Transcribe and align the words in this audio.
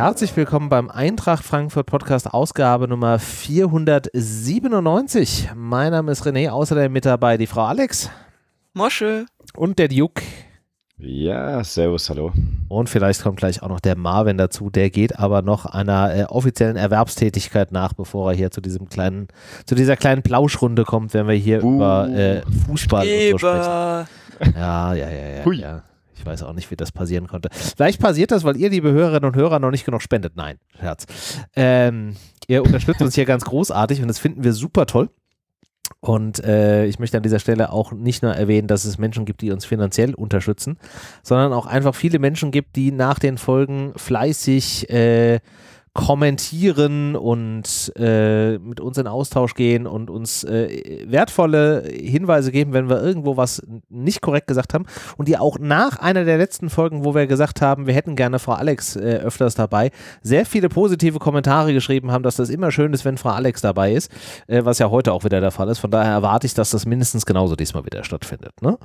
Herzlich 0.00 0.32
willkommen 0.34 0.70
beim 0.70 0.88
Eintracht 0.88 1.44
Frankfurt 1.44 1.84
Podcast 1.84 2.32
Ausgabe 2.32 2.88
Nummer 2.88 3.18
497. 3.18 5.50
Mein 5.54 5.92
Name 5.92 6.10
ist 6.10 6.26
René, 6.26 6.48
außerdem 6.48 6.90
mit 6.90 7.04
dabei 7.04 7.36
die 7.36 7.46
Frau 7.46 7.66
Alex. 7.66 8.08
Mosche. 8.72 9.26
Und 9.54 9.78
der 9.78 9.88
Duke. 9.88 10.22
Ja, 10.96 11.62
servus, 11.62 12.08
hallo. 12.08 12.32
Und 12.68 12.88
vielleicht 12.88 13.22
kommt 13.22 13.36
gleich 13.36 13.62
auch 13.62 13.68
noch 13.68 13.80
der 13.80 13.94
Marvin 13.94 14.38
dazu. 14.38 14.70
Der 14.70 14.88
geht 14.88 15.18
aber 15.18 15.42
noch 15.42 15.66
einer 15.66 16.16
äh, 16.16 16.24
offiziellen 16.24 16.76
Erwerbstätigkeit 16.76 17.70
nach, 17.70 17.92
bevor 17.92 18.30
er 18.30 18.36
hier 18.38 18.50
zu 18.50 18.62
diesem 18.62 18.88
kleinen, 18.88 19.28
zu 19.66 19.74
dieser 19.74 19.96
kleinen 19.96 20.22
Plauschrunde 20.22 20.86
kommt, 20.86 21.12
wenn 21.12 21.28
wir 21.28 21.34
hier 21.34 21.62
uh, 21.62 21.74
über 21.74 22.08
äh, 22.08 22.40
Fußball 22.66 23.06
und 23.06 23.30
so 23.32 23.38
sprechen. 23.38 24.06
Ja, 24.56 24.94
ja, 24.94 24.96
ja, 25.10 25.44
ja. 25.44 25.52
ja. 25.52 25.82
Ich 26.20 26.26
weiß 26.26 26.42
auch 26.42 26.52
nicht, 26.52 26.70
wie 26.70 26.76
das 26.76 26.92
passieren 26.92 27.28
konnte. 27.28 27.48
Vielleicht 27.50 27.98
passiert 27.98 28.30
das, 28.30 28.44
weil 28.44 28.58
ihr, 28.58 28.68
liebe 28.68 28.92
Hörerinnen 28.92 29.24
und 29.24 29.36
Hörer, 29.36 29.58
noch 29.58 29.70
nicht 29.70 29.86
genug 29.86 30.02
spendet. 30.02 30.36
Nein, 30.36 30.58
Herz. 30.76 31.06
Ähm, 31.56 32.14
ihr 32.46 32.62
unterstützt 32.62 33.00
uns 33.00 33.14
hier 33.14 33.24
ganz 33.24 33.44
großartig 33.46 34.02
und 34.02 34.08
das 34.08 34.18
finden 34.18 34.44
wir 34.44 34.52
super 34.52 34.84
toll. 34.84 35.08
Und 36.00 36.44
äh, 36.44 36.84
ich 36.84 36.98
möchte 36.98 37.16
an 37.16 37.22
dieser 37.22 37.38
Stelle 37.38 37.72
auch 37.72 37.92
nicht 37.92 38.22
nur 38.22 38.32
erwähnen, 38.32 38.68
dass 38.68 38.84
es 38.84 38.98
Menschen 38.98 39.24
gibt, 39.24 39.40
die 39.40 39.50
uns 39.50 39.64
finanziell 39.64 40.14
unterstützen, 40.14 40.78
sondern 41.22 41.54
auch 41.54 41.66
einfach 41.66 41.94
viele 41.94 42.18
Menschen 42.18 42.50
gibt, 42.50 42.76
die 42.76 42.92
nach 42.92 43.18
den 43.18 43.38
Folgen 43.38 43.94
fleißig 43.96 44.90
äh, 44.90 45.40
kommentieren 45.92 47.16
und 47.16 47.92
äh, 47.96 48.58
mit 48.58 48.80
uns 48.80 48.96
in 48.96 49.08
Austausch 49.08 49.54
gehen 49.54 49.88
und 49.88 50.08
uns 50.08 50.44
äh, 50.44 51.04
wertvolle 51.06 51.82
Hinweise 51.82 52.52
geben, 52.52 52.72
wenn 52.72 52.88
wir 52.88 53.02
irgendwo 53.02 53.36
was 53.36 53.60
nicht 53.88 54.20
korrekt 54.20 54.46
gesagt 54.46 54.72
haben 54.72 54.86
und 55.16 55.26
die 55.26 55.36
auch 55.36 55.58
nach 55.58 55.98
einer 55.98 56.24
der 56.24 56.38
letzten 56.38 56.70
Folgen, 56.70 57.04
wo 57.04 57.14
wir 57.16 57.26
gesagt 57.26 57.60
haben, 57.60 57.88
wir 57.88 57.94
hätten 57.94 58.14
gerne 58.14 58.38
Frau 58.38 58.52
Alex 58.52 58.94
äh, 58.94 59.20
öfters 59.24 59.56
dabei, 59.56 59.90
sehr 60.22 60.46
viele 60.46 60.68
positive 60.68 61.18
Kommentare 61.18 61.72
geschrieben 61.72 62.12
haben, 62.12 62.22
dass 62.22 62.36
das 62.36 62.50
immer 62.50 62.70
schön 62.70 62.92
ist, 62.92 63.04
wenn 63.04 63.18
Frau 63.18 63.30
Alex 63.30 63.60
dabei 63.60 63.92
ist, 63.92 64.12
äh, 64.46 64.64
was 64.64 64.78
ja 64.78 64.90
heute 64.90 65.12
auch 65.12 65.24
wieder 65.24 65.40
der 65.40 65.50
Fall 65.50 65.68
ist. 65.68 65.80
Von 65.80 65.90
daher 65.90 66.12
erwarte 66.12 66.46
ich, 66.46 66.54
dass 66.54 66.70
das 66.70 66.86
mindestens 66.86 67.26
genauso 67.26 67.56
diesmal 67.56 67.84
wieder 67.84 68.04
stattfindet. 68.04 68.52
Ne? 68.62 68.78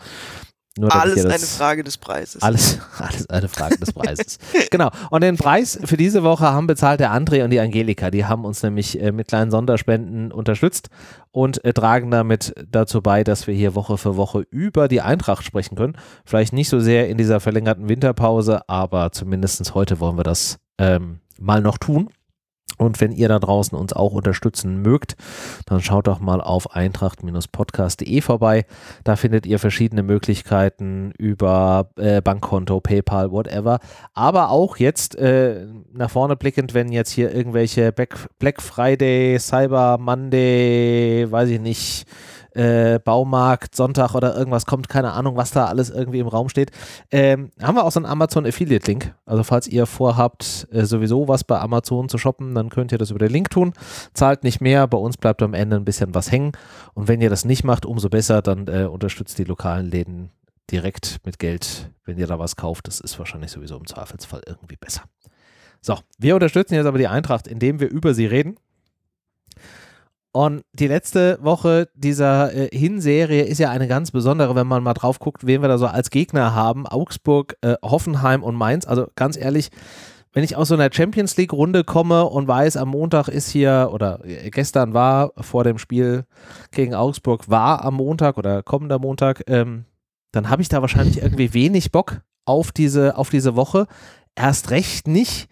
Nur, 0.77 0.93
alles 0.93 1.25
eine 1.25 1.39
Frage 1.39 1.83
des 1.85 1.97
Preises. 1.97 2.41
Alles, 2.41 2.79
alles 2.99 3.29
eine 3.29 3.47
Frage 3.47 3.77
des 3.77 3.93
Preises. 3.93 4.39
genau. 4.71 4.89
Und 5.09 5.21
den 5.21 5.37
Preis 5.37 5.79
für 5.85 5.95
diese 5.95 6.23
Woche 6.23 6.45
haben 6.45 6.67
bezahlt 6.67 6.99
der 6.99 7.13
André 7.13 7.45
und 7.45 7.51
die 7.51 7.61
Angelika. 7.61 8.11
Die 8.11 8.25
haben 8.25 8.43
uns 8.43 8.61
nämlich 8.61 9.01
äh, 9.01 9.13
mit 9.13 9.29
kleinen 9.29 9.51
Sonderspenden 9.51 10.33
unterstützt 10.33 10.89
und 11.31 11.63
äh, 11.63 11.71
tragen 11.71 12.11
damit 12.11 12.53
dazu 12.69 13.01
bei, 13.01 13.23
dass 13.23 13.47
wir 13.47 13.53
hier 13.53 13.73
Woche 13.73 13.97
für 13.97 14.17
Woche 14.17 14.45
über 14.49 14.89
die 14.89 14.99
Eintracht 14.99 15.45
sprechen 15.45 15.75
können. 15.77 15.97
Vielleicht 16.25 16.51
nicht 16.51 16.67
so 16.67 16.81
sehr 16.81 17.07
in 17.07 17.17
dieser 17.17 17.39
verlängerten 17.39 17.87
Winterpause, 17.87 18.67
aber 18.67 19.13
zumindest 19.13 19.73
heute 19.75 20.01
wollen 20.01 20.17
wir 20.17 20.23
das 20.23 20.59
ähm, 20.77 21.19
mal 21.39 21.61
noch 21.61 21.77
tun. 21.77 22.09
Und 22.77 23.01
wenn 23.01 23.11
ihr 23.11 23.27
da 23.29 23.39
draußen 23.39 23.77
uns 23.77 23.93
auch 23.93 24.13
unterstützen 24.13 24.81
mögt, 24.81 25.15
dann 25.65 25.81
schaut 25.81 26.07
doch 26.07 26.19
mal 26.19 26.41
auf 26.41 26.75
eintracht-podcast.de 26.75 28.21
vorbei. 28.21 28.65
Da 29.03 29.15
findet 29.15 29.45
ihr 29.45 29.59
verschiedene 29.59 30.03
Möglichkeiten 30.03 31.11
über 31.17 31.89
äh, 31.97 32.21
Bankkonto, 32.21 32.79
PayPal, 32.79 33.31
whatever. 33.31 33.79
Aber 34.13 34.49
auch 34.49 34.77
jetzt 34.77 35.15
äh, 35.15 35.65
nach 35.93 36.09
vorne 36.09 36.35
blickend, 36.35 36.73
wenn 36.73 36.91
jetzt 36.91 37.11
hier 37.11 37.33
irgendwelche 37.33 37.91
Black, 37.91 38.15
Black 38.39 38.61
Friday, 38.61 39.37
Cyber 39.39 39.97
Monday, 39.97 41.25
weiß 41.29 41.49
ich 41.49 41.59
nicht, 41.59 42.05
äh, 42.55 42.99
Baumarkt, 43.03 43.75
Sonntag 43.75 44.15
oder 44.15 44.35
irgendwas 44.35 44.65
kommt, 44.65 44.89
keine 44.89 45.11
Ahnung, 45.11 45.35
was 45.35 45.51
da 45.51 45.65
alles 45.65 45.89
irgendwie 45.89 46.19
im 46.19 46.27
Raum 46.27 46.49
steht. 46.49 46.71
Ähm, 47.11 47.51
haben 47.61 47.75
wir 47.75 47.83
auch 47.83 47.91
so 47.91 47.99
einen 47.99 48.05
Amazon 48.05 48.45
Affiliate 48.45 48.87
Link. 48.87 49.13
Also 49.25 49.43
falls 49.43 49.67
ihr 49.67 49.85
vorhabt, 49.85 50.67
äh, 50.71 50.85
sowieso 50.85 51.27
was 51.27 51.43
bei 51.43 51.59
Amazon 51.59 52.09
zu 52.09 52.17
shoppen, 52.17 52.55
dann 52.55 52.69
könnt 52.69 52.91
ihr 52.91 52.97
das 52.97 53.11
über 53.11 53.19
den 53.19 53.31
Link 53.31 53.49
tun. 53.49 53.73
Zahlt 54.13 54.43
nicht 54.43 54.61
mehr, 54.61 54.87
bei 54.87 54.97
uns 54.97 55.17
bleibt 55.17 55.41
am 55.41 55.53
Ende 55.53 55.75
ein 55.75 55.85
bisschen 55.85 56.15
was 56.15 56.31
hängen. 56.31 56.53
Und 56.93 57.07
wenn 57.07 57.21
ihr 57.21 57.29
das 57.29 57.45
nicht 57.45 57.63
macht, 57.63 57.85
umso 57.85 58.09
besser, 58.09 58.41
dann 58.41 58.67
äh, 58.67 58.85
unterstützt 58.85 59.37
die 59.37 59.43
lokalen 59.43 59.85
Läden 59.85 60.31
direkt 60.71 61.19
mit 61.25 61.39
Geld, 61.39 61.91
wenn 62.05 62.17
ihr 62.17 62.27
da 62.27 62.39
was 62.39 62.55
kauft. 62.55 62.87
Das 62.87 62.99
ist 62.99 63.19
wahrscheinlich 63.19 63.51
sowieso 63.51 63.77
im 63.77 63.85
Zweifelsfall 63.85 64.41
irgendwie 64.47 64.77
besser. 64.77 65.03
So, 65.81 65.99
wir 66.17 66.33
unterstützen 66.33 66.73
jetzt 66.73 66.87
aber 66.87 66.97
die 66.97 67.07
Eintracht, 67.07 67.47
indem 67.47 67.79
wir 67.79 67.89
über 67.89 68.13
sie 68.15 68.25
reden. 68.25 68.57
Und 70.35 70.63
die 70.73 70.87
letzte 70.87 71.39
Woche 71.41 71.87
dieser 71.93 72.53
äh, 72.53 72.77
Hinserie 72.77 73.43
ist 73.43 73.57
ja 73.57 73.69
eine 73.69 73.87
ganz 73.87 74.11
besondere, 74.11 74.53
wenn 74.53 74.67
man 74.67 74.83
mal 74.83 74.93
drauf 74.93 75.17
guckt, 75.17 75.47
wen 75.47 75.61
wir 75.61 75.69
da 75.69 75.77
so 75.77 75.87
als 75.87 76.09
Gegner 76.09 76.53
haben. 76.53 76.85
Augsburg, 76.85 77.55
äh, 77.61 77.75
Hoffenheim 77.81 78.43
und 78.43 78.53
Mainz. 78.53 78.85
Also 78.85 79.07
ganz 79.15 79.37
ehrlich, 79.37 79.69
wenn 80.33 80.43
ich 80.43 80.57
aus 80.57 80.67
so 80.67 80.73
einer 80.73 80.89
Champions 80.91 81.37
League 81.37 81.53
Runde 81.53 81.85
komme 81.85 82.25
und 82.25 82.49
weiß, 82.49 82.75
am 82.75 82.89
Montag 82.89 83.29
ist 83.29 83.49
hier 83.49 83.91
oder 83.93 84.25
äh, 84.25 84.49
gestern 84.49 84.93
war 84.93 85.31
vor 85.39 85.63
dem 85.63 85.77
Spiel 85.77 86.25
gegen 86.71 86.95
Augsburg, 86.95 87.49
war 87.49 87.85
am 87.85 87.93
Montag 87.93 88.37
oder 88.37 88.61
kommender 88.61 88.99
Montag, 88.99 89.41
ähm, 89.47 89.85
dann 90.33 90.49
habe 90.49 90.61
ich 90.61 90.67
da 90.67 90.81
wahrscheinlich 90.81 91.17
irgendwie 91.21 91.53
wenig 91.53 91.93
Bock 91.93 92.23
auf 92.43 92.73
diese, 92.73 93.15
auf 93.15 93.29
diese 93.29 93.55
Woche. 93.55 93.87
Erst 94.35 94.69
recht 94.69 95.07
nicht, 95.07 95.47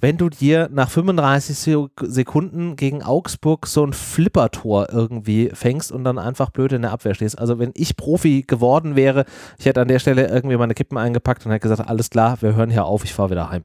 wenn 0.00 0.16
du 0.16 0.28
dir 0.28 0.68
nach 0.72 0.90
35 0.90 1.56
Sekunden 2.02 2.76
gegen 2.76 3.02
Augsburg 3.02 3.66
so 3.66 3.84
ein 3.84 3.92
Flippertor 3.92 4.88
irgendwie 4.90 5.50
fängst 5.52 5.92
und 5.92 6.04
dann 6.04 6.18
einfach 6.18 6.50
blöd 6.50 6.72
in 6.72 6.82
der 6.82 6.92
Abwehr 6.92 7.14
stehst. 7.14 7.38
Also 7.38 7.58
wenn 7.58 7.72
ich 7.74 7.96
Profi 7.96 8.42
geworden 8.46 8.96
wäre, 8.96 9.24
ich 9.58 9.66
hätte 9.66 9.80
an 9.80 9.88
der 9.88 9.98
Stelle 9.98 10.28
irgendwie 10.28 10.56
meine 10.56 10.74
Kippen 10.74 10.96
eingepackt 10.98 11.44
und 11.44 11.52
hätte 11.52 11.68
gesagt, 11.68 11.88
alles 11.88 12.10
klar, 12.10 12.38
wir 12.40 12.54
hören 12.54 12.70
hier 12.70 12.84
auf, 12.84 13.04
ich 13.04 13.12
fahre 13.12 13.30
wieder 13.30 13.50
heim. 13.50 13.62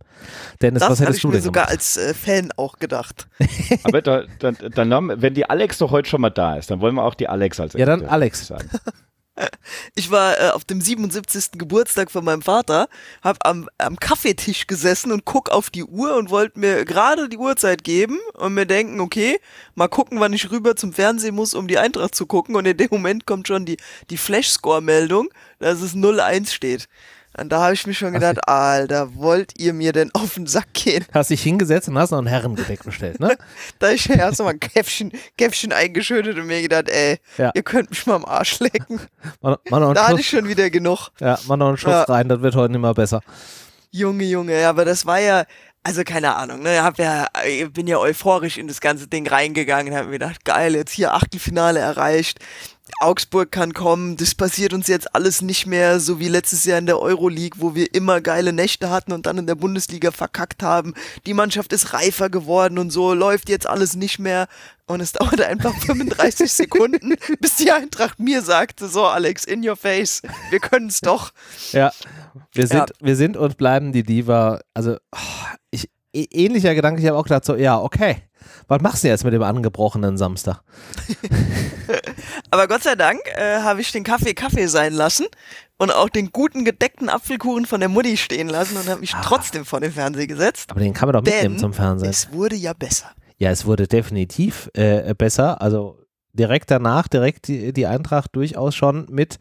Dennis, 0.61 0.81
das 0.81 0.91
was 0.91 1.01
hättest 1.01 1.23
du 1.23 1.31
denn 1.31 1.41
sogar 1.41 1.65
gemacht? 1.65 1.77
als 1.77 1.97
äh, 1.97 2.13
Fan 2.13 2.51
auch 2.57 2.79
gedacht. 2.79 3.27
Aber 3.83 4.01
da, 4.01 4.23
dann, 4.39 4.57
dann, 4.73 5.21
wenn 5.21 5.33
die 5.33 5.49
Alex 5.49 5.77
doch 5.77 5.91
heute 5.91 6.09
schon 6.09 6.21
mal 6.21 6.29
da 6.29 6.57
ist, 6.57 6.69
dann 6.69 6.81
wollen 6.81 6.95
wir 6.95 7.03
auch 7.03 7.15
die 7.15 7.27
Alex 7.29 7.59
als 7.59 7.73
Ja, 7.73 7.85
dann 7.85 8.05
Alex. 8.05 8.47
sagen. 8.47 8.69
Ich 9.95 10.11
war 10.11 10.39
äh, 10.39 10.49
auf 10.49 10.65
dem 10.65 10.81
77. 10.81 11.53
Geburtstag 11.53 12.11
von 12.11 12.23
meinem 12.25 12.41
Vater, 12.41 12.87
hab 13.21 13.45
am, 13.45 13.69
am 13.77 13.97
Kaffeetisch 13.97 14.67
gesessen 14.67 15.11
und 15.11 15.25
guck 15.25 15.49
auf 15.49 15.69
die 15.69 15.83
Uhr 15.83 16.15
und 16.15 16.29
wollte 16.29 16.59
mir 16.59 16.85
gerade 16.85 17.29
die 17.29 17.37
Uhrzeit 17.37 17.83
geben 17.83 18.19
und 18.33 18.53
mir 18.53 18.65
denken, 18.65 18.99
okay, 18.99 19.39
mal 19.75 19.87
gucken, 19.87 20.19
wann 20.19 20.33
ich 20.33 20.51
rüber 20.51 20.75
zum 20.75 20.93
Fernsehen 20.93 21.35
muss, 21.35 21.53
um 21.53 21.67
die 21.67 21.77
Eintracht 21.77 22.15
zu 22.15 22.25
gucken. 22.25 22.55
Und 22.55 22.65
in 22.65 22.77
dem 22.77 22.89
Moment 22.91 23.25
kommt 23.25 23.47
schon 23.47 23.65
die, 23.65 23.77
die 24.09 24.17
Flash-Score-Meldung, 24.17 25.29
dass 25.59 25.81
es 25.81 25.95
0-1 25.95 26.51
steht. 26.51 26.87
Und 27.37 27.49
da 27.49 27.63
habe 27.63 27.73
ich 27.73 27.85
mir 27.85 27.93
schon 27.93 28.13
gedacht, 28.13 28.37
du, 28.37 28.47
Alter, 28.47 29.15
wollt 29.15 29.59
ihr 29.59 29.73
mir 29.73 29.91
denn 29.91 30.09
auf 30.13 30.35
den 30.35 30.47
Sack 30.47 30.73
gehen? 30.73 31.05
Hast 31.13 31.29
dich 31.29 31.41
hingesetzt 31.41 31.87
und 31.89 31.97
hast 31.97 32.11
noch 32.11 32.19
ein 32.19 32.27
Herrengedeck 32.27 32.83
bestellt, 32.83 33.19
ne? 33.19 33.37
da 33.79 33.89
ich 33.89 34.05
ja 34.05 34.15
erst 34.15 34.39
mal 34.39 34.49
ein 34.49 34.59
Käffchen, 34.59 35.11
Käffchen 35.37 35.73
eingeschüttet 35.73 36.37
und 36.37 36.47
mir 36.47 36.61
gedacht, 36.61 36.89
ey, 36.89 37.19
ja. 37.37 37.51
ihr 37.53 37.63
könnt 37.63 37.89
mich 37.89 38.05
mal 38.05 38.15
am 38.15 38.25
Arsch 38.25 38.59
lecken. 38.59 39.01
Man, 39.41 39.57
man 39.69 39.93
da 39.93 40.07
hatte 40.07 40.21
ich 40.21 40.29
schon 40.29 40.47
wieder 40.47 40.69
genug. 40.69 41.09
Ja, 41.19 41.37
mach 41.47 41.57
noch 41.57 41.67
einen 41.67 41.77
Schuss 41.77 41.91
ja. 41.91 42.03
rein, 42.03 42.29
das 42.29 42.41
wird 42.41 42.55
heute 42.55 42.71
nicht 42.71 42.81
mehr 42.81 42.93
besser. 42.93 43.21
Junge, 43.91 44.23
Junge, 44.23 44.59
ja, 44.59 44.69
aber 44.69 44.85
das 44.85 45.05
war 45.05 45.19
ja, 45.19 45.45
also 45.83 46.03
keine 46.03 46.35
Ahnung, 46.35 46.61
ne, 46.61 46.83
hab 46.83 46.97
ja, 46.97 47.27
ich 47.45 47.71
bin 47.71 47.87
ja 47.87 47.97
euphorisch 47.97 48.57
in 48.57 48.67
das 48.67 48.81
ganze 48.81 49.07
Ding 49.07 49.27
reingegangen, 49.27 49.95
hab 49.95 50.05
mir 50.05 50.13
gedacht, 50.13 50.45
geil, 50.45 50.75
jetzt 50.75 50.91
hier 50.91 51.13
Achtelfinale 51.13 51.79
erreicht. 51.79 52.39
Augsburg 52.99 53.51
kann 53.51 53.73
kommen, 53.73 54.15
das 54.15 54.35
passiert 54.35 54.73
uns 54.73 54.87
jetzt 54.87 55.15
alles 55.15 55.41
nicht 55.41 55.65
mehr, 55.65 55.99
so 55.99 56.19
wie 56.19 56.27
letztes 56.27 56.65
Jahr 56.65 56.77
in 56.77 56.85
der 56.85 56.99
Euroleague, 56.99 57.59
wo 57.59 57.73
wir 57.73 57.93
immer 57.93 58.21
geile 58.21 58.53
Nächte 58.53 58.89
hatten 58.89 59.11
und 59.11 59.25
dann 59.25 59.39
in 59.39 59.47
der 59.47 59.55
Bundesliga 59.55 60.11
verkackt 60.11 60.61
haben. 60.61 60.93
Die 61.25 61.33
Mannschaft 61.33 61.73
ist 61.73 61.93
reifer 61.93 62.29
geworden 62.29 62.77
und 62.77 62.91
so, 62.91 63.13
läuft 63.13 63.49
jetzt 63.49 63.67
alles 63.67 63.95
nicht 63.95 64.19
mehr. 64.19 64.47
Und 64.85 65.01
es 65.01 65.11
dauerte 65.13 65.47
einfach 65.47 65.73
35 65.73 66.51
Sekunden, 66.51 67.15
bis 67.39 67.55
die 67.55 67.71
Eintracht 67.71 68.19
mir 68.19 68.41
sagte, 68.41 68.87
so 68.87 69.05
Alex, 69.05 69.45
in 69.45 69.67
your 69.67 69.75
face, 69.75 70.21
wir 70.51 70.59
können 70.59 70.87
es 70.87 71.01
doch. 71.01 71.31
Ja, 71.71 71.91
wir 72.53 72.67
sind, 72.67 72.89
ja. 72.89 72.95
wir 72.99 73.15
sind 73.15 73.35
und 73.35 73.57
bleiben 73.57 73.93
die 73.93 74.03
Diva. 74.03 74.59
Also, 74.75 74.97
ich, 75.71 75.89
ähnlicher 76.13 76.75
Gedanke, 76.75 77.01
ich 77.01 77.07
habe 77.07 77.17
auch 77.17 77.23
gedacht 77.23 77.45
so, 77.45 77.55
ja, 77.55 77.79
okay 77.79 78.21
was 78.67 78.81
machst 78.81 79.03
du 79.03 79.07
jetzt 79.07 79.23
mit 79.23 79.33
dem 79.33 79.43
angebrochenen 79.43 80.17
Samstag? 80.17 80.61
Aber 82.51 82.67
Gott 82.67 82.83
sei 82.83 82.95
Dank 82.95 83.19
äh, 83.35 83.59
habe 83.59 83.81
ich 83.81 83.91
den 83.91 84.03
Kaffee 84.03 84.33
Kaffee 84.33 84.67
sein 84.67 84.93
lassen 84.93 85.25
und 85.77 85.91
auch 85.91 86.09
den 86.09 86.31
guten 86.31 86.63
gedeckten 86.63 87.09
Apfelkuchen 87.09 87.65
von 87.65 87.79
der 87.79 87.89
Mutti 87.89 88.17
stehen 88.17 88.47
lassen 88.47 88.77
und 88.77 88.87
habe 88.87 89.01
mich 89.01 89.13
ah. 89.13 89.21
trotzdem 89.23 89.65
vor 89.65 89.81
den 89.81 89.91
Fernseher 89.91 90.27
gesetzt. 90.27 90.71
Aber 90.71 90.79
den 90.79 90.93
kann 90.93 91.07
man 91.07 91.13
doch 91.13 91.23
mitnehmen 91.23 91.57
zum 91.57 91.73
Fernsehen. 91.73 92.09
Es 92.09 92.31
wurde 92.31 92.55
ja 92.55 92.73
besser. 92.73 93.11
Ja, 93.37 93.51
es 93.51 93.65
wurde 93.65 93.87
definitiv 93.87 94.69
äh, 94.73 95.13
besser. 95.13 95.61
Also 95.61 95.99
direkt 96.33 96.71
danach, 96.71 97.07
direkt 97.07 97.47
die, 97.47 97.73
die 97.73 97.87
Eintracht 97.87 98.35
durchaus 98.35 98.75
schon 98.75 99.05
mit 99.09 99.37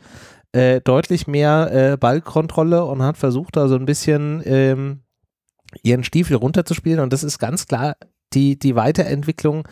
äh, 0.52 0.80
deutlich 0.80 1.26
mehr 1.26 1.92
äh, 1.92 1.96
Ballkontrolle 1.96 2.84
und 2.84 3.02
hat 3.02 3.16
versucht, 3.16 3.56
da 3.56 3.68
so 3.68 3.76
ein 3.76 3.86
bisschen 3.86 4.42
ähm, 4.44 5.02
ihren 5.82 6.04
Stiefel 6.04 6.36
runterzuspielen. 6.36 7.00
Und 7.00 7.12
das 7.12 7.22
ist 7.24 7.38
ganz 7.38 7.66
klar 7.66 7.96
die, 8.34 8.58
die 8.58 8.76
Weiterentwicklung 8.76 9.66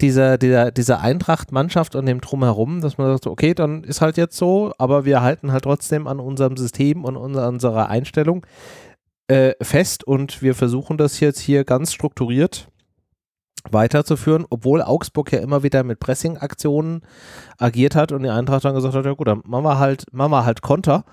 dieser, 0.00 0.38
dieser, 0.38 0.70
dieser 0.70 1.00
Eintracht-Mannschaft 1.00 1.96
und 1.96 2.06
dem 2.06 2.20
Drumherum, 2.20 2.80
dass 2.80 2.98
man 2.98 3.12
sagt, 3.12 3.26
okay, 3.26 3.54
dann 3.54 3.84
ist 3.84 4.00
halt 4.00 4.16
jetzt 4.16 4.36
so, 4.36 4.72
aber 4.78 5.04
wir 5.04 5.22
halten 5.22 5.52
halt 5.52 5.64
trotzdem 5.64 6.06
an 6.06 6.20
unserem 6.20 6.56
System 6.56 7.04
und 7.04 7.16
unserer 7.16 7.88
Einstellung. 7.88 8.46
äh, 9.28 9.54
fest 9.62 10.04
und 10.04 10.42
wir 10.42 10.54
versuchen 10.54 10.98
das 10.98 11.20
jetzt 11.20 11.40
hier 11.40 11.64
ganz 11.64 11.92
strukturiert 11.92 12.68
weiterzuführen, 13.70 14.44
obwohl 14.50 14.82
Augsburg 14.82 15.32
ja 15.32 15.38
immer 15.38 15.62
wieder 15.62 15.84
mit 15.84 16.00
Pressing-Aktionen 16.00 17.02
agiert 17.58 17.94
hat 17.94 18.12
und 18.12 18.22
die 18.22 18.28
Eintracht 18.28 18.64
dann 18.64 18.74
gesagt 18.74 18.94
hat, 18.94 19.04
ja 19.04 19.12
gut, 19.12 19.28
dann 19.28 19.42
machen 19.44 19.64
wir 19.64 19.78
halt, 19.78 20.04
machen 20.12 20.32
wir 20.32 20.44
halt 20.44 20.62
Konter. 20.62 21.04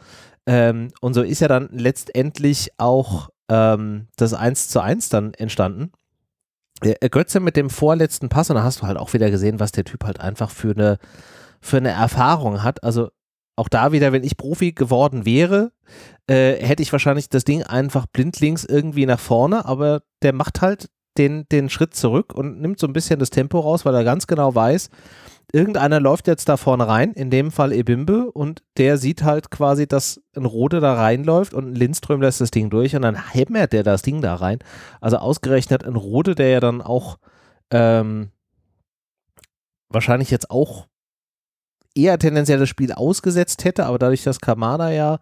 Ähm, 0.47 0.89
und 1.01 1.13
so 1.13 1.21
ist 1.21 1.41
ja 1.41 1.47
dann 1.47 1.69
letztendlich 1.71 2.71
auch 2.77 3.29
ähm, 3.49 4.07
das 4.15 4.33
1 4.33 4.69
zu 4.69 4.81
1 4.81 5.09
dann 5.09 5.33
entstanden. 5.35 5.91
Äh, 6.81 7.09
Götze 7.09 7.39
mit 7.39 7.55
dem 7.55 7.69
vorletzten 7.69 8.29
Pass 8.29 8.49
und 8.49 8.55
da 8.55 8.63
hast 8.63 8.81
du 8.81 8.87
halt 8.87 8.97
auch 8.97 9.13
wieder 9.13 9.31
gesehen, 9.31 9.59
was 9.59 9.71
der 9.71 9.83
Typ 9.83 10.03
halt 10.03 10.19
einfach 10.19 10.49
für 10.49 10.71
eine, 10.71 10.97
für 11.61 11.77
eine 11.77 11.89
Erfahrung 11.89 12.63
hat. 12.63 12.83
Also 12.83 13.09
auch 13.55 13.69
da 13.69 13.91
wieder, 13.91 14.11
wenn 14.11 14.23
ich 14.23 14.37
Profi 14.37 14.71
geworden 14.71 15.25
wäre, 15.25 15.71
äh, 16.27 16.53
hätte 16.53 16.81
ich 16.81 16.91
wahrscheinlich 16.91 17.29
das 17.29 17.43
Ding 17.43 17.63
einfach 17.63 18.05
blindlings 18.07 18.63
irgendwie 18.63 19.05
nach 19.05 19.19
vorne, 19.19 19.65
aber 19.65 20.01
der 20.21 20.33
macht 20.33 20.61
halt 20.61 20.89
den, 21.17 21.45
den 21.51 21.69
Schritt 21.69 21.93
zurück 21.93 22.33
und 22.33 22.61
nimmt 22.61 22.79
so 22.79 22.87
ein 22.87 22.93
bisschen 22.93 23.19
das 23.19 23.29
Tempo 23.29 23.59
raus, 23.59 23.85
weil 23.85 23.95
er 23.95 24.03
ganz 24.03 24.27
genau 24.27 24.55
weiß, 24.55 24.89
irgendeiner 25.51 25.99
läuft 25.99 26.27
jetzt 26.27 26.49
da 26.49 26.57
vorne 26.57 26.87
rein, 26.87 27.13
in 27.13 27.29
dem 27.29 27.51
Fall 27.51 27.73
Ebimbe, 27.73 28.31
und 28.31 28.61
der 28.77 28.97
sieht 28.97 29.23
halt 29.23 29.51
quasi, 29.51 29.87
dass 29.87 30.21
ein 30.35 30.45
Rode 30.45 30.79
da 30.79 30.93
reinläuft 30.93 31.53
und 31.53 31.69
ein 31.69 31.75
Lindström 31.75 32.21
lässt 32.21 32.41
das 32.41 32.51
Ding 32.51 32.69
durch 32.69 32.95
und 32.95 33.01
dann 33.01 33.15
hämmert 33.15 33.73
der 33.73 33.83
das 33.83 34.01
Ding 34.01 34.21
da 34.21 34.35
rein. 34.35 34.59
Also 35.01 35.17
ausgerechnet 35.17 35.85
ein 35.85 35.95
Rode, 35.95 36.35
der 36.35 36.49
ja 36.49 36.59
dann 36.59 36.81
auch 36.81 37.17
ähm, 37.71 38.31
wahrscheinlich 39.89 40.29
jetzt 40.31 40.51
auch 40.51 40.87
eher 41.95 42.19
tendenziell 42.19 42.59
das 42.59 42.69
Spiel 42.69 42.93
ausgesetzt 42.93 43.65
hätte, 43.65 43.85
aber 43.85 43.97
dadurch, 43.97 44.23
dass 44.23 44.39
Kamada 44.39 44.91
ja 44.91 45.19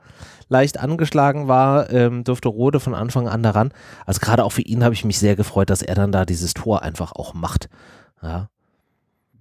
leicht 0.50 0.80
angeschlagen 0.80 1.48
war, 1.48 1.90
ähm, 1.92 2.24
durfte 2.24 2.50
Rode 2.50 2.80
von 2.80 2.94
Anfang 2.94 3.28
an 3.28 3.44
daran. 3.44 3.72
Also 4.06 4.20
gerade 4.20 4.44
auch 4.44 4.52
für 4.52 4.62
ihn 4.62 4.84
habe 4.84 4.94
ich 4.94 5.06
mich 5.06 5.18
sehr 5.18 5.36
gefreut, 5.36 5.70
dass 5.70 5.82
er 5.82 5.96
dann 5.96 6.12
da 6.12 6.26
dieses 6.26 6.54
Tor 6.54 6.82
einfach 6.82 7.14
auch 7.14 7.34
macht. 7.34 7.70
Ja 8.22 8.50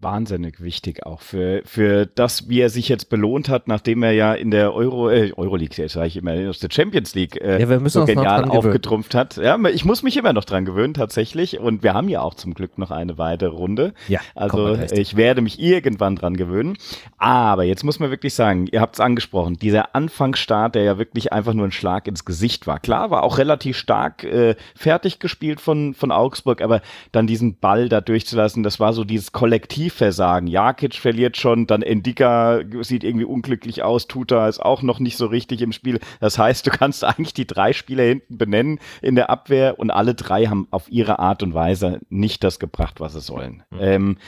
wahnsinnig 0.01 0.61
wichtig 0.61 1.07
auch 1.07 1.21
für, 1.21 1.63
für 1.65 2.07
das, 2.07 2.49
wie 2.49 2.61
er 2.61 2.71
sich 2.71 2.89
jetzt 2.89 3.09
belohnt 3.09 3.49
hat, 3.49 3.69
nachdem 3.69 4.03
er 4.03 4.13
ja 4.13 4.35
in 4.35 4.51
der 4.51 4.75
Euro, 4.75 5.11
äh, 5.11 5.33
Euroleague, 5.37 5.89
sage 5.89 6.07
ich 6.07 6.17
immer, 6.17 6.33
aus 6.49 6.59
der 6.59 6.69
Champions 6.71 7.15
League 7.15 7.41
äh, 7.41 7.61
ja, 7.61 7.89
so 7.89 8.05
genial 8.05 8.45
aufgetrumpft 8.45 9.15
hat. 9.15 9.37
Ja, 9.37 9.59
ich 9.69 9.85
muss 9.85 10.03
mich 10.03 10.17
immer 10.17 10.33
noch 10.33 10.45
dran 10.45 10.65
gewöhnen 10.65 10.95
tatsächlich 10.95 11.59
und 11.59 11.83
wir 11.83 11.95
haben 11.95 12.09
ja 12.09 12.21
auch 12.21 12.35
zum 12.35 12.55
Glück 12.55 12.79
noch 12.79 12.91
eine 12.91 13.19
weitere 13.19 13.51
Runde. 13.51 13.95
Ja, 14.09 14.21
also 14.35 14.77
ich 14.93 15.17
werde 15.17 15.41
mich 15.41 15.59
irgendwann 15.61 16.17
dran 16.17 16.37
gewöhnen. 16.37 16.77
Aber 17.19 17.65
jetzt 17.65 17.83
muss 17.83 17.99
man 17.99 18.11
wirklich 18.11 18.35
sagen, 18.35 18.67
ihr 18.71 18.81
habt 18.81 18.97
es 18.97 19.01
angesprochen, 19.01 19.57
dieser 19.57 19.95
Anfangsstart, 19.95 20.75
der 20.75 20.83
ja 20.83 20.99
wirklich 20.99 21.33
einfach 21.33 21.55
nur 21.55 21.67
ein 21.67 21.73
Schlag 21.73 22.07
ins 22.07 22.25
Gesicht 22.25 22.67
war. 22.67 22.81
Klar, 22.81 23.11
war 23.11 23.23
auch 23.23 23.39
relativ 23.39 23.77
stark 23.77 24.25
äh, 24.25 24.57
fertig 24.75 25.19
gespielt 25.19 25.61
von, 25.61 25.95
von 25.95 26.13
Augsburg, 26.13 26.61
aber 26.61 26.83
dann 27.13 27.27
diesen 27.27 27.59
Ball 27.59 27.89
da 27.89 28.01
durchzulassen, 28.01 28.63
das 28.63 28.79
war 28.79 28.93
so 28.93 29.05
dieses 29.05 29.33
Kollektiv 29.33 29.86
Kollektivversagen. 29.87 30.49
Jakic 30.49 30.94
verliert 30.94 31.37
schon, 31.37 31.67
dann 31.67 31.83
Endika 31.83 32.61
sieht 32.83 33.05
irgendwie 33.05 33.25
unglücklich 33.25 33.83
aus, 33.83 34.06
Tuta 34.06 34.49
ist 34.49 34.61
auch 34.61 34.83
noch 34.83 34.99
nicht 34.99 35.17
so 35.17 35.27
richtig 35.27 35.62
im 35.62 35.73
Spiel. 35.73 36.00
Das 36.21 36.38
heißt, 36.38 36.67
du 36.67 36.71
kannst 36.71 37.05
eigentlich 37.05 37.35
die 37.35 37.47
drei 37.47 37.73
Spieler 37.73 38.05
hinten 38.05 38.38
benennen 38.38 38.79
in 39.03 39.15
der 39.15 39.31
Abwehr 39.31 39.79
und 39.79 39.91
alle 39.91 40.15
drei 40.15 40.47
haben 40.47 40.69
auf 40.71 40.91
ihre 40.91 41.19
Art 41.19 41.43
und 41.43 41.55
Weise 41.55 42.00
nicht 42.09 42.44
das 42.44 42.59
gebracht, 42.59 43.00
was 43.00 43.12
sie 43.12 43.21
sollen. 43.21 43.62
Mhm. 43.71 43.79
Ähm, 43.81 44.19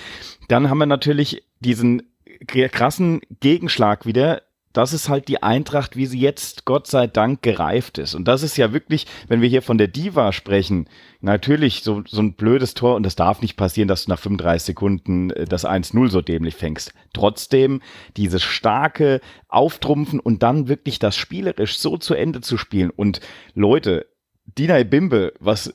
dann 0.49 0.71
haben 0.71 0.79
wir 0.79 0.87
natürlich 0.87 1.45
diesen 1.61 2.03
krassen 2.47 3.21
Gegenschlag 3.41 4.07
wieder 4.07 4.43
das 4.79 4.93
ist 4.93 5.09
halt 5.09 5.27
die 5.27 5.43
Eintracht, 5.43 5.97
wie 5.97 6.07
sie 6.07 6.21
jetzt 6.21 6.65
Gott 6.65 6.87
sei 6.87 7.09
Dank 7.09 7.43
gereift 7.43 7.99
ist. 7.99 8.15
Und 8.15 8.29
das 8.29 8.45
ist 8.45 8.57
ja 8.57 8.73
wirklich, 8.73 9.09
wenn 9.27 9.41
wir 9.41 9.49
hier 9.49 9.61
von 9.61 9.77
der 9.77 9.89
Diva 9.89 10.33
sprechen, 10.33 10.89
natürlich 11.21 11.83
so, 11.83 12.05
so 12.07 12.23
ein 12.23 12.35
blödes 12.35 12.75
Tor 12.75 12.95
und 12.95 13.05
es 13.05 13.17
darf 13.17 13.43
nicht 13.43 13.57
passieren, 13.57 13.89
dass 13.89 14.05
du 14.05 14.11
nach 14.13 14.21
35 14.21 14.67
Sekunden 14.67 15.31
äh, 15.31 15.47
das 15.47 15.67
1-0 15.67 16.11
so 16.11 16.21
dämlich 16.21 16.55
fängst. 16.55 16.95
Trotzdem 17.13 17.83
dieses 18.17 18.45
starke 18.45 19.21
Auftrumpfen 19.49 20.21
und 20.21 20.45
dann 20.45 20.69
wirklich 20.69 21.01
das 21.01 21.17
spielerisch 21.17 21.77
so 21.81 21.97
zu 21.97 22.15
Ende 22.15 22.41
zu 22.41 22.57
spielen. 22.57 22.91
Und 22.91 23.19
Leute, 23.55 24.07
Dina 24.47 24.81
Bimbe, 24.85 25.33
was 25.41 25.75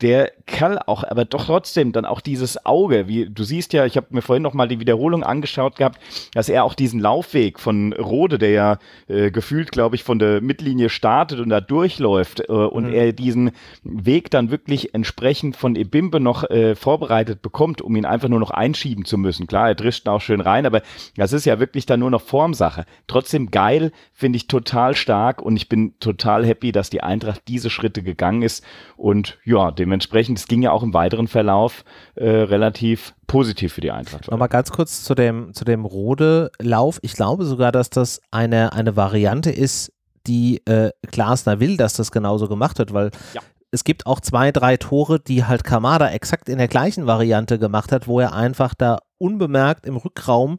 der 0.00 0.32
Kerl 0.46 0.78
auch, 0.86 1.04
aber 1.04 1.24
doch 1.24 1.46
trotzdem 1.46 1.92
dann 1.92 2.04
auch 2.04 2.20
dieses 2.20 2.64
Auge, 2.66 3.08
wie 3.08 3.28
du 3.28 3.42
siehst 3.42 3.72
ja, 3.72 3.86
ich 3.86 3.96
habe 3.96 4.08
mir 4.10 4.22
vorhin 4.22 4.42
noch 4.42 4.54
mal 4.54 4.68
die 4.68 4.80
Wiederholung 4.80 5.22
angeschaut 5.22 5.76
gehabt, 5.76 5.98
dass 6.34 6.48
er 6.48 6.64
auch 6.64 6.74
diesen 6.74 7.00
Laufweg 7.00 7.58
von 7.58 7.92
Rode, 7.92 8.38
der 8.38 8.50
ja 8.50 8.78
äh, 9.08 9.30
gefühlt, 9.30 9.72
glaube 9.72 9.96
ich, 9.96 10.04
von 10.04 10.18
der 10.18 10.40
Mittellinie 10.40 10.88
startet 10.88 11.40
und 11.40 11.48
da 11.48 11.60
durchläuft 11.60 12.40
äh, 12.48 12.52
und 12.52 12.88
mhm. 12.88 12.92
er 12.92 13.12
diesen 13.12 13.52
Weg 13.82 14.30
dann 14.30 14.50
wirklich 14.50 14.94
entsprechend 14.94 15.56
von 15.56 15.76
Ebimbe 15.76 16.20
noch 16.20 16.44
äh, 16.50 16.74
vorbereitet 16.74 17.42
bekommt, 17.42 17.80
um 17.82 17.96
ihn 17.96 18.04
einfach 18.04 18.28
nur 18.28 18.40
noch 18.40 18.50
einschieben 18.50 19.04
zu 19.04 19.18
müssen. 19.18 19.46
Klar, 19.46 19.68
er 19.68 19.74
drischt 19.74 20.08
auch 20.08 20.20
schön 20.20 20.40
rein, 20.40 20.66
aber 20.66 20.82
das 21.16 21.32
ist 21.32 21.44
ja 21.44 21.60
wirklich 21.60 21.86
dann 21.86 22.00
nur 22.00 22.10
noch 22.10 22.22
Formsache. 22.22 22.84
Trotzdem 23.06 23.50
geil, 23.50 23.92
finde 24.12 24.36
ich 24.36 24.48
total 24.48 24.94
stark 24.94 25.42
und 25.42 25.56
ich 25.56 25.68
bin 25.68 25.98
total 26.00 26.44
happy, 26.44 26.72
dass 26.72 26.90
die 26.90 27.02
Eintracht 27.02 27.42
diese 27.48 27.70
Schritte 27.70 28.02
gegangen 28.02 28.42
ist 28.42 28.64
und 28.96 29.38
ja, 29.44 29.70
dementsprechend, 29.78 30.38
es 30.38 30.46
ging 30.46 30.62
ja 30.62 30.72
auch 30.72 30.82
im 30.82 30.94
weiteren 30.94 31.28
Verlauf 31.28 31.84
äh, 32.14 32.28
relativ 32.28 33.14
positiv 33.26 33.74
für 33.74 33.80
die 33.80 33.90
Eintracht. 33.90 34.30
Nochmal 34.30 34.48
ganz 34.48 34.70
kurz 34.70 35.04
zu 35.04 35.14
dem, 35.14 35.54
zu 35.54 35.64
dem 35.64 35.84
Rode-Lauf. 35.84 36.98
Ich 37.02 37.12
glaube 37.12 37.44
sogar, 37.44 37.72
dass 37.72 37.90
das 37.90 38.20
eine, 38.30 38.72
eine 38.72 38.96
Variante 38.96 39.50
ist, 39.50 39.92
die 40.26 40.60
äh, 40.66 40.90
Glasner 41.10 41.60
will, 41.60 41.76
dass 41.76 41.94
das 41.94 42.10
genauso 42.10 42.48
gemacht 42.48 42.78
wird, 42.78 42.92
weil 42.92 43.10
ja. 43.34 43.40
es 43.70 43.84
gibt 43.84 44.06
auch 44.06 44.20
zwei, 44.20 44.52
drei 44.52 44.76
Tore, 44.76 45.20
die 45.20 45.44
halt 45.44 45.64
Kamada 45.64 46.10
exakt 46.10 46.48
in 46.48 46.58
der 46.58 46.68
gleichen 46.68 47.06
Variante 47.06 47.58
gemacht 47.58 47.92
hat, 47.92 48.06
wo 48.06 48.20
er 48.20 48.34
einfach 48.34 48.74
da 48.74 48.98
unbemerkt 49.18 49.86
im 49.86 49.96
Rückraum 49.96 50.58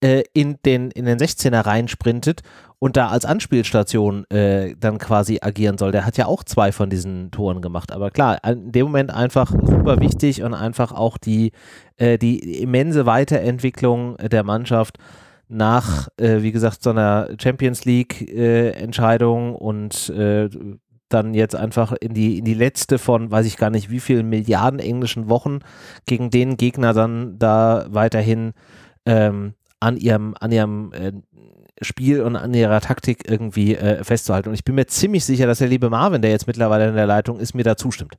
äh, 0.00 0.24
in, 0.34 0.58
den, 0.64 0.90
in 0.90 1.06
den 1.06 1.18
16er 1.18 1.64
reinsprintet 1.64 2.42
und 2.78 2.96
da 2.96 3.08
als 3.08 3.24
Anspielstation 3.24 4.24
äh, 4.30 4.74
dann 4.78 4.98
quasi 4.98 5.38
agieren 5.40 5.78
soll. 5.78 5.92
Der 5.92 6.04
hat 6.04 6.18
ja 6.18 6.26
auch 6.26 6.44
zwei 6.44 6.72
von 6.72 6.90
diesen 6.90 7.30
Toren 7.30 7.62
gemacht. 7.62 7.90
Aber 7.90 8.10
klar, 8.10 8.38
in 8.44 8.70
dem 8.72 8.86
Moment 8.86 9.12
einfach 9.12 9.50
super 9.50 10.00
wichtig 10.00 10.42
und 10.42 10.52
einfach 10.52 10.92
auch 10.92 11.16
die, 11.16 11.52
äh, 11.96 12.18
die 12.18 12.60
immense 12.60 13.06
Weiterentwicklung 13.06 14.16
der 14.18 14.42
Mannschaft 14.42 14.98
nach, 15.48 16.08
äh, 16.18 16.42
wie 16.42 16.52
gesagt, 16.52 16.82
so 16.82 16.90
einer 16.90 17.28
Champions 17.40 17.84
League-Entscheidung 17.84 19.54
äh, 19.54 19.58
und 19.58 20.10
äh, 20.10 20.50
dann 21.08 21.34
jetzt 21.34 21.54
einfach 21.54 21.92
in 21.92 22.14
die, 22.14 22.38
in 22.38 22.44
die 22.44 22.54
letzte 22.54 22.98
von, 22.98 23.30
weiß 23.30 23.46
ich 23.46 23.56
gar 23.56 23.70
nicht, 23.70 23.90
wie 23.90 24.00
vielen 24.00 24.28
Milliarden 24.28 24.80
englischen 24.80 25.28
Wochen 25.28 25.60
gegen 26.04 26.30
den 26.30 26.56
Gegner 26.56 26.92
dann 26.92 27.38
da 27.38 27.86
weiterhin 27.88 28.52
ähm, 29.06 29.54
an 29.78 29.96
ihrem, 29.96 30.34
an 30.40 30.50
ihrem 30.50 30.92
äh, 30.92 31.12
Spiel 31.82 32.22
und 32.22 32.36
an 32.36 32.54
ihrer 32.54 32.80
Taktik 32.80 33.28
irgendwie 33.28 33.76
äh, 33.76 34.02
festzuhalten. 34.02 34.48
Und 34.48 34.54
ich 34.54 34.64
bin 34.64 34.74
mir 34.74 34.86
ziemlich 34.86 35.24
sicher, 35.24 35.46
dass 35.46 35.58
der 35.58 35.68
liebe 35.68 35.90
Marvin, 35.90 36.22
der 36.22 36.30
jetzt 36.30 36.46
mittlerweile 36.46 36.88
in 36.88 36.94
der 36.94 37.06
Leitung 37.06 37.38
ist, 37.38 37.54
mir 37.54 37.64
da 37.64 37.76
zustimmt. 37.76 38.16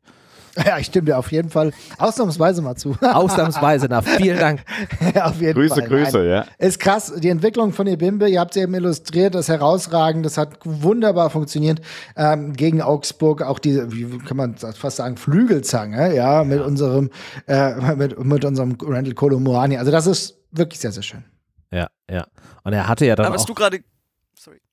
Ja, 0.66 0.80
ich 0.80 0.88
stimme 0.88 1.06
dir 1.06 1.18
auf 1.18 1.32
jeden 1.32 1.50
Fall 1.50 1.72
ausnahmsweise 1.98 2.62
mal 2.62 2.76
zu. 2.76 2.96
Ausnahmsweise, 3.02 3.88
na, 3.90 4.02
vielen 4.02 4.40
Dank. 4.40 4.62
auf 5.22 5.40
jeden 5.40 5.54
Grüße, 5.54 5.76
Fall. 5.76 5.88
Grüße, 5.88 6.18
Nein. 6.18 6.30
ja. 6.30 6.46
Ist 6.58 6.80
krass, 6.80 7.14
die 7.16 7.30
Entwicklung 7.30 7.74
von 7.74 7.86
Ebimbe, 7.86 8.28
ihr 8.28 8.40
habt 8.40 8.56
sie 8.56 8.62
eben 8.62 8.74
illustriert, 8.74 9.36
das 9.36 9.50
herausragend, 9.50 10.26
das 10.26 10.38
hat 10.38 10.58
wunderbar 10.64 11.30
funktioniert 11.30 11.82
ähm, 12.16 12.54
gegen 12.54 12.82
Augsburg, 12.82 13.44
auch 13.44 13.60
diese, 13.60 13.92
wie 13.92 14.18
kann 14.20 14.38
man 14.38 14.56
fast 14.56 14.98
sagen, 14.98 15.18
Flügelzange, 15.18 16.16
ja, 16.16 16.44
mit 16.44 16.60
ja. 16.60 16.66
unserem, 16.66 17.12
äh, 17.48 17.96
mit, 17.96 18.24
mit 18.24 18.46
unserem 18.46 18.78
Randall 18.82 19.14
Colomuani. 19.14 19.78
Also 19.78 19.92
das 19.92 20.08
ist 20.08 20.38
wirklich 20.52 20.80
sehr, 20.80 20.92
sehr 20.92 21.04
schön. 21.04 21.24
Ja, 21.72 21.88
ja. 22.10 22.26
Und 22.64 22.74
er 22.74 22.88
hatte 22.88 23.06
ja 23.06 23.16
dann. 23.16 23.26
Aber 23.26 23.36
was 23.36 23.46
du 23.46 23.54
gerade. 23.54 23.80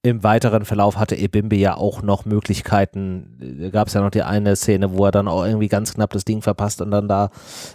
Im 0.02 0.22
weiteren 0.22 0.66
Verlauf 0.66 0.98
hatte 0.98 1.16
Ebimbe 1.16 1.56
ja 1.56 1.76
auch 1.76 2.02
noch 2.02 2.26
Möglichkeiten. 2.26 3.58
Da 3.60 3.70
gab 3.70 3.88
es 3.88 3.94
ja 3.94 4.02
noch 4.02 4.10
die 4.10 4.22
eine 4.22 4.54
Szene, 4.54 4.92
wo 4.92 5.06
er 5.06 5.10
dann 5.10 5.26
auch 5.26 5.44
irgendwie 5.44 5.68
ganz 5.68 5.94
knapp 5.94 6.12
das 6.12 6.26
Ding 6.26 6.42
verpasst 6.42 6.82
und 6.82 6.90
dann 6.90 7.08
da 7.08 7.30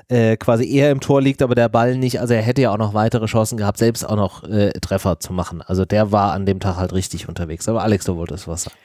äh, 0.08 0.38
quasi 0.38 0.72
eher 0.72 0.92
im 0.92 1.02
Tor 1.02 1.22
liegt, 1.22 1.42
aber 1.42 1.56
der 1.56 1.68
Ball 1.68 1.98
nicht. 1.98 2.22
Also 2.22 2.36
er 2.36 2.44
hätte 2.44 2.62
ja 2.62 2.72
auch 2.72 2.78
noch 2.78 2.94
weitere 2.94 3.26
Chancen 3.26 3.58
gehabt, 3.58 3.80
selbst 3.80 4.08
auch 4.08 4.16
noch 4.16 4.44
äh, 4.44 4.70
Treffer 4.80 5.20
zu 5.20 5.34
machen. 5.34 5.64
Also 5.64 5.84
der 5.84 6.12
war 6.12 6.32
an 6.34 6.46
dem 6.46 6.60
Tag 6.60 6.78
halt 6.78 6.94
richtig 6.94 7.28
unterwegs. 7.28 7.68
Aber 7.68 7.82
Alex, 7.82 8.06
du 8.06 8.16
wolltest 8.16 8.48
was 8.48 8.64
sagen. 8.64 8.78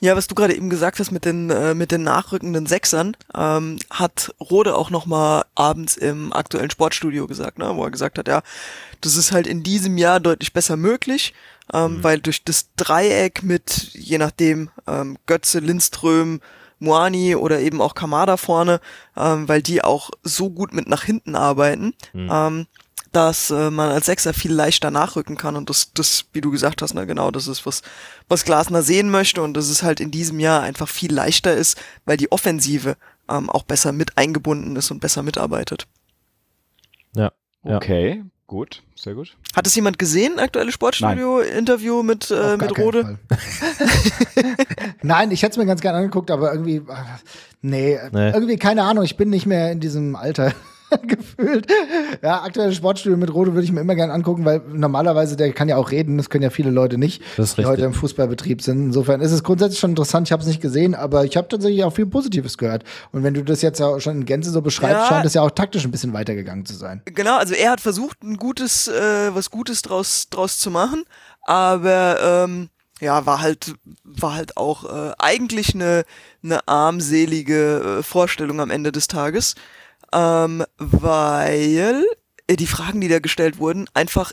Ja, 0.00 0.14
was 0.14 0.26
du 0.26 0.34
gerade 0.34 0.54
eben 0.54 0.68
gesagt 0.68 0.98
hast 1.00 1.10
mit 1.10 1.24
den 1.24 1.50
äh, 1.50 1.74
mit 1.74 1.90
den 1.90 2.02
nachrückenden 2.02 2.66
Sechsern, 2.66 3.16
ähm, 3.34 3.78
hat 3.90 4.34
Rode 4.40 4.76
auch 4.76 4.90
noch 4.90 5.06
mal 5.06 5.44
abends 5.54 5.96
im 5.96 6.32
aktuellen 6.32 6.70
Sportstudio 6.70 7.26
gesagt, 7.26 7.58
ne, 7.58 7.72
wo 7.74 7.84
er 7.84 7.90
gesagt 7.90 8.18
hat, 8.18 8.28
ja, 8.28 8.42
das 9.00 9.16
ist 9.16 9.32
halt 9.32 9.46
in 9.46 9.62
diesem 9.62 9.96
Jahr 9.96 10.20
deutlich 10.20 10.52
besser 10.52 10.76
möglich, 10.76 11.34
ähm, 11.72 11.96
mhm. 11.98 12.04
weil 12.04 12.20
durch 12.20 12.44
das 12.44 12.68
Dreieck 12.76 13.42
mit 13.42 13.90
je 13.94 14.18
nachdem 14.18 14.70
ähm, 14.86 15.16
Götze, 15.26 15.60
Lindström, 15.60 16.40
Moani 16.78 17.34
oder 17.34 17.60
eben 17.60 17.80
auch 17.80 17.94
Kamada 17.94 18.36
vorne, 18.36 18.80
ähm, 19.16 19.48
weil 19.48 19.62
die 19.62 19.82
auch 19.82 20.10
so 20.22 20.50
gut 20.50 20.74
mit 20.74 20.88
nach 20.88 21.04
hinten 21.04 21.34
arbeiten. 21.34 21.94
Mhm. 22.12 22.28
Ähm, 22.30 22.66
dass 23.16 23.50
äh, 23.50 23.70
man 23.70 23.90
als 23.90 24.04
Sechser 24.04 24.34
viel 24.34 24.52
leichter 24.52 24.90
nachrücken 24.90 25.38
kann 25.38 25.56
und 25.56 25.70
das, 25.70 25.94
das, 25.94 26.26
wie 26.34 26.42
du 26.42 26.50
gesagt 26.50 26.82
hast, 26.82 26.92
ne, 26.92 27.06
genau, 27.06 27.30
das 27.30 27.48
ist 27.48 27.64
was, 27.64 27.80
was 28.28 28.44
Glasner 28.44 28.82
sehen 28.82 29.10
möchte 29.10 29.40
und 29.40 29.54
dass 29.54 29.70
es 29.70 29.82
halt 29.82 30.00
in 30.00 30.10
diesem 30.10 30.38
Jahr 30.38 30.62
einfach 30.62 30.86
viel 30.86 31.14
leichter 31.14 31.54
ist, 31.54 31.80
weil 32.04 32.18
die 32.18 32.30
Offensive 32.30 32.98
ähm, 33.30 33.48
auch 33.48 33.62
besser 33.62 33.92
mit 33.92 34.18
eingebunden 34.18 34.76
ist 34.76 34.90
und 34.90 35.00
besser 35.00 35.22
mitarbeitet. 35.22 35.86
Ja. 37.14 37.32
Okay, 37.62 38.22
gut, 38.46 38.82
sehr 38.94 39.14
gut. 39.14 39.34
Hat 39.56 39.66
es 39.66 39.74
jemand 39.74 39.98
gesehen, 39.98 40.38
aktuelle 40.38 40.70
Sportstudio-Interview 40.70 42.02
mit, 42.02 42.30
äh, 42.30 42.58
mit 42.58 42.78
Rode? 42.78 43.18
Nein, 45.02 45.30
ich 45.30 45.42
hätte 45.42 45.52
es 45.52 45.56
mir 45.56 45.64
ganz 45.64 45.80
gerne 45.80 45.96
angeguckt, 45.96 46.30
aber 46.30 46.52
irgendwie, 46.52 46.76
äh, 46.76 46.82
nee, 47.62 47.98
nee, 48.12 48.30
irgendwie 48.30 48.58
keine 48.58 48.82
Ahnung, 48.82 49.04
ich 49.04 49.16
bin 49.16 49.30
nicht 49.30 49.46
mehr 49.46 49.72
in 49.72 49.80
diesem 49.80 50.16
Alter. 50.16 50.52
gefühlt. 51.02 51.66
Ja, 52.22 52.42
aktuelle 52.42 52.72
Sportstudio 52.72 53.16
mit 53.16 53.32
Rode 53.32 53.54
würde 53.54 53.64
ich 53.64 53.72
mir 53.72 53.80
immer 53.80 53.94
gerne 53.94 54.12
angucken, 54.12 54.44
weil 54.44 54.62
normalerweise 54.72 55.36
der 55.36 55.52
kann 55.52 55.68
ja 55.68 55.76
auch 55.76 55.90
reden, 55.90 56.16
das 56.16 56.30
können 56.30 56.42
ja 56.42 56.50
viele 56.50 56.70
Leute 56.70 56.98
nicht, 56.98 57.22
die 57.38 57.66
heute 57.66 57.84
im 57.84 57.94
Fußballbetrieb 57.94 58.62
sind. 58.62 58.86
Insofern 58.86 59.20
ist 59.20 59.32
es 59.32 59.42
grundsätzlich 59.42 59.80
schon 59.80 59.90
interessant, 59.90 60.28
ich 60.28 60.32
habe 60.32 60.42
es 60.42 60.48
nicht 60.48 60.60
gesehen, 60.60 60.94
aber 60.94 61.24
ich 61.24 61.36
habe 61.36 61.48
tatsächlich 61.48 61.84
auch 61.84 61.92
viel 61.92 62.06
Positives 62.06 62.58
gehört. 62.58 62.84
Und 63.12 63.22
wenn 63.22 63.34
du 63.34 63.42
das 63.42 63.62
jetzt 63.62 63.80
ja 63.80 63.98
schon 64.00 64.16
in 64.16 64.24
Gänze 64.24 64.50
so 64.50 64.62
beschreibst, 64.62 64.96
ja, 64.96 65.08
scheint 65.08 65.26
es 65.26 65.34
ja 65.34 65.42
auch 65.42 65.50
taktisch 65.50 65.84
ein 65.84 65.90
bisschen 65.90 66.12
weitergegangen 66.12 66.66
zu 66.66 66.74
sein. 66.74 67.02
Genau, 67.06 67.36
also 67.36 67.54
er 67.54 67.72
hat 67.72 67.80
versucht, 67.80 68.22
ein 68.22 68.36
gutes, 68.36 68.88
äh, 68.88 69.34
was 69.34 69.50
Gutes 69.50 69.82
draus, 69.82 70.28
draus 70.30 70.58
zu 70.58 70.70
machen, 70.70 71.04
aber 71.42 72.44
ähm, 72.44 72.68
ja, 73.00 73.26
war 73.26 73.40
halt, 73.40 73.74
war 74.04 74.34
halt 74.34 74.56
auch 74.56 74.84
äh, 74.84 75.12
eigentlich 75.18 75.74
eine, 75.74 76.04
eine 76.42 76.66
armselige 76.66 77.98
äh, 77.98 78.02
Vorstellung 78.02 78.60
am 78.60 78.70
Ende 78.70 78.92
des 78.92 79.06
Tages 79.06 79.54
ähm, 80.12 80.64
weil 80.78 82.04
äh, 82.46 82.56
die 82.56 82.66
Fragen, 82.66 83.00
die 83.00 83.08
da 83.08 83.18
gestellt 83.18 83.58
wurden, 83.58 83.86
einfach 83.94 84.32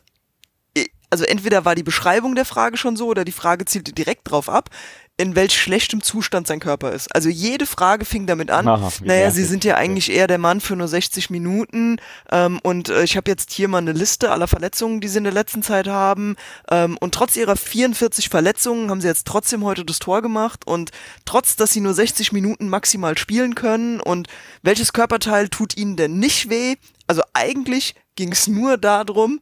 also 1.14 1.26
entweder 1.26 1.64
war 1.64 1.76
die 1.76 1.84
Beschreibung 1.84 2.34
der 2.34 2.44
Frage 2.44 2.76
schon 2.76 2.98
so 2.98 3.06
oder 3.06 3.24
die 3.24 3.32
Frage 3.32 3.66
zielte 3.66 3.94
direkt 3.94 4.32
drauf 4.32 4.50
ab, 4.50 4.72
in 5.16 5.36
welch 5.36 5.56
schlechtem 5.56 6.02
Zustand 6.02 6.48
sein 6.48 6.60
Körper 6.60 6.92
ist. 6.92 7.14
Also 7.16 7.30
jede 7.30 7.68
Frage 7.68 8.04
fing 8.04 8.26
damit 8.26 8.50
an, 8.50 8.68
Aha, 8.68 8.92
naja, 9.04 9.30
Sie 9.30 9.44
sind 9.44 9.64
ja 9.64 9.76
eigentlich 9.76 10.12
eher 10.12 10.26
der 10.26 10.40
Mann 10.40 10.60
für 10.60 10.76
nur 10.76 10.88
60 10.88 11.30
Minuten 11.30 11.98
ähm, 12.32 12.60
und 12.64 12.90
äh, 12.90 13.04
ich 13.04 13.16
habe 13.16 13.30
jetzt 13.30 13.54
hier 13.54 13.68
mal 13.68 13.78
eine 13.78 13.92
Liste 13.92 14.32
aller 14.32 14.48
Verletzungen, 14.48 15.02
die 15.02 15.08
Sie 15.08 15.20
in 15.20 15.26
der 15.26 15.34
letzten 15.34 15.62
Zeit 15.62 15.88
haben 15.88 16.36
ähm, 16.72 16.98
und 17.00 17.14
trotz 17.14 17.36
Ihrer 17.36 17.58
44 17.58 18.30
Verletzungen 18.30 18.90
haben 18.90 19.02
Sie 19.02 19.08
jetzt 19.08 19.28
trotzdem 19.28 19.64
heute 19.64 19.86
das 19.86 20.00
Tor 20.00 20.24
gemacht 20.24 20.66
und 20.66 20.90
trotz, 21.26 21.56
dass 21.56 21.74
Sie 21.74 21.82
nur 21.82 21.94
60 21.94 22.32
Minuten 22.32 22.70
maximal 22.70 23.20
spielen 23.20 23.54
können 23.54 24.00
und 24.00 24.30
welches 24.64 24.94
Körperteil 24.94 25.48
tut 25.48 25.78
Ihnen 25.78 25.96
denn 25.96 26.18
nicht 26.18 26.50
weh? 26.50 26.74
Also 27.06 27.22
eigentlich 27.34 27.94
ging 28.16 28.32
es 28.32 28.48
nur 28.48 28.80
darum, 28.80 29.42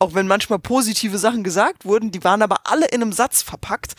auch 0.00 0.14
wenn 0.14 0.26
manchmal 0.26 0.58
positive 0.58 1.18
Sachen 1.18 1.44
gesagt 1.44 1.84
wurden, 1.84 2.10
die 2.10 2.24
waren 2.24 2.42
aber 2.42 2.60
alle 2.64 2.86
in 2.86 3.02
einem 3.02 3.12
Satz 3.12 3.42
verpackt, 3.42 3.94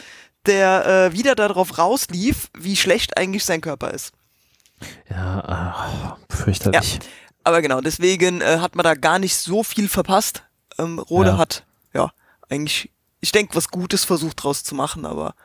der 0.46 0.86
äh, 0.86 1.14
wieder 1.14 1.36
darauf 1.36 1.78
rauslief, 1.78 2.50
wie 2.58 2.76
schlecht 2.76 3.18
eigentlich 3.18 3.46
sein 3.46 3.62
Körper 3.62 3.92
ist. 3.92 4.12
Ja, 5.10 5.44
ach, 5.46 6.18
fürchterlich. 6.30 6.96
Ja, 6.96 7.00
aber 7.44 7.62
genau, 7.62 7.82
deswegen 7.82 8.42
äh, 8.42 8.58
hat 8.60 8.76
man 8.76 8.84
da 8.84 8.96
gar 8.96 9.20
nicht 9.20 9.36
so 9.36 9.64
viel 9.64 9.88
verpasst. 9.88 10.44
Ähm, 10.80 10.98
Rode 10.98 11.32
ja. 11.32 11.38
hat, 11.38 11.66
ja, 11.94 12.12
eigentlich, 12.50 12.92
ich 13.20 13.32
denke, 13.32 13.56
was 13.56 13.70
Gutes 13.70 14.04
versucht 14.04 14.44
draus 14.44 14.64
zu 14.64 14.74
machen, 14.74 15.06
aber 15.06 15.36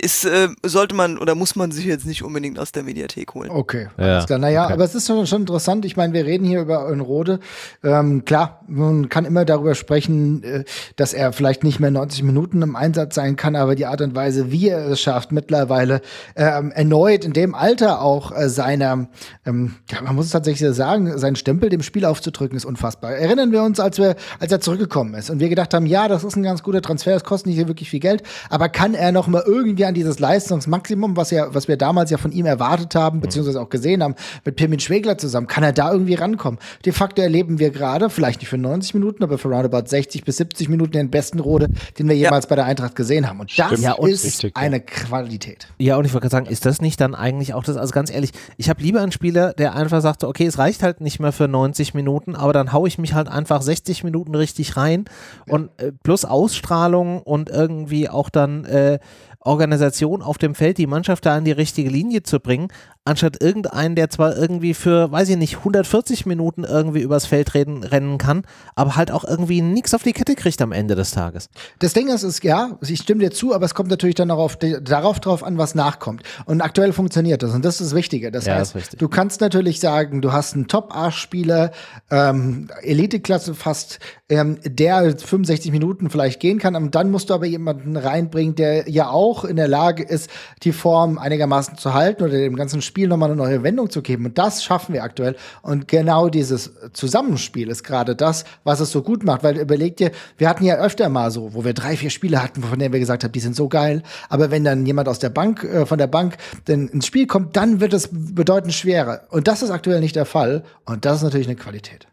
ist, 0.00 0.24
äh, 0.24 0.48
sollte 0.64 0.94
man 0.94 1.18
oder 1.18 1.34
muss 1.34 1.56
man 1.56 1.72
sich 1.72 1.84
jetzt 1.84 2.06
nicht 2.06 2.22
unbedingt 2.22 2.58
aus 2.58 2.72
der 2.72 2.82
Mediathek 2.82 3.34
holen. 3.34 3.50
Okay, 3.50 3.88
ja. 3.98 4.24
klar. 4.24 4.38
Naja, 4.38 4.64
okay. 4.64 4.72
aber 4.72 4.84
es 4.84 4.94
ist 4.94 5.06
schon, 5.06 5.26
schon 5.26 5.42
interessant. 5.42 5.84
Ich 5.84 5.96
meine, 5.96 6.12
wir 6.12 6.24
reden 6.24 6.44
hier 6.44 6.62
über 6.62 6.88
Rode. 7.00 7.40
Ähm, 7.82 8.24
klar, 8.24 8.62
man 8.68 9.08
kann 9.08 9.24
immer 9.24 9.44
darüber 9.44 9.74
sprechen, 9.74 10.42
äh, 10.42 10.64
dass 10.96 11.12
er 11.12 11.32
vielleicht 11.32 11.64
nicht 11.64 11.80
mehr 11.80 11.90
90 11.90 12.22
Minuten 12.22 12.62
im 12.62 12.76
Einsatz 12.76 13.14
sein 13.14 13.36
kann, 13.36 13.56
aber 13.56 13.74
die 13.74 13.86
Art 13.86 14.00
und 14.00 14.14
Weise, 14.14 14.50
wie 14.50 14.68
er 14.68 14.88
es 14.88 15.00
schafft, 15.00 15.32
mittlerweile 15.32 16.00
ähm, 16.36 16.70
erneut 16.72 17.24
in 17.24 17.32
dem 17.32 17.54
Alter 17.54 18.02
auch 18.02 18.36
äh, 18.36 18.48
seiner, 18.48 19.08
ähm, 19.44 19.74
ja, 19.90 20.02
man 20.02 20.14
muss 20.14 20.26
es 20.26 20.32
tatsächlich 20.32 20.74
sagen, 20.74 21.18
seinen 21.18 21.36
Stempel 21.36 21.68
dem 21.68 21.82
Spiel 21.82 22.04
aufzudrücken, 22.04 22.56
ist 22.56 22.64
unfassbar. 22.64 23.12
Erinnern 23.12 23.52
wir 23.52 23.62
uns, 23.62 23.80
als 23.80 23.98
wir, 23.98 24.16
als 24.38 24.52
er 24.52 24.60
zurückgekommen 24.60 25.14
ist 25.14 25.30
und 25.30 25.40
wir 25.40 25.48
gedacht 25.48 25.74
haben, 25.74 25.86
ja, 25.86 26.08
das 26.08 26.24
ist 26.24 26.36
ein 26.36 26.42
ganz 26.42 26.62
guter 26.62 26.82
Transfer, 26.82 27.14
es 27.14 27.24
kostet 27.24 27.48
nicht 27.48 27.68
wirklich 27.68 27.90
viel 27.90 28.00
Geld, 28.00 28.22
aber 28.48 28.68
kann 28.68 28.94
er 28.94 29.12
noch 29.12 29.26
mal 29.26 29.42
irgendwie 29.44 29.84
an 29.90 29.94
dieses 29.94 30.18
Leistungsmaximum, 30.18 31.16
was 31.16 31.30
ja, 31.30 31.54
was 31.54 31.68
wir 31.68 31.76
damals 31.76 32.10
ja 32.10 32.18
von 32.18 32.32
ihm 32.32 32.46
erwartet 32.46 32.94
haben, 32.94 33.18
mhm. 33.18 33.22
beziehungsweise 33.22 33.60
auch 33.60 33.68
gesehen 33.68 34.02
haben, 34.02 34.14
mit 34.44 34.56
Pirmin 34.56 34.80
Schwegler 34.80 35.18
zusammen, 35.18 35.46
kann 35.46 35.62
er 35.62 35.72
da 35.72 35.92
irgendwie 35.92 36.14
rankommen? 36.14 36.58
De 36.84 36.92
facto 36.92 37.22
erleben 37.22 37.58
wir 37.58 37.70
gerade, 37.70 38.10
vielleicht 38.10 38.40
nicht 38.40 38.48
für 38.48 38.58
90 38.58 38.94
Minuten, 38.94 39.22
aber 39.22 39.38
für 39.38 39.48
roundabout 39.48 39.86
60 39.86 40.24
bis 40.24 40.38
70 40.38 40.68
Minuten 40.68 40.92
den 40.92 41.10
besten 41.10 41.38
Rode, 41.38 41.68
den 41.98 42.08
wir 42.08 42.16
jemals 42.16 42.46
ja. 42.46 42.48
bei 42.48 42.56
der 42.56 42.64
Eintracht 42.64 42.96
gesehen 42.96 43.28
haben. 43.28 43.40
Und 43.40 43.56
das 43.56 43.80
ja, 43.80 43.92
und 43.92 44.08
ist 44.08 44.24
richtig, 44.24 44.56
eine. 44.56 44.80
Qualität. 44.80 45.68
Ja, 45.78 45.96
und 45.96 46.04
ich 46.04 46.12
wollte 46.12 46.28
gerade 46.28 46.44
sagen, 46.44 46.46
ist 46.46 46.66
das 46.66 46.80
nicht 46.80 47.00
dann 47.00 47.14
eigentlich 47.14 47.54
auch 47.54 47.64
das, 47.64 47.76
also 47.76 47.92
ganz 47.92 48.10
ehrlich, 48.10 48.30
ich 48.56 48.68
habe 48.68 48.82
lieber 48.82 49.00
einen 49.00 49.12
Spieler, 49.12 49.52
der 49.52 49.74
einfach 49.74 50.00
sagt, 50.00 50.24
okay, 50.24 50.46
es 50.46 50.58
reicht 50.58 50.82
halt 50.82 51.00
nicht 51.00 51.20
mehr 51.20 51.32
für 51.32 51.48
90 51.48 51.94
Minuten, 51.94 52.34
aber 52.34 52.52
dann 52.52 52.72
haue 52.72 52.88
ich 52.88 52.98
mich 52.98 53.14
halt 53.14 53.28
einfach 53.28 53.62
60 53.62 54.04
Minuten 54.04 54.34
richtig 54.34 54.76
rein 54.76 55.04
und 55.46 55.70
äh, 55.78 55.92
plus 56.02 56.24
Ausstrahlung 56.24 57.22
und 57.22 57.48
irgendwie 57.50 58.08
auch 58.08 58.30
dann 58.30 58.64
äh, 58.64 58.98
Organisation 59.40 60.22
auf 60.22 60.38
dem 60.38 60.54
Feld, 60.54 60.78
die 60.78 60.86
Mannschaft 60.86 61.24
da 61.26 61.36
an 61.36 61.44
die 61.44 61.52
richtige 61.52 61.90
Linie 61.90 62.22
zu 62.22 62.40
bringen, 62.40 62.68
anstatt 63.10 63.42
irgendeinen, 63.42 63.96
der 63.96 64.08
zwar 64.08 64.36
irgendwie 64.36 64.72
für, 64.72 65.10
weiß 65.10 65.28
ich 65.30 65.36
nicht, 65.36 65.58
140 65.58 66.26
Minuten 66.26 66.62
irgendwie 66.62 67.00
übers 67.00 67.26
Feld 67.26 67.54
reden, 67.54 67.82
rennen 67.82 68.18
kann, 68.18 68.42
aber 68.76 68.94
halt 68.94 69.10
auch 69.10 69.24
irgendwie 69.24 69.62
nichts 69.62 69.94
auf 69.94 70.04
die 70.04 70.12
Kette 70.12 70.36
kriegt 70.36 70.62
am 70.62 70.70
Ende 70.70 70.94
des 70.94 71.10
Tages. 71.10 71.50
Das 71.80 71.92
Ding 71.92 72.08
ist, 72.08 72.22
ist 72.22 72.44
ja, 72.44 72.78
ich 72.80 73.00
stimme 73.00 73.20
dir 73.20 73.30
zu, 73.32 73.52
aber 73.52 73.64
es 73.64 73.74
kommt 73.74 73.90
natürlich 73.90 74.14
dann 74.14 74.30
auch 74.30 74.38
auf 74.38 74.56
die, 74.56 74.78
darauf 74.82 75.18
drauf 75.18 75.42
an, 75.42 75.58
was 75.58 75.74
nachkommt. 75.74 76.22
Und 76.46 76.60
aktuell 76.60 76.92
funktioniert 76.92 77.42
das 77.42 77.52
und 77.52 77.64
das 77.64 77.80
ist 77.80 77.90
das 77.90 77.96
Wichtige. 77.96 78.30
Das 78.30 78.46
ja, 78.46 78.54
heißt, 78.54 78.76
das 78.76 78.90
du 78.90 79.08
kannst 79.08 79.40
natürlich 79.40 79.80
sagen, 79.80 80.22
du 80.22 80.32
hast 80.32 80.54
einen 80.54 80.68
Top-Arsch-Spieler, 80.68 81.72
ähm, 82.10 82.68
Elite-Klasse 82.82 83.54
fast, 83.54 83.98
ähm, 84.28 84.58
der 84.64 85.18
65 85.18 85.72
Minuten 85.72 86.10
vielleicht 86.10 86.38
gehen 86.38 86.58
kann, 86.58 86.76
und 86.76 86.94
dann 86.94 87.10
musst 87.10 87.30
du 87.30 87.34
aber 87.34 87.46
jemanden 87.46 87.96
reinbringen, 87.96 88.54
der 88.54 88.88
ja 88.88 89.10
auch 89.10 89.44
in 89.44 89.56
der 89.56 89.68
Lage 89.68 90.04
ist, 90.04 90.30
die 90.62 90.72
Form 90.72 91.18
einigermaßen 91.18 91.76
zu 91.76 91.92
halten 91.92 92.22
oder 92.22 92.34
dem 92.34 92.54
ganzen 92.54 92.82
Spiel 92.82 92.99
nochmal 93.08 93.30
eine 93.30 93.36
neue 93.36 93.62
Wendung 93.62 93.90
zu 93.90 94.02
geben. 94.02 94.26
Und 94.26 94.38
das 94.38 94.62
schaffen 94.62 94.92
wir 94.92 95.02
aktuell. 95.02 95.36
Und 95.62 95.88
genau 95.88 96.28
dieses 96.28 96.72
Zusammenspiel 96.92 97.68
ist 97.68 97.84
gerade 97.84 98.16
das, 98.16 98.44
was 98.64 98.80
es 98.80 98.90
so 98.90 99.02
gut 99.02 99.24
macht. 99.24 99.42
Weil 99.42 99.58
überleg 99.58 99.96
dir, 99.96 100.10
wir 100.38 100.48
hatten 100.48 100.64
ja 100.64 100.76
öfter 100.76 101.08
mal 101.08 101.30
so, 101.30 101.54
wo 101.54 101.64
wir 101.64 101.74
drei, 101.74 101.96
vier 101.96 102.10
Spiele 102.10 102.42
hatten, 102.42 102.62
von 102.62 102.78
denen 102.78 102.92
wir 102.92 103.00
gesagt 103.00 103.24
haben, 103.24 103.32
die 103.32 103.40
sind 103.40 103.56
so 103.56 103.68
geil. 103.68 104.02
Aber 104.28 104.50
wenn 104.50 104.64
dann 104.64 104.86
jemand 104.86 105.08
aus 105.08 105.18
der 105.18 105.30
Bank, 105.30 105.64
äh, 105.64 105.86
von 105.86 105.98
der 105.98 106.06
Bank 106.06 106.36
denn 106.68 106.88
ins 106.88 107.06
Spiel 107.06 107.26
kommt, 107.26 107.56
dann 107.56 107.80
wird 107.80 107.92
es 107.92 108.08
bedeutend 108.12 108.74
schwerer. 108.74 109.22
Und 109.30 109.48
das 109.48 109.62
ist 109.62 109.70
aktuell 109.70 110.00
nicht 110.00 110.16
der 110.16 110.26
Fall. 110.26 110.64
Und 110.84 111.04
das 111.04 111.18
ist 111.18 111.22
natürlich 111.22 111.46
eine 111.46 111.56
Qualität. 111.56 112.06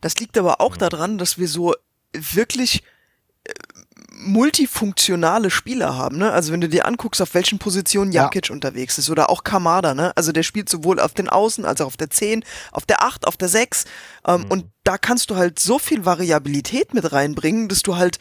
Das 0.00 0.16
liegt 0.18 0.38
aber 0.38 0.60
auch 0.60 0.76
daran, 0.76 1.18
dass 1.18 1.38
wir 1.38 1.48
so 1.48 1.74
wirklich 2.12 2.82
multifunktionale 4.18 5.50
Spieler 5.50 5.96
haben, 5.96 6.18
ne? 6.18 6.32
Also 6.32 6.52
wenn 6.52 6.60
du 6.60 6.68
dir 6.68 6.86
anguckst, 6.86 7.22
auf 7.22 7.34
welchen 7.34 7.58
Positionen 7.58 8.12
Jakic 8.12 8.48
ja. 8.48 8.54
unterwegs 8.54 8.98
ist 8.98 9.10
oder 9.10 9.30
auch 9.30 9.44
Kamada, 9.44 9.94
ne? 9.94 10.12
Also 10.16 10.32
der 10.32 10.42
spielt 10.42 10.68
sowohl 10.68 11.00
auf 11.00 11.14
den 11.14 11.28
Außen 11.28 11.64
als 11.64 11.80
auch 11.80 11.86
auf 11.86 11.96
der 11.96 12.10
10, 12.10 12.44
auf 12.72 12.86
der 12.86 13.02
8, 13.02 13.26
auf 13.26 13.36
der 13.36 13.48
6. 13.48 13.84
Ähm, 14.26 14.40
mhm. 14.40 14.50
Und 14.50 14.64
da 14.84 14.98
kannst 14.98 15.30
du 15.30 15.36
halt 15.36 15.58
so 15.58 15.78
viel 15.78 16.04
Variabilität 16.04 16.94
mit 16.94 17.12
reinbringen, 17.12 17.68
dass 17.68 17.82
du 17.82 17.96
halt 17.96 18.18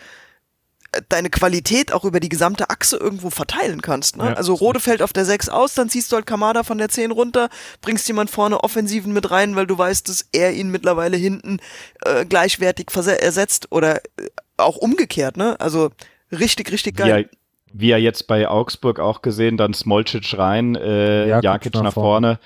deine 1.10 1.30
Qualität 1.30 1.92
auch 1.94 2.06
über 2.06 2.20
die 2.20 2.30
gesamte 2.30 2.70
Achse 2.70 2.98
irgendwo 2.98 3.30
verteilen 3.30 3.82
kannst. 3.82 4.18
Ne? 4.18 4.26
Ja. 4.26 4.34
Also 4.34 4.54
Rode 4.54 4.80
fällt 4.80 5.02
auf 5.02 5.14
der 5.14 5.26
6 5.26 5.50
aus, 5.50 5.74
dann 5.74 5.90
ziehst 5.90 6.12
du 6.12 6.16
halt 6.16 6.26
Kamada 6.26 6.64
von 6.64 6.78
der 6.78 6.90
10 6.90 7.12
runter, 7.12 7.50
bringst 7.82 8.08
jemand 8.08 8.30
vorne 8.30 8.64
Offensiven 8.64 9.14
mit 9.14 9.32
rein, 9.32 9.56
weil 9.56 9.68
du 9.68 9.78
weißt, 9.78 10.08
dass 10.10 10.28
er 10.32 10.54
ihn 10.54 10.70
mittlerweile 10.72 11.18
hinten 11.18 11.60
äh, 12.04 12.26
gleichwertig 12.26 12.88
ersetzt 12.96 13.72
oder 13.72 13.98
äh, 13.98 14.30
auch 14.58 14.78
umgekehrt, 14.78 15.38
ne? 15.38 15.60
Also 15.60 15.92
richtig, 16.32 16.72
richtig 16.72 16.98
geil. 16.98 17.30
Ja, 17.30 17.38
wie 17.74 17.90
ja 17.90 17.98
jetzt 17.98 18.28
bei 18.28 18.48
Augsburg 18.48 19.00
auch 19.00 19.22
gesehen, 19.22 19.58
dann 19.58 19.74
Smolcic 19.74 20.38
rein, 20.38 20.76
äh, 20.76 21.28
Jakic, 21.28 21.44
Jakic 21.44 21.74
nach, 21.76 21.84
nach 21.84 21.94
vorne. 21.94 22.38
vorne. 22.38 22.40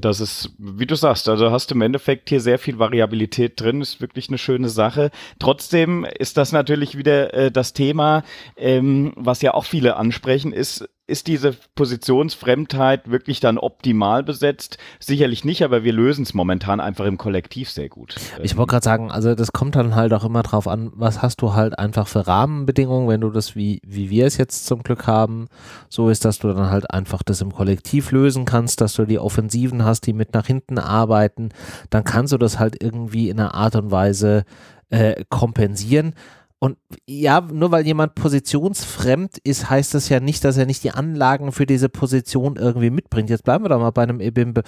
Das 0.00 0.20
ist, 0.20 0.50
wie 0.58 0.86
du 0.86 0.94
sagst, 0.94 1.28
also 1.28 1.50
hast 1.50 1.70
du 1.70 1.74
im 1.74 1.82
Endeffekt 1.82 2.28
hier 2.28 2.40
sehr 2.40 2.58
viel 2.58 2.78
Variabilität 2.78 3.60
drin, 3.60 3.80
ist 3.80 4.00
wirklich 4.00 4.28
eine 4.28 4.38
schöne 4.38 4.68
Sache. 4.68 5.10
Trotzdem 5.38 6.04
ist 6.04 6.36
das 6.36 6.52
natürlich 6.52 6.98
wieder 6.98 7.32
äh, 7.32 7.50
das 7.50 7.72
Thema, 7.72 8.22
ähm, 8.56 9.12
was 9.16 9.40
ja 9.40 9.54
auch 9.54 9.64
viele 9.64 9.96
ansprechen, 9.96 10.52
ist, 10.52 10.88
ist 11.08 11.26
diese 11.26 11.56
Positionsfremdheit 11.74 13.10
wirklich 13.10 13.40
dann 13.40 13.58
optimal 13.58 14.22
besetzt? 14.22 14.76
Sicherlich 15.00 15.44
nicht, 15.44 15.64
aber 15.64 15.82
wir 15.82 15.92
lösen 15.92 16.22
es 16.22 16.34
momentan 16.34 16.80
einfach 16.80 17.06
im 17.06 17.16
Kollektiv 17.16 17.70
sehr 17.70 17.88
gut. 17.88 18.16
Ich 18.42 18.56
wollte 18.56 18.72
gerade 18.72 18.84
sagen, 18.84 19.10
also 19.10 19.34
das 19.34 19.52
kommt 19.52 19.74
dann 19.74 19.94
halt 19.94 20.12
auch 20.12 20.24
immer 20.24 20.42
drauf 20.42 20.68
an, 20.68 20.92
was 20.94 21.22
hast 21.22 21.40
du 21.40 21.54
halt 21.54 21.78
einfach 21.78 22.06
für 22.06 22.26
Rahmenbedingungen, 22.26 23.08
wenn 23.08 23.22
du 23.22 23.30
das 23.30 23.56
wie, 23.56 23.80
wie 23.86 24.10
wir 24.10 24.26
es 24.26 24.36
jetzt 24.36 24.66
zum 24.66 24.82
Glück 24.82 25.06
haben, 25.06 25.48
so 25.88 26.10
ist, 26.10 26.26
dass 26.26 26.38
du 26.38 26.48
dann 26.48 26.70
halt 26.70 26.90
einfach 26.90 27.22
das 27.22 27.40
im 27.40 27.52
Kollektiv 27.52 28.12
lösen 28.12 28.44
kannst, 28.44 28.82
dass 28.82 28.92
du 28.92 29.06
die 29.06 29.18
Offensiven 29.18 29.84
hast, 29.84 30.06
die 30.06 30.12
mit 30.12 30.34
nach 30.34 30.46
hinten 30.46 30.78
arbeiten, 30.78 31.48
dann 31.88 32.04
kannst 32.04 32.34
du 32.34 32.38
das 32.38 32.58
halt 32.58 32.82
irgendwie 32.82 33.30
in 33.30 33.40
einer 33.40 33.54
Art 33.54 33.76
und 33.76 33.90
Weise 33.90 34.44
äh, 34.90 35.24
kompensieren. 35.28 36.14
Und 36.60 36.76
ja, 37.06 37.40
nur 37.40 37.70
weil 37.70 37.86
jemand 37.86 38.16
positionsfremd 38.16 39.38
ist, 39.38 39.70
heißt 39.70 39.94
das 39.94 40.08
ja 40.08 40.18
nicht, 40.18 40.42
dass 40.44 40.56
er 40.56 40.66
nicht 40.66 40.82
die 40.82 40.90
Anlagen 40.90 41.52
für 41.52 41.66
diese 41.66 41.88
Position 41.88 42.56
irgendwie 42.56 42.90
mitbringt. 42.90 43.30
Jetzt 43.30 43.44
bleiben 43.44 43.64
wir 43.64 43.68
doch 43.68 43.78
mal 43.78 43.92
bei 43.92 44.02
einem 44.02 44.20
Ebimbe. 44.20 44.62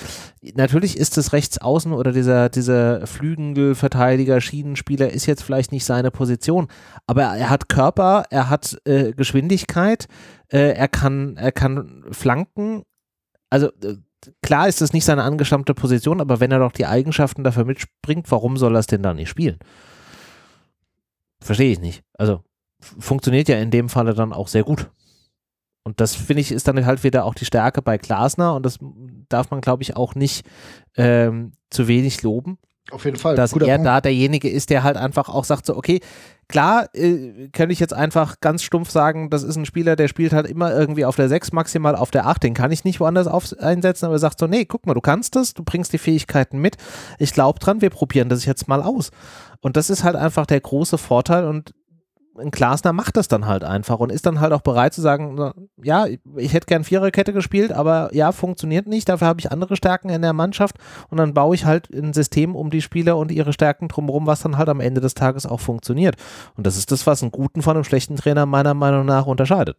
Natürlich 0.54 0.96
ist 0.96 1.18
es 1.18 1.32
rechts 1.32 1.58
außen 1.58 1.92
oder 1.92 2.12
dieser, 2.12 2.48
dieser 2.48 3.08
Flügelverteidiger, 3.08 4.40
Schienenspieler 4.40 5.10
ist 5.10 5.26
jetzt 5.26 5.42
vielleicht 5.42 5.72
nicht 5.72 5.84
seine 5.84 6.12
Position, 6.12 6.68
aber 7.08 7.24
er 7.24 7.50
hat 7.50 7.68
Körper, 7.68 8.24
er 8.30 8.48
hat 8.48 8.78
äh, 8.84 9.12
Geschwindigkeit, 9.12 10.06
äh, 10.52 10.74
er 10.74 10.88
kann, 10.88 11.36
er 11.36 11.50
kann 11.50 12.04
flanken. 12.12 12.84
Also 13.50 13.66
äh, 13.82 13.96
klar 14.42 14.68
ist 14.68 14.80
das 14.80 14.92
nicht 14.92 15.04
seine 15.04 15.24
angestammte 15.24 15.74
Position, 15.74 16.20
aber 16.20 16.38
wenn 16.38 16.52
er 16.52 16.60
doch 16.60 16.72
die 16.72 16.86
Eigenschaften 16.86 17.42
dafür 17.42 17.64
mitbringt, 17.64 18.30
warum 18.30 18.56
soll 18.56 18.76
er 18.76 18.80
es 18.80 18.86
denn 18.86 19.02
da 19.02 19.12
nicht 19.12 19.28
spielen? 19.28 19.58
Verstehe 21.42 21.72
ich 21.72 21.80
nicht. 21.80 22.02
Also 22.18 22.42
funktioniert 22.80 23.48
ja 23.48 23.58
in 23.58 23.70
dem 23.70 23.88
Falle 23.88 24.14
dann 24.14 24.32
auch 24.32 24.48
sehr 24.48 24.64
gut. 24.64 24.90
Und 25.82 26.00
das 26.00 26.14
finde 26.14 26.42
ich 26.42 26.52
ist 26.52 26.68
dann 26.68 26.84
halt 26.84 27.04
wieder 27.04 27.24
auch 27.24 27.34
die 27.34 27.46
Stärke 27.46 27.82
bei 27.82 27.96
Glasner 27.98 28.54
und 28.54 28.64
das 28.64 28.78
darf 29.28 29.50
man, 29.50 29.60
glaube 29.60 29.82
ich, 29.82 29.96
auch 29.96 30.14
nicht 30.14 30.46
ähm, 30.96 31.52
zu 31.70 31.88
wenig 31.88 32.22
loben. 32.22 32.58
Auf 32.90 33.04
jeden 33.04 33.16
Fall. 33.16 33.36
Dass 33.36 33.52
Guter 33.52 33.66
er 33.66 33.76
Punkt. 33.76 33.86
da 33.86 34.00
derjenige 34.00 34.48
ist, 34.48 34.70
der 34.70 34.82
halt 34.82 34.96
einfach 34.96 35.28
auch 35.28 35.44
sagt 35.44 35.66
so, 35.66 35.76
okay, 35.76 36.00
klar, 36.48 36.88
äh, 36.94 37.48
kann 37.52 37.70
ich 37.70 37.80
jetzt 37.80 37.94
einfach 37.94 38.40
ganz 38.40 38.62
stumpf 38.62 38.90
sagen, 38.90 39.30
das 39.30 39.42
ist 39.42 39.56
ein 39.56 39.64
Spieler, 39.64 39.96
der 39.96 40.08
spielt 40.08 40.32
halt 40.32 40.46
immer 40.46 40.74
irgendwie 40.74 41.04
auf 41.04 41.16
der 41.16 41.28
6, 41.28 41.52
maximal 41.52 41.94
auf 41.94 42.10
der 42.10 42.26
8, 42.26 42.42
den 42.42 42.54
kann 42.54 42.72
ich 42.72 42.84
nicht 42.84 43.00
woanders 43.00 43.26
auf, 43.26 43.54
einsetzen, 43.58 44.06
aber 44.06 44.16
er 44.16 44.20
sagt 44.20 44.38
so, 44.38 44.46
nee, 44.46 44.64
guck 44.64 44.86
mal, 44.86 44.94
du 44.94 45.00
kannst 45.00 45.36
das, 45.36 45.54
du 45.54 45.62
bringst 45.62 45.92
die 45.92 45.98
Fähigkeiten 45.98 46.58
mit, 46.58 46.76
ich 47.18 47.32
glaube 47.32 47.58
dran, 47.58 47.80
wir 47.80 47.90
probieren 47.90 48.28
das 48.28 48.44
jetzt 48.44 48.68
mal 48.68 48.82
aus. 48.82 49.10
Und 49.60 49.76
das 49.76 49.90
ist 49.90 50.04
halt 50.04 50.16
einfach 50.16 50.46
der 50.46 50.60
große 50.60 50.98
Vorteil 50.98 51.44
und 51.44 51.74
ein 52.40 52.50
Glasner 52.50 52.92
macht 52.92 53.16
das 53.16 53.28
dann 53.28 53.46
halt 53.46 53.64
einfach 53.64 53.98
und 53.98 54.10
ist 54.10 54.26
dann 54.26 54.40
halt 54.40 54.52
auch 54.52 54.62
bereit 54.62 54.94
zu 54.94 55.00
sagen, 55.00 55.52
ja, 55.82 56.06
ich 56.36 56.52
hätte 56.52 56.66
gern 56.66 56.84
Viererkette 56.84 57.32
gespielt, 57.32 57.72
aber 57.72 58.10
ja, 58.12 58.32
funktioniert 58.32 58.86
nicht, 58.86 59.08
dafür 59.08 59.28
habe 59.28 59.40
ich 59.40 59.52
andere 59.52 59.76
Stärken 59.76 60.08
in 60.08 60.22
der 60.22 60.32
Mannschaft 60.32 60.76
und 61.08 61.18
dann 61.18 61.34
baue 61.34 61.54
ich 61.54 61.64
halt 61.64 61.90
ein 61.90 62.12
System 62.12 62.56
um 62.56 62.70
die 62.70 62.82
Spieler 62.82 63.16
und 63.16 63.30
ihre 63.30 63.52
Stärken 63.52 63.88
drumherum, 63.88 64.26
was 64.26 64.42
dann 64.42 64.58
halt 64.58 64.68
am 64.68 64.80
Ende 64.80 65.00
des 65.00 65.14
Tages 65.14 65.46
auch 65.46 65.60
funktioniert. 65.60 66.16
Und 66.56 66.66
das 66.66 66.76
ist 66.76 66.90
das, 66.90 67.06
was 67.06 67.22
einen 67.22 67.32
guten 67.32 67.62
von 67.62 67.76
einem 67.76 67.84
schlechten 67.84 68.16
Trainer 68.16 68.46
meiner 68.46 68.74
Meinung 68.74 69.06
nach 69.06 69.26
unterscheidet. 69.26 69.76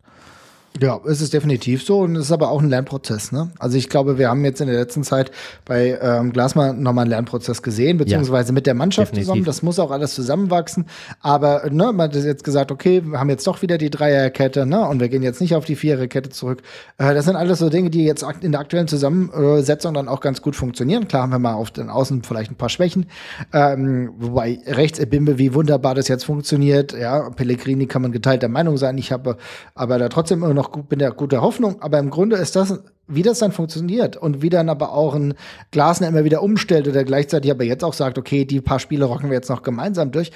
Ja, 0.80 1.00
es 1.06 1.22
ist 1.22 1.34
definitiv 1.34 1.84
so 1.84 2.00
und 2.00 2.16
es 2.16 2.26
ist 2.26 2.32
aber 2.32 2.50
auch 2.50 2.62
ein 2.62 2.70
Lernprozess. 2.70 3.34
Ne? 3.34 3.52
Also 3.60 3.78
ich 3.78 3.90
glaube, 3.90 4.18
wir 4.18 4.30
haben 4.30 4.46
jetzt 4.46 4.62
in 4.62 4.68
der 4.68 4.78
letzten 4.78 5.04
Zeit 5.04 5.30
bei 5.66 6.00
ähm, 6.02 6.32
Glasmann 6.32 6.82
nochmal 6.82 7.04
einen 7.04 7.12
Lernprozess 7.12 7.62
gesehen, 7.62 7.98
beziehungsweise 7.98 8.50
ja, 8.50 8.54
mit 8.54 8.66
der 8.66 8.74
Mannschaft 8.74 9.12
definitiv. 9.12 9.28
zusammen. 9.28 9.46
Das 9.46 9.64
muss 9.64 9.80
auch 9.80 9.92
alles 9.92 10.16
zusammenwachsen. 10.16 10.86
Aber 11.20 11.70
ne, 11.70 11.92
man 11.92 12.10
hat 12.10 12.16
jetzt 12.16 12.46
gesagt, 12.46 12.72
okay, 12.72 13.04
wir 13.06 13.20
haben 13.20 13.30
jetzt 13.30 13.46
doch 13.48 13.62
wieder 13.62 13.78
die 13.78 13.90
Dreierkette 13.90 14.66
ne? 14.66 14.88
und 14.88 15.02
wir 15.02 15.10
gehen 15.10 15.24
jetzt 15.24 15.42
nicht 15.42 15.56
auf 15.56 15.66
die 15.66 15.76
Viererkette 15.76 16.30
zurück. 16.30 16.62
Äh, 16.98 17.14
das 17.14 17.26
sind 17.26 17.36
alles 17.36 17.60
so 17.60 17.70
Dinge, 17.70 17.90
die 17.90 18.06
jetzt 18.06 18.26
in 18.40 18.54
der 18.54 18.62
aktuellen 18.62 18.88
Zusammensetzung 18.88 19.94
dann 19.94 20.08
auch 20.08 20.22
ganz 20.22 20.42
gut 20.42 20.56
funktionieren. 20.56 21.08
Klar 21.08 21.24
haben 21.24 21.32
wir 21.32 21.40
mal 21.40 21.54
auf 21.54 21.72
den 21.72 21.90
Außen 21.90 22.24
vielleicht 22.24 22.50
ein 22.50 22.56
paar 22.56 22.70
Schwächen. 22.70 23.08
Ähm, 23.52 24.14
wobei 24.18 24.60
rechts 24.66 25.00
Ebimbe, 25.00 25.38
wie 25.38 25.54
wunderbar 25.54 25.96
das 25.96 26.08
jetzt 26.08 26.24
funktioniert. 26.24 26.94
Ja, 26.94 27.30
Pellegrini 27.30 27.88
kann 27.88 28.02
man 28.02 28.14
geteilter 28.14 28.48
Meinung 28.48 28.78
sein. 28.78 28.98
Ich 28.98 29.12
habe 29.12 29.36
aber 29.76 30.00
da 30.00 30.08
trotzdem 30.08 30.44
immer 30.44 30.54
noch 30.54 30.61
noch 30.62 30.84
bin 30.84 31.00
der 31.00 31.12
guter 31.12 31.42
Hoffnung, 31.42 31.82
aber 31.82 32.00
im 32.00 32.10
Grunde 32.10 32.36
ist 32.38 32.56
das, 32.56 32.82
wie 33.08 33.24
das 33.24 33.40
dann 33.40 33.52
funktioniert 33.52 34.18
und 34.18 34.42
wie 34.42 34.50
dann 34.50 34.70
aber 34.70 34.94
auch 34.94 35.16
ein 35.16 35.34
Glasner 35.72 36.08
immer 36.08 36.24
wieder 36.24 36.42
umstellt 36.44 36.88
oder 36.88 37.04
gleichzeitig 37.04 37.52
aber 37.52 37.64
jetzt 37.64 37.84
auch 37.84 37.94
sagt, 37.94 38.18
okay, 38.18 38.46
die 38.46 38.62
paar 38.62 38.80
Spiele 38.80 39.06
rocken 39.06 39.30
wir 39.30 39.36
jetzt 39.36 39.50
noch 39.50 39.64
gemeinsam 39.64 40.12
durch. 40.12 40.32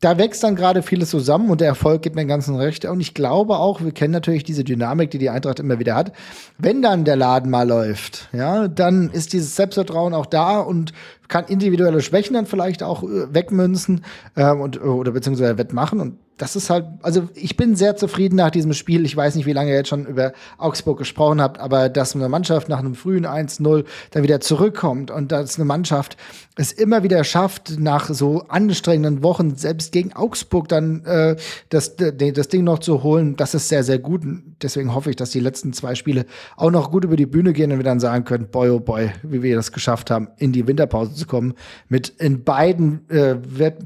Da 0.00 0.18
wächst 0.18 0.42
dann 0.42 0.56
gerade 0.56 0.82
vieles 0.82 1.10
zusammen 1.10 1.48
und 1.48 1.60
der 1.60 1.68
Erfolg 1.68 2.02
gibt 2.02 2.16
mir 2.16 2.22
den 2.22 2.28
ganzen 2.28 2.56
Recht. 2.56 2.84
Und 2.86 3.00
ich 3.00 3.14
glaube 3.14 3.58
auch, 3.58 3.82
wir 3.82 3.92
kennen 3.92 4.12
natürlich 4.12 4.42
diese 4.42 4.64
Dynamik, 4.64 5.12
die 5.12 5.18
die 5.18 5.30
Eintracht 5.30 5.60
immer 5.60 5.78
wieder 5.78 5.94
hat. 5.94 6.10
Wenn 6.58 6.82
dann 6.82 7.04
der 7.04 7.14
Laden 7.14 7.52
mal 7.52 7.68
läuft, 7.68 8.28
ja, 8.32 8.66
dann 8.66 9.10
ist 9.10 9.32
dieses 9.32 9.54
Selbstvertrauen 9.54 10.12
auch 10.12 10.26
da 10.26 10.58
und 10.58 10.92
kann 11.28 11.44
individuelle 11.44 12.02
Schwächen 12.02 12.34
dann 12.34 12.46
vielleicht 12.46 12.82
auch 12.82 13.04
äh, 13.04 13.32
wegmünzen 13.32 14.04
äh, 14.34 14.50
und 14.50 14.82
oder 14.82 15.12
beziehungsweise 15.12 15.56
wettmachen. 15.56 16.00
Und 16.00 16.18
das 16.38 16.56
ist 16.56 16.70
halt, 16.70 16.86
also 17.02 17.28
ich 17.34 17.56
bin 17.56 17.76
sehr 17.76 17.96
zufrieden 17.96 18.36
nach 18.36 18.50
diesem 18.50 18.72
Spiel. 18.72 19.04
Ich 19.04 19.16
weiß 19.16 19.34
nicht, 19.34 19.46
wie 19.46 19.52
lange 19.52 19.70
ihr 19.70 19.76
jetzt 19.76 19.88
schon 19.88 20.06
über 20.06 20.32
Augsburg 20.58 20.98
gesprochen 20.98 21.40
habt, 21.40 21.58
aber 21.60 21.88
dass 21.88 22.14
eine 22.14 22.28
Mannschaft 22.28 22.68
nach 22.68 22.78
einem 22.78 22.94
frühen 22.94 23.26
1-0 23.26 23.84
dann 24.10 24.22
wieder 24.22 24.40
zurückkommt 24.40 25.10
und 25.10 25.30
dass 25.30 25.56
eine 25.56 25.64
Mannschaft 25.64 26.16
es 26.56 26.72
immer 26.72 27.02
wieder 27.02 27.24
schafft, 27.24 27.78
nach 27.78 28.08
so 28.10 28.44
anstrengenden 28.48 29.22
Wochen, 29.22 29.56
selbst 29.56 29.92
gegen 29.92 30.12
Augsburg 30.12 30.68
dann 30.68 31.04
äh, 31.04 31.36
das, 31.68 31.96
das 31.96 32.48
Ding 32.48 32.64
noch 32.64 32.80
zu 32.80 33.02
holen, 33.02 33.36
das 33.36 33.54
ist 33.54 33.68
sehr, 33.68 33.84
sehr 33.84 33.98
gut. 33.98 34.22
Deswegen 34.62 34.94
hoffe 34.94 35.10
ich, 35.10 35.16
dass 35.16 35.30
die 35.30 35.40
letzten 35.40 35.72
zwei 35.72 35.94
Spiele 35.94 36.26
auch 36.56 36.70
noch 36.70 36.90
gut 36.90 37.04
über 37.04 37.16
die 37.16 37.26
Bühne 37.26 37.52
gehen 37.52 37.72
und 37.72 37.78
wir 37.78 37.84
dann 37.84 38.00
sagen 38.00 38.24
können, 38.24 38.48
boy, 38.50 38.70
oh 38.70 38.80
boy, 38.80 39.10
wie 39.22 39.42
wir 39.42 39.56
das 39.56 39.72
geschafft 39.72 40.10
haben, 40.10 40.28
in 40.38 40.52
die 40.52 40.66
Winterpause 40.66 41.14
zu 41.14 41.26
kommen, 41.26 41.54
mit 41.88 42.08
in 42.08 42.44
beiden 42.44 43.08
äh, 43.10 43.36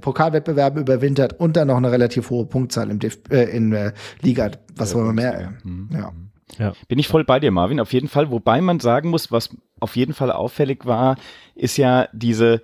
Pokalwettbewerben 0.01 0.81
überwintert 0.81 1.39
und 1.39 1.57
dann 1.57 1.69
noch 1.69 1.77
eine 1.77 1.91
relativ 1.91 2.31
hohe 2.31 2.47
Punktzahl 2.47 2.91
im 2.91 2.99
Def 2.99 3.19
äh, 3.31 3.45
in 3.45 3.71
der 3.71 3.95
Liga. 4.23 4.51
Was 4.77 4.95
wollen 4.95 5.07
wir 5.07 5.13
mehr? 5.13 5.53
Mhm. 5.65 5.89
Ja. 5.93 6.13
Ja. 6.59 6.73
Bin 6.89 6.99
ich 6.99 7.09
voll 7.09 7.25
bei 7.25 7.41
dir, 7.41 7.51
Marvin, 7.51 7.81
auf 7.81 7.93
jeden 7.93 8.09
Fall. 8.09 8.31
Wobei 8.31 8.61
man 8.61 8.81
sagen 8.81 9.11
muss, 9.11 9.33
was 9.33 9.51
auf 9.81 9.97
jeden 9.97 10.15
Fall 10.15 10.31
auffällig 10.31 10.87
war, 10.87 11.17
ist 11.55 11.77
ja 11.77 12.09
diese 12.13 12.63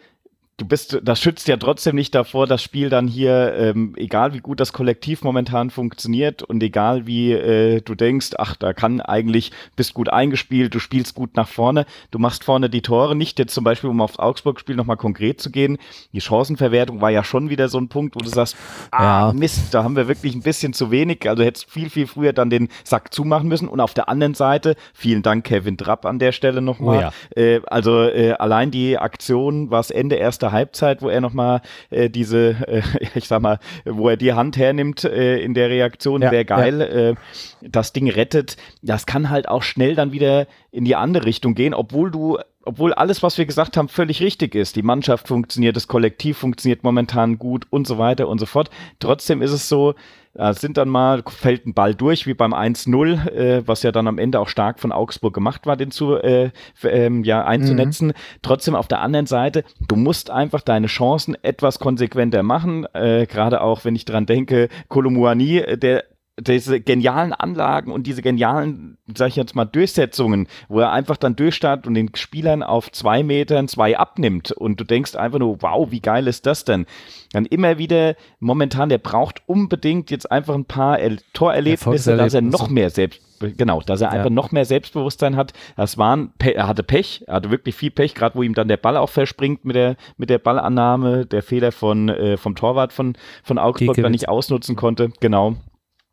du 0.59 0.67
bist, 0.67 1.01
das 1.03 1.21
schützt 1.21 1.49
ja 1.49 1.57
trotzdem 1.57 1.97
nicht 1.97 2.15
davor, 2.15 2.47
das 2.47 2.63
Spiel 2.63 2.89
dann 2.89 3.09
hier, 3.09 3.55
ähm, 3.57 3.95
egal 3.97 4.35
wie 4.35 4.41
gut 4.41 4.61
das 4.61 4.73
Kollektiv 4.73 5.25
momentan 5.25 5.71
funktioniert 5.71 6.43
und 6.43 6.63
egal 6.63 7.07
wie 7.07 7.33
äh, 7.33 7.81
du 7.81 7.95
denkst, 7.95 8.31
ach, 8.39 8.55
da 8.57 8.73
kann 8.73 9.01
eigentlich, 9.01 9.51
bist 9.77 9.95
gut 9.95 10.09
eingespielt, 10.09 10.75
du 10.75 10.79
spielst 10.79 11.15
gut 11.15 11.37
nach 11.37 11.49
vorne, 11.49 11.87
du 12.11 12.19
machst 12.19 12.45
vorne 12.45 12.71
die 12.71 12.83
Tore, 12.83 13.17
nicht. 13.17 13.39
Jetzt 13.39 13.55
zum 13.55 13.65
Beispiel, 13.65 13.91
um 13.91 14.01
aufs 14.01 14.19
Augsburg-Spiel 14.19 14.77
nochmal 14.77 14.97
konkret 14.97 15.41
zu 15.41 15.51
gehen, 15.51 15.79
die 16.13 16.21
Chancenverwertung 16.21 17.01
war 17.01 17.11
ja 17.11 17.25
schon 17.25 17.51
wieder 17.51 17.69
so 17.69 17.79
ein 17.79 17.89
Punkt, 17.89 18.15
wo 18.15 18.21
du 18.21 18.29
sagst, 18.29 18.57
ah, 18.91 19.29
ja. 19.29 19.33
Mist, 19.33 19.75
da 19.75 19.83
haben 19.83 19.97
wir 19.97 20.07
wirklich 20.07 20.35
ein 20.35 20.43
bisschen 20.43 20.75
zu 20.75 20.91
wenig, 20.91 21.29
also 21.29 21.43
hättest 21.43 21.71
viel, 21.71 21.91
viel 21.91 22.07
früher 22.07 22.33
dann 22.33 22.51
den 22.51 22.69
Sack 22.85 23.13
zumachen 23.13 23.49
müssen. 23.49 23.69
Und 23.69 23.81
auf 23.81 23.95
der 23.95 24.09
anderen 24.09 24.35
Seite, 24.35 24.77
vielen 24.95 25.23
Dank 25.23 25.45
Kevin 25.45 25.77
Trapp 25.77 26.05
an 26.05 26.19
der 26.19 26.33
Stelle 26.33 26.61
nochmal, 26.61 26.99
oh 26.99 27.01
ja. 27.01 27.43
äh, 27.43 27.61
also 27.67 28.03
äh, 28.03 28.33
allein 28.33 28.71
die 28.71 28.99
Aktion 28.99 29.71
war 29.71 29.81
es 29.81 29.91
Ende 29.91 30.17
erster 30.17 30.52
Halbzeit, 30.53 31.03
wo 31.03 31.09
er 31.09 31.21
nochmal 31.21 31.63
äh, 31.91 32.09
diese, 32.09 32.57
äh, 32.67 32.83
ich 33.15 33.27
sag 33.27 33.43
mal, 33.43 33.59
wo 33.85 34.09
er 34.09 34.17
die 34.17 34.33
Hand 34.33 34.57
hernimmt 34.57 35.05
äh, 35.05 35.39
in 35.39 35.55
der 35.55 35.69
Reaktion, 35.69 36.23
ja, 36.23 36.31
wäre 36.31 36.45
geil, 36.45 36.81
ja. 36.81 36.87
äh, 36.87 37.15
das 37.61 37.93
Ding 37.93 38.09
rettet. 38.09 38.57
Das 38.83 39.07
kann 39.07 39.31
halt 39.31 39.49
auch 39.49 39.63
schnell 39.63 39.95
dann 39.95 40.13
wieder 40.13 40.47
in 40.71 40.85
die 40.85 40.97
andere 40.97 41.27
Richtung 41.27 41.55
gehen, 41.55 41.75
obwohl 41.75 42.11
du 42.11 42.39
obwohl 42.65 42.95
alles, 42.95 43.25
was 43.25 43.39
wir 43.39 43.47
gesagt 43.47 43.77
haben, 43.77 43.89
völlig 43.89 44.23
richtig 44.23 44.55
ist. 44.55 44.77
Die 44.77 44.83
Mannschaft 44.83 45.27
funktioniert, 45.29 45.75
das 45.75 45.89
Kollektiv 45.89 46.39
funktioniert 46.39 46.85
momentan 46.85 47.39
gut 47.39 47.67
und 47.71 47.89
so 47.89 47.99
weiter 47.99 48.29
und 48.29 48.39
so 48.39 48.47
fort. 48.47 48.71
Trotzdem 49.01 49.43
ist 49.43 49.51
es 49.51 49.69
so, 49.69 49.95
äh, 50.35 50.53
sind 50.55 50.77
dann 50.77 50.89
mal, 50.89 51.23
fällt 51.27 51.67
ein 51.67 51.75
Ball 51.75 51.95
durch, 51.95 52.27
wie 52.27 52.35
beim 52.35 52.55
1-0, 52.55 53.29
äh, 53.29 53.67
was 53.67 53.83
ja 53.83 53.93
dann 53.93 54.09
am 54.09 54.19
Ende 54.19 54.41
auch 54.41 54.49
stark 54.49 54.81
von 54.81 54.93
Augsburg 54.93 55.35
gemacht 55.35 55.67
war, 55.67 55.77
den 55.77 55.91
zu 55.91 56.17
äh, 56.17 56.51
ähm, 56.85 57.25
ja, 57.25 57.45
einzunetzen. 57.45 58.09
Mhm. 58.09 58.13
Trotzdem 58.43 58.75
auf 58.75 58.89
der 58.89 59.01
anderen 59.01 59.27
Seite, 59.27 59.65
du 59.89 59.97
musst 59.97 60.31
einfach 60.31 60.63
deine 60.63 60.87
Chancen 60.87 61.37
etwas 61.43 61.79
konsequenter 61.79 62.43
machen. 62.43 62.87
Äh, 62.95 63.27
Gerade 63.27 63.61
auch, 63.61 63.85
wenn 63.85 63.95
ich 63.95 64.05
dran 64.05 64.27
denke, 64.27 64.69
Kolomuani, 64.89 65.59
äh, 65.59 65.79
der 65.79 66.05
diese 66.39 66.81
genialen 66.81 67.33
Anlagen 67.33 67.93
und 67.93 68.07
diese 68.07 68.23
genialen, 68.23 68.97
sag 69.15 69.29
ich 69.29 69.37
jetzt 69.37 69.55
mal, 69.55 69.67
Durchsetzungen, 69.67 70.49
wo 70.69 70.81
er 70.81 70.91
einfach 70.91 71.19
dann 71.19 71.37
durchstartet 71.37 71.87
und 71.87 71.95
den 71.95 72.15
Spielern 72.15 72.63
auf 72.63 72.91
zwei 72.91 73.23
Metern 73.23 73.69
zwei 73.69 73.99
abnimmt 73.99 74.51
und 74.51 74.81
du 74.81 74.85
denkst 74.85 75.15
einfach 75.15 75.39
nur, 75.39 75.61
wow, 75.61 75.91
wie 75.91 76.01
geil 76.01 76.27
ist 76.27 76.47
das 76.47 76.65
denn? 76.65 76.87
Dann 77.33 77.45
immer 77.45 77.77
wieder, 77.77 78.17
momentan, 78.41 78.89
der 78.89 78.99
braucht 78.99 79.43
unbedingt 79.47 80.11
jetzt 80.11 80.31
einfach 80.31 80.55
ein 80.55 80.65
paar 80.65 80.99
Torerlebnisse, 81.35 82.17
dass 82.17 82.35
er 82.35 82.43
noch 82.43 82.69
mehr 82.69 82.91
selbst 82.91 83.21
genau, 83.57 83.81
dass 83.81 84.01
er 84.01 84.09
ja. 84.09 84.13
einfach 84.13 84.31
noch 84.31 84.53
mehr 84.53 84.65
Selbstbewusstsein 84.65 85.35
hat. 85.35 85.53
Das 85.77 85.99
waren, 85.99 86.33
er 86.39 86.69
hatte 86.69 86.85
Pech, 86.85 87.25
er 87.27 87.35
hatte 87.35 87.51
wirklich 87.51 87.75
viel 87.75 87.91
Pech, 87.91 88.15
gerade 88.15 88.37
wo 88.37 88.43
ihm 88.43 88.55
dann 88.55 88.69
der 88.69 88.77
Ball 88.77 88.97
auch 88.97 89.09
verspringt 89.09 89.65
mit 89.65 89.75
der, 89.75 89.97
mit 90.17 90.31
der 90.31 90.39
Ballannahme, 90.39 91.27
der 91.27 91.43
Fehler 91.43 91.73
von, 91.73 92.09
äh, 92.09 92.37
vom 92.37 92.55
Torwart 92.55 92.93
von, 92.93 93.17
von 93.43 93.59
Augsburg, 93.59 93.97
der 93.97 94.11
nicht 94.11 94.29
ausnutzen 94.29 94.77
konnte, 94.77 95.11
genau. 95.19 95.57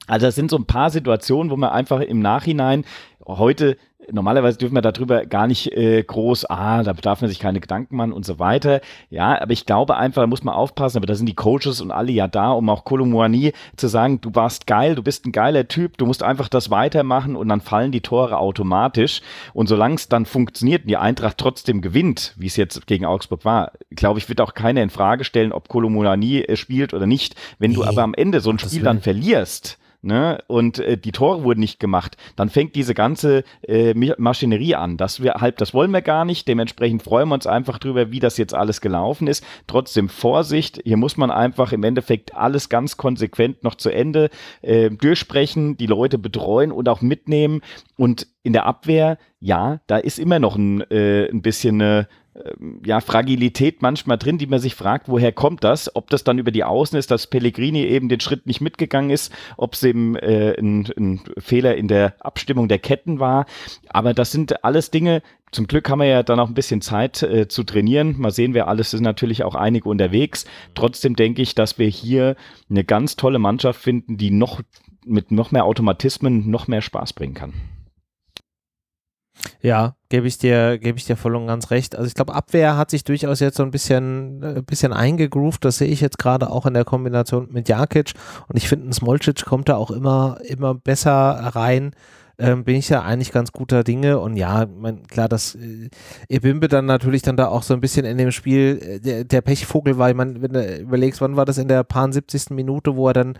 Also 0.10 0.26
das 0.26 0.36
sind 0.36 0.52
so 0.52 0.58
ein 0.58 0.65
paar 0.65 0.89
Situationen, 0.89 1.52
wo 1.52 1.58
man 1.58 1.69
einfach 1.69 2.02
im 2.02 2.19
Nachhinein 2.19 2.84
heute 3.26 3.78
normalerweise 4.12 4.58
dürfen 4.58 4.76
wir 4.76 4.82
darüber 4.82 5.26
gar 5.26 5.48
nicht 5.48 5.72
äh, 5.72 6.02
groß, 6.04 6.50
ah, 6.50 6.84
da 6.84 6.93
darf 6.93 7.22
man 7.22 7.30
sich 7.30 7.39
keine 7.39 7.60
Gedanken 7.60 7.95
machen 7.95 8.13
und 8.13 8.26
so 8.26 8.39
weiter. 8.39 8.82
Ja, 9.10 9.39
aber 9.41 9.52
ich 9.52 9.65
glaube 9.65 9.98
einfach, 9.98 10.22
da 10.22 10.28
muss 10.28 10.43
man 10.43 10.56
aufpassen, 10.56 10.98
aber 10.98 11.08
da 11.08 11.15
sind 11.15 11.28
die 11.28 11.36
Coaches 11.36 11.82
und 11.82 11.91
alle 11.91 12.12
ja 12.12 12.28
da, 12.28 12.52
um 12.52 12.69
auch 12.69 12.86
Kolumwani 12.86 13.54
zu 13.76 13.88
sagen, 13.88 14.22
du 14.22 14.34
warst 14.34 14.67
geil, 14.67 14.95
du 14.95 15.04
bist 15.04 15.26
ein 15.26 15.32
geiler 15.32 15.67
Typ, 15.67 15.98
du 15.98 16.06
musst 16.06 16.24
einfach 16.24 16.50
das 16.50 16.69
weitermachen 16.69 17.36
und 17.36 17.50
dann 17.50 17.62
fallen 17.62 17.91
die 17.91 18.02
Tore 18.02 18.38
automatisch. 18.38 19.22
Und 19.54 19.67
solange 19.67 19.95
es 19.95 20.08
dann 20.08 20.26
funktioniert 20.26 20.84
und 20.84 20.89
die 20.89 20.98
Eintracht 20.98 21.38
trotzdem 21.38 21.82
gewinnt, 21.82 22.34
wie 22.38 22.48
es 22.48 22.56
jetzt 22.56 22.88
gegen 22.88 23.06
Augsburg 23.06 23.45
war, 23.45 23.74
glaube 23.91 24.19
ich, 24.19 24.30
wird 24.30 24.41
auch 24.41 24.54
keiner 24.54 24.82
in 24.82 24.89
Frage 24.89 25.24
stellen, 25.24 25.52
ob 25.52 25.67
Kolumwani 25.67 26.39
äh, 26.39 26.56
spielt 26.56 26.93
oder 26.93 27.06
nicht. 27.06 27.36
Wenn 27.60 27.72
nee, 27.72 27.78
du 27.78 27.84
aber 27.84 28.04
am 28.04 28.13
Ende 28.13 28.41
so 28.41 28.50
ein 28.50 28.60
Spiel 28.60 28.82
dann 28.82 29.02
verlierst, 29.02 29.78
ne, 30.02 30.44
und 30.48 30.80
äh, 30.80 30.98
die 30.98 31.12
Tore 31.12 31.44
wurden 31.44 31.60
nicht 31.60 31.80
gemacht, 31.80 32.18
dann 32.36 32.50
fängt 32.50 32.76
diese 32.76 32.94
ganze 32.94 33.44
äh, 33.68 33.94
Maschinerie 33.94 34.76
an. 34.76 34.98
Das, 34.98 35.22
wir, 35.22 35.36
halb, 35.36 35.58
das 35.58 35.74
wollen 35.74 35.92
wir 35.92 36.02
gar 36.02 36.26
nicht. 36.26 36.48
Dementsprechend 36.48 37.04
freuen 37.04 37.30
wir 37.30 37.36
uns 37.36 37.48
einfach 37.48 37.80
drüber, 37.80 38.12
wie 38.12 38.20
das 38.20 38.38
jetzt 38.38 38.54
alles 38.54 38.82
gelaufen 38.82 39.28
ist. 39.28 39.44
Trotzdem 39.68 40.10
Vorsicht, 40.10 40.82
hier 40.84 40.98
muss 40.98 41.18
man 41.18 41.32
einfach 41.32 41.72
im 41.72 41.84
Endeffekt 41.84 42.36
alles 42.36 42.70
ganz 42.70 42.98
konsequent 42.98 43.64
noch 43.64 43.76
zu 43.76 43.90
Ende 43.90 44.30
äh, 44.62 44.90
durchsprechen, 44.90 45.78
die 45.78 45.88
Leute 45.88 46.18
betreuen 46.18 46.72
und 46.72 46.88
auch 46.90 47.02
mitnehmen. 47.02 47.62
Und 47.98 48.28
in 48.44 48.54
der 48.54 48.66
Abwehr, 48.66 49.18
ja, 49.40 49.82
da 49.88 49.98
ist 49.98 50.20
immer 50.20 50.40
noch 50.40 50.56
ein, 50.56 50.82
äh, 50.92 51.30
ein 51.30 51.42
bisschen 51.42 51.82
eine 51.82 52.08
ja, 52.86 52.99
Fragilität 53.02 53.82
manchmal 53.82 54.17
drin, 54.17 54.38
die 54.38 54.47
man 54.47 54.60
sich 54.60 54.75
fragt, 54.75 55.10
woher 55.10 55.32
kommt 55.32 55.63
das? 55.63 55.95
Ob 55.95 56.10
das 56.10 56.23
dann 56.23 56.39
über 56.39 56.52
die 56.52 56.63
Außen 56.63 56.97
ist, 56.97 57.12
dass 57.12 57.28
Pellegrini 57.28 57.84
eben 57.86 58.10
den 58.10 58.19
Schritt 58.19 58.47
nicht 58.47 58.62
mitgegangen 58.62 59.10
ist, 59.10 59.34
ob 59.58 59.73
es 59.73 59.84
eben 59.84 60.15
äh, 60.15 60.56
ein, 60.60 60.88
ein, 60.97 61.21
Fehler 61.38 61.75
in 61.75 61.88
der 61.88 62.13
Abstimmung 62.19 62.67
der 62.67 62.80
Ketten 62.80 63.19
war. 63.19 63.45
Aber 63.89 64.13
das 64.13 64.32
sind 64.32 64.63
alles 64.63 64.91
Dinge, 64.91 65.21
zum 65.52 65.65
Glück 65.65 65.89
haben 65.89 65.99
wir 65.99 66.06
ja 66.06 66.21
dann 66.21 66.39
auch 66.39 66.47
ein 66.47 66.54
bisschen 66.54 66.82
Zeit 66.82 67.23
äh, 67.23 67.47
zu 67.47 67.63
trainieren. 67.63 68.15
Mal 68.19 68.32
sehen 68.32 68.54
wir 68.54 68.67
alles, 68.67 68.91
sind 68.91 69.02
natürlich 69.04 69.43
auch 69.43 69.56
einige 69.56 69.89
unterwegs. 69.89 70.45
Trotzdem 70.75 71.15
denke 71.15 71.41
ich, 71.41 71.56
dass 71.56 71.80
wir 71.80 71.88
hier 71.88 72.36
eine 72.69 72.84
ganz 72.84 73.15
tolle 73.15 73.39
Mannschaft 73.39 73.82
finden, 73.82 74.17
die 74.17 74.30
noch 74.30 74.62
mit 75.06 75.32
noch 75.32 75.52
mehr 75.52 75.65
Automatismen 75.65 76.49
noch 76.52 76.67
mehr 76.67 76.82
Spaß 76.82 77.13
bringen 77.13 77.34
kann. 77.34 77.54
Ja, 79.62 79.95
gebe 80.08 80.26
ich 80.28 80.38
dir, 80.38 80.78
gebe 80.78 80.98
ich 80.98 81.06
dir 81.06 81.17
voll 81.17 81.36
und 81.36 81.48
ganz 81.48 81.69
recht. 81.69 81.95
Also 81.95 82.08
ich 82.08 82.13
glaube, 82.13 82.34
Abwehr 82.34 82.78
hat 82.78 82.89
sich 82.89 83.04
durchaus 83.04 83.41
jetzt 83.41 83.58
so 83.58 83.63
ein 83.63 83.72
bisschen, 83.72 84.41
ein 84.41 84.58
äh, 84.58 84.62
bisschen 84.62 84.93
eingegroovt. 84.93 85.65
Das 85.65 85.78
sehe 85.78 85.89
ich 85.89 86.00
jetzt 86.00 86.17
gerade 86.17 86.50
auch 86.50 86.65
in 86.65 86.74
der 86.74 86.86
Kombination 86.86 87.50
mit 87.52 87.67
Jakic. 87.67 88.13
Und 88.48 88.56
ich 88.56 88.69
finde, 88.69 88.93
Smolcic 88.93 89.45
kommt 89.45 89.67
da 89.67 89.76
auch 89.76 89.91
immer, 89.91 90.39
immer 90.45 90.76
besser 90.76 91.12
rein. 91.12 91.91
Ähm, 92.38 92.63
bin 92.63 92.78
ich 92.78 92.88
ja 92.88 93.02
eigentlich 93.02 93.34
ganz 93.34 93.52
guter 93.52 93.84
Dinge 93.84 94.17
und 94.19 94.38
ja, 94.38 94.65
mein, 94.65 95.06
klar, 95.08 95.28
dass 95.28 95.56
äh, 95.56 95.89
Ebimbe 96.30 96.69
dann 96.69 96.86
natürlich 96.86 97.22
dann 97.22 97.36
da 97.36 97.50
auch 97.50 97.63
so 97.63 97.74
ein 97.74 97.82
bisschen 97.82 98.06
in 98.06 98.17
dem 98.17 98.32
Spiel 98.32 98.80
äh, 98.82 99.00
der, 99.02 99.26
der 99.26 99.41
Pechvogel 99.41 99.98
war. 99.98 100.10
Ich 100.10 100.15
meine, 100.15 100.41
wenn 100.41 100.54
du 100.54 100.78
überlegst, 100.78 101.19
wann 101.19 101.36
war 101.36 101.43
das 101.43 101.58
in 101.58 101.67
der 101.67 101.84
paar 101.84 102.10
70. 102.10 102.52
Minute, 102.52 102.95
wo 102.95 103.10
er 103.10 103.13
dann 103.13 103.38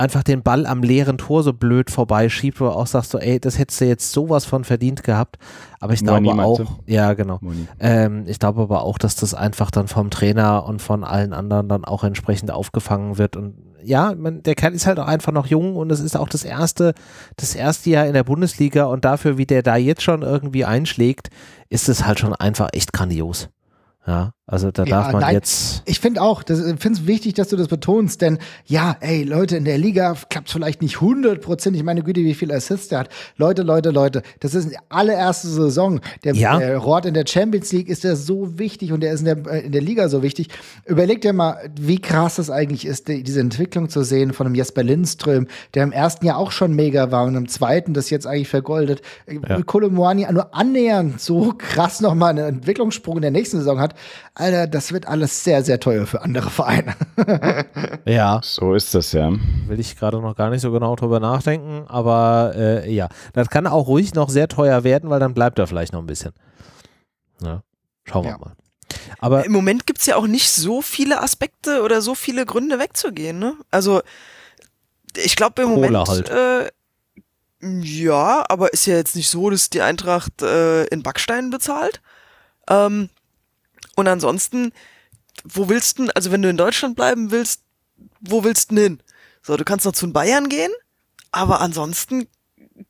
einfach 0.00 0.22
den 0.22 0.42
Ball 0.42 0.66
am 0.66 0.82
leeren 0.82 1.18
Tor 1.18 1.42
so 1.42 1.52
blöd 1.52 1.90
vorbeischiebt, 1.90 2.60
wo 2.60 2.64
du 2.64 2.70
auch 2.70 2.86
sagst, 2.86 3.10
so, 3.10 3.18
ey, 3.18 3.38
das 3.38 3.58
hättest 3.58 3.80
du 3.80 3.84
jetzt 3.84 4.12
sowas 4.12 4.44
von 4.44 4.64
verdient 4.64 5.02
gehabt. 5.02 5.36
Aber 5.78 5.92
ich 5.92 6.02
glaube 6.02 6.30
auch, 6.42 6.60
ja, 6.86 7.12
genau. 7.12 7.40
Ähm, 7.78 8.24
ich 8.26 8.38
glaube 8.38 8.62
aber 8.62 8.82
auch, 8.82 8.98
dass 8.98 9.14
das 9.14 9.34
einfach 9.34 9.70
dann 9.70 9.88
vom 9.88 10.10
Trainer 10.10 10.64
und 10.64 10.80
von 10.80 11.04
allen 11.04 11.32
anderen 11.32 11.68
dann 11.68 11.84
auch 11.84 12.02
entsprechend 12.02 12.50
aufgefangen 12.50 13.18
wird. 13.18 13.36
Und 13.36 13.54
ja, 13.82 14.14
man, 14.16 14.42
der 14.42 14.54
Kerl 14.54 14.74
ist 14.74 14.86
halt 14.86 14.98
auch 14.98 15.06
einfach 15.06 15.32
noch 15.32 15.46
jung 15.46 15.76
und 15.76 15.92
es 15.92 16.00
ist 16.00 16.16
auch 16.16 16.28
das 16.28 16.44
erste, 16.44 16.94
das 17.36 17.54
erste 17.54 17.90
Jahr 17.90 18.06
in 18.06 18.14
der 18.14 18.24
Bundesliga 18.24 18.84
und 18.84 19.04
dafür, 19.04 19.38
wie 19.38 19.46
der 19.46 19.62
da 19.62 19.76
jetzt 19.76 20.02
schon 20.02 20.22
irgendwie 20.22 20.64
einschlägt, 20.64 21.28
ist 21.68 21.88
es 21.88 22.06
halt 22.06 22.18
schon 22.18 22.34
einfach 22.34 22.70
echt 22.72 22.92
grandios. 22.92 23.48
Ja, 24.06 24.32
also 24.50 24.72
da 24.72 24.82
ja, 24.82 24.96
darf 24.96 25.12
man 25.12 25.22
nein, 25.22 25.34
jetzt. 25.34 25.82
Ich 25.86 26.00
finde 26.00 26.20
auch, 26.20 26.42
ich 26.42 26.56
finde 26.56 26.92
es 26.92 27.06
wichtig, 27.06 27.34
dass 27.34 27.48
du 27.48 27.56
das 27.56 27.68
betonst, 27.68 28.20
denn 28.20 28.38
ja, 28.66 28.96
ey, 29.00 29.22
Leute, 29.22 29.56
in 29.56 29.64
der 29.64 29.78
Liga 29.78 30.16
klappt 30.28 30.48
es 30.48 30.52
vielleicht 30.52 30.82
nicht 30.82 30.96
100 30.96 31.40
Prozent. 31.40 31.76
Ich 31.76 31.84
meine 31.84 32.02
Güte, 32.02 32.20
wie 32.20 32.34
viele 32.34 32.54
Assists 32.54 32.88
der 32.88 33.00
hat. 33.00 33.10
Leute, 33.36 33.62
Leute, 33.62 33.90
Leute, 33.90 34.22
das 34.40 34.54
ist 34.56 34.72
die 34.72 34.76
allererste 34.88 35.46
Saison. 35.46 36.00
Der, 36.24 36.34
ja. 36.34 36.58
der 36.58 36.78
Rort 36.78 37.06
in 37.06 37.14
der 37.14 37.26
Champions 37.28 37.70
League 37.70 37.88
ist 37.88 38.02
der 38.02 38.16
so 38.16 38.58
wichtig 38.58 38.92
und 38.92 39.02
der 39.02 39.12
ist 39.12 39.20
in 39.20 39.26
der, 39.26 39.46
äh, 39.46 39.66
in 39.66 39.72
der 39.72 39.82
Liga 39.82 40.08
so 40.08 40.22
wichtig. 40.24 40.48
Überleg 40.84 41.20
dir 41.20 41.32
mal, 41.32 41.70
wie 41.80 42.00
krass 42.00 42.36
das 42.36 42.50
eigentlich 42.50 42.86
ist, 42.86 43.06
die, 43.06 43.22
diese 43.22 43.38
Entwicklung 43.38 43.88
zu 43.88 44.02
sehen 44.02 44.32
von 44.32 44.46
einem 44.46 44.56
Jesper 44.56 44.82
Lindström, 44.82 45.46
der 45.74 45.84
im 45.84 45.92
ersten 45.92 46.26
Jahr 46.26 46.38
auch 46.38 46.50
schon 46.50 46.74
mega 46.74 47.12
war 47.12 47.24
und 47.24 47.36
im 47.36 47.48
zweiten 47.48 47.94
das 47.94 48.10
jetzt 48.10 48.26
eigentlich 48.26 48.48
vergoldet. 48.48 49.00
Ja. 49.28 49.62
Kolomoani 49.62 50.26
nur 50.32 50.54
annähernd 50.54 51.20
so 51.20 51.54
krass 51.56 52.00
nochmal 52.00 52.30
einen 52.30 52.56
Entwicklungssprung 52.56 53.16
in 53.16 53.22
der 53.22 53.30
nächsten 53.30 53.58
Saison 53.58 53.78
hat. 53.78 53.94
Alter, 54.40 54.66
das 54.66 54.92
wird 54.92 55.06
alles 55.06 55.44
sehr, 55.44 55.62
sehr 55.62 55.78
teuer 55.78 56.06
für 56.06 56.22
andere 56.22 56.50
Vereine. 56.50 56.96
ja. 58.04 58.40
So 58.42 58.74
ist 58.74 58.94
das 58.94 59.12
ja. 59.12 59.30
Will 59.66 59.78
ich 59.78 59.96
gerade 59.96 60.20
noch 60.20 60.34
gar 60.34 60.50
nicht 60.50 60.62
so 60.62 60.72
genau 60.72 60.96
drüber 60.96 61.20
nachdenken, 61.20 61.84
aber 61.88 62.52
äh, 62.56 62.92
ja, 62.92 63.08
das 63.32 63.50
kann 63.50 63.66
auch 63.66 63.86
ruhig 63.86 64.14
noch 64.14 64.28
sehr 64.28 64.48
teuer 64.48 64.82
werden, 64.82 65.10
weil 65.10 65.20
dann 65.20 65.34
bleibt 65.34 65.58
er 65.58 65.66
vielleicht 65.66 65.92
noch 65.92 66.00
ein 66.00 66.06
bisschen. 66.06 66.32
Ja. 67.42 67.62
Schauen 68.04 68.24
wir 68.24 68.30
ja. 68.32 68.38
mal. 68.38 68.52
Aber 69.18 69.44
im 69.44 69.52
Moment 69.52 69.86
gibt 69.86 70.00
es 70.00 70.06
ja 70.06 70.16
auch 70.16 70.26
nicht 70.26 70.50
so 70.50 70.82
viele 70.82 71.22
Aspekte 71.22 71.82
oder 71.82 72.00
so 72.00 72.14
viele 72.14 72.46
Gründe 72.46 72.78
wegzugehen. 72.78 73.38
Ne? 73.38 73.54
Also 73.70 74.00
ich 75.16 75.36
glaube 75.36 75.62
im 75.62 75.74
Kohle 75.74 75.90
Moment 75.90 76.08
halt. 76.08 76.28
äh, 76.30 76.70
ja, 77.62 78.44
aber 78.48 78.72
ist 78.72 78.86
ja 78.86 78.96
jetzt 78.96 79.16
nicht 79.16 79.28
so, 79.28 79.50
dass 79.50 79.70
die 79.70 79.82
Eintracht 79.82 80.42
äh, 80.42 80.84
in 80.86 81.02
Backsteinen 81.02 81.50
bezahlt. 81.50 82.00
Ähm, 82.68 83.10
und 84.00 84.08
ansonsten, 84.08 84.72
wo 85.44 85.68
willst 85.68 85.98
du, 85.98 86.08
also 86.14 86.32
wenn 86.32 86.42
du 86.42 86.48
in 86.48 86.56
Deutschland 86.56 86.96
bleiben 86.96 87.30
willst, 87.30 87.62
wo 88.20 88.44
willst 88.44 88.70
du 88.70 88.76
hin? 88.76 89.02
So, 89.42 89.56
du 89.56 89.64
kannst 89.64 89.86
noch 89.86 89.92
zu 89.92 90.06
den 90.06 90.12
Bayern 90.12 90.48
gehen, 90.48 90.72
aber 91.32 91.60
ansonsten 91.60 92.26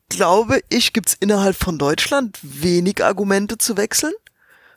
glaube 0.09 0.61
ich, 0.69 0.93
gibt's 0.93 1.15
innerhalb 1.19 1.55
von 1.55 1.77
Deutschland 1.77 2.39
wenig 2.41 3.03
Argumente 3.03 3.57
zu 3.57 3.77
wechseln. 3.77 4.13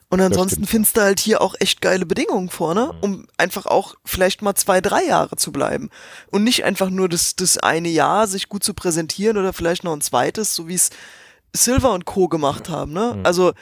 Und 0.09 0.21
ansonsten 0.21 0.65
findest 0.65 0.97
du 0.97 1.01
halt 1.01 1.19
hier 1.19 1.41
auch 1.41 1.55
echt 1.59 1.81
geile 1.81 2.05
Bedingungen 2.05 2.49
vorne, 2.49 2.93
mhm. 2.93 2.99
um 3.01 3.27
einfach 3.37 3.65
auch 3.65 3.95
vielleicht 4.05 4.41
mal 4.41 4.55
zwei, 4.55 4.79
drei 4.79 5.03
Jahre 5.03 5.35
zu 5.35 5.51
bleiben. 5.51 5.89
Und 6.31 6.43
nicht 6.43 6.63
einfach 6.63 6.89
nur 6.89 7.09
das, 7.09 7.35
das 7.35 7.57
eine 7.57 7.89
Jahr 7.89 8.27
sich 8.27 8.47
gut 8.47 8.63
zu 8.63 8.73
präsentieren 8.73 9.37
oder 9.37 9.51
vielleicht 9.51 9.83
noch 9.83 9.93
ein 9.93 10.01
zweites, 10.01 10.55
so 10.55 10.67
wie 10.67 10.75
es 10.75 10.91
Silver 11.53 11.91
und 11.91 12.05
Co. 12.05 12.27
gemacht 12.27 12.69
haben. 12.69 12.93
Ne? 12.93 13.15
Mhm. 13.17 13.25
Also 13.25 13.53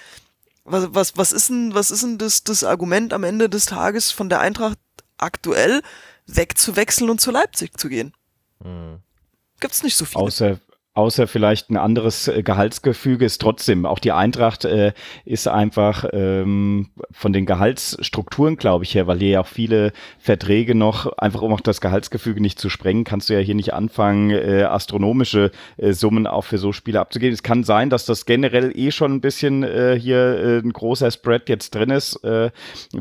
was, 0.65 0.93
was, 0.93 1.17
was 1.17 1.31
ist 1.31 1.49
denn, 1.49 1.73
was 1.73 1.91
ist 1.91 2.03
denn 2.03 2.17
das, 2.17 2.43
das 2.43 2.63
Argument 2.63 3.13
am 3.13 3.23
Ende 3.23 3.49
des 3.49 3.65
Tages 3.65 4.11
von 4.11 4.29
der 4.29 4.39
Eintracht 4.39 4.77
aktuell 5.17 5.81
wegzuwechseln 6.25 7.09
und 7.09 7.19
zu 7.19 7.31
Leipzig 7.31 7.77
zu 7.77 7.89
gehen? 7.89 8.13
Hm. 8.61 8.99
Gibt's 9.59 9.83
nicht 9.83 9.95
so 9.95 10.05
viele. 10.05 10.23
Außer, 10.23 10.59
außer 10.95 11.27
vielleicht 11.27 11.69
ein 11.71 11.77
anderes 11.77 12.27
äh, 12.27 12.43
Gehaltsgefüge 12.43 13.25
ist 13.25 13.41
trotzdem, 13.41 13.85
auch 13.85 13.99
die 13.99 14.11
Eintracht 14.11 14.65
äh, 14.65 14.93
ist 15.25 15.47
einfach 15.47 16.05
ähm, 16.13 16.89
von 17.11 17.33
den 17.33 17.45
Gehaltsstrukturen, 17.45 18.57
glaube 18.57 18.83
ich, 18.83 18.93
her, 18.93 19.07
weil 19.07 19.19
hier 19.19 19.29
ja 19.29 19.41
auch 19.41 19.47
viele 19.47 19.91
Verträge 20.19 20.75
noch, 20.75 21.17
einfach 21.17 21.41
um 21.41 21.53
auch 21.53 21.61
das 21.61 21.81
Gehaltsgefüge 21.81 22.41
nicht 22.41 22.59
zu 22.59 22.69
sprengen, 22.69 23.03
kannst 23.05 23.29
du 23.29 23.33
ja 23.33 23.39
hier 23.39 23.55
nicht 23.55 23.73
anfangen, 23.73 24.29
äh, 24.29 24.63
astronomische 24.63 25.51
äh, 25.77 25.93
Summen 25.93 26.27
auch 26.27 26.43
für 26.43 26.59
so 26.59 26.71
Spiele 26.73 26.99
abzugeben. 26.99 27.33
Es 27.33 27.43
kann 27.43 27.63
sein, 27.63 27.89
dass 27.89 28.05
das 28.05 28.25
generell 28.25 28.71
eh 28.77 28.91
schon 28.91 29.13
ein 29.13 29.21
bisschen 29.21 29.63
äh, 29.63 29.97
hier 29.99 30.17
äh, 30.17 30.57
ein 30.59 30.73
großer 30.73 31.09
Spread 31.09 31.49
jetzt 31.49 31.73
drin 31.73 31.89
ist 31.89 32.23
äh, 32.23 32.51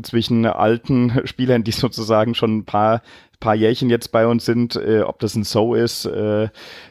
zwischen 0.01 0.45
alten 0.45 1.21
Spielern, 1.25 1.63
die 1.63 1.71
sozusagen 1.71 2.33
schon 2.33 2.57
ein 2.57 2.65
paar 2.65 3.01
paar 3.39 3.55
Jährchen 3.55 3.89
jetzt 3.89 4.11
bei 4.11 4.25
uns 4.25 4.45
sind, 4.45 4.75
äh, 4.75 5.01
ob 5.01 5.19
das 5.19 5.35
ein 5.35 5.43
So 5.43 5.75
ist, 5.75 6.05
äh, 6.05 6.45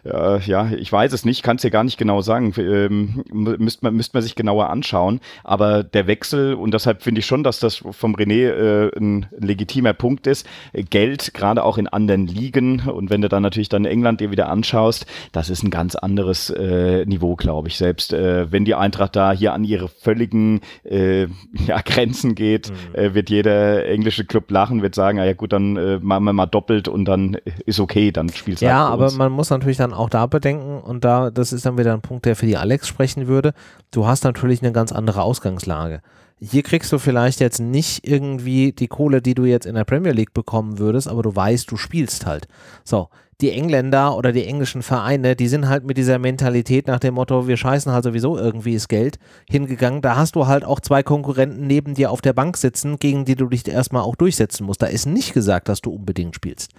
äh, 0.05 0.41
ja, 0.45 0.71
ich 0.71 0.93
weiß 0.93 1.13
es 1.13 1.25
nicht, 1.25 1.43
kann 1.43 1.57
es 1.57 1.63
dir 1.63 1.71
gar 1.71 1.85
nicht 1.85 1.99
genau 1.99 2.21
sagen. 2.21 2.53
Ähm, 2.59 3.25
müsste 3.33 3.87
man, 3.87 3.95
müsst 3.95 4.13
man 4.15 4.23
sich 4.23 4.35
genauer 4.35 4.69
anschauen. 4.69 5.21
Aber 5.45 5.83
der 5.83 6.07
Wechsel, 6.07 6.55
und 6.55 6.75
deshalb 6.75 7.03
finde 7.03 7.21
ich 7.21 7.27
schon, 7.27 7.43
dass 7.43 7.59
das 7.59 7.77
vom 7.77 8.15
René 8.15 8.51
äh, 8.51 8.99
ein 8.99 9.27
legitimer 9.39 9.95
Punkt 9.95 10.27
ist, 10.27 10.47
Geld, 10.91 11.33
gerade 11.33 11.65
auch 11.65 11.79
in 11.79 11.89
anderen 11.89 12.27
Ligen, 12.27 12.81
und 12.81 13.09
wenn 13.11 13.23
du 13.23 13.29
dann 13.29 13.43
natürlich 13.43 13.71
dann 13.71 13.85
England 13.87 14.21
dir 14.21 14.31
wieder 14.31 14.49
anschaust, 14.49 15.07
das 15.33 15.49
ist 15.49 15.63
ein 15.63 15.71
ganz 15.71 15.95
anderes 15.95 16.51
äh, 16.51 17.07
Niveau, 17.07 17.37
glaube 17.37 17.69
ich. 17.69 17.79
Selbst 17.79 18.13
äh, 18.13 18.53
wenn 18.53 18.65
die 18.65 18.75
Eintracht 18.75 19.17
da 19.17 19.33
hier 19.33 19.55
an 19.55 19.65
ihre 19.65 19.89
völligen 19.89 20.61
ja, 20.85 21.81
Grenzen 21.85 22.35
geht, 22.35 22.71
mhm. 22.71 23.15
wird 23.15 23.31
jeder 23.31 23.87
englische 23.87 24.25
Club 24.25 24.51
lachen, 24.51 24.83
wird 24.83 24.95
sagen, 24.95 25.19
ah 25.19 25.25
ja 25.25 25.33
gut, 25.33 25.53
dann 25.53 25.75
machen 26.03 26.25
wir 26.25 26.33
mal 26.33 26.42
mal 26.43 26.47
doppelt 26.47 26.89
und 26.89 27.05
dann 27.05 27.37
ist 27.67 27.81
okay, 27.81 28.11
dann 28.13 28.29
spielst 28.29 28.63
du 28.63 28.67
Ja, 28.67 28.85
halt 28.85 28.93
aber 28.93 29.05
uns. 29.05 29.17
man 29.17 29.33
muss 29.33 29.51
natürlich 29.51 29.77
dann 29.77 29.93
auch 29.95 30.11
da 30.11 30.27
bedenken 30.27 30.81
und 30.81 31.05
da, 31.05 31.31
das 31.31 31.53
ist 31.53 31.65
dann 31.67 31.79
wieder 31.79 31.93
ein 31.93 32.01
Punkt, 32.03 32.27
der 32.27 32.37
für 32.37 32.47
die 32.47 32.57
Alex 32.57 32.89
sprechen 32.89 33.27
würde. 33.27 33.55
Du 33.91 34.07
hast 34.07 34.25
natürlich 34.25 34.63
eine 34.63 34.73
ganz 34.73 34.93
andere 34.93 35.23
Ausgangslage. 35.23 36.01
Hier 36.41 36.65
kriegst 36.65 36.91
du 36.93 36.99
vielleicht 36.99 37.39
jetzt 37.41 37.61
nicht 37.61 38.07
irgendwie 38.07 38.73
die 38.73 38.89
Kohle, 38.89 39.23
die 39.23 39.35
du 39.35 39.45
jetzt 39.45 39.65
in 39.67 39.77
der 39.77 39.85
Premier 39.85 40.11
League 40.13 40.35
bekommen 40.35 40.79
würdest, 40.79 41.07
aber 41.07 41.23
du 41.23 41.35
weißt, 41.35 41.71
du 41.71 41.77
spielst 41.77 42.27
halt. 42.27 42.49
So, 42.83 43.09
die 43.43 43.51
Engländer 43.51 44.17
oder 44.17 44.33
die 44.33 44.47
englischen 44.47 44.83
Vereine, 44.83 45.37
die 45.37 45.49
sind 45.49 45.69
halt 45.69 45.85
mit 45.85 45.99
dieser 45.99 46.19
Mentalität 46.19 46.87
nach 46.87 47.01
dem 47.01 47.15
Motto, 47.15 47.49
wir 47.49 47.57
scheißen 47.57 47.93
halt 47.93 48.05
sowieso 48.05 48.39
irgendwie 48.39 48.75
das 48.75 48.89
Geld 48.89 49.19
hingegangen. 49.51 50.01
Da 50.01 50.17
hast 50.17 50.37
du 50.37 50.47
halt 50.47 50.65
auch 50.65 50.81
zwei 50.81 51.03
Konkurrenten 51.03 51.67
neben 51.67 51.95
dir 51.95 52.11
auf 52.11 52.21
der 52.21 52.33
Bank 52.33 52.57
sitzen, 52.57 52.99
gegen 52.99 53.25
die 53.25 53.35
du 53.35 53.49
dich 53.49 53.67
erstmal 53.67 54.03
auch 54.03 54.17
durchsetzen 54.17 54.65
musst. 54.65 54.81
Da 54.81 54.87
ist 54.87 55.07
nicht 55.07 55.35
gesagt, 55.35 55.69
dass 55.69 55.81
du 55.81 55.91
unbedingt 55.91 56.35
spielst. 56.35 56.71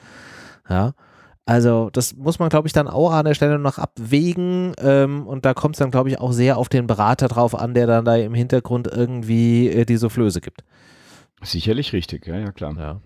Ja. 0.69 0.93
Also 1.45 1.89
das 1.91 2.15
muss 2.15 2.39
man, 2.39 2.47
glaube 2.47 2.67
ich, 2.67 2.73
dann 2.73 2.88
auch 2.88 3.12
an 3.12 3.26
der 3.26 3.34
Stelle 3.34 3.60
noch 3.60 3.78
abwägen 3.78 4.71
ähm, 4.78 5.28
und 5.28 5.43
da 5.43 5.54
kommt 5.54 5.76
es 5.76 5.80
dann, 5.80 5.91
glaube 5.91 6.08
ich, 6.08 6.17
auch 6.21 6.32
sehr 6.32 6.58
auf 6.58 6.69
den 6.69 6.88
Berater 6.88 7.28
drauf 7.28 7.54
an, 7.54 7.73
der 7.73 7.86
dann 7.86 8.06
da 8.06 8.15
im 8.15 8.34
Hintergrund 8.34 8.88
irgendwie 8.88 9.67
äh, 9.67 9.84
die 9.84 9.97
Soufflöse 9.97 10.39
gibt. 10.39 10.63
Sicherlich 11.41 11.91
richtig, 11.91 12.26
ja, 12.28 12.38
ja 12.38 12.54
klar. 12.54 12.73
Ja. 12.78 13.02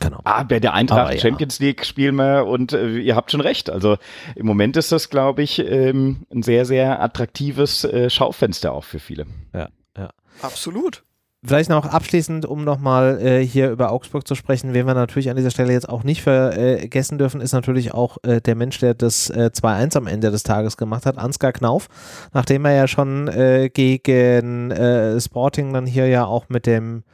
Genau. 0.00 0.20
Ah, 0.24 0.44
bei 0.44 0.60
der 0.60 0.74
Eintracht 0.74 1.10
Aber 1.10 1.18
Champions 1.18 1.58
League 1.58 1.84
spielen 1.84 2.16
wir 2.16 2.46
und 2.46 2.72
äh, 2.72 2.98
ihr 2.98 3.16
habt 3.16 3.30
schon 3.30 3.40
recht. 3.40 3.70
Also 3.70 3.96
im 4.36 4.46
Moment 4.46 4.76
ist 4.76 4.92
das, 4.92 5.10
glaube 5.10 5.42
ich, 5.42 5.58
ähm, 5.58 6.26
ein 6.32 6.42
sehr, 6.42 6.64
sehr 6.64 7.02
attraktives 7.02 7.84
äh, 7.84 8.10
Schaufenster 8.10 8.72
auch 8.72 8.84
für 8.84 9.00
viele. 9.00 9.26
Ja, 9.54 9.68
ja. 9.96 10.10
Absolut. 10.42 11.02
Vielleicht 11.44 11.70
noch 11.70 11.86
abschließend, 11.86 12.46
um 12.46 12.64
nochmal 12.64 13.20
äh, 13.20 13.46
hier 13.46 13.70
über 13.70 13.92
Augsburg 13.92 14.26
zu 14.26 14.34
sprechen, 14.34 14.74
wen 14.74 14.86
wir 14.86 14.94
natürlich 14.94 15.30
an 15.30 15.36
dieser 15.36 15.52
Stelle 15.52 15.72
jetzt 15.72 15.88
auch 15.88 16.02
nicht 16.02 16.20
vergessen 16.20 17.16
dürfen, 17.16 17.40
ist 17.40 17.52
natürlich 17.52 17.94
auch 17.94 18.18
äh, 18.24 18.40
der 18.40 18.56
Mensch, 18.56 18.78
der 18.80 18.94
das 18.94 19.30
äh, 19.30 19.50
2-1 19.54 19.96
am 19.96 20.08
Ende 20.08 20.32
des 20.32 20.42
Tages 20.42 20.76
gemacht 20.76 21.06
hat, 21.06 21.16
Ansgar 21.16 21.52
Knauf. 21.52 21.86
Nachdem 22.32 22.64
er 22.64 22.74
ja 22.74 22.88
schon 22.88 23.28
äh, 23.28 23.70
gegen 23.72 24.72
äh, 24.72 25.20
Sporting 25.20 25.72
dann 25.72 25.86
hier 25.86 26.08
ja 26.08 26.24
auch 26.24 26.48
mit 26.48 26.66
dem 26.66 27.04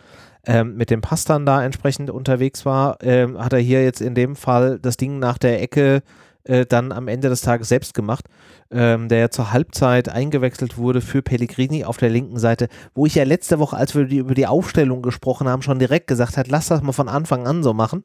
ähm, 0.46 0.76
mit 0.76 0.90
dem 0.90 1.00
Pass 1.00 1.24
dann 1.24 1.46
da 1.46 1.64
entsprechend 1.64 2.10
unterwegs 2.10 2.64
war, 2.64 2.98
ähm, 3.02 3.38
hat 3.38 3.52
er 3.52 3.58
hier 3.58 3.82
jetzt 3.82 4.00
in 4.00 4.14
dem 4.14 4.36
Fall 4.36 4.78
das 4.78 4.96
Ding 4.96 5.18
nach 5.18 5.38
der 5.38 5.62
Ecke 5.62 6.02
äh, 6.44 6.66
dann 6.66 6.92
am 6.92 7.08
Ende 7.08 7.28
des 7.28 7.40
Tages 7.40 7.68
selbst 7.68 7.94
gemacht, 7.94 8.26
ähm, 8.70 9.08
der 9.08 9.18
ja 9.18 9.30
zur 9.30 9.52
Halbzeit 9.52 10.08
eingewechselt 10.08 10.76
wurde 10.76 11.00
für 11.00 11.22
Pellegrini 11.22 11.84
auf 11.84 11.96
der 11.96 12.10
linken 12.10 12.38
Seite, 12.38 12.68
wo 12.94 13.06
ich 13.06 13.14
ja 13.14 13.24
letzte 13.24 13.58
Woche, 13.58 13.76
als 13.76 13.94
wir 13.94 14.04
die, 14.04 14.18
über 14.18 14.34
die 14.34 14.46
Aufstellung 14.46 15.02
gesprochen 15.02 15.48
haben, 15.48 15.62
schon 15.62 15.78
direkt 15.78 16.06
gesagt 16.06 16.36
hat, 16.36 16.48
lass 16.48 16.68
das 16.68 16.82
mal 16.82 16.92
von 16.92 17.08
Anfang 17.08 17.46
an 17.46 17.62
so 17.62 17.72
machen. 17.72 18.04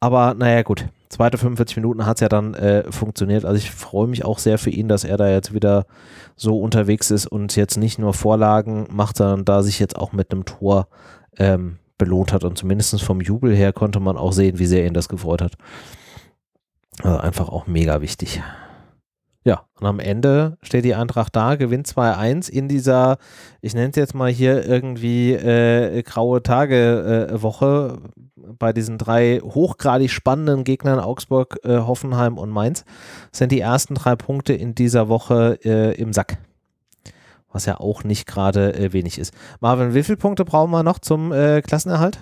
Aber 0.00 0.34
naja, 0.34 0.62
gut. 0.62 0.86
Zweite 1.08 1.38
45 1.38 1.76
Minuten 1.76 2.06
hat 2.06 2.16
es 2.16 2.22
ja 2.22 2.28
dann 2.28 2.54
äh, 2.54 2.90
funktioniert. 2.90 3.44
Also 3.44 3.58
ich 3.58 3.70
freue 3.70 4.08
mich 4.08 4.24
auch 4.24 4.38
sehr 4.38 4.58
für 4.58 4.70
ihn, 4.70 4.88
dass 4.88 5.04
er 5.04 5.16
da 5.16 5.28
jetzt 5.28 5.54
wieder 5.54 5.86
so 6.36 6.58
unterwegs 6.58 7.10
ist 7.10 7.26
und 7.26 7.54
jetzt 7.54 7.76
nicht 7.76 7.98
nur 7.98 8.12
Vorlagen 8.12 8.88
macht, 8.90 9.18
sondern 9.18 9.44
da 9.44 9.62
sich 9.62 9.78
jetzt 9.78 9.96
auch 9.96 10.12
mit 10.12 10.32
einem 10.32 10.44
Tor 10.44 10.88
ähm, 11.38 11.78
belohnt 11.98 12.32
hat. 12.32 12.44
Und 12.44 12.58
zumindest 12.58 13.00
vom 13.02 13.20
Jubel 13.20 13.54
her 13.54 13.72
konnte 13.72 14.00
man 14.00 14.16
auch 14.16 14.32
sehen, 14.32 14.58
wie 14.58 14.66
sehr 14.66 14.86
ihn 14.86 14.94
das 14.94 15.08
gefreut 15.08 15.42
hat. 15.42 15.54
Also 17.02 17.18
einfach 17.18 17.48
auch 17.48 17.66
mega 17.66 18.00
wichtig. 18.00 18.42
Ja, 19.44 19.64
und 19.80 19.86
am 19.86 19.98
Ende 19.98 20.56
steht 20.62 20.84
die 20.84 20.94
Eintracht 20.94 21.34
da, 21.34 21.56
gewinnt 21.56 21.88
2-1 21.88 22.48
in 22.48 22.68
dieser, 22.68 23.18
ich 23.60 23.74
nenne 23.74 23.90
es 23.90 23.96
jetzt 23.96 24.14
mal 24.14 24.30
hier 24.30 24.64
irgendwie 24.64 25.32
äh, 25.32 26.02
graue 26.04 26.44
Tage-Woche 26.44 27.98
äh, 27.98 28.52
bei 28.56 28.72
diesen 28.72 28.98
drei 28.98 29.40
hochgradig 29.42 30.12
spannenden 30.12 30.62
Gegnern 30.62 31.00
Augsburg, 31.00 31.58
äh, 31.64 31.78
Hoffenheim 31.78 32.38
und 32.38 32.50
Mainz. 32.50 32.84
Sind 33.32 33.50
die 33.50 33.58
ersten 33.58 33.96
drei 33.96 34.14
Punkte 34.14 34.52
in 34.52 34.76
dieser 34.76 35.08
Woche 35.08 35.58
äh, 35.64 36.00
im 36.00 36.12
Sack 36.12 36.38
was 37.52 37.66
ja 37.66 37.80
auch 37.80 38.04
nicht 38.04 38.26
gerade 38.26 38.74
äh, 38.74 38.92
wenig 38.92 39.18
ist. 39.18 39.34
Marvin, 39.60 39.94
wie 39.94 40.02
viele 40.02 40.16
Punkte 40.16 40.44
brauchen 40.44 40.70
wir 40.70 40.82
noch 40.82 40.98
zum 40.98 41.32
äh, 41.32 41.62
Klassenerhalt? 41.62 42.18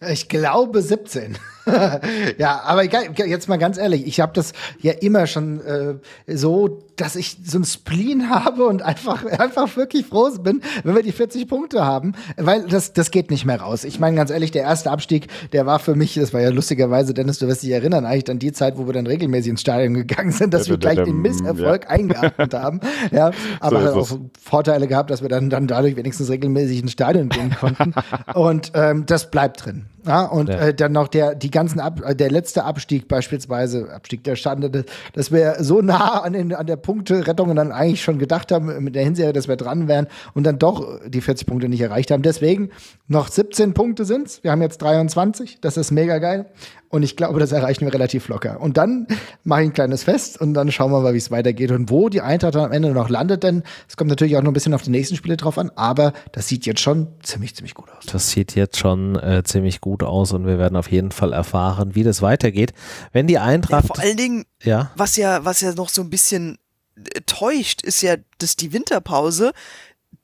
Ich 0.00 0.28
glaube 0.28 0.80
17. 0.80 1.36
ja, 2.38 2.60
aber 2.62 2.84
jetzt 2.84 3.48
mal 3.48 3.58
ganz 3.58 3.78
ehrlich, 3.78 4.06
ich 4.06 4.20
habe 4.20 4.32
das 4.32 4.52
ja 4.80 4.92
immer 4.92 5.26
schon 5.26 5.60
äh, 5.60 5.94
so, 6.28 6.84
dass 7.00 7.16
ich 7.16 7.38
so 7.44 7.58
ein 7.58 7.64
Spleen 7.64 8.30
habe 8.30 8.66
und 8.66 8.82
einfach, 8.82 9.24
einfach 9.38 9.76
wirklich 9.76 10.06
froh 10.06 10.28
bin, 10.40 10.60
wenn 10.84 10.94
wir 10.94 11.02
die 11.02 11.12
40 11.12 11.48
Punkte 11.48 11.84
haben, 11.84 12.12
weil 12.36 12.64
das, 12.64 12.92
das 12.92 13.10
geht 13.10 13.30
nicht 13.30 13.44
mehr 13.44 13.60
raus. 13.60 13.84
Ich 13.84 13.98
meine 13.98 14.16
ganz 14.16 14.30
ehrlich, 14.30 14.50
der 14.50 14.62
erste 14.62 14.90
Abstieg, 14.90 15.28
der 15.52 15.64
war 15.64 15.78
für 15.78 15.94
mich, 15.94 16.14
das 16.14 16.34
war 16.34 16.40
ja 16.40 16.50
lustigerweise, 16.50 17.14
Dennis, 17.14 17.38
du 17.38 17.46
wirst 17.46 17.62
dich 17.62 17.70
erinnern, 17.70 18.04
eigentlich 18.04 18.24
dann 18.24 18.38
die 18.38 18.52
Zeit, 18.52 18.76
wo 18.76 18.86
wir 18.86 18.92
dann 18.92 19.06
regelmäßig 19.06 19.50
ins 19.50 19.60
Stadion 19.60 19.94
gegangen 19.94 20.32
sind, 20.32 20.52
dass 20.54 20.68
wir 20.68 20.76
gleich 20.76 21.02
den 21.02 21.22
Misserfolg 21.22 21.84
ja. 21.84 21.90
eingeatmet 21.90 22.54
haben. 22.58 22.80
Ja, 23.10 23.30
aber 23.60 23.92
so 23.92 24.00
auch 24.00 24.18
Vorteile 24.40 24.86
gehabt, 24.86 25.10
dass 25.10 25.22
wir 25.22 25.28
dann, 25.28 25.50
dann 25.50 25.66
dadurch 25.66 25.96
wenigstens 25.96 26.28
regelmäßig 26.30 26.82
ins 26.82 26.92
Stadion 26.92 27.28
gehen 27.28 27.54
konnten. 27.58 27.94
und 28.34 28.72
ähm, 28.74 29.06
das 29.06 29.30
bleibt 29.30 29.64
drin. 29.64 29.86
Ja, 30.08 30.24
und 30.24 30.48
ja. 30.48 30.68
Äh, 30.68 30.74
dann 30.74 30.92
noch 30.92 31.06
der, 31.08 31.34
die 31.34 31.50
ganzen 31.50 31.80
Ab 31.80 32.00
äh, 32.02 32.14
der 32.14 32.30
letzte 32.30 32.64
Abstieg 32.64 33.08
beispielsweise, 33.08 33.92
Abstieg 33.92 34.24
der 34.24 34.36
Schande, 34.36 34.86
dass 35.12 35.30
wir 35.30 35.56
so 35.60 35.82
nah 35.82 36.22
an, 36.22 36.32
den, 36.32 36.54
an 36.54 36.66
der 36.66 36.76
Punkterettung 36.76 37.54
dann 37.54 37.72
eigentlich 37.72 38.02
schon 38.02 38.18
gedacht 38.18 38.50
haben, 38.50 38.82
mit 38.82 38.94
der 38.94 39.04
Hinserie, 39.04 39.34
dass 39.34 39.48
wir 39.48 39.56
dran 39.56 39.86
wären 39.86 40.06
und 40.32 40.44
dann 40.44 40.58
doch 40.58 40.98
die 41.06 41.20
40 41.20 41.46
Punkte 41.46 41.68
nicht 41.68 41.82
erreicht 41.82 42.10
haben. 42.10 42.22
Deswegen 42.22 42.70
noch 43.06 43.28
17 43.28 43.74
Punkte 43.74 44.06
sind's. 44.06 44.42
Wir 44.42 44.50
haben 44.50 44.62
jetzt 44.62 44.78
23. 44.78 45.60
Das 45.60 45.76
ist 45.76 45.90
mega 45.90 46.16
geil. 46.16 46.46
Und 46.90 47.02
ich 47.02 47.16
glaube, 47.16 47.38
das 47.38 47.52
erreichen 47.52 47.84
wir 47.84 47.92
relativ 47.92 48.28
locker. 48.28 48.60
Und 48.60 48.78
dann 48.78 49.06
mache 49.44 49.62
ich 49.62 49.68
ein 49.68 49.72
kleines 49.74 50.04
Fest 50.04 50.40
und 50.40 50.54
dann 50.54 50.72
schauen 50.72 50.90
wir 50.90 51.00
mal, 51.00 51.12
wie 51.12 51.18
es 51.18 51.30
weitergeht 51.30 51.70
und 51.70 51.90
wo 51.90 52.08
die 52.08 52.22
Eintracht 52.22 52.54
dann 52.54 52.64
am 52.64 52.72
Ende 52.72 52.92
noch 52.92 53.10
landet. 53.10 53.42
Denn 53.42 53.62
es 53.88 53.96
kommt 53.96 54.08
natürlich 54.08 54.36
auch 54.36 54.42
noch 54.42 54.50
ein 54.50 54.54
bisschen 54.54 54.72
auf 54.72 54.82
die 54.82 54.90
nächsten 54.90 55.16
Spiele 55.16 55.36
drauf 55.36 55.58
an. 55.58 55.70
Aber 55.76 56.14
das 56.32 56.48
sieht 56.48 56.64
jetzt 56.64 56.80
schon 56.80 57.08
ziemlich, 57.22 57.54
ziemlich 57.54 57.74
gut 57.74 57.90
aus. 57.90 58.06
Das 58.06 58.30
sieht 58.30 58.54
jetzt 58.54 58.78
schon 58.78 59.16
äh, 59.16 59.42
ziemlich 59.44 59.80
gut 59.80 60.02
aus 60.02 60.32
und 60.32 60.46
wir 60.46 60.58
werden 60.58 60.76
auf 60.76 60.90
jeden 60.90 61.12
Fall 61.12 61.32
erfahren, 61.32 61.94
wie 61.94 62.04
das 62.04 62.22
weitergeht. 62.22 62.72
Wenn 63.12 63.26
die 63.26 63.38
Eintracht. 63.38 63.84
Ja, 63.84 63.94
vor 63.94 64.02
allen 64.02 64.16
Dingen, 64.16 64.44
ja. 64.62 64.90
was 64.96 65.16
ja, 65.16 65.44
was 65.44 65.60
ja 65.60 65.74
noch 65.74 65.90
so 65.90 66.00
ein 66.00 66.08
bisschen 66.08 66.56
äh, 66.96 67.20
täuscht, 67.26 67.82
ist 67.82 68.00
ja, 68.00 68.16
dass 68.38 68.56
die 68.56 68.72
Winterpause 68.72 69.52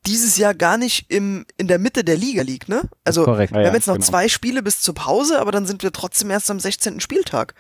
dieses 0.06 0.36
Jahr 0.36 0.54
gar 0.54 0.76
nicht 0.76 1.10
im, 1.10 1.46
in 1.56 1.68
der 1.68 1.78
Mitte 1.78 2.04
der 2.04 2.16
Liga 2.16 2.42
liegt, 2.42 2.68
ne? 2.68 2.82
Also 3.04 3.26
wir 3.26 3.44
ja, 3.44 3.66
haben 3.66 3.74
jetzt 3.74 3.86
noch 3.86 3.94
genau. 3.94 4.06
zwei 4.06 4.28
Spiele 4.28 4.62
bis 4.62 4.80
zur 4.80 4.94
Pause, 4.94 5.40
aber 5.40 5.52
dann 5.52 5.66
sind 5.66 5.82
wir 5.82 5.92
trotzdem 5.92 6.30
erst 6.30 6.50
am 6.50 6.60
16. 6.60 7.00
Spieltag. 7.00 7.54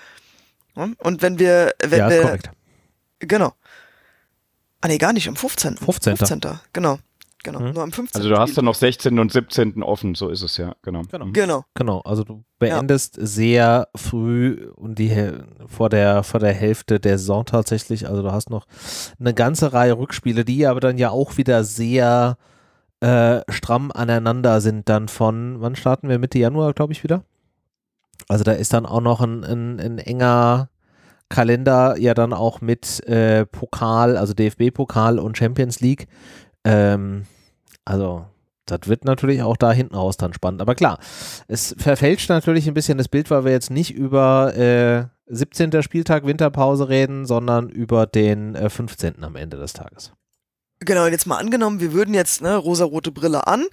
Und 0.74 1.22
wenn 1.22 1.38
wir, 1.38 1.74
wenn 1.78 1.98
ja, 1.98 2.10
wir, 2.10 2.22
korrekt. 2.22 2.50
genau. 3.20 3.54
Ah 4.80 4.88
nee, 4.88 4.98
gar 4.98 5.12
nicht, 5.12 5.28
am 5.28 5.36
15. 5.36 5.78
15. 5.78 6.16
15. 6.16 6.40
Genau. 6.72 6.98
Genau, 7.44 7.60
mhm. 7.60 7.72
nur 7.72 7.82
am 7.82 7.92
15. 7.92 8.20
Also 8.20 8.28
du 8.34 8.38
hast 8.38 8.56
dann 8.56 8.64
noch 8.64 8.74
16. 8.74 9.18
und 9.18 9.30
17. 9.30 9.82
offen, 9.82 10.14
so 10.14 10.30
ist 10.30 10.42
es 10.42 10.56
ja, 10.56 10.74
genau. 10.82 11.02
Genau, 11.10 11.26
genau. 11.32 11.64
genau. 11.74 12.00
also 12.00 12.24
du 12.24 12.42
beendest 12.58 13.18
ja. 13.18 13.26
sehr 13.26 13.88
früh 13.94 14.70
und 14.74 14.98
die 14.98 15.30
vor 15.66 15.90
der, 15.90 16.22
vor 16.22 16.40
der 16.40 16.54
Hälfte 16.54 16.98
der 16.98 17.18
Saison 17.18 17.44
tatsächlich, 17.44 18.08
also 18.08 18.22
du 18.22 18.32
hast 18.32 18.48
noch 18.48 18.66
eine 19.20 19.34
ganze 19.34 19.74
Reihe 19.74 19.96
Rückspiele, 19.96 20.44
die 20.46 20.66
aber 20.66 20.80
dann 20.80 20.96
ja 20.96 21.10
auch 21.10 21.36
wieder 21.36 21.64
sehr 21.64 22.38
äh, 23.00 23.42
stramm 23.50 23.92
aneinander 23.92 24.62
sind 24.62 24.88
dann 24.88 25.08
von, 25.08 25.60
wann 25.60 25.76
starten 25.76 26.08
wir, 26.08 26.18
Mitte 26.18 26.38
Januar, 26.38 26.72
glaube 26.72 26.94
ich, 26.94 27.04
wieder? 27.04 27.24
Also 28.28 28.42
da 28.42 28.52
ist 28.52 28.72
dann 28.72 28.86
auch 28.86 29.02
noch 29.02 29.20
ein, 29.20 29.44
ein, 29.44 29.78
ein 29.78 29.98
enger 29.98 30.70
Kalender 31.28 31.96
ja 31.98 32.14
dann 32.14 32.32
auch 32.32 32.62
mit 32.62 33.06
äh, 33.06 33.44
Pokal, 33.44 34.16
also 34.16 34.32
DFB-Pokal 34.32 35.18
und 35.18 35.36
Champions 35.36 35.80
League. 35.80 36.06
Ähm, 36.64 37.26
also, 37.84 38.26
das 38.66 38.80
wird 38.88 39.04
natürlich 39.04 39.42
auch 39.42 39.56
da 39.56 39.72
hinten 39.72 39.94
raus 39.94 40.16
dann 40.16 40.32
spannend. 40.32 40.62
Aber 40.62 40.74
klar, 40.74 40.98
es 41.48 41.74
verfälscht 41.78 42.28
natürlich 42.28 42.66
ein 42.66 42.74
bisschen 42.74 42.98
das 42.98 43.08
Bild, 43.08 43.30
weil 43.30 43.44
wir 43.44 43.52
jetzt 43.52 43.70
nicht 43.70 43.92
über 43.92 44.56
äh, 44.56 45.04
17. 45.26 45.82
Spieltag 45.82 46.26
Winterpause 46.26 46.88
reden, 46.88 47.26
sondern 47.26 47.68
über 47.68 48.06
den 48.06 48.54
äh, 48.54 48.70
15. 48.70 49.22
am 49.22 49.36
Ende 49.36 49.56
des 49.56 49.72
Tages. 49.72 50.12
Genau, 50.80 51.06
jetzt 51.06 51.26
mal 51.26 51.38
angenommen, 51.38 51.80
wir 51.80 51.92
würden 51.92 52.14
jetzt, 52.14 52.42
ne, 52.42 52.56
rosarote 52.56 53.12
Brille 53.12 53.46
an, 53.46 53.64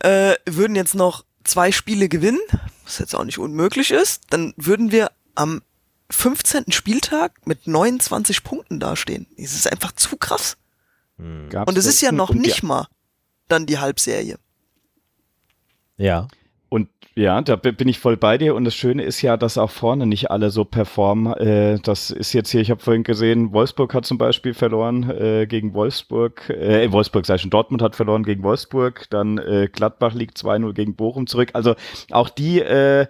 äh, 0.00 0.34
würden 0.46 0.76
jetzt 0.76 0.94
noch 0.94 1.24
zwei 1.44 1.72
Spiele 1.72 2.08
gewinnen, 2.08 2.40
was 2.84 2.98
jetzt 2.98 3.14
auch 3.14 3.24
nicht 3.24 3.38
unmöglich 3.38 3.90
ist, 3.90 4.22
dann 4.30 4.52
würden 4.56 4.92
wir 4.92 5.10
am 5.34 5.62
15. 6.10 6.72
Spieltag 6.72 7.46
mit 7.46 7.66
29 7.66 8.42
Punkten 8.42 8.80
dastehen. 8.80 9.26
Das 9.36 9.54
ist 9.54 9.70
einfach 9.70 9.92
zu 9.92 10.16
krass. 10.16 10.56
Hm. 11.18 11.48
Und 11.66 11.78
es 11.78 11.86
ist 11.86 12.00
ja 12.02 12.12
noch 12.12 12.34
nicht 12.34 12.62
mal 12.62 12.88
dann 13.50 13.66
die 13.66 13.78
Halbserie. 13.78 14.36
Ja. 15.96 16.28
Und 16.68 16.88
ja, 17.16 17.42
da 17.42 17.56
bin 17.56 17.88
ich 17.88 17.98
voll 17.98 18.16
bei 18.16 18.38
dir. 18.38 18.54
Und 18.54 18.64
das 18.64 18.74
Schöne 18.74 19.02
ist 19.02 19.20
ja, 19.22 19.36
dass 19.36 19.58
auch 19.58 19.70
vorne 19.70 20.06
nicht 20.06 20.30
alle 20.30 20.50
so 20.50 20.64
performen. 20.64 21.34
Äh, 21.34 21.80
das 21.80 22.10
ist 22.10 22.32
jetzt 22.32 22.50
hier, 22.50 22.60
ich 22.60 22.70
habe 22.70 22.80
vorhin 22.80 23.02
gesehen, 23.02 23.52
Wolfsburg 23.52 23.92
hat 23.92 24.06
zum 24.06 24.16
Beispiel 24.16 24.54
verloren 24.54 25.10
äh, 25.10 25.46
gegen 25.46 25.74
Wolfsburg. 25.74 26.48
Äh, 26.48 26.90
Wolfsburg 26.92 27.26
sei 27.26 27.38
schon, 27.38 27.50
Dortmund 27.50 27.82
hat 27.82 27.96
verloren 27.96 28.22
gegen 28.22 28.42
Wolfsburg. 28.44 29.06
Dann 29.10 29.38
äh, 29.38 29.68
Gladbach 29.70 30.14
liegt 30.14 30.38
2-0 30.38 30.72
gegen 30.72 30.94
Bochum 30.94 31.26
zurück. 31.26 31.50
Also 31.54 31.74
auch 32.10 32.28
die 32.28 32.60
äh, 32.60 33.06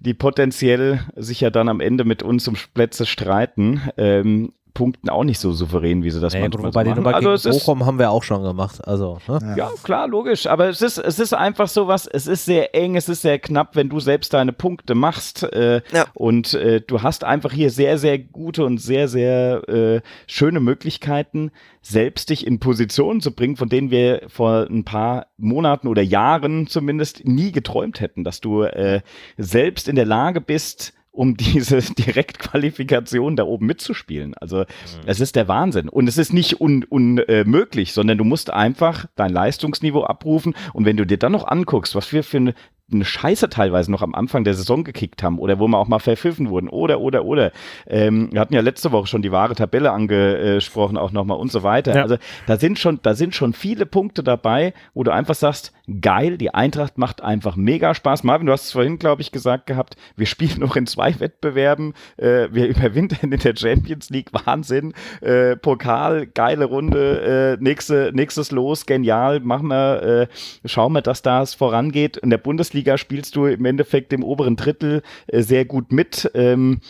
die 0.00 0.14
potenziell 0.14 1.00
sich 1.14 1.42
ja 1.42 1.50
dann 1.50 1.68
am 1.68 1.80
Ende 1.80 2.04
mit 2.04 2.22
uns 2.22 2.48
um 2.48 2.56
Plätze 2.74 3.04
streiten, 3.04 3.82
ähm, 3.98 4.52
punkten 4.74 5.08
auch 5.08 5.24
nicht 5.24 5.38
so 5.38 5.52
souverän, 5.52 6.02
wie 6.02 6.10
sie 6.10 6.20
das 6.20 6.32
naja, 6.32 6.48
manchmal 6.48 6.72
bei 6.72 6.84
so 6.84 7.00
machen. 7.00 7.14
Also 7.14 7.50
Bochum 7.50 7.86
haben 7.86 7.98
wir 7.98 8.10
auch 8.10 8.22
schon 8.22 8.42
gemacht. 8.42 8.86
Also, 8.86 9.18
ne? 9.28 9.54
ja. 9.56 9.70
klar, 9.82 10.08
logisch. 10.08 10.46
Aber 10.46 10.68
es 10.68 10.82
ist, 10.82 10.98
es 10.98 11.18
ist 11.18 11.32
einfach 11.32 11.68
so 11.68 11.88
was, 11.88 12.06
es 12.06 12.26
ist 12.26 12.44
sehr 12.44 12.74
eng, 12.74 12.96
es 12.96 13.08
ist 13.08 13.22
sehr 13.22 13.38
knapp, 13.38 13.76
wenn 13.76 13.88
du 13.88 14.00
selbst 14.00 14.32
deine 14.32 14.52
Punkte 14.52 14.94
machst. 14.94 15.42
Äh, 15.42 15.82
ja. 15.92 16.06
Und 16.14 16.54
äh, 16.54 16.80
du 16.80 17.02
hast 17.02 17.24
einfach 17.24 17.52
hier 17.52 17.70
sehr, 17.70 17.98
sehr 17.98 18.18
gute 18.18 18.64
und 18.64 18.78
sehr, 18.78 19.08
sehr 19.08 19.68
äh, 19.68 20.00
schöne 20.26 20.60
Möglichkeiten, 20.60 21.50
selbst 21.82 22.30
dich 22.30 22.46
in 22.46 22.60
Positionen 22.60 23.20
zu 23.20 23.34
bringen, 23.34 23.56
von 23.56 23.68
denen 23.68 23.90
wir 23.90 24.22
vor 24.28 24.66
ein 24.70 24.84
paar 24.84 25.26
Monaten 25.36 25.88
oder 25.88 26.02
Jahren 26.02 26.66
zumindest 26.66 27.24
nie 27.24 27.52
geträumt 27.52 28.00
hätten, 28.00 28.24
dass 28.24 28.40
du 28.40 28.62
äh, 28.62 29.00
selbst 29.36 29.88
in 29.88 29.96
der 29.96 30.06
Lage 30.06 30.40
bist, 30.40 30.92
um 31.12 31.36
diese 31.36 31.80
Direktqualifikation 31.80 33.36
da 33.36 33.44
oben 33.44 33.66
mitzuspielen. 33.66 34.34
Also 34.34 34.58
mhm. 34.58 34.64
es 35.06 35.20
ist 35.20 35.36
der 35.36 35.48
Wahnsinn. 35.48 35.88
Und 35.88 36.08
es 36.08 36.18
ist 36.18 36.32
nicht 36.32 36.60
unmöglich, 36.60 36.90
un, 36.90 37.18
äh, 37.18 37.92
sondern 37.92 38.18
du 38.18 38.24
musst 38.24 38.50
einfach 38.52 39.06
dein 39.16 39.32
Leistungsniveau 39.32 40.04
abrufen. 40.04 40.54
Und 40.72 40.84
wenn 40.84 40.96
du 40.96 41.04
dir 41.04 41.18
dann 41.18 41.32
noch 41.32 41.46
anguckst, 41.46 41.94
was 41.94 42.12
wir 42.12 42.22
für 42.22 42.38
eine 42.38 42.54
eine 42.92 43.04
Scheiße 43.04 43.48
teilweise 43.48 43.90
noch 43.90 44.02
am 44.02 44.14
Anfang 44.14 44.44
der 44.44 44.54
Saison 44.54 44.84
gekickt 44.84 45.22
haben 45.22 45.38
oder 45.38 45.58
wo 45.58 45.68
wir 45.68 45.78
auch 45.78 45.88
mal 45.88 45.98
verpfiffen 45.98 46.50
wurden 46.50 46.68
oder, 46.68 47.00
oder, 47.00 47.24
oder. 47.24 47.52
Ähm, 47.86 48.28
wir 48.32 48.40
hatten 48.40 48.54
ja 48.54 48.60
letzte 48.60 48.92
Woche 48.92 49.06
schon 49.06 49.22
die 49.22 49.32
wahre 49.32 49.54
Tabelle 49.54 49.92
angesprochen, 49.92 50.96
auch 50.96 51.12
nochmal 51.12 51.38
und 51.38 51.52
so 51.52 51.62
weiter. 51.62 51.94
Ja. 51.94 52.02
Also 52.02 52.16
da 52.46 52.56
sind 52.56 52.78
schon, 52.78 53.00
da 53.02 53.14
sind 53.14 53.34
schon 53.34 53.52
viele 53.52 53.86
Punkte 53.86 54.22
dabei, 54.22 54.74
wo 54.94 55.04
du 55.04 55.12
einfach 55.12 55.34
sagst, 55.34 55.72
geil, 56.00 56.38
die 56.38 56.54
Eintracht 56.54 56.98
macht 56.98 57.22
einfach 57.22 57.56
mega 57.56 57.94
Spaß. 57.94 58.24
Marvin, 58.24 58.46
du 58.46 58.52
hast 58.52 58.66
es 58.66 58.72
vorhin, 58.72 58.98
glaube 58.98 59.22
ich, 59.22 59.32
gesagt 59.32 59.66
gehabt, 59.66 59.96
wir 60.16 60.26
spielen 60.26 60.60
noch 60.60 60.76
in 60.76 60.86
zwei 60.86 61.18
Wettbewerben, 61.18 61.94
äh, 62.16 62.48
wir 62.50 62.66
überwintern 62.68 63.32
in 63.32 63.40
der 63.40 63.56
Champions 63.56 64.10
League, 64.10 64.30
Wahnsinn, 64.32 64.94
äh, 65.20 65.56
Pokal, 65.56 66.26
geile 66.26 66.66
Runde, 66.66 67.58
äh, 67.60 67.62
nächste, 67.62 68.10
nächstes 68.14 68.50
Los, 68.50 68.86
genial, 68.86 69.40
machen 69.40 69.68
wir, 69.68 70.02
äh, 70.02 70.26
schauen 70.68 70.92
wir, 70.92 71.02
dass 71.02 71.22
das 71.22 71.54
vorangeht. 71.54 72.16
In 72.16 72.30
der 72.30 72.38
Bundesliga 72.38 72.79
Bundesliga 72.80 72.98
spielst 72.98 73.36
du 73.36 73.46
im 73.46 73.64
Endeffekt 73.64 74.12
im 74.12 74.24
oberen 74.24 74.56
Drittel 74.56 75.02
äh, 75.26 75.42
sehr 75.42 75.64
gut 75.64 75.92
mit. 75.92 76.30
Ähm, 76.34 76.80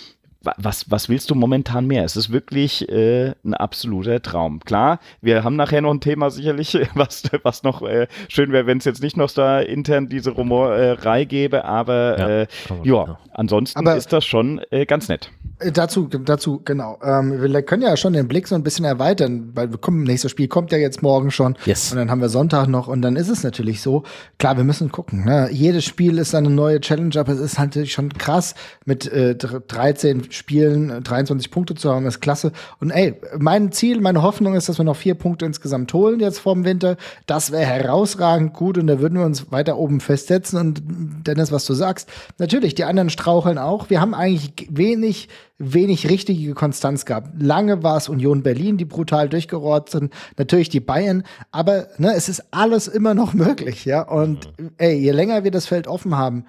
was, 0.43 0.91
was 0.91 1.09
willst 1.09 1.31
du 1.31 1.35
momentan 1.35 1.87
mehr? 1.87 2.05
Es 2.05 2.17
ist 2.17 2.33
wirklich 2.33 2.89
äh, 2.89 3.35
ein 3.45 3.55
absoluter 3.55 4.23
Traum. 4.23 4.61
Klar, 4.61 4.99
wir 5.21 5.45
haben 5.45 5.57
nachher 5.57 5.83
noch 5.83 5.93
ein 5.93 6.01
Thema 6.01 6.31
sicherlich, 6.31 6.79
was, 6.95 7.25
was 7.43 7.63
noch 7.63 7.83
äh, 7.83 8.09
schön 8.29 8.51
wäre, 8.53 8.67
wenn 8.67 8.79
es 8.79 8.85
jetzt 8.85 9.03
nicht 9.03 9.17
noch 9.17 9.31
da 9.31 9.61
intern 9.61 10.09
diese 10.09 10.31
Rumorei 10.31 11.25
gäbe, 11.25 11.65
aber 11.65 12.19
ja, 12.19 12.29
äh, 12.29 12.47
ja 12.85 13.19
ansonsten 13.33 13.79
aber 13.79 13.97
ist 13.97 14.13
das 14.13 14.25
schon 14.25 14.61
äh, 14.71 14.87
ganz 14.87 15.09
nett. 15.09 15.31
Äh, 15.61 15.73
dazu, 15.73 16.09
dazu, 16.09 16.61
genau. 16.65 16.99
Ähm, 17.03 17.41
wir 17.41 17.63
können 17.63 17.83
ja 17.83 17.97
schon 17.97 18.15
den 18.15 18.27
Blick 18.27 18.49
so 18.49 18.55
ein 18.55 18.63
bisschen 18.63 18.85
erweitern, 18.85 19.51
weil 19.55 19.71
wir 19.71 19.79
kommen, 19.79 20.05
nächstes 20.05 20.31
Spiel 20.31 20.49
kommt 20.49 20.73
ja 20.73 20.79
jetzt 20.79 21.03
morgen 21.03 21.31
schon. 21.31 21.57
Yes. 21.67 21.93
Und 21.93 21.99
dann 21.99 22.11
haben 22.11 22.21
wir 22.21 22.29
Sonntag 22.29 22.67
noch 22.69 22.89
und 22.89 23.03
dann 23.03 23.17
ist 23.17 23.29
es 23.29 23.43
natürlich 23.43 23.83
so. 23.83 24.05
Klar, 24.39 24.57
wir 24.57 24.65
müssen 24.65 24.91
gucken. 24.91 25.25
Ne? 25.25 25.49
Jedes 25.53 25.85
Spiel 25.85 26.19
ist 26.19 26.35
eine 26.35 26.51
neue 26.51 26.81
Challenge, 26.81 27.15
aber 27.19 27.33
es 27.33 27.41
ist 27.41 27.59
halt 27.59 27.77
schon 27.89 28.11
krass 28.11 28.55
mit 28.87 29.11
äh, 29.13 29.37
13 29.37 30.30
Spielen 30.31 31.03
23 31.03 31.47
äh, 31.47 31.51
Punkte 31.51 31.75
zu 31.75 31.91
haben, 31.91 32.07
ist 32.07 32.21
klasse. 32.21 32.53
Und 32.81 32.91
ey, 32.91 33.15
mein 33.39 33.73
Ziel, 33.73 34.01
meine 34.01 34.23
Hoffnung 34.23 34.55
ist, 34.55 34.69
dass 34.69 34.79
wir 34.79 34.85
noch 34.85 34.97
vier 34.97 35.15
Punkte 35.15 35.47
insgesamt 35.47 35.93
holen 35.93 36.21
jetzt 36.21 36.39
vorm 36.39 36.65
Winter. 36.65 36.97
Das 37.27 37.53
wäre 37.53 37.67
herausragend 37.67 38.55
gut 38.55 38.79
und 38.79 38.87
da 38.87 39.01
würden 39.01 39.19
wir 39.19 39.27
uns 39.27 39.51
weiter 39.53 39.77
oben 39.79 40.01
festsetzen. 40.01 40.59
Und 40.59 40.83
Dennis, 41.27 41.53
was 41.53 41.65
du 41.65 41.75
sagst, 41.75 42.09
natürlich, 42.39 42.75
die 42.75 42.85
anderen 42.85 43.11
straucheln 43.11 43.59
auch. 43.59 43.91
Wir 43.91 44.01
haben 44.01 44.15
eigentlich 44.15 44.69
wenig 44.71 45.29
wenig 45.61 46.09
richtige 46.09 46.55
Konstanz 46.55 47.05
gehabt. 47.05 47.41
Lange 47.41 47.83
war 47.83 47.99
es 47.99 48.09
Union 48.09 48.43
Berlin, 48.43 48.79
die 48.79 48.87
brutal 48.87 49.29
durchgerollt 49.29 49.91
sind, 49.91 50.13
natürlich 50.39 50.71
die 50.71 50.81
Bayern, 50.81 51.23
aber 51.53 51.89
ne, 51.99 52.15
es 52.17 52.29
ist 52.29 52.45
alles 52.51 52.89
immer 52.89 53.15
noch 53.15 53.35
möglich, 53.35 53.85
ja. 53.85 54.01
Und 54.03 54.51
mhm. 54.59 54.71
ey, 54.79 54.97
je 54.97 55.13
länger 55.13 55.45
wir 55.45 55.51
das 55.51 55.67
Feld 55.67 55.87
offen 55.87 56.17
haben, 56.17 56.47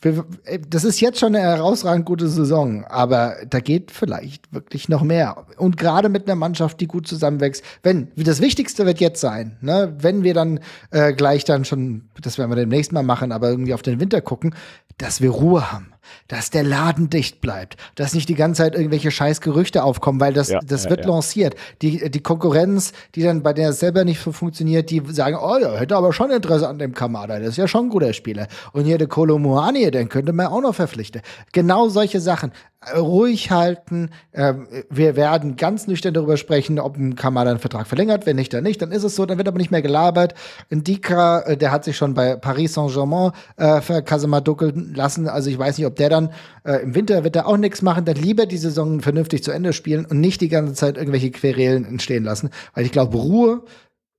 das 0.00 0.84
ist 0.84 1.00
jetzt 1.00 1.18
schon 1.18 1.34
eine 1.34 1.44
herausragend 1.44 2.04
gute 2.04 2.28
Saison, 2.28 2.84
aber 2.84 3.36
da 3.48 3.60
geht 3.60 3.90
vielleicht 3.90 4.52
wirklich 4.52 4.88
noch 4.88 5.02
mehr. 5.02 5.46
Und 5.56 5.78
gerade 5.78 6.08
mit 6.10 6.26
einer 6.26 6.36
Mannschaft, 6.36 6.80
die 6.80 6.86
gut 6.86 7.08
zusammenwächst, 7.08 7.64
wenn, 7.82 8.08
das 8.14 8.40
Wichtigste 8.40 8.84
wird 8.84 9.00
jetzt 9.00 9.20
sein, 9.20 9.56
ne, 9.62 9.96
wenn 9.98 10.22
wir 10.22 10.34
dann 10.34 10.60
äh, 10.90 11.14
gleich 11.14 11.44
dann 11.44 11.64
schon, 11.64 12.10
das 12.20 12.36
werden 12.36 12.50
wir 12.50 12.56
demnächst 12.56 12.92
mal 12.92 13.02
machen, 13.02 13.32
aber 13.32 13.48
irgendwie 13.48 13.74
auf 13.74 13.82
den 13.82 13.98
Winter 13.98 14.20
gucken, 14.20 14.54
dass 14.98 15.20
wir 15.20 15.30
Ruhe 15.30 15.72
haben 15.72 15.92
dass 16.28 16.50
der 16.50 16.62
Laden 16.62 17.10
dicht 17.10 17.40
bleibt, 17.40 17.76
dass 17.94 18.14
nicht 18.14 18.28
die 18.28 18.34
ganze 18.34 18.62
Zeit 18.62 18.74
irgendwelche 18.74 19.10
scheiß 19.10 19.40
Gerüchte 19.40 19.84
aufkommen, 19.84 20.20
weil 20.20 20.32
das, 20.32 20.48
ja, 20.48 20.60
das 20.66 20.84
ja, 20.84 20.90
wird 20.90 21.04
ja. 21.04 21.10
lanciert. 21.10 21.54
Die, 21.82 22.10
die 22.10 22.20
Konkurrenz, 22.20 22.92
die 23.14 23.22
dann 23.22 23.42
bei 23.42 23.52
der 23.52 23.72
selber 23.72 24.04
nicht 24.04 24.20
so 24.20 24.32
funktioniert, 24.32 24.90
die 24.90 25.02
sagen, 25.08 25.36
oh, 25.40 25.58
der 25.58 25.78
hätte 25.78 25.96
aber 25.96 26.12
schon 26.12 26.30
Interesse 26.30 26.68
an 26.68 26.78
dem 26.78 26.94
Kamada, 26.94 27.38
das 27.38 27.50
ist 27.50 27.58
ja 27.58 27.68
schon 27.68 27.86
ein 27.86 27.90
guter 27.90 28.12
Spieler. 28.12 28.48
Und 28.72 28.84
hier 28.84 28.98
der 28.98 29.08
Kolomuani, 29.08 29.90
den 29.90 30.08
könnte 30.08 30.32
man 30.32 30.46
auch 30.46 30.60
noch 30.60 30.74
verpflichten. 30.74 31.22
Genau 31.52 31.88
solche 31.88 32.20
Sachen 32.20 32.52
ruhig 32.94 33.50
halten. 33.50 34.10
Ähm, 34.32 34.68
wir 34.90 35.16
werden 35.16 35.56
ganz 35.56 35.86
nüchtern 35.86 36.14
darüber 36.14 36.36
sprechen, 36.36 36.78
ob 36.78 36.96
ein 36.96 37.16
Kamada 37.16 37.50
einen 37.50 37.58
Vertrag 37.58 37.86
verlängert. 37.86 38.26
Wenn 38.26 38.36
nicht, 38.36 38.52
dann 38.52 38.62
nicht. 38.62 38.80
Dann 38.80 38.92
ist 38.92 39.02
es 39.02 39.16
so. 39.16 39.26
Dann 39.26 39.38
wird 39.38 39.48
aber 39.48 39.58
nicht 39.58 39.70
mehr 39.70 39.82
gelabert. 39.82 40.34
Ndika, 40.70 41.40
äh, 41.40 41.56
der 41.56 41.72
hat 41.72 41.84
sich 41.84 41.96
schon 41.96 42.14
bei 42.14 42.36
Paris 42.36 42.74
Saint-Germain 42.74 43.32
äh, 43.56 43.80
für 43.80 44.02
Casemar 44.02 44.40
duckeln 44.40 44.94
lassen. 44.94 45.28
Also 45.28 45.50
ich 45.50 45.58
weiß 45.58 45.78
nicht, 45.78 45.86
ob 45.86 45.95
der 45.98 46.10
dann 46.10 46.32
äh, 46.64 46.82
im 46.82 46.94
Winter 46.94 47.24
wird 47.24 47.36
er 47.36 47.46
auch 47.46 47.56
nichts 47.56 47.82
machen. 47.82 48.04
Dann 48.04 48.16
lieber 48.16 48.46
die 48.46 48.56
Saison 48.56 49.00
vernünftig 49.00 49.42
zu 49.42 49.50
Ende 49.50 49.72
spielen 49.72 50.06
und 50.06 50.20
nicht 50.20 50.40
die 50.40 50.48
ganze 50.48 50.74
Zeit 50.74 50.96
irgendwelche 50.96 51.30
Querelen 51.30 51.84
entstehen 51.84 52.24
lassen. 52.24 52.50
Weil 52.74 52.84
ich 52.84 52.92
glaube, 52.92 53.16
Ruhe 53.16 53.62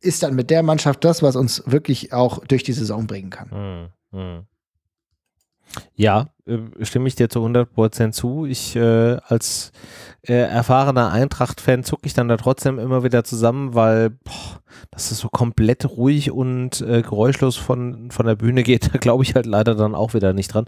ist 0.02 0.24
dann 0.24 0.36
mit 0.36 0.50
der 0.50 0.64
Mannschaft 0.64 1.04
das, 1.04 1.24
was 1.24 1.36
uns 1.36 1.64
wirklich 1.66 2.14
auch 2.14 2.46
durch 2.46 2.64
die 2.64 2.74
Saison 2.74 3.08
bringen 3.08 3.30
kann. 3.30 3.52
Hm, 3.52 3.88
hm. 4.12 4.46
Ja, 5.96 6.28
äh, 6.46 6.58
stimme 6.82 7.08
ich 7.08 7.16
dir 7.16 7.30
zu 7.30 7.40
100% 7.46 8.12
zu. 8.12 8.46
Ich 8.46 8.76
äh, 8.76 9.18
als 9.28 9.72
äh, 10.22 10.34
erfahrener 10.34 11.12
Eintracht-Fan 11.12 11.84
zucke 11.84 12.06
ich 12.06 12.14
dann 12.14 12.28
da 12.28 12.38
trotzdem 12.38 12.80
immer 12.80 13.04
wieder 13.04 13.24
zusammen, 13.24 13.74
weil 13.74 14.12
boah, 14.12 14.62
dass 14.92 15.12
es 15.12 15.20
so 15.20 15.30
komplett 15.30 15.86
ruhig 15.90 16.32
und 16.32 16.82
äh, 16.82 17.02
geräuschlos 17.02 17.56
von, 17.56 18.12
von 18.12 18.26
der 18.26 18.36
Bühne 18.36 18.64
geht, 18.64 18.90
da 18.94 18.98
glaube 18.98 19.24
ich 19.24 19.36
halt 19.36 19.46
leider 19.46 19.76
dann 19.76 19.96
auch 19.96 20.14
wieder 20.14 20.34
nicht 20.34 20.54
dran. 20.54 20.66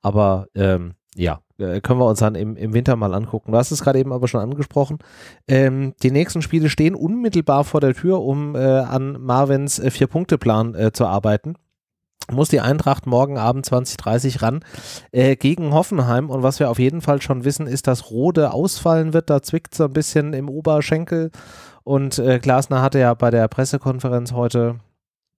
Aber 0.00 0.48
ähm, 0.54 0.94
ja, 1.14 1.40
äh, 1.58 1.80
können 1.80 2.00
wir 2.00 2.06
uns 2.06 2.20
dann 2.20 2.34
im, 2.34 2.56
im 2.56 2.72
Winter 2.72 2.96
mal 2.96 3.14
angucken. 3.14 3.52
Du 3.52 3.58
hast 3.58 3.70
es 3.70 3.82
gerade 3.82 3.98
eben 3.98 4.12
aber 4.12 4.28
schon 4.28 4.40
angesprochen. 4.40 4.98
Ähm, 5.46 5.94
die 6.02 6.10
nächsten 6.10 6.42
Spiele 6.42 6.70
stehen 6.70 6.94
unmittelbar 6.94 7.64
vor 7.64 7.80
der 7.80 7.94
Tür, 7.94 8.22
um 8.22 8.56
äh, 8.56 8.58
an 8.58 9.20
Marvins 9.20 9.78
äh, 9.78 9.90
Vier-Punkte-Plan 9.90 10.74
äh, 10.74 10.92
zu 10.92 11.06
arbeiten 11.06 11.54
muss 12.30 12.48
die 12.48 12.60
Eintracht 12.60 13.06
morgen 13.06 13.38
Abend 13.38 13.66
2030 13.66 14.42
ran 14.42 14.64
äh, 15.10 15.36
gegen 15.36 15.72
Hoffenheim. 15.72 16.30
Und 16.30 16.42
was 16.42 16.60
wir 16.60 16.70
auf 16.70 16.78
jeden 16.78 17.00
Fall 17.00 17.20
schon 17.22 17.44
wissen, 17.44 17.66
ist, 17.66 17.86
dass 17.86 18.10
Rode 18.10 18.52
ausfallen 18.52 19.12
wird. 19.12 19.30
Da 19.30 19.42
zwickt 19.42 19.74
so 19.74 19.84
ein 19.84 19.92
bisschen 19.92 20.32
im 20.32 20.48
Oberschenkel. 20.48 21.30
Und 21.84 22.18
äh, 22.18 22.38
Glasner 22.38 22.82
hatte 22.82 22.98
ja 22.98 23.14
bei 23.14 23.30
der 23.30 23.48
Pressekonferenz 23.48 24.32
heute 24.32 24.76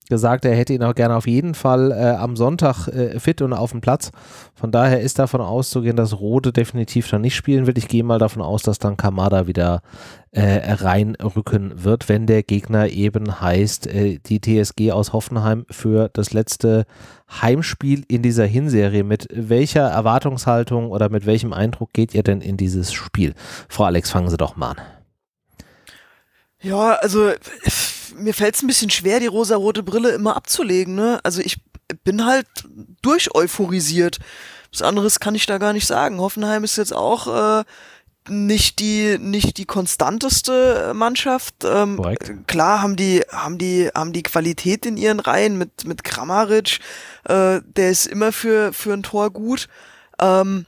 gesagt, 0.08 0.44
er 0.44 0.54
hätte 0.54 0.74
ihn 0.74 0.82
auch 0.82 0.94
gerne 0.94 1.16
auf 1.16 1.26
jeden 1.26 1.54
Fall 1.54 1.92
äh, 1.92 2.16
am 2.16 2.36
Sonntag 2.36 2.88
äh, 2.88 3.18
fit 3.18 3.40
und 3.42 3.52
auf 3.52 3.70
dem 3.70 3.80
Platz. 3.80 4.10
Von 4.54 4.70
daher 4.70 5.00
ist 5.00 5.18
davon 5.18 5.40
auszugehen, 5.40 5.96
dass 5.96 6.20
Rode 6.20 6.52
definitiv 6.52 7.08
dann 7.08 7.22
nicht 7.22 7.34
spielen 7.34 7.66
wird. 7.66 7.78
Ich 7.78 7.88
gehe 7.88 8.04
mal 8.04 8.18
davon 8.18 8.42
aus, 8.42 8.62
dass 8.62 8.78
dann 8.78 8.96
Kamada 8.96 9.46
wieder 9.46 9.82
äh, 10.30 10.72
reinrücken 10.72 11.84
wird, 11.84 12.08
wenn 12.08 12.26
der 12.26 12.42
Gegner 12.42 12.88
eben 12.88 13.40
heißt, 13.40 13.86
äh, 13.86 14.18
die 14.26 14.40
TSG 14.40 14.92
aus 14.92 15.12
Hoffenheim 15.12 15.64
für 15.70 16.10
das 16.12 16.32
letzte 16.32 16.84
Heimspiel 17.40 18.04
in 18.08 18.22
dieser 18.22 18.44
Hinserie. 18.44 19.04
Mit 19.04 19.28
welcher 19.32 19.88
Erwartungshaltung 19.88 20.90
oder 20.90 21.08
mit 21.08 21.24
welchem 21.24 21.52
Eindruck 21.52 21.92
geht 21.92 22.14
ihr 22.14 22.22
denn 22.22 22.40
in 22.40 22.56
dieses 22.56 22.92
Spiel? 22.92 23.34
Frau 23.68 23.84
Alex, 23.84 24.10
fangen 24.10 24.28
Sie 24.28 24.36
doch 24.36 24.56
mal 24.56 24.72
an. 24.72 24.76
Ja, 26.60 26.92
also 26.94 27.30
mir 28.14 28.34
fällt 28.34 28.54
es 28.54 28.62
ein 28.62 28.66
bisschen 28.66 28.90
schwer, 28.90 29.20
die 29.20 29.26
rosa-rote 29.26 29.82
Brille 29.82 30.10
immer 30.10 30.36
abzulegen. 30.36 30.94
Ne? 30.94 31.20
Also 31.22 31.40
ich 31.40 31.60
bin 32.04 32.24
halt 32.24 32.46
durch 33.02 33.34
euphorisiert. 33.34 34.18
Was 34.72 34.82
anderes 34.82 35.20
kann 35.20 35.34
ich 35.34 35.46
da 35.46 35.58
gar 35.58 35.72
nicht 35.72 35.86
sagen. 35.86 36.20
Hoffenheim 36.20 36.64
ist 36.64 36.76
jetzt 36.76 36.94
auch 36.94 37.60
äh, 37.60 37.64
nicht 38.28 38.80
die 38.80 39.18
nicht 39.18 39.58
die 39.58 39.66
konstanteste 39.66 40.92
Mannschaft. 40.94 41.54
Ähm, 41.64 42.00
klar 42.46 42.82
haben 42.82 42.96
die 42.96 43.22
haben 43.30 43.58
die 43.58 43.90
haben 43.94 44.12
die 44.12 44.22
Qualität 44.22 44.86
in 44.86 44.96
ihren 44.96 45.20
Reihen 45.20 45.58
mit 45.58 45.84
mit 45.84 46.02
Kramaric. 46.04 46.80
Äh, 47.24 47.60
der 47.62 47.90
ist 47.90 48.06
immer 48.06 48.32
für 48.32 48.72
für 48.72 48.94
ein 48.94 49.02
Tor 49.02 49.30
gut. 49.30 49.68
Ähm, 50.18 50.66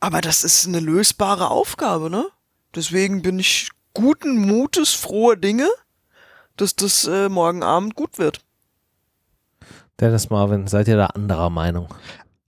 aber 0.00 0.20
das 0.20 0.44
ist 0.44 0.66
eine 0.66 0.80
lösbare 0.80 1.50
Aufgabe, 1.50 2.08
ne? 2.10 2.26
Deswegen 2.74 3.22
bin 3.22 3.38
ich 3.38 3.70
guten 3.94 4.36
Mutes, 4.36 4.92
frohe 4.92 5.36
Dinge 5.36 5.68
dass 6.56 6.74
das 6.74 7.06
äh, 7.06 7.28
morgen 7.28 7.62
Abend 7.62 7.94
gut 7.94 8.18
wird. 8.18 8.40
Dennis 10.00 10.28
Marvin, 10.28 10.66
seid 10.66 10.88
ihr 10.88 10.96
da 10.96 11.06
anderer 11.06 11.50
Meinung? 11.50 11.88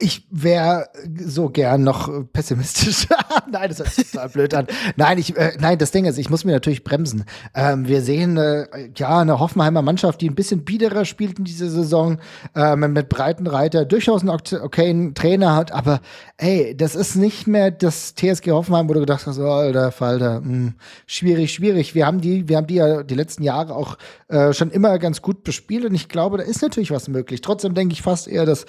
Ich 0.01 0.27
wäre 0.31 0.89
so 1.25 1.49
gern 1.49 1.83
noch 1.83 2.09
pessimistisch. 2.33 3.09
nein, 3.51 3.69
das 3.69 3.81
hört 3.81 3.91
sich 3.91 4.09
total 4.11 4.29
blöd 4.29 4.55
an. 4.55 4.67
Nein, 4.95 5.19
ich, 5.19 5.37
äh, 5.37 5.57
nein, 5.59 5.77
das 5.77 5.91
Ding 5.91 6.05
ist, 6.05 6.19
ich 6.19 6.31
muss 6.31 6.45
mir 6.45 6.53
natürlich 6.53 6.85
bremsen. 6.85 7.25
Ähm, 7.53 7.89
wir 7.89 8.01
sehen 8.03 8.37
äh, 8.37 8.67
ja 8.95 9.19
eine 9.19 9.41
Hoffenheimer 9.41 9.83
Mannschaft, 9.83 10.21
die 10.21 10.31
ein 10.31 10.37
bisschen 10.37 10.65
biederer 10.65 11.05
spielt 11.05 11.41
in 11.41 11.45
dieser 11.45 11.69
Saison, 11.69 12.19
äh, 12.55 12.77
mit 12.77 13.09
Breitenreiter 13.09 13.85
durchaus 13.85 14.21
einen 14.21 14.31
okayen 14.31 15.15
Trainer 15.15 15.57
hat, 15.57 15.73
aber 15.73 16.01
ey, 16.37 16.77
das 16.77 16.95
ist 16.95 17.17
nicht 17.17 17.49
mehr 17.49 17.73
das 17.73 18.15
TSG 18.15 18.53
Hoffenheim, 18.53 18.89
wo 18.89 18.95
du 18.95 19.01
gedacht 19.01 19.27
hast, 19.27 19.39
oh, 19.41 19.51
alter 19.51 19.91
Falter, 19.91 20.41
mh, 20.41 20.47
hm, 20.47 20.75
schwierig, 21.07 21.53
schwierig. 21.53 21.97
Wir 21.97 22.07
haben 22.07 22.21
die, 22.21 22.49
wir 22.49 22.57
haben 22.59 22.69
die 22.69 22.77
ja 22.77 23.03
die 23.03 23.17
letzten 23.17 23.43
Jahre 23.43 23.75
auch 23.75 23.99
äh, 24.29 24.53
schon 24.53 24.71
immer 24.71 24.97
ganz 25.01 25.23
gut 25.23 25.43
bespielt 25.43 25.85
und 25.85 25.95
ich 25.95 26.09
glaube, 26.09 26.39
da 26.39 26.45
ist 26.45 26.63
natürlich 26.63 26.93
was 26.93 27.09
möglich. 27.09 27.41
Trotzdem 27.41 27.75
denke 27.75 27.95
ich 27.95 28.03
fast 28.03 28.29
eher, 28.29 28.47
dass 28.47 28.65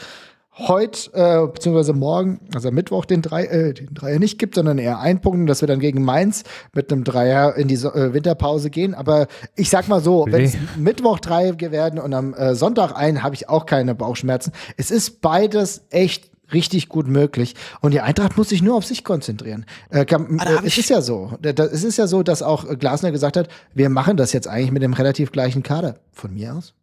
heute, 0.67 1.11
äh, 1.13 1.47
beziehungsweise 1.47 1.93
morgen, 1.93 2.39
also 2.53 2.71
Mittwoch, 2.71 3.05
den, 3.05 3.21
drei, 3.21 3.45
äh, 3.45 3.73
den 3.73 3.93
Dreier 3.93 4.19
nicht 4.19 4.39
gibt, 4.39 4.55
sondern 4.55 4.77
eher 4.77 4.99
ein 4.99 5.21
Punkt, 5.21 5.49
dass 5.49 5.61
wir 5.61 5.67
dann 5.67 5.79
gegen 5.79 6.03
Mainz 6.03 6.43
mit 6.73 6.91
einem 6.91 7.03
Dreier 7.03 7.55
in 7.55 7.67
die 7.67 7.75
so 7.75 7.93
äh, 7.93 8.13
Winterpause 8.13 8.69
gehen. 8.69 8.93
Aber 8.93 9.27
ich 9.55 9.69
sag 9.69 9.87
mal 9.87 10.01
so, 10.01 10.25
wenn 10.29 10.43
es 10.43 10.57
Mittwoch 10.77 11.19
drei 11.19 11.49
werden 11.59 11.99
und 11.99 12.13
am 12.13 12.33
äh, 12.33 12.55
Sonntag 12.55 12.93
ein, 12.95 13.23
habe 13.23 13.35
ich 13.35 13.49
auch 13.49 13.65
keine 13.65 13.95
Bauchschmerzen. 13.95 14.51
Es 14.77 14.91
ist 14.91 15.21
beides 15.21 15.85
echt 15.89 16.29
richtig 16.53 16.89
gut 16.89 17.07
möglich. 17.07 17.55
Und 17.81 17.93
die 17.93 18.01
Eintracht 18.01 18.37
muss 18.37 18.49
sich 18.49 18.61
nur 18.61 18.75
auf 18.75 18.85
sich 18.85 19.03
konzentrieren. 19.03 19.65
Äh, 19.89 20.05
kann, 20.05 20.39
äh, 20.39 20.65
es 20.65 20.77
ist 20.77 20.89
ja 20.89 21.01
so. 21.01 21.31
Es 21.41 21.83
ist 21.83 21.97
ja 21.97 22.07
so, 22.07 22.23
dass 22.23 22.41
auch 22.41 22.67
Glasner 22.77 23.11
gesagt 23.11 23.37
hat, 23.37 23.49
wir 23.73 23.89
machen 23.89 24.17
das 24.17 24.33
jetzt 24.33 24.47
eigentlich 24.47 24.71
mit 24.71 24.83
dem 24.83 24.93
relativ 24.93 25.31
gleichen 25.31 25.63
Kader. 25.63 25.99
Von 26.11 26.33
mir 26.33 26.55
aus. 26.55 26.73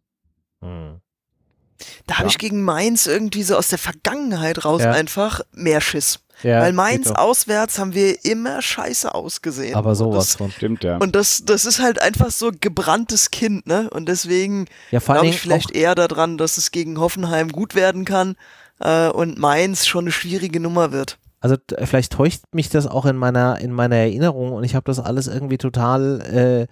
Hm. 0.61 1.01
Da 2.05 2.13
ja. 2.13 2.17
habe 2.19 2.29
ich 2.29 2.37
gegen 2.37 2.63
Mainz 2.63 3.05
irgendwie 3.05 3.43
so 3.43 3.55
aus 3.55 3.67
der 3.69 3.77
Vergangenheit 3.77 4.65
raus 4.65 4.81
ja. 4.81 4.91
einfach 4.91 5.41
mehr 5.53 5.81
Schiss. 5.81 6.19
Ja, 6.43 6.61
Weil 6.61 6.73
Mainz 6.73 7.09
auswärts 7.09 7.79
haben 7.79 7.95
wir 7.95 8.23
immer 8.23 8.61
scheiße 8.61 9.13
ausgesehen. 9.13 9.73
Aber 9.75 9.95
sowas 9.95 10.35
von. 10.35 10.51
Stimmt, 10.51 10.83
ja. 10.83 10.97
Und 10.97 11.15
das, 11.15 11.43
das 11.45 11.65
ist 11.65 11.79
halt 11.81 11.99
einfach 11.99 12.29
so 12.29 12.51
gebranntes 12.59 13.31
Kind, 13.31 13.65
ne? 13.65 13.89
Und 13.89 14.07
deswegen 14.07 14.65
ja, 14.91 14.99
glaube 14.99 15.27
ich 15.27 15.39
vielleicht 15.39 15.71
eher 15.71 15.95
daran, 15.95 16.37
dass 16.37 16.57
es 16.57 16.69
gegen 16.71 16.99
Hoffenheim 16.99 17.51
gut 17.51 17.73
werden 17.73 18.05
kann 18.05 18.35
äh, 18.79 19.07
und 19.07 19.39
Mainz 19.39 19.87
schon 19.87 20.05
eine 20.05 20.11
schwierige 20.11 20.59
Nummer 20.59 20.91
wird. 20.91 21.17
Also 21.39 21.55
vielleicht 21.83 22.13
täuscht 22.13 22.41
mich 22.51 22.69
das 22.69 22.87
auch 22.87 23.05
in 23.05 23.15
meiner, 23.15 23.59
in 23.59 23.71
meiner 23.71 23.95
Erinnerung 23.95 24.53
und 24.53 24.63
ich 24.63 24.75
habe 24.75 24.85
das 24.85 24.99
alles 24.99 25.27
irgendwie 25.27 25.57
total 25.57 26.21
äh, 26.21 26.67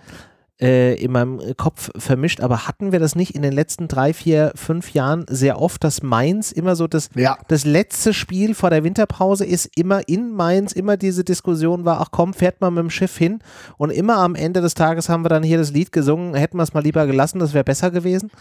äh, 0.62 0.96
in 0.96 1.12
meinem 1.12 1.40
Kopf 1.58 1.90
vermischt, 1.98 2.40
aber 2.40 2.68
hatten 2.68 2.92
wir 2.92 3.00
das 3.00 3.16
nicht 3.16 3.36
in 3.36 3.42
den 3.42 3.52
letzten 3.52 3.88
drei, 3.88 4.14
vier, 4.14 4.52
fünf 4.56 4.94
Jahren 4.94 5.26
sehr 5.30 5.62
oft, 5.62 5.84
dass 5.84 6.02
Mainz 6.02 6.52
immer 6.52 6.76
so 6.76 6.88
das, 6.88 7.10
ja. 7.16 7.38
das 7.48 7.66
letzte 7.66 8.14
Spiel 8.14 8.56
vor 8.56 8.70
der 8.70 8.84
Winterpause 8.84 9.46
ist, 9.46 9.70
immer 9.78 10.08
in 10.08 10.32
Mainz, 10.32 10.72
immer 10.72 10.98
diese 10.98 11.24
Diskussion 11.24 11.86
war, 11.86 12.00
ach 12.02 12.10
komm, 12.12 12.34
fährt 12.34 12.62
man 12.62 12.74
mit 12.74 12.84
dem 12.84 12.90
Schiff 12.90 13.18
hin 13.18 13.40
und 13.78 13.90
immer 13.90 14.18
am 14.18 14.36
Ende 14.36 14.62
des 14.62 14.74
Tages 14.74 15.10
haben 15.10 15.24
wir 15.26 15.30
dann 15.30 15.44
hier 15.44 15.58
das 15.58 15.72
Lied 15.72 15.92
gesungen, 15.92 16.36
hätten 16.36 16.58
wir 16.58 16.64
es 16.64 16.74
mal 16.74 16.84
lieber 16.84 17.06
gelassen, 17.06 17.40
das 17.40 17.54
wäre 17.54 17.64
besser 17.64 17.92
gewesen. 17.92 18.32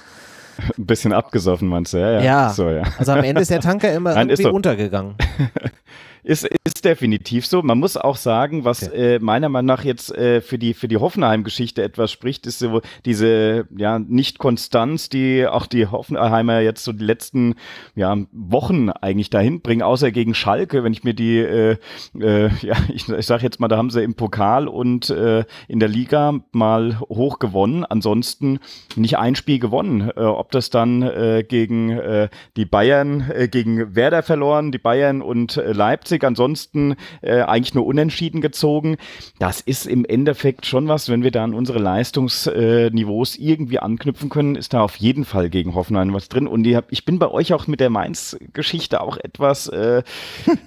Ein 0.79 0.87
bisschen 0.87 1.13
abgesoffen, 1.13 1.69
meinst 1.69 1.93
du? 1.93 1.99
Ja, 1.99 2.11
ja. 2.13 2.23
ja. 2.23 2.51
So, 2.51 2.71
ja. 2.71 2.85
Also 2.99 3.13
am 3.13 3.25
Ende 3.25 3.43
ist 3.43 3.51
der 3.51 3.61
Tanker 3.61 3.93
immer 3.95 4.15
Nein, 4.15 4.29
irgendwie 4.29 4.51
untergegangen. 4.51 5.15
Ist, 6.25 6.49
ist 6.65 6.85
definitiv 6.87 7.47
so. 7.47 7.63
Man 7.63 7.79
muss 7.79 7.99
auch 7.99 8.17
sagen, 8.17 8.65
was 8.65 8.89
okay. 8.89 9.17
äh, 9.17 9.19
meiner 9.19 9.51
Meinung 9.51 9.67
nach 9.67 9.85
jetzt 9.85 10.11
äh, 10.15 10.41
für 10.41 10.59
die, 10.59 10.73
für 10.73 10.89
die 10.89 10.97
Hoffenheim-Geschichte 10.97 11.83
etwas 11.83 12.11
spricht, 12.11 12.47
ist 12.47 12.61
so 12.61 12.81
diese 13.05 13.69
ja, 13.77 13.99
Nicht-Konstanz, 13.99 15.11
die 15.11 15.47
auch 15.47 15.67
die 15.67 15.87
Hoffenheimer 15.87 16.61
jetzt 16.61 16.83
so 16.85 16.93
die 16.93 17.05
letzten 17.05 17.57
ja, 17.95 18.17
Wochen 18.33 18.89
eigentlich 18.89 19.29
dahin 19.29 19.61
bringen, 19.61 19.83
außer 19.83 20.13
gegen 20.13 20.35
Schalke, 20.35 20.83
wenn 20.83 20.95
ich 20.95 21.05
mir 21.05 21.13
die, 21.13 21.39
äh, 21.39 21.77
äh, 22.19 22.49
ja, 22.63 22.77
ich, 22.89 23.07
ich 23.07 23.27
sage 23.27 23.43
jetzt 23.43 23.61
mal, 23.61 23.69
da 23.69 23.77
haben 23.77 23.91
sie 23.91 24.03
im 24.03 24.15
Pokal 24.15 24.67
und 24.67 25.11
äh, 25.11 25.45
in 25.69 25.79
der 25.79 25.91
Liga 25.91 26.41
mal 26.53 27.01
hoch 27.01 27.39
gewonnen, 27.39 27.85
ansonsten 27.85 28.61
nicht 28.97 29.19
ein 29.19 29.35
Spiel 29.35 29.59
gewonnen. 29.59 30.11
Äh, 30.17 30.21
ob 30.21 30.53
das 30.53 30.71
dann 30.71 31.03
äh, 31.03 31.45
gegen 31.47 31.91
äh, 31.91 32.31
die 32.57 32.65
Bayern, 32.65 33.31
äh, 33.31 33.47
gegen 33.49 33.95
Werder 33.95 34.23
verloren, 34.23 34.73
die 34.73 34.79
Bayern 34.79 35.21
und 35.21 35.59
äh, 35.59 35.73
Leipzig 35.73 36.14
Leipzig, 36.15 36.25
ansonsten 36.25 36.97
äh, 37.23 37.43
eigentlich 37.43 37.75
nur 37.75 37.87
unentschieden 37.87 38.41
gezogen. 38.41 38.97
Das 39.39 39.61
ist 39.61 39.87
im 39.87 40.05
Endeffekt 40.05 40.67
schon 40.67 40.89
was, 40.89 41.09
wenn 41.09 41.23
wir 41.23 41.31
da 41.31 41.45
an 41.45 41.55
unsere 41.55 41.79
Leistungsniveaus 41.79 43.37
irgendwie 43.37 43.79
anknüpfen 43.79 44.29
können, 44.29 44.57
ist 44.57 44.73
da 44.75 44.81
auf 44.83 44.97
jeden 44.97 45.25
Fall 45.25 45.51
gegen 45.51 45.75
Hoffenheim 45.75 46.13
was 46.13 46.29
drin. 46.29 46.47
Und 46.47 46.67
ich 46.67 47.05
bin 47.05 47.19
bei 47.19 47.29
euch 47.29 47.53
auch 47.53 47.67
mit 47.67 47.81
der 47.81 47.91
Mainz-Geschichte 47.91 49.01
auch 49.01 49.17
etwas 49.17 49.69
äh, 49.69 50.03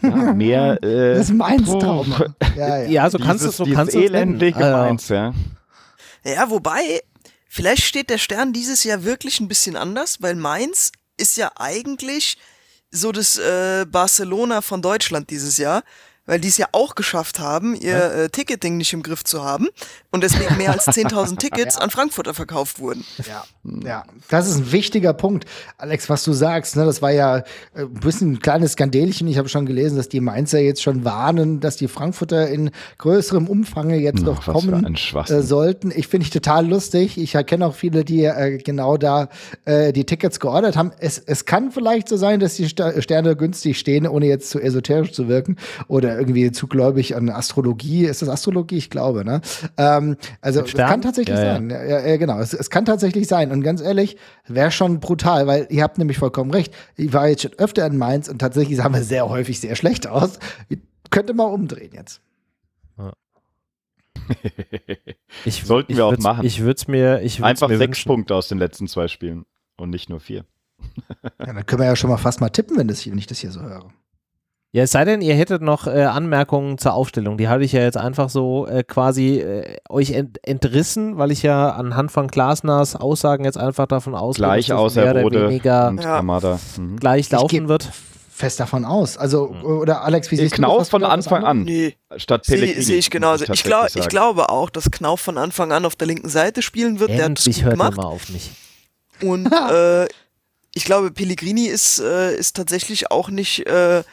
ja, 0.01 0.33
mehr. 0.33 0.77
Äh, 0.87 1.15
das 1.15 1.31
Mainz-Trauma. 1.31 2.33
Ja, 2.55 2.77
ja. 2.83 2.89
ja, 2.89 3.09
so 3.09 3.17
kannst 3.17 3.43
du 3.43 3.49
es 3.49 3.57
so 3.57 3.65
kannst 3.65 3.95
du 3.95 3.99
elendige 3.99 4.57
also. 4.57 4.77
Mainz, 4.77 5.09
ja. 5.09 5.33
Ja, 6.23 6.49
wobei, 6.49 7.01
vielleicht 7.47 7.83
steht 7.83 8.09
der 8.09 8.17
Stern 8.17 8.53
dieses 8.53 8.83
Jahr 8.83 9.03
wirklich 9.03 9.39
ein 9.39 9.47
bisschen 9.47 9.75
anders, 9.75 10.21
weil 10.21 10.35
Mainz 10.35 10.91
ist 11.17 11.37
ja 11.37 11.51
eigentlich 11.55 12.37
so 12.91 13.11
das 13.11 13.37
äh, 13.37 13.85
Barcelona 13.85 14.61
von 14.61 14.81
Deutschland 14.81 15.29
dieses 15.29 15.57
Jahr, 15.57 15.83
weil 16.27 16.39
die 16.39 16.49
es 16.49 16.57
ja 16.57 16.67
auch 16.73 16.93
geschafft 16.93 17.39
haben, 17.39 17.73
ihr 17.73 18.13
äh, 18.13 18.29
Ticketing 18.29 18.77
nicht 18.77 18.93
im 18.93 19.01
Griff 19.01 19.23
zu 19.23 19.43
haben 19.43 19.67
und 20.11 20.23
deswegen 20.23 20.57
mehr 20.57 20.71
als 20.71 20.87
10.000 20.87 21.37
Tickets 21.39 21.75
ja. 21.75 21.81
an 21.81 21.89
Frankfurter 21.89 22.33
verkauft 22.33 22.79
wurden. 22.79 23.03
Ja, 23.25 23.45
ja, 23.83 24.03
das 24.29 24.47
ist 24.47 24.57
ein 24.57 24.71
wichtiger 24.71 25.13
Punkt, 25.13 25.45
Alex, 25.77 26.09
was 26.09 26.23
du 26.23 26.33
sagst. 26.33 26.75
Ne? 26.75 26.85
Das 26.85 27.01
war 27.01 27.11
ja 27.11 27.37
äh, 27.37 27.43
ein 27.75 27.93
bisschen 27.93 28.33
ein 28.33 28.39
kleines 28.39 28.73
Skandelchen. 28.73 29.27
Ich 29.27 29.37
habe 29.37 29.49
schon 29.49 29.65
gelesen, 29.65 29.97
dass 29.97 30.09
die 30.09 30.19
Mainzer 30.19 30.59
jetzt 30.59 30.83
schon 30.83 31.05
warnen, 31.05 31.59
dass 31.59 31.77
die 31.77 31.87
Frankfurter 31.87 32.47
in 32.49 32.71
größerem 32.97 33.47
Umfang 33.47 33.89
jetzt 33.91 34.23
noch 34.23 34.45
kommen 34.45 34.97
äh, 35.13 35.41
sollten. 35.41 35.91
Ich 35.95 36.07
finde 36.07 36.25
ich 36.25 36.29
total 36.29 36.67
lustig. 36.67 37.17
Ich 37.17 37.33
kenne 37.45 37.65
auch 37.65 37.75
viele, 37.75 38.03
die 38.03 38.25
äh, 38.25 38.57
genau 38.57 38.97
da 38.97 39.29
äh, 39.65 39.93
die 39.93 40.05
Tickets 40.05 40.39
geordert 40.39 40.75
haben. 40.75 40.91
Es, 40.99 41.19
es 41.19 41.45
kann 41.45 41.71
vielleicht 41.71 42.09
so 42.09 42.17
sein, 42.17 42.39
dass 42.41 42.55
die 42.55 42.67
Sterne 42.67 43.35
günstig 43.35 43.79
stehen, 43.79 44.05
ohne 44.07 44.27
jetzt 44.27 44.49
zu 44.49 44.59
esoterisch 44.59 45.13
zu 45.13 45.27
wirken 45.29 45.55
oder 45.87 46.16
irgendwie 46.17 46.51
zu 46.51 46.67
gläubig 46.67 47.15
an 47.15 47.29
Astrologie. 47.29 48.05
Ist 48.05 48.21
das 48.21 48.29
Astrologie? 48.29 48.77
Ich 48.77 48.89
glaube, 48.89 49.23
ne? 49.23 49.41
Ähm, 49.77 50.17
also 50.41 50.61
es 50.61 50.73
kann 50.73 51.01
tatsächlich 51.01 51.37
ja, 51.37 51.55
sein. 51.55 51.69
Ja. 51.69 52.05
Ja, 52.05 52.17
genau, 52.17 52.39
es, 52.39 52.53
es, 52.53 52.69
kann 52.69 52.85
tatsächlich 52.85 53.27
sein. 53.27 53.51
Und 53.51 53.61
ganz 53.61 53.81
ehrlich, 53.81 54.17
wäre 54.47 54.71
schon 54.71 54.99
brutal, 54.99 55.47
weil 55.47 55.67
ihr 55.69 55.83
habt 55.83 55.97
nämlich 55.97 56.17
vollkommen 56.17 56.51
recht. 56.51 56.73
Ich 56.95 57.13
war 57.13 57.27
jetzt 57.27 57.43
schon 57.43 57.53
öfter 57.57 57.85
in 57.85 57.97
Mainz 57.97 58.27
und 58.27 58.39
tatsächlich 58.39 58.77
sahen 58.77 58.93
wir 58.93 59.03
sehr 59.03 59.29
häufig 59.29 59.59
sehr 59.59 59.75
schlecht 59.75 60.07
aus. 60.07 60.39
Könnte 61.09 61.33
mal 61.33 61.45
umdrehen 61.45 61.91
jetzt. 61.93 62.21
ich, 65.45 65.63
Sollten 65.63 65.95
wir 65.95 66.05
auch 66.05 66.17
machen. 66.17 66.45
Ich 66.45 66.59
würde 66.61 66.75
es 66.77 66.87
mir. 66.87 67.21
Ich 67.21 67.43
Einfach 67.43 67.69
mir 67.69 67.77
sechs 67.77 67.89
wünschen. 67.89 68.09
Punkte 68.09 68.35
aus 68.35 68.47
den 68.47 68.57
letzten 68.57 68.87
zwei 68.87 69.07
Spielen 69.07 69.45
und 69.77 69.89
nicht 69.89 70.09
nur 70.09 70.19
vier. 70.19 70.45
ja, 71.23 71.53
dann 71.53 71.65
können 71.65 71.81
wir 71.81 71.87
ja 71.87 71.95
schon 71.95 72.09
mal 72.09 72.17
fast 72.17 72.41
mal 72.41 72.49
tippen, 72.49 72.77
wenn, 72.77 72.87
das 72.87 72.99
hier, 72.99 73.11
wenn 73.11 73.19
ich 73.19 73.27
das 73.27 73.39
hier 73.39 73.51
so 73.51 73.61
höre. 73.61 73.89
Ja, 74.73 74.83
es 74.83 74.91
sei 74.91 75.05
denn, 75.05 75.21
ihr 75.21 75.33
hättet 75.33 75.61
noch 75.61 75.87
äh, 75.87 76.03
Anmerkungen 76.03 76.77
zur 76.77 76.93
Aufstellung. 76.93 77.37
Die 77.37 77.47
habe 77.47 77.63
ich 77.63 77.71
ja 77.71 77.81
jetzt 77.81 77.97
einfach 77.97 78.29
so 78.29 78.67
äh, 78.67 78.83
quasi 78.83 79.39
äh, 79.39 79.77
euch 79.89 80.11
ent 80.11 80.39
entrissen, 80.43 81.17
weil 81.17 81.31
ich 81.31 81.41
ja 81.41 81.69
anhand 81.69 82.11
von 82.11 82.27
Glasners 82.27 82.95
Aussagen 82.95 83.45
jetzt 83.45 83.57
einfach 83.57 83.87
davon 83.87 84.13
ausgehe, 84.13 84.45
gleich 84.45 84.67
dass 84.67 84.95
mehr 84.95 85.25
oder 85.25 85.49
weniger 85.49 85.87
und 85.87 86.03
ja. 86.03 86.21
mhm. 86.21 86.97
gleich 86.97 87.31
laufen 87.31 87.69
wird. 87.69 87.89
Fest 88.29 88.59
davon 88.59 88.85
aus. 88.85 89.17
Also, 89.17 89.47
mhm. 89.47 89.63
oder 89.63 90.03
Alex, 90.03 90.29
wie 90.29 90.35
siehst 90.35 90.53
Knauf 90.53 90.73
du 90.73 90.79
das? 90.79 90.89
von 90.89 91.03
Anfang 91.03 91.43
an. 91.43 91.63
Nee. 91.63 91.95
Statt 92.17 92.45
Pellegrini. 92.45 92.83
Sehe 92.83 92.97
ich 92.97 93.09
genauso. 93.09 93.51
Ich, 93.51 93.63
glaub, 93.63 93.87
ich 93.95 94.07
glaube 94.09 94.49
auch, 94.49 94.69
dass 94.69 94.91
Knauf 94.91 95.21
von 95.21 95.39
Anfang 95.39 95.71
an 95.71 95.85
auf 95.85 95.95
der 95.95 96.05
linken 96.05 96.29
Seite 96.29 96.61
spielen 96.61 96.99
wird. 96.99 97.09
Endlich 97.09 97.57
der 97.57 97.65
hat 97.65 97.79
das 97.79 97.79
hört 97.79 97.97
mal 97.97 98.05
auf 98.05 98.29
mich. 98.29 98.51
Und 99.23 99.51
äh, 99.71 100.05
ich 100.75 100.85
glaube, 100.85 101.09
Pellegrini 101.09 101.65
ist, 101.65 101.99
äh, 101.99 102.35
ist 102.35 102.55
tatsächlich 102.55 103.09
auch 103.09 103.29
nicht 103.29 103.65
äh, 103.65 104.03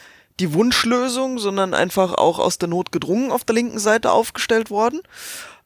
die 0.40 0.52
Wunschlösung, 0.52 1.38
sondern 1.38 1.74
einfach 1.74 2.14
auch 2.14 2.38
aus 2.38 2.58
der 2.58 2.68
Not 2.68 2.92
gedrungen 2.92 3.30
auf 3.30 3.44
der 3.44 3.54
linken 3.54 3.78
Seite 3.78 4.12
aufgestellt 4.12 4.70
worden. 4.70 5.00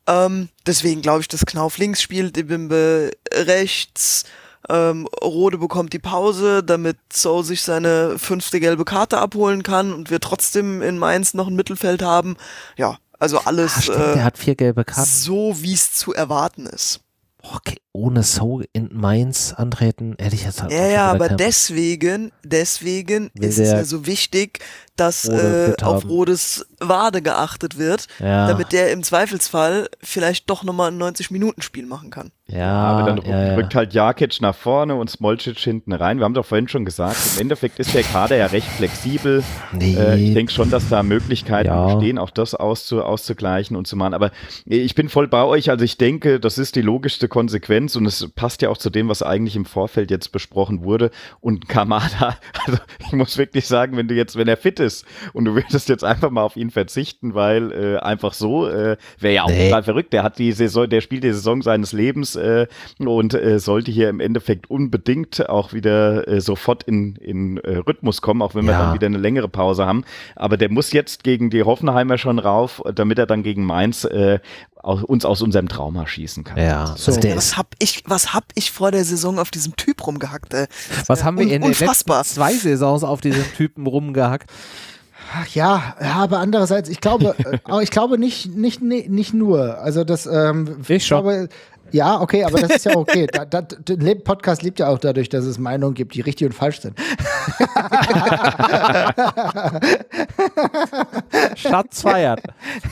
Ähm, 0.07 0.49
deswegen 0.66 1.03
glaube 1.03 1.21
ich, 1.21 1.29
dass 1.29 1.47
Knauf 1.47 1.79
links 1.79 2.03
spielt, 2.03 2.37
Ibimbe 2.37 3.11
rechts. 3.33 4.25
Ähm, 4.69 5.09
Rode 5.23 5.59
bekommt 5.59 5.93
die 5.93 5.99
Pause, 5.99 6.62
damit 6.62 6.99
So 7.12 7.43
sich 7.43 7.62
seine 7.62 8.19
fünfte 8.19 8.61
gelbe 8.61 8.85
Karte 8.85 9.19
abholen 9.19 9.62
kann 9.62 9.93
und 9.93 10.11
wir 10.11 10.21
trotzdem 10.21 10.83
in 10.83 10.99
Mainz 10.99 11.33
noch 11.33 11.47
ein 11.47 11.57
Mittelfeld 11.57 12.03
haben. 12.03 12.37
Ja, 12.77 12.99
also 13.19 13.39
alles. 13.41 13.75
Ah, 13.77 13.83
stimmt, 13.83 13.99
äh, 13.99 14.14
der 14.14 14.25
hat 14.25 14.39
vier 14.39 14.55
gelbe 14.55 14.85
Karten. 14.85 15.09
So 15.09 15.62
wie 15.62 15.73
es 15.73 15.93
zu 15.93 16.12
erwarten 16.12 16.66
ist 16.66 17.01
okay, 17.43 17.78
ohne 17.93 18.22
So 18.22 18.62
in 18.72 18.91
Mainz 18.93 19.53
antreten, 19.53 20.16
hätte 20.18 20.34
ich 20.34 20.45
jetzt 20.45 20.62
halt 20.62 20.72
Ja, 20.72 20.86
ja, 20.86 21.11
aber 21.11 21.28
deswegen, 21.30 22.32
deswegen 22.45 23.30
ist 23.34 23.59
es 23.59 23.70
ja 23.70 23.84
so 23.84 24.07
wichtig, 24.07 24.61
dass 24.97 25.26
äh, 25.26 25.74
auf 25.82 26.05
Rodes 26.09 26.66
Wade 26.81 27.22
geachtet 27.22 27.79
wird, 27.79 28.07
ja. 28.18 28.49
damit 28.49 28.72
der 28.72 28.93
im 28.93 29.03
Zweifelsfall 29.03 29.89
vielleicht 30.03 30.49
doch 30.51 30.62
nochmal 30.62 30.91
ein 30.91 31.03
90-Minuten-Spiel 31.03 31.87
machen 31.87 32.11
kann. 32.11 32.31
Ja, 32.51 32.72
aber 32.72 33.12
dann 33.12 33.31
ja, 33.31 33.57
rückt 33.57 33.74
halt 33.74 33.93
Jakic 33.93 34.41
nach 34.41 34.55
vorne 34.55 34.95
und 34.95 35.11
Smolcic 35.11 35.59
hinten 35.59 35.93
rein. 35.93 36.16
Wir 36.16 36.24
haben 36.24 36.33
doch 36.33 36.47
vorhin 36.47 36.66
schon 36.66 36.87
gesagt, 36.87 37.18
im 37.35 37.43
Endeffekt 37.43 37.79
ist 37.79 37.95
der 37.95 38.03
Kader 38.03 38.37
ja 38.37 38.47
recht 38.47 38.66
flexibel. 38.66 39.45
Nee. 39.72 39.95
Äh, 39.95 40.16
ich 40.16 40.33
denke 40.33 40.51
schon, 40.51 40.70
dass 40.70 40.89
da 40.89 41.03
Möglichkeiten 41.03 41.68
ja. 41.68 41.93
bestehen, 41.93 42.16
auch 42.16 42.31
das 42.31 42.55
auszu 42.55 43.05
auszugleichen 43.05 43.76
und 43.76 43.87
zu 43.87 43.97
machen. 43.97 44.14
Aber 44.14 44.31
ich 44.64 44.95
bin 44.95 45.11
voll 45.11 45.29
bei 45.29 45.45
euch. 45.45 45.68
Also 45.68 45.85
ich 45.85 45.99
denke, 45.99 46.41
das 46.41 46.57
ist 46.57 46.74
die 46.76 46.81
logischste 46.81 47.29
Konsequenz 47.29 47.97
und 47.97 48.07
es 48.07 48.26
passt 48.35 48.62
ja 48.62 48.70
auch 48.70 48.79
zu 48.79 48.89
dem, 48.89 49.11
was 49.11 49.22
eigentlich 49.22 49.55
im 49.55 49.66
Vorfeld 49.66 50.11
jetzt 50.11 50.33
besprochen 50.33 50.83
wurde. 50.83 51.11
Und 51.41 51.68
Kamada, 51.68 52.39
also 52.64 52.79
ich 52.99 53.12
muss 53.12 53.37
wirklich 53.37 53.66
sagen, 53.66 53.99
wenn 53.99 54.09
du 54.09 54.14
jetzt, 54.14 54.37
wenn 54.37 54.49
er 54.49 54.57
fit 54.57 54.81
ist 54.81 55.05
und 55.35 55.45
du 55.45 55.55
würdest 55.55 55.91
jetzt 55.91 56.05
einfach 56.05 56.31
mal 56.31 56.43
auf 56.43 56.57
ihn 56.57 56.68
verzichten, 56.71 57.35
weil 57.35 57.73
äh, 57.73 57.97
einfach 57.99 58.33
so, 58.33 58.69
äh, 58.69 58.97
wäre 59.19 59.35
ja 59.35 59.43
auch 59.45 59.49
nee. 59.49 59.69
total 59.69 59.83
verrückt. 59.83 60.12
Der 60.12 60.23
hat 60.23 60.39
die 60.39 60.53
Saison, 60.53 60.89
der 60.89 61.01
spielt 61.01 61.25
die 61.25 61.33
Saison 61.33 61.62
seines 61.62 61.93
Lebens 61.93 62.37
äh, 62.37 62.66
und 62.99 63.35
äh, 63.35 63.59
sollte 63.59 63.91
hier 63.91 64.09
im 64.09 64.21
Endeffekt 64.21 64.71
unbedingt 64.71 65.49
auch 65.49 65.73
wieder 65.73 66.29
äh, 66.29 66.41
sofort 66.41 66.83
in, 66.85 67.16
in 67.16 67.59
äh, 67.59 67.77
Rhythmus 67.79 68.23
kommen, 68.23 68.43
auch 68.43 68.55
wenn 68.55 68.64
wir 68.64 68.73
ja. 68.73 68.85
dann 68.85 68.95
wieder 68.95 69.07
eine 69.07 69.19
längere 69.19 69.49
Pause 69.49 69.87
haben. 69.87 70.05
Aber 70.37 70.57
der 70.57 70.71
muss 70.71 70.93
jetzt 70.93 71.25
gegen 71.25 71.51
die 71.51 71.62
Hoffenheimer 71.62 72.19
schon 72.19 72.39
rauf, 72.39 72.83
damit 72.95 73.19
er 73.19 73.27
dann 73.27 73.43
gegen 73.43 73.64
Mainz 73.64 74.05
äh, 74.05 74.39
aus, 74.83 75.03
uns 75.05 75.25
aus 75.25 75.43
unserem 75.43 75.69
Trauma 75.69 76.07
schießen 76.07 76.45
kann. 76.45 76.59
Ja, 76.59 76.95
so. 76.97 77.12
also 77.12 77.37
was 77.37 77.57
hab 77.57 77.75
ich, 77.79 78.03
was 78.07 78.33
hab 78.33 78.45
ich 78.55 78.71
vor 78.71 78.91
der 78.91 79.05
Saison 79.05 79.39
auf 79.39 79.51
diesem 79.51 79.77
Typ 79.77 80.07
rumgehackt? 80.07 80.55
Ey? 80.55 80.66
Was 81.07 81.25
haben 81.25 81.37
wir 81.37 81.45
in 81.45 81.62
den 81.62 81.73
letzten 81.73 82.25
zwei 82.25 82.53
Saisons 82.53 83.05
auf 83.05 83.21
diesem 83.21 83.45
Typen 83.55 83.87
rumgehackt? 83.87 84.51
Ja, 85.55 85.95
ja, 86.01 86.12
aber 86.14 86.39
andererseits, 86.39 86.89
ich 86.89 87.01
glaube, 87.01 87.35
äh, 87.68 87.83
ich 87.83 87.91
glaube 87.91 88.18
nicht, 88.18 88.55
nicht, 88.57 88.83
nicht 88.83 89.35
nur. 89.35 89.79
Also 89.79 90.05
das, 90.05 90.26
ähm, 90.26 90.79
ich, 90.83 90.91
ich 90.91 91.07
glaube, 91.07 91.49
ja, 91.93 92.20
okay, 92.20 92.45
aber 92.45 92.61
das 92.61 92.70
ist 92.76 92.84
ja 92.84 92.97
okay. 92.97 93.26
da, 93.30 93.45
da, 93.45 93.62
der 93.62 94.14
Podcast 94.16 94.62
lebt 94.62 94.78
ja 94.78 94.89
auch 94.89 94.99
dadurch, 94.99 95.28
dass 95.28 95.45
es 95.45 95.59
Meinungen 95.59 95.95
gibt, 95.95 96.14
die 96.14 96.20
richtig 96.20 96.47
und 96.49 96.53
falsch 96.53 96.80
sind. 96.80 96.99
Schatz 101.57 102.03
feiert. 102.03 102.43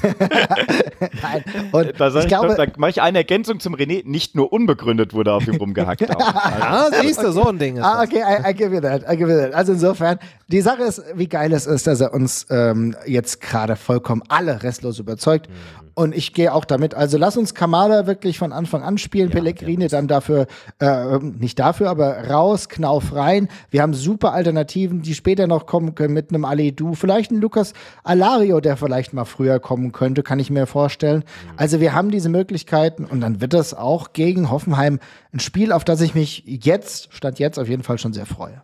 Nein. 1.22 1.44
Und 1.72 1.92
da, 1.98 2.14
ich 2.14 2.28
glaube, 2.28 2.54
da 2.54 2.66
mache 2.76 2.90
ich 2.90 3.02
eine 3.02 3.18
Ergänzung 3.18 3.60
zum 3.60 3.74
René. 3.74 4.02
Nicht 4.06 4.34
nur 4.34 4.52
unbegründet 4.52 5.14
wurde 5.14 5.32
auf 5.32 5.46
ihm 5.46 5.56
rumgehackt. 5.56 6.10
ah, 6.10 6.90
siehst 7.00 7.22
du, 7.22 7.32
so 7.32 7.48
ein 7.48 7.58
Ding. 7.58 7.78
ah, 7.80 8.02
okay, 8.02 8.22
I, 8.22 8.50
I, 8.50 8.54
give 8.54 8.74
you 8.74 8.80
that, 8.80 9.02
I 9.10 9.16
give 9.16 9.30
you 9.30 9.38
that. 9.38 9.54
Also 9.54 9.72
insofern, 9.72 10.18
die 10.48 10.60
Sache 10.60 10.82
ist, 10.82 11.02
wie 11.14 11.28
geil 11.28 11.52
es 11.52 11.66
ist, 11.66 11.86
dass 11.86 12.00
er 12.00 12.12
uns 12.12 12.46
ähm, 12.50 12.96
jetzt 13.06 13.40
gerade 13.40 13.76
vollkommen 13.76 14.22
alle 14.28 14.62
restlos 14.62 14.98
überzeugt. 14.98 15.48
Mhm. 15.48 15.85
Und 15.98 16.14
ich 16.14 16.34
gehe 16.34 16.52
auch 16.52 16.66
damit. 16.66 16.94
Also 16.94 17.16
lass 17.16 17.38
uns 17.38 17.54
Kamada 17.54 18.06
wirklich 18.06 18.38
von 18.38 18.52
Anfang 18.52 18.82
an 18.82 18.98
spielen. 18.98 19.30
Ja, 19.30 19.36
Pellegrini 19.36 19.88
dann 19.88 20.08
dafür, 20.08 20.46
äh, 20.78 21.16
nicht 21.20 21.58
dafür, 21.58 21.88
aber 21.88 22.28
raus, 22.28 22.68
Knauf 22.68 23.14
rein. 23.14 23.48
Wir 23.70 23.80
haben 23.80 23.94
super 23.94 24.34
Alternativen, 24.34 25.00
die 25.00 25.14
später 25.14 25.46
noch 25.46 25.64
kommen 25.64 25.94
können 25.94 26.12
mit 26.12 26.28
einem 26.28 26.44
Aledu. 26.44 26.92
Vielleicht 26.92 27.30
ein 27.30 27.40
Lukas 27.40 27.72
Alario, 28.04 28.60
der 28.60 28.76
vielleicht 28.76 29.14
mal 29.14 29.24
früher 29.24 29.58
kommen 29.58 29.92
könnte, 29.92 30.22
kann 30.22 30.38
ich 30.38 30.50
mir 30.50 30.66
vorstellen. 30.66 31.20
Mhm. 31.20 31.52
Also 31.56 31.80
wir 31.80 31.94
haben 31.94 32.10
diese 32.10 32.28
Möglichkeiten 32.28 33.06
und 33.06 33.22
dann 33.22 33.40
wird 33.40 33.54
das 33.54 33.72
auch 33.72 34.12
gegen 34.12 34.50
Hoffenheim 34.50 35.00
ein 35.32 35.40
Spiel, 35.40 35.72
auf 35.72 35.84
das 35.84 36.02
ich 36.02 36.14
mich 36.14 36.44
jetzt, 36.46 37.08
statt 37.14 37.38
jetzt 37.38 37.58
auf 37.58 37.70
jeden 37.70 37.82
Fall 37.82 37.96
schon 37.96 38.12
sehr 38.12 38.26
freue. 38.26 38.60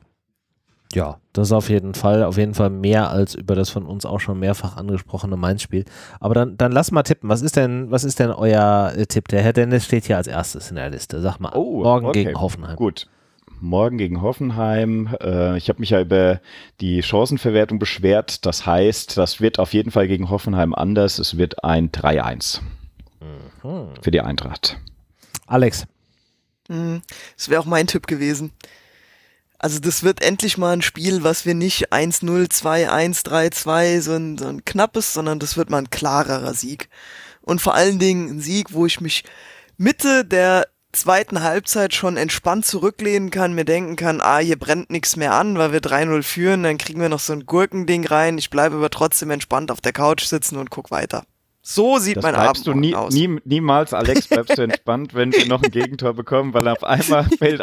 Ja, 0.94 1.18
das 1.32 1.52
auf 1.52 1.70
jeden 1.70 1.94
Fall, 1.94 2.22
auf 2.22 2.36
jeden 2.36 2.54
Fall 2.54 2.70
mehr 2.70 3.10
als 3.10 3.34
über 3.34 3.54
das 3.54 3.70
von 3.70 3.86
uns 3.86 4.04
auch 4.04 4.20
schon 4.20 4.38
mehrfach 4.38 4.76
angesprochene 4.76 5.36
Mainz-Spiel. 5.36 5.84
Aber 6.20 6.34
dann, 6.34 6.56
dann 6.58 6.72
lass 6.72 6.90
mal 6.90 7.02
tippen. 7.02 7.28
Was 7.28 7.40
ist 7.40 7.56
denn, 7.56 7.90
was 7.90 8.04
ist 8.04 8.18
denn 8.18 8.30
euer 8.30 8.92
äh, 8.94 9.06
Tipp? 9.06 9.28
Der 9.28 9.42
Herr 9.42 9.54
Dennis 9.54 9.86
steht 9.86 10.04
hier 10.04 10.18
als 10.18 10.26
erstes 10.26 10.70
in 10.70 10.76
der 10.76 10.90
Liste. 10.90 11.20
Sag 11.20 11.38
mal, 11.38 11.52
oh, 11.54 11.82
morgen 11.82 12.06
okay. 12.06 12.24
gegen 12.24 12.40
Hoffenheim. 12.40 12.76
Gut. 12.76 13.08
Morgen 13.60 13.96
gegen 13.96 14.20
Hoffenheim. 14.20 15.16
Äh, 15.22 15.56
ich 15.56 15.68
habe 15.68 15.80
mich 15.80 15.90
ja 15.90 16.00
über 16.00 16.40
die 16.80 17.02
Chancenverwertung 17.02 17.78
beschwert. 17.78 18.44
Das 18.44 18.66
heißt, 18.66 19.16
das 19.16 19.40
wird 19.40 19.58
auf 19.58 19.72
jeden 19.72 19.90
Fall 19.90 20.08
gegen 20.08 20.28
Hoffenheim 20.28 20.74
anders. 20.74 21.18
Es 21.18 21.38
wird 21.38 21.64
ein 21.64 21.90
3-1 21.90 22.60
mhm. 23.62 23.94
für 24.02 24.10
die 24.10 24.20
Eintracht. 24.20 24.78
Alex. 25.46 25.86
Mhm. 26.68 27.02
Das 27.36 27.48
wäre 27.48 27.60
auch 27.60 27.66
mein 27.66 27.86
Tipp 27.86 28.06
gewesen. 28.06 28.52
Also 29.62 29.78
das 29.78 30.02
wird 30.02 30.22
endlich 30.22 30.58
mal 30.58 30.72
ein 30.72 30.82
Spiel, 30.82 31.22
was 31.22 31.46
wir 31.46 31.54
nicht 31.54 31.92
1-0, 31.92 32.50
2-1, 32.50 33.24
3-2, 33.24 34.00
so 34.00 34.12
ein, 34.14 34.36
so 34.36 34.48
ein 34.48 34.64
knappes, 34.64 35.14
sondern 35.14 35.38
das 35.38 35.56
wird 35.56 35.70
mal 35.70 35.78
ein 35.78 35.90
klarerer 35.90 36.52
Sieg. 36.52 36.88
Und 37.42 37.62
vor 37.62 37.74
allen 37.74 38.00
Dingen 38.00 38.28
ein 38.28 38.40
Sieg, 38.40 38.72
wo 38.72 38.86
ich 38.86 39.00
mich 39.00 39.22
Mitte 39.76 40.24
der 40.24 40.66
zweiten 40.90 41.44
Halbzeit 41.44 41.94
schon 41.94 42.16
entspannt 42.16 42.66
zurücklehnen 42.66 43.30
kann, 43.30 43.54
mir 43.54 43.64
denken 43.64 43.94
kann, 43.94 44.20
ah, 44.20 44.38
hier 44.38 44.58
brennt 44.58 44.90
nichts 44.90 45.14
mehr 45.14 45.32
an, 45.32 45.56
weil 45.56 45.72
wir 45.72 45.80
3-0 45.80 46.24
führen, 46.24 46.64
dann 46.64 46.76
kriegen 46.76 47.00
wir 47.00 47.08
noch 47.08 47.20
so 47.20 47.32
ein 47.32 47.46
Gurkending 47.46 48.04
rein, 48.04 48.38
ich 48.38 48.50
bleibe 48.50 48.76
aber 48.76 48.90
trotzdem 48.90 49.30
entspannt 49.30 49.70
auf 49.70 49.80
der 49.80 49.92
Couch 49.92 50.24
sitzen 50.24 50.56
und 50.56 50.70
guck 50.70 50.90
weiter. 50.90 51.24
So 51.64 51.98
sieht 51.98 52.16
das 52.16 52.24
mein 52.24 52.34
Abend 52.34 52.66
du 52.66 52.74
nie, 52.74 52.92
aus. 52.96 53.14
Nie, 53.14 53.38
niemals, 53.44 53.94
Alex, 53.94 54.26
bleibst 54.26 54.58
du 54.58 54.62
entspannt, 54.62 55.14
wenn 55.14 55.32
wir 55.32 55.46
noch 55.46 55.62
ein 55.62 55.70
Gegentor 55.70 56.12
bekommen, 56.12 56.52
weil 56.54 56.66
auf 56.66 56.82
einmal 56.82 57.22
fällt, 57.38 57.62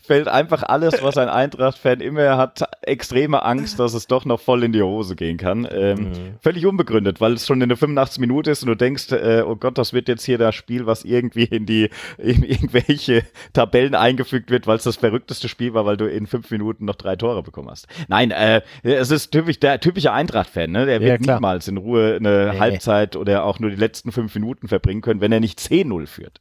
fällt 0.00 0.28
einfach 0.28 0.62
alles, 0.62 1.02
was 1.02 1.18
ein 1.18 1.28
Eintracht-Fan 1.28 2.00
immer 2.00 2.36
hat, 2.36 2.62
extreme 2.82 3.42
Angst, 3.42 3.80
dass 3.80 3.94
es 3.94 4.06
doch 4.06 4.24
noch 4.24 4.38
voll 4.38 4.62
in 4.62 4.72
die 4.72 4.82
Hose 4.82 5.16
gehen 5.16 5.36
kann. 5.36 5.66
Ähm, 5.68 5.98
mhm. 5.98 6.14
Völlig 6.40 6.64
unbegründet, 6.64 7.20
weil 7.20 7.32
es 7.32 7.44
schon 7.44 7.60
in 7.60 7.68
der 7.68 7.76
85 7.76 8.20
Minute 8.20 8.52
ist 8.52 8.62
und 8.62 8.68
du 8.68 8.76
denkst, 8.76 9.10
äh, 9.10 9.42
oh 9.44 9.56
Gott, 9.56 9.78
das 9.78 9.92
wird 9.92 10.06
jetzt 10.06 10.24
hier 10.24 10.38
das 10.38 10.54
Spiel, 10.54 10.86
was 10.86 11.04
irgendwie 11.04 11.44
in 11.44 11.66
die 11.66 11.90
in 12.18 12.44
irgendwelche 12.44 13.24
Tabellen 13.52 13.96
eingefügt 13.96 14.52
wird, 14.52 14.68
weil 14.68 14.76
es 14.76 14.84
das 14.84 14.96
verrückteste 14.96 15.48
Spiel 15.48 15.74
war, 15.74 15.84
weil 15.86 15.96
du 15.96 16.08
in 16.08 16.28
fünf 16.28 16.52
Minuten 16.52 16.84
noch 16.84 16.94
drei 16.94 17.16
Tore 17.16 17.42
bekommen 17.42 17.68
hast. 17.68 17.88
Nein, 18.06 18.30
äh, 18.30 18.62
es 18.84 19.10
ist 19.10 19.32
typisch 19.32 19.58
der 19.58 19.80
typische 19.80 20.12
Eintracht-Fan, 20.12 20.70
ne? 20.70 20.86
Der 20.86 21.00
wird 21.00 21.26
ja, 21.26 21.34
niemals 21.34 21.66
in 21.66 21.78
Ruhe 21.78 22.14
eine 22.14 22.52
nee. 22.52 22.58
Halbzeit 22.60 23.16
oder 23.16 23.39
auch 23.44 23.58
nur 23.58 23.70
die 23.70 23.76
letzten 23.76 24.12
fünf 24.12 24.34
Minuten 24.34 24.68
verbringen 24.68 25.00
können, 25.00 25.20
wenn 25.20 25.32
er 25.32 25.40
nicht 25.40 25.58
10-0 25.58 26.06
führt. 26.06 26.40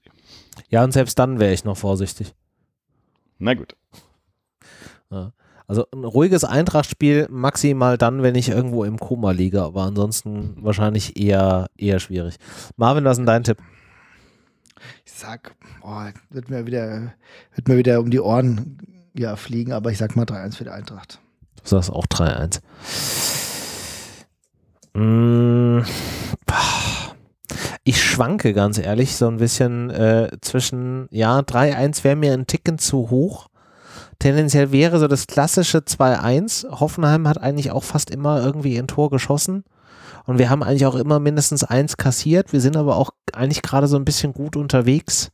Ja, 0.70 0.84
und 0.84 0.92
selbst 0.92 1.18
dann 1.20 1.40
wäre 1.40 1.54
ich 1.54 1.64
noch 1.64 1.78
vorsichtig. 1.78 2.34
Na 3.38 3.54
gut. 3.54 3.76
Ja. 5.10 5.34
Also 5.68 5.86
ein 5.94 6.04
ruhiges 6.04 6.44
Eintracht-Spiel 6.44 7.28
maximal 7.30 7.98
dann, 7.98 8.24
wenn 8.24 8.34
ich 8.34 8.50
irgendwo 8.50 8.84
im 8.86 8.98
Koma 8.98 9.32
liege, 9.32 9.62
aber 9.62 9.84
ansonsten 9.84 10.58
wahrscheinlich 10.62 11.16
eher, 11.16 11.68
eher 11.78 12.00
schwierig. 12.00 12.38
Marvin, 12.76 13.06
was 13.06 13.14
ist 13.14 13.18
denn 13.18 13.26
dein 13.28 13.44
Tipp? 13.44 13.60
Ich 15.06 15.12
sag, 15.12 15.56
oh, 15.84 16.06
wird 16.32 16.50
mir 16.50 16.66
wieder, 16.66 17.14
wird 17.54 17.68
mir 17.68 17.78
wieder 17.78 18.00
um 18.00 18.10
die 18.10 18.20
Ohren 18.20 18.80
ja, 19.16 19.36
fliegen, 19.36 19.72
aber 19.74 19.92
ich 19.92 20.00
sag 20.00 20.16
mal 20.16 20.26
3-1 20.26 20.56
für 20.56 20.64
die 20.64 20.70
Eintracht. 20.72 21.20
Du 21.62 21.70
sagst 21.70 21.92
auch 21.92 22.08
3-1. 22.08 22.62
Ich 27.84 28.04
schwanke 28.04 28.54
ganz 28.54 28.78
ehrlich 28.78 29.16
so 29.16 29.28
ein 29.28 29.38
bisschen 29.38 29.90
äh, 29.90 30.30
zwischen, 30.42 31.08
ja, 31.12 31.40
3-1 31.40 32.04
wäre 32.04 32.16
mir 32.16 32.34
ein 32.34 32.48
Ticken 32.48 32.78
zu 32.78 33.10
hoch. 33.10 33.48
Tendenziell 34.20 34.72
wäre 34.72 35.00
so 35.00 35.08
das 35.08 35.28
klassische 35.28 35.80
2-1. 35.80 36.80
Hoffenheim 36.80 37.28
hat 37.28 37.42
eigentlich 37.42 37.72
auch 37.72 37.84
fast 37.84 38.10
immer 38.10 38.44
irgendwie 38.44 38.78
ein 38.78 38.88
Tor 38.88 39.10
geschossen. 39.10 39.64
Und 40.26 40.38
wir 40.38 40.50
haben 40.50 40.62
eigentlich 40.62 40.86
auch 40.86 40.96
immer 40.96 41.20
mindestens 41.20 41.64
eins 41.64 41.98
kassiert. 41.98 42.52
Wir 42.54 42.62
sind 42.62 42.76
aber 42.78 42.98
auch 42.98 43.12
eigentlich 43.34 43.62
gerade 43.62 43.88
so 43.88 43.96
ein 43.96 44.06
bisschen 44.06 44.34
gut 44.34 44.56
unterwegs. 44.58 45.32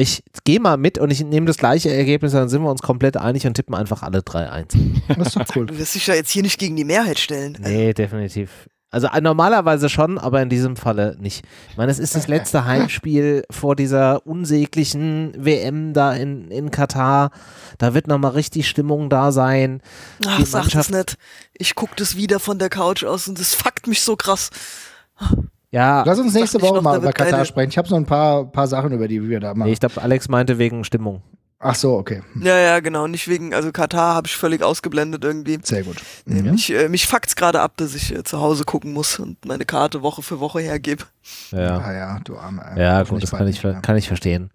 Ich 0.00 0.24
gehe 0.44 0.60
mal 0.60 0.78
mit 0.78 0.96
und 0.96 1.10
ich 1.10 1.22
nehme 1.22 1.44
das 1.44 1.58
gleiche 1.58 1.92
Ergebnis, 1.92 2.32
dann 2.32 2.48
sind 2.48 2.62
wir 2.62 2.70
uns 2.70 2.80
komplett 2.80 3.18
einig 3.18 3.46
und 3.46 3.52
tippen 3.52 3.74
einfach 3.74 4.02
alle 4.02 4.20
3-1. 4.20 4.74
Das 5.08 5.28
ist 5.28 5.36
doch 5.36 5.56
cool. 5.56 5.66
Du 5.66 5.76
wirst 5.76 5.94
dich 5.94 6.06
ja 6.06 6.14
jetzt 6.14 6.30
hier 6.30 6.42
nicht 6.42 6.58
gegen 6.58 6.74
die 6.74 6.84
Mehrheit 6.84 7.18
stellen. 7.18 7.58
Nee, 7.60 7.92
definitiv. 7.92 8.68
Also 8.90 9.08
äh, 9.08 9.20
normalerweise 9.20 9.90
schon, 9.90 10.16
aber 10.16 10.40
in 10.40 10.48
diesem 10.48 10.76
Falle 10.76 11.18
nicht. 11.20 11.44
Ich 11.68 11.76
meine, 11.76 11.92
es 11.92 11.98
ist 11.98 12.14
das 12.14 12.28
letzte 12.28 12.64
Heimspiel 12.64 13.44
vor 13.50 13.76
dieser 13.76 14.26
unsäglichen 14.26 15.34
WM 15.36 15.92
da 15.92 16.14
in, 16.14 16.50
in 16.50 16.70
Katar. 16.70 17.30
Da 17.76 17.92
wird 17.92 18.06
nochmal 18.06 18.32
richtig 18.32 18.70
Stimmung 18.70 19.10
da 19.10 19.32
sein. 19.32 19.82
Ach, 20.26 20.46
sag 20.46 20.70
das 20.70 20.88
nicht. 20.88 21.18
Ich 21.52 21.74
gucke 21.74 21.94
das 21.96 22.16
wieder 22.16 22.40
von 22.40 22.58
der 22.58 22.70
Couch 22.70 23.04
aus 23.04 23.28
und 23.28 23.38
das 23.38 23.54
fuckt 23.54 23.86
mich 23.86 24.00
so 24.00 24.16
krass. 24.16 24.48
Ja. 25.70 26.02
Lass 26.04 26.18
uns 26.18 26.34
nächste 26.34 26.60
Woche 26.60 26.76
noch, 26.76 26.82
mal 26.82 26.98
über 26.98 27.12
Katar 27.12 27.44
sprechen. 27.44 27.70
Ich 27.70 27.78
habe 27.78 27.88
so 27.88 27.96
ein 27.96 28.06
paar, 28.06 28.44
paar 28.44 28.66
Sachen, 28.66 28.92
über 28.92 29.06
die 29.06 29.28
wir 29.28 29.40
da 29.40 29.54
machen. 29.54 29.68
Nee, 29.68 29.72
ich 29.72 29.80
glaube, 29.80 30.00
Alex 30.02 30.28
meinte 30.28 30.58
wegen 30.58 30.84
Stimmung. 30.84 31.22
Ach 31.62 31.74
so, 31.74 31.96
okay. 31.96 32.22
Ja, 32.40 32.58
ja, 32.58 32.80
genau. 32.80 33.06
Nicht 33.06 33.28
wegen, 33.28 33.52
also 33.52 33.70
Katar 33.70 34.14
habe 34.14 34.26
ich 34.26 34.34
völlig 34.34 34.62
ausgeblendet 34.62 35.22
irgendwie. 35.22 35.58
Sehr 35.62 35.82
gut. 35.82 35.96
Mhm. 36.24 36.52
Mich, 36.52 36.72
äh, 36.72 36.88
mich 36.88 37.06
fuckt's 37.06 37.36
gerade 37.36 37.60
ab, 37.60 37.72
dass 37.76 37.94
ich 37.94 38.14
äh, 38.16 38.24
zu 38.24 38.40
Hause 38.40 38.64
gucken 38.64 38.94
muss 38.94 39.18
und 39.18 39.44
meine 39.44 39.66
Karte 39.66 40.00
Woche 40.00 40.22
für 40.22 40.40
Woche 40.40 40.60
hergebe. 40.60 41.04
Ja, 41.50 41.78
ah, 41.78 41.92
ja, 41.92 42.20
du 42.24 42.38
arme. 42.38 42.64
Äh, 42.74 42.80
ja, 42.80 43.02
gut, 43.02 43.22
das 43.22 43.32
kann 43.32 43.46
ich, 43.46 43.60
kann 43.60 43.96
ich 43.96 44.08
verstehen. 44.08 44.50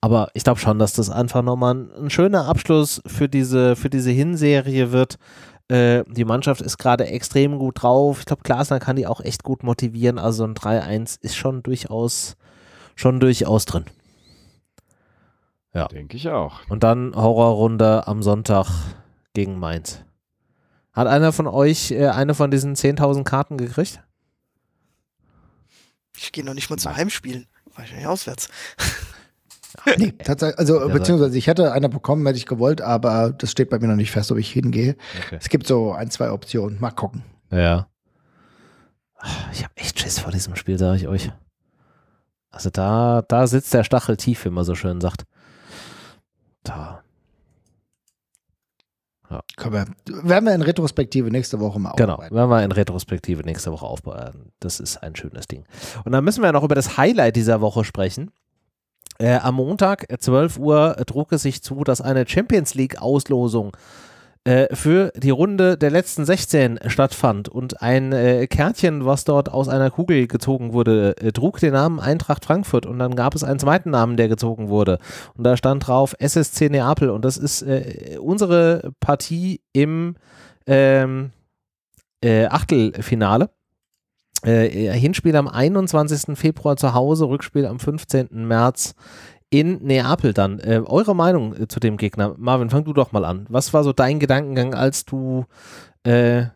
Aber 0.00 0.28
ich 0.32 0.44
glaube 0.44 0.58
schon, 0.58 0.78
dass 0.78 0.94
das 0.94 1.10
einfach 1.10 1.42
nochmal 1.42 1.74
ein, 1.74 1.90
ein 2.04 2.10
schöner 2.10 2.46
Abschluss 2.46 3.02
für 3.06 3.28
diese, 3.28 3.76
für 3.76 3.90
diese 3.90 4.10
Hinserie 4.10 4.92
wird. 4.92 5.16
Äh, 5.68 6.04
die 6.06 6.24
Mannschaft 6.24 6.60
ist 6.60 6.78
gerade 6.78 7.06
extrem 7.06 7.58
gut 7.58 7.82
drauf. 7.82 8.20
Ich 8.20 8.26
glaube, 8.26 8.42
Glasner 8.42 8.78
kann 8.78 8.96
die 8.96 9.06
auch 9.06 9.20
echt 9.20 9.42
gut 9.42 9.62
motivieren. 9.62 10.18
Also 10.18 10.44
ein 10.44 10.54
3-1 10.54 11.18
ist 11.22 11.36
schon 11.36 11.62
durchaus, 11.62 12.36
schon 12.94 13.18
durchaus 13.18 13.64
drin. 13.64 13.86
Ja. 15.74 15.88
Denke 15.88 16.16
ich 16.16 16.28
auch. 16.28 16.60
Und 16.68 16.84
dann 16.84 17.14
Horrorrunde 17.14 18.06
am 18.06 18.22
Sonntag 18.22 18.68
gegen 19.34 19.58
Mainz. 19.58 20.04
Hat 20.92 21.06
einer 21.06 21.32
von 21.32 21.46
euch 21.46 21.90
äh, 21.90 22.08
eine 22.08 22.34
von 22.34 22.50
diesen 22.50 22.74
10.000 22.74 23.24
Karten 23.24 23.58
gekriegt? 23.58 24.00
Ich 26.16 26.32
gehe 26.32 26.44
noch 26.44 26.54
nicht 26.54 26.70
mal 26.70 26.78
zum 26.78 26.96
Heimspielen. 26.96 27.46
Wahrscheinlich 27.74 28.06
auswärts. 28.06 28.48
nee, 29.98 30.12
tatsächlich, 30.12 30.58
also 30.58 30.88
beziehungsweise 30.88 31.36
ich 31.36 31.46
hätte 31.46 31.72
einer 31.72 31.88
bekommen, 31.88 32.26
hätte 32.26 32.38
ich 32.38 32.46
gewollt, 32.46 32.80
aber 32.80 33.30
das 33.30 33.50
steht 33.50 33.70
bei 33.70 33.78
mir 33.78 33.88
noch 33.88 33.96
nicht 33.96 34.10
fest, 34.10 34.32
ob 34.32 34.38
ich 34.38 34.50
hingehe. 34.50 34.96
Okay. 35.24 35.38
Es 35.40 35.48
gibt 35.48 35.66
so 35.66 35.92
ein, 35.92 36.10
zwei 36.10 36.30
Optionen. 36.30 36.80
Mal 36.80 36.90
gucken. 36.90 37.22
Ja. 37.50 37.88
Ich 39.52 39.64
habe 39.64 39.72
echt 39.76 39.98
Schiss 39.98 40.18
vor 40.18 40.32
diesem 40.32 40.56
Spiel, 40.56 40.78
sage 40.78 40.96
ich 40.96 41.08
euch. 41.08 41.32
Also 42.50 42.70
da, 42.70 43.22
da 43.28 43.46
sitzt 43.46 43.74
der 43.74 43.84
Stachel 43.84 44.16
tief, 44.16 44.44
wie 44.44 44.50
man 44.50 44.64
so 44.64 44.74
schön 44.74 45.00
sagt. 45.00 45.24
Da. 46.62 47.02
Ja. 49.30 49.42
Wir, 49.58 49.86
werden 50.06 50.44
wir 50.44 50.54
in 50.54 50.62
Retrospektive 50.62 51.30
nächste 51.30 51.58
Woche 51.58 51.80
mal 51.80 51.92
genau, 51.96 52.14
aufarbeiten. 52.14 52.34
Genau, 52.34 52.48
werden 52.48 52.50
wir 52.50 52.64
in 52.64 52.72
Retrospektive 52.72 53.42
nächste 53.42 53.72
Woche 53.72 53.86
aufbauen. 53.86 54.52
Das 54.60 54.80
ist 54.80 54.98
ein 54.98 55.16
schönes 55.16 55.48
Ding. 55.48 55.64
Und 56.04 56.12
dann 56.12 56.24
müssen 56.24 56.42
wir 56.42 56.52
noch 56.52 56.62
über 56.62 56.74
das 56.74 56.96
Highlight 56.96 57.36
dieser 57.36 57.60
Woche 57.60 57.84
sprechen. 57.84 58.30
Äh, 59.18 59.36
am 59.36 59.56
Montag, 59.56 60.06
12 60.18 60.58
Uhr, 60.58 60.96
trug 61.06 61.32
es 61.32 61.42
sich 61.42 61.62
zu, 61.62 61.84
dass 61.84 62.00
eine 62.00 62.26
Champions 62.26 62.74
League-Auslosung 62.74 63.72
äh, 64.46 64.74
für 64.74 65.12
die 65.16 65.30
Runde 65.30 65.76
der 65.76 65.90
letzten 65.90 66.24
16 66.24 66.78
stattfand. 66.86 67.48
Und 67.48 67.82
ein 67.82 68.12
äh, 68.12 68.46
Kärtchen, 68.46 69.04
was 69.04 69.24
dort 69.24 69.50
aus 69.50 69.68
einer 69.68 69.90
Kugel 69.90 70.28
gezogen 70.28 70.72
wurde, 70.72 71.16
äh, 71.16 71.32
trug 71.32 71.58
den 71.58 71.72
Namen 71.72 71.98
Eintracht 71.98 72.44
Frankfurt. 72.44 72.86
Und 72.86 73.00
dann 73.00 73.16
gab 73.16 73.34
es 73.34 73.42
einen 73.42 73.58
zweiten 73.58 73.90
Namen, 73.90 74.16
der 74.16 74.28
gezogen 74.28 74.68
wurde. 74.68 75.00
Und 75.36 75.42
da 75.44 75.56
stand 75.56 75.88
drauf 75.88 76.14
SSC 76.20 76.68
Neapel. 76.68 77.10
Und 77.10 77.24
das 77.24 77.38
ist 77.38 77.62
äh, 77.62 78.18
unsere 78.20 78.92
Partie 79.00 79.62
im 79.72 80.14
ähm, 80.68 81.32
äh. 84.44 84.92
Hinspiel 84.98 85.36
am 85.36 85.48
21. 85.48 86.36
Februar 86.38 86.76
zu 86.76 86.94
Hause, 86.94 87.28
Rückspiel 87.28 87.66
am 87.66 87.78
15. 87.78 88.28
März 88.46 88.94
in 89.50 89.78
Neapel 89.82 90.32
dann. 90.32 90.58
Äh, 90.58 90.82
eure 90.84 91.14
Meinung 91.14 91.54
äh, 91.54 91.68
zu 91.68 91.80
dem 91.80 91.96
Gegner? 91.96 92.34
Marvin, 92.36 92.70
fang 92.70 92.84
du 92.84 92.92
doch 92.92 93.12
mal 93.12 93.24
an. 93.24 93.46
Was 93.48 93.72
war 93.72 93.84
so 93.84 93.92
dein 93.92 94.18
Gedankengang, 94.18 94.74
als 94.74 95.04
du 95.04 95.44
äh, 96.02 96.46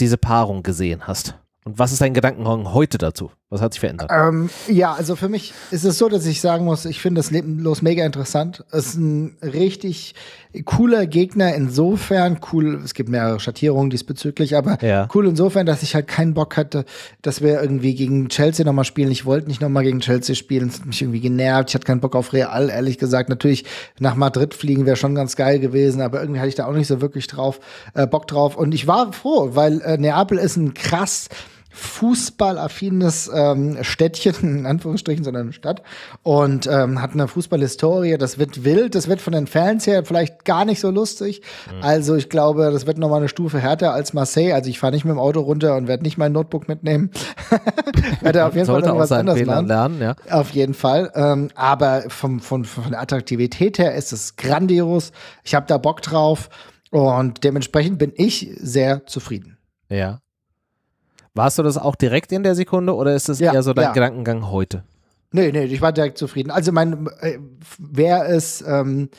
diese 0.00 0.16
Paarung 0.16 0.62
gesehen 0.62 1.06
hast? 1.06 1.38
Und 1.64 1.78
was 1.78 1.92
ist 1.92 2.00
dein 2.00 2.14
Gedankengang 2.14 2.72
heute 2.72 2.98
dazu? 2.98 3.30
Was 3.48 3.60
hat 3.60 3.74
sich 3.74 3.80
verändert? 3.80 4.10
Ähm, 4.12 4.50
ja, 4.66 4.92
also 4.92 5.14
für 5.14 5.28
mich 5.28 5.54
ist 5.70 5.84
es 5.84 5.98
so, 5.98 6.08
dass 6.08 6.26
ich 6.26 6.40
sagen 6.40 6.64
muss, 6.64 6.84
ich 6.84 7.00
finde 7.00 7.20
das 7.20 7.30
Leben 7.30 7.60
los 7.60 7.80
mega 7.80 8.04
interessant. 8.04 8.64
Es 8.72 8.86
ist 8.86 8.94
ein 8.96 9.36
richtig 9.40 10.16
cooler 10.64 11.06
Gegner 11.06 11.54
insofern, 11.54 12.40
cool, 12.52 12.80
es 12.84 12.92
gibt 12.92 13.08
mehrere 13.08 13.38
Schattierungen 13.38 13.88
diesbezüglich, 13.88 14.56
aber 14.56 14.82
ja. 14.82 15.06
cool 15.14 15.28
insofern, 15.28 15.64
dass 15.64 15.84
ich 15.84 15.94
halt 15.94 16.08
keinen 16.08 16.34
Bock 16.34 16.56
hatte, 16.56 16.84
dass 17.22 17.40
wir 17.40 17.62
irgendwie 17.62 17.94
gegen 17.94 18.28
Chelsea 18.30 18.64
nochmal 18.64 18.84
spielen. 18.84 19.12
Ich 19.12 19.26
wollte 19.26 19.46
nicht 19.46 19.60
nochmal 19.60 19.84
gegen 19.84 20.00
Chelsea 20.00 20.34
spielen, 20.34 20.68
es 20.68 20.80
hat 20.80 20.86
mich 20.86 21.00
irgendwie 21.00 21.20
genervt. 21.20 21.68
Ich 21.68 21.76
hatte 21.76 21.86
keinen 21.86 22.00
Bock 22.00 22.16
auf 22.16 22.32
Real, 22.32 22.68
ehrlich 22.68 22.98
gesagt. 22.98 23.28
Natürlich, 23.28 23.64
nach 24.00 24.16
Madrid 24.16 24.54
fliegen 24.54 24.86
wäre 24.86 24.96
schon 24.96 25.14
ganz 25.14 25.36
geil 25.36 25.60
gewesen, 25.60 26.00
aber 26.00 26.20
irgendwie 26.20 26.40
hatte 26.40 26.48
ich 26.48 26.56
da 26.56 26.66
auch 26.66 26.74
nicht 26.74 26.88
so 26.88 27.00
wirklich 27.00 27.28
drauf, 27.28 27.60
äh, 27.94 28.08
Bock 28.08 28.26
drauf. 28.26 28.56
Und 28.56 28.74
ich 28.74 28.88
war 28.88 29.12
froh, 29.12 29.50
weil 29.52 29.80
äh, 29.82 29.98
Neapel 29.98 30.38
ist 30.38 30.56
ein 30.56 30.74
krass 30.74 31.28
fußballaffines 31.76 33.30
ähm, 33.32 33.76
Städtchen, 33.82 34.34
in 34.60 34.66
Anführungsstrichen, 34.66 35.24
sondern 35.24 35.42
eine 35.42 35.52
Stadt. 35.52 35.82
Und 36.22 36.66
ähm, 36.66 37.02
hat 37.02 37.12
eine 37.12 37.28
Fußballhistorie. 37.28 38.16
Das 38.16 38.38
wird 38.38 38.64
wild, 38.64 38.94
das 38.94 39.08
wird 39.08 39.20
von 39.20 39.34
den 39.34 39.46
Fans 39.46 39.86
her 39.86 40.04
vielleicht 40.04 40.46
gar 40.46 40.64
nicht 40.64 40.80
so 40.80 40.90
lustig. 40.90 41.42
Mhm. 41.70 41.82
Also 41.82 42.14
ich 42.16 42.30
glaube, 42.30 42.70
das 42.70 42.86
wird 42.86 42.96
nochmal 42.96 43.18
eine 43.18 43.28
Stufe 43.28 43.58
härter 43.58 43.92
als 43.92 44.14
Marseille. 44.14 44.54
Also 44.54 44.70
ich 44.70 44.78
fahre 44.78 44.94
nicht 44.94 45.04
mit 45.04 45.12
dem 45.12 45.18
Auto 45.18 45.40
runter 45.40 45.76
und 45.76 45.86
werde 45.86 46.02
nicht 46.02 46.16
mein 46.16 46.32
Notebook 46.32 46.66
mitnehmen. 46.66 47.10
werde 48.22 48.46
auf 48.46 48.54
jeden 48.54 48.66
Fall 48.66 48.82
irgendwas 48.82 49.12
anderes 49.12 49.44
machen. 49.44 49.66
Lernen, 49.66 50.00
ja. 50.00 50.16
Auf 50.30 50.50
jeden 50.50 50.74
Fall. 50.74 51.12
Ähm, 51.14 51.48
aber 51.54 52.04
vom, 52.08 52.40
von, 52.40 52.64
von 52.64 52.90
der 52.90 53.02
Attraktivität 53.02 53.78
her 53.78 53.94
ist 53.94 54.12
es 54.12 54.36
grandios. 54.36 55.12
Ich 55.44 55.54
habe 55.54 55.66
da 55.66 55.76
Bock 55.76 56.00
drauf. 56.00 56.48
Und 56.90 57.44
dementsprechend 57.44 57.98
bin 57.98 58.12
ich 58.16 58.48
sehr 58.58 59.04
zufrieden. 59.06 59.58
Ja. 59.90 60.20
Warst 61.36 61.58
du 61.58 61.62
das 61.62 61.76
auch 61.76 61.96
direkt 61.96 62.32
in 62.32 62.42
der 62.42 62.54
Sekunde 62.54 62.94
oder 62.94 63.14
ist 63.14 63.28
das 63.28 63.38
ja, 63.38 63.52
eher 63.52 63.62
so 63.62 63.74
dein 63.74 63.86
ja. 63.86 63.92
Gedankengang 63.92 64.50
heute? 64.50 64.84
Nee, 65.32 65.52
nee, 65.52 65.64
ich 65.64 65.82
war 65.82 65.92
direkt 65.92 66.16
zufrieden. 66.16 66.50
Also 66.50 66.72
mein, 66.72 67.08
äh, 67.20 67.38
wer 67.78 68.28
es 68.28 68.64
ähm, 68.66 69.10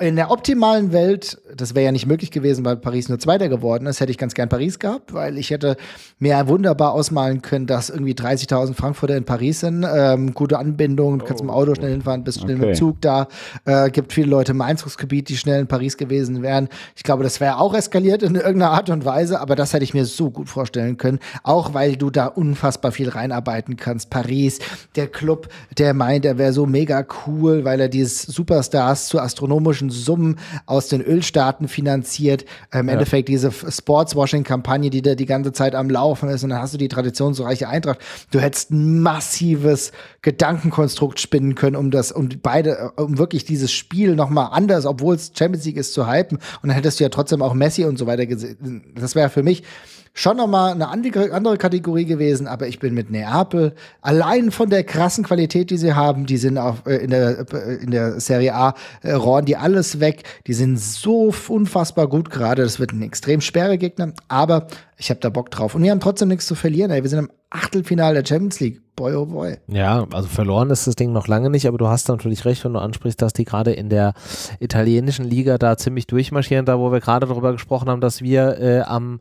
in 0.00 0.16
der 0.16 0.30
optimalen 0.30 0.92
Welt, 0.92 1.38
das 1.54 1.74
wäre 1.74 1.84
ja 1.84 1.92
nicht 1.92 2.06
möglich 2.06 2.30
gewesen, 2.30 2.64
weil 2.64 2.76
Paris 2.76 3.10
nur 3.10 3.18
Zweiter 3.18 3.50
geworden 3.50 3.86
ist, 3.86 4.00
hätte 4.00 4.10
ich 4.10 4.16
ganz 4.16 4.32
gern 4.32 4.48
Paris 4.48 4.78
gehabt, 4.78 5.12
weil 5.12 5.36
ich 5.36 5.50
hätte 5.50 5.76
mir 6.18 6.48
wunderbar 6.48 6.92
ausmalen 6.92 7.42
können, 7.42 7.66
dass 7.66 7.90
irgendwie 7.90 8.14
30.000 8.14 8.74
Frankfurter 8.74 9.16
in 9.16 9.24
Paris 9.24 9.60
sind, 9.60 9.86
ähm, 9.86 10.32
gute 10.32 10.58
Anbindung, 10.58 11.18
du 11.18 11.26
kannst 11.26 11.42
oh, 11.42 11.44
mit 11.44 11.52
dem 11.52 11.54
Auto 11.54 11.74
schnell 11.74 11.90
hinfahren, 11.90 12.24
bist 12.24 12.40
schnell 12.40 12.56
okay. 12.56 12.66
mit 12.66 12.76
dem 12.76 12.78
Zug 12.78 13.00
da, 13.02 13.28
äh, 13.66 13.90
gibt 13.90 14.14
viele 14.14 14.28
Leute 14.28 14.52
im 14.52 14.62
Einzugsgebiet, 14.62 15.28
die 15.28 15.36
schnell 15.36 15.60
in 15.60 15.66
Paris 15.66 15.98
gewesen 15.98 16.42
wären. 16.42 16.68
Ich 16.96 17.02
glaube, 17.02 17.22
das 17.22 17.38
wäre 17.40 17.58
auch 17.58 17.74
eskaliert 17.74 18.22
in 18.22 18.36
irgendeiner 18.36 18.70
Art 18.70 18.88
und 18.88 19.04
Weise, 19.04 19.38
aber 19.40 19.54
das 19.54 19.74
hätte 19.74 19.84
ich 19.84 19.92
mir 19.92 20.06
so 20.06 20.30
gut 20.30 20.48
vorstellen 20.48 20.96
können, 20.96 21.18
auch 21.42 21.74
weil 21.74 21.96
du 21.96 22.08
da 22.08 22.26
unfassbar 22.26 22.92
viel 22.92 23.10
reinarbeiten 23.10 23.76
kannst. 23.76 24.08
Paris, 24.08 24.60
der 24.96 25.08
Club, 25.08 25.48
der 25.76 25.92
meint, 25.92 26.24
er 26.24 26.38
wäre 26.38 26.54
so 26.54 26.64
mega 26.64 27.04
cool, 27.26 27.64
weil 27.64 27.80
er 27.80 27.88
dieses 27.88 28.22
Superstars 28.22 29.08
zu 29.08 29.20
astronomischen 29.20 29.89
Summen 29.90 30.38
aus 30.66 30.88
den 30.88 31.00
Ölstaaten 31.00 31.68
finanziert. 31.68 32.44
Im 32.72 32.86
ja. 32.86 32.94
Endeffekt 32.94 33.28
diese 33.28 33.50
Sportswashing-Kampagne, 33.50 34.90
die 34.90 35.02
da 35.02 35.14
die 35.14 35.26
ganze 35.26 35.52
Zeit 35.52 35.74
am 35.74 35.90
Laufen 35.90 36.28
ist. 36.28 36.44
Und 36.44 36.50
dann 36.50 36.60
hast 36.60 36.74
du 36.74 36.78
die 36.78 36.88
traditionsreiche 36.88 37.68
Eintracht. 37.68 38.00
Du 38.30 38.40
hättest 38.40 38.70
ein 38.70 39.00
massives 39.00 39.92
Gedankenkonstrukt 40.22 41.20
spinnen 41.20 41.54
können, 41.54 41.76
um 41.76 41.90
das, 41.90 42.12
um 42.12 42.28
beide, 42.42 42.92
um 42.96 43.18
wirklich 43.18 43.44
dieses 43.44 43.72
Spiel 43.72 44.14
nochmal 44.14 44.48
anders, 44.52 44.86
obwohl 44.86 45.14
es 45.14 45.32
Champions 45.36 45.64
League 45.64 45.76
ist, 45.76 45.92
zu 45.92 46.10
hypen. 46.10 46.38
Und 46.62 46.68
dann 46.68 46.74
hättest 46.76 47.00
du 47.00 47.04
ja 47.04 47.10
trotzdem 47.10 47.42
auch 47.42 47.54
Messi 47.54 47.84
und 47.84 47.98
so 47.98 48.06
weiter 48.06 48.26
gesehen. 48.26 48.84
Das 48.94 49.14
wäre 49.14 49.28
für 49.30 49.42
mich 49.42 49.62
schon 50.12 50.36
nochmal 50.36 50.72
eine 50.72 50.88
andere 50.88 51.56
Kategorie 51.56 52.04
gewesen, 52.04 52.46
aber 52.46 52.66
ich 52.66 52.78
bin 52.78 52.94
mit 52.94 53.10
Neapel 53.10 53.74
allein 54.00 54.50
von 54.50 54.68
der 54.68 54.84
krassen 54.84 55.24
Qualität, 55.24 55.70
die 55.70 55.76
sie 55.76 55.94
haben, 55.94 56.26
die 56.26 56.36
sind 56.36 56.58
auch 56.58 56.86
äh, 56.86 56.96
in 56.96 57.10
der 57.10 57.46
äh, 57.52 57.74
in 57.76 57.90
der 57.90 58.20
Serie 58.20 58.54
A 58.54 58.74
äh, 59.02 59.12
rohren 59.12 59.44
die 59.44 59.56
alles 59.56 60.00
weg, 60.00 60.24
die 60.46 60.54
sind 60.54 60.78
so 60.78 61.32
unfassbar 61.48 62.08
gut 62.08 62.30
gerade, 62.30 62.62
das 62.62 62.80
wird 62.80 62.92
ein 62.92 63.02
extrem 63.02 63.40
schwerer 63.40 63.76
Gegner, 63.76 64.12
aber 64.28 64.66
ich 64.96 65.10
habe 65.10 65.20
da 65.20 65.30
Bock 65.30 65.50
drauf 65.50 65.74
und 65.74 65.82
wir 65.82 65.90
haben 65.90 66.00
trotzdem 66.00 66.28
nichts 66.28 66.46
zu 66.46 66.54
verlieren, 66.54 66.90
ey. 66.90 67.02
wir 67.02 67.10
sind 67.10 67.20
im 67.20 67.30
Achtelfinale 67.50 68.22
der 68.22 68.28
Champions 68.28 68.60
League. 68.60 68.80
Boy, 68.94 69.14
oh 69.14 69.26
boy. 69.26 69.56
Ja, 69.66 70.06
also 70.12 70.28
verloren 70.28 70.70
ist 70.70 70.86
das 70.86 70.94
Ding 70.94 71.12
noch 71.12 71.26
lange 71.26 71.50
nicht, 71.50 71.66
aber 71.66 71.78
du 71.78 71.88
hast 71.88 72.08
natürlich 72.08 72.44
recht, 72.44 72.64
wenn 72.64 72.74
du 72.74 72.78
ansprichst, 72.78 73.20
dass 73.20 73.32
die 73.32 73.44
gerade 73.44 73.72
in 73.72 73.88
der 73.88 74.14
italienischen 74.60 75.24
Liga 75.24 75.58
da 75.58 75.76
ziemlich 75.76 76.06
durchmarschieren, 76.06 76.64
da 76.64 76.78
wo 76.78 76.92
wir 76.92 77.00
gerade 77.00 77.26
darüber 77.26 77.52
gesprochen 77.52 77.88
haben, 77.88 78.00
dass 78.00 78.22
wir 78.22 78.60
äh, 78.60 78.80
am 78.82 79.20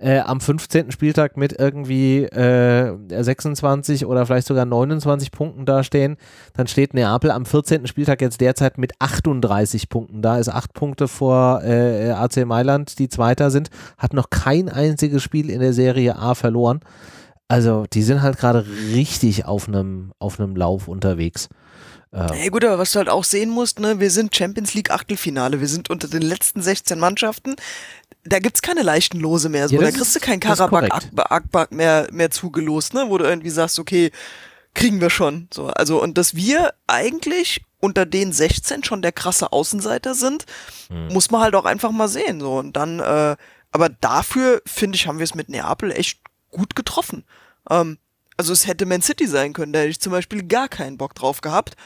äh, 0.00 0.20
am 0.20 0.40
15. 0.40 0.90
Spieltag 0.90 1.36
mit 1.36 1.52
irgendwie 1.58 2.24
äh, 2.24 2.96
26 3.08 4.06
oder 4.06 4.26
vielleicht 4.26 4.46
sogar 4.46 4.64
29 4.64 5.30
Punkten 5.30 5.66
dastehen, 5.66 6.16
dann 6.54 6.66
steht 6.66 6.94
Neapel 6.94 7.30
am 7.30 7.44
14. 7.44 7.86
Spieltag 7.86 8.20
jetzt 8.20 8.40
derzeit 8.40 8.78
mit 8.78 8.92
38 8.98 9.88
Punkten 9.88 10.22
da, 10.22 10.38
ist 10.38 10.48
acht 10.48 10.72
Punkte 10.72 11.06
vor 11.06 11.62
äh, 11.62 12.10
AC 12.10 12.46
Mailand, 12.46 12.98
die 12.98 13.08
Zweiter 13.08 13.50
sind, 13.50 13.70
hat 13.98 14.14
noch 14.14 14.30
kein 14.30 14.68
einziges 14.68 15.22
Spiel 15.22 15.50
in 15.50 15.60
der 15.60 15.74
Serie 15.74 16.16
A 16.16 16.34
verloren. 16.34 16.80
Also 17.48 17.84
die 17.92 18.02
sind 18.02 18.22
halt 18.22 18.38
gerade 18.38 18.64
richtig 18.94 19.44
auf 19.44 19.68
einem 19.68 20.12
auf 20.18 20.38
Lauf 20.38 20.88
unterwegs. 20.88 21.48
Ja 22.12 22.32
hey, 22.32 22.48
gut, 22.48 22.64
aber 22.64 22.78
was 22.78 22.90
du 22.92 22.98
halt 22.98 23.08
auch 23.08 23.22
sehen 23.22 23.50
musst, 23.50 23.78
ne, 23.78 24.00
wir 24.00 24.10
sind 24.10 24.34
Champions 24.34 24.74
League 24.74 24.90
Achtelfinale, 24.90 25.60
wir 25.60 25.68
sind 25.68 25.90
unter 25.90 26.08
den 26.08 26.22
letzten 26.22 26.60
16 26.60 26.98
Mannschaften 26.98 27.54
da 28.24 28.38
gibt's 28.38 28.62
keine 28.62 28.82
leichten 28.82 29.18
Lose 29.18 29.48
mehr. 29.48 29.68
So. 29.68 29.76
Ja, 29.76 29.82
da 29.82 29.90
kriegst 29.90 30.14
du 30.14 30.20
kein 30.20 30.40
Karabakh 30.40 30.88
Akbak 31.16 31.72
mehr, 31.72 32.08
mehr 32.12 32.30
zugelost, 32.30 32.94
ne? 32.94 33.06
wo 33.08 33.18
du 33.18 33.24
irgendwie 33.24 33.50
sagst, 33.50 33.78
okay, 33.78 34.10
kriegen 34.74 35.00
wir 35.00 35.10
schon. 35.10 35.48
So, 35.52 35.68
also, 35.68 36.02
und 36.02 36.18
dass 36.18 36.34
wir 36.34 36.74
eigentlich 36.86 37.62
unter 37.80 38.04
den 38.04 38.32
16 38.32 38.84
schon 38.84 39.02
der 39.02 39.12
krasse 39.12 39.52
Außenseiter 39.52 40.14
sind, 40.14 40.44
hm. 40.88 41.08
muss 41.08 41.30
man 41.30 41.40
halt 41.40 41.54
auch 41.54 41.64
einfach 41.64 41.90
mal 41.90 42.08
sehen. 42.08 42.40
So. 42.40 42.58
Und 42.58 42.76
dann, 42.76 43.00
äh, 43.00 43.36
aber 43.72 43.88
dafür, 43.88 44.60
finde 44.66 44.96
ich, 44.96 45.06
haben 45.06 45.18
wir 45.18 45.24
es 45.24 45.34
mit 45.34 45.48
Neapel 45.48 45.90
echt 45.90 46.20
gut 46.50 46.76
getroffen. 46.76 47.24
Ähm, 47.68 47.98
also 48.36 48.52
es 48.52 48.66
hätte 48.66 48.86
Man 48.86 49.02
City 49.02 49.26
sein 49.26 49.52
können, 49.52 49.72
da 49.72 49.80
hätte 49.80 49.90
ich 49.90 50.00
zum 50.00 50.12
Beispiel 50.12 50.42
gar 50.46 50.68
keinen 50.68 50.96
Bock 50.96 51.14
drauf 51.14 51.40
gehabt. 51.42 51.76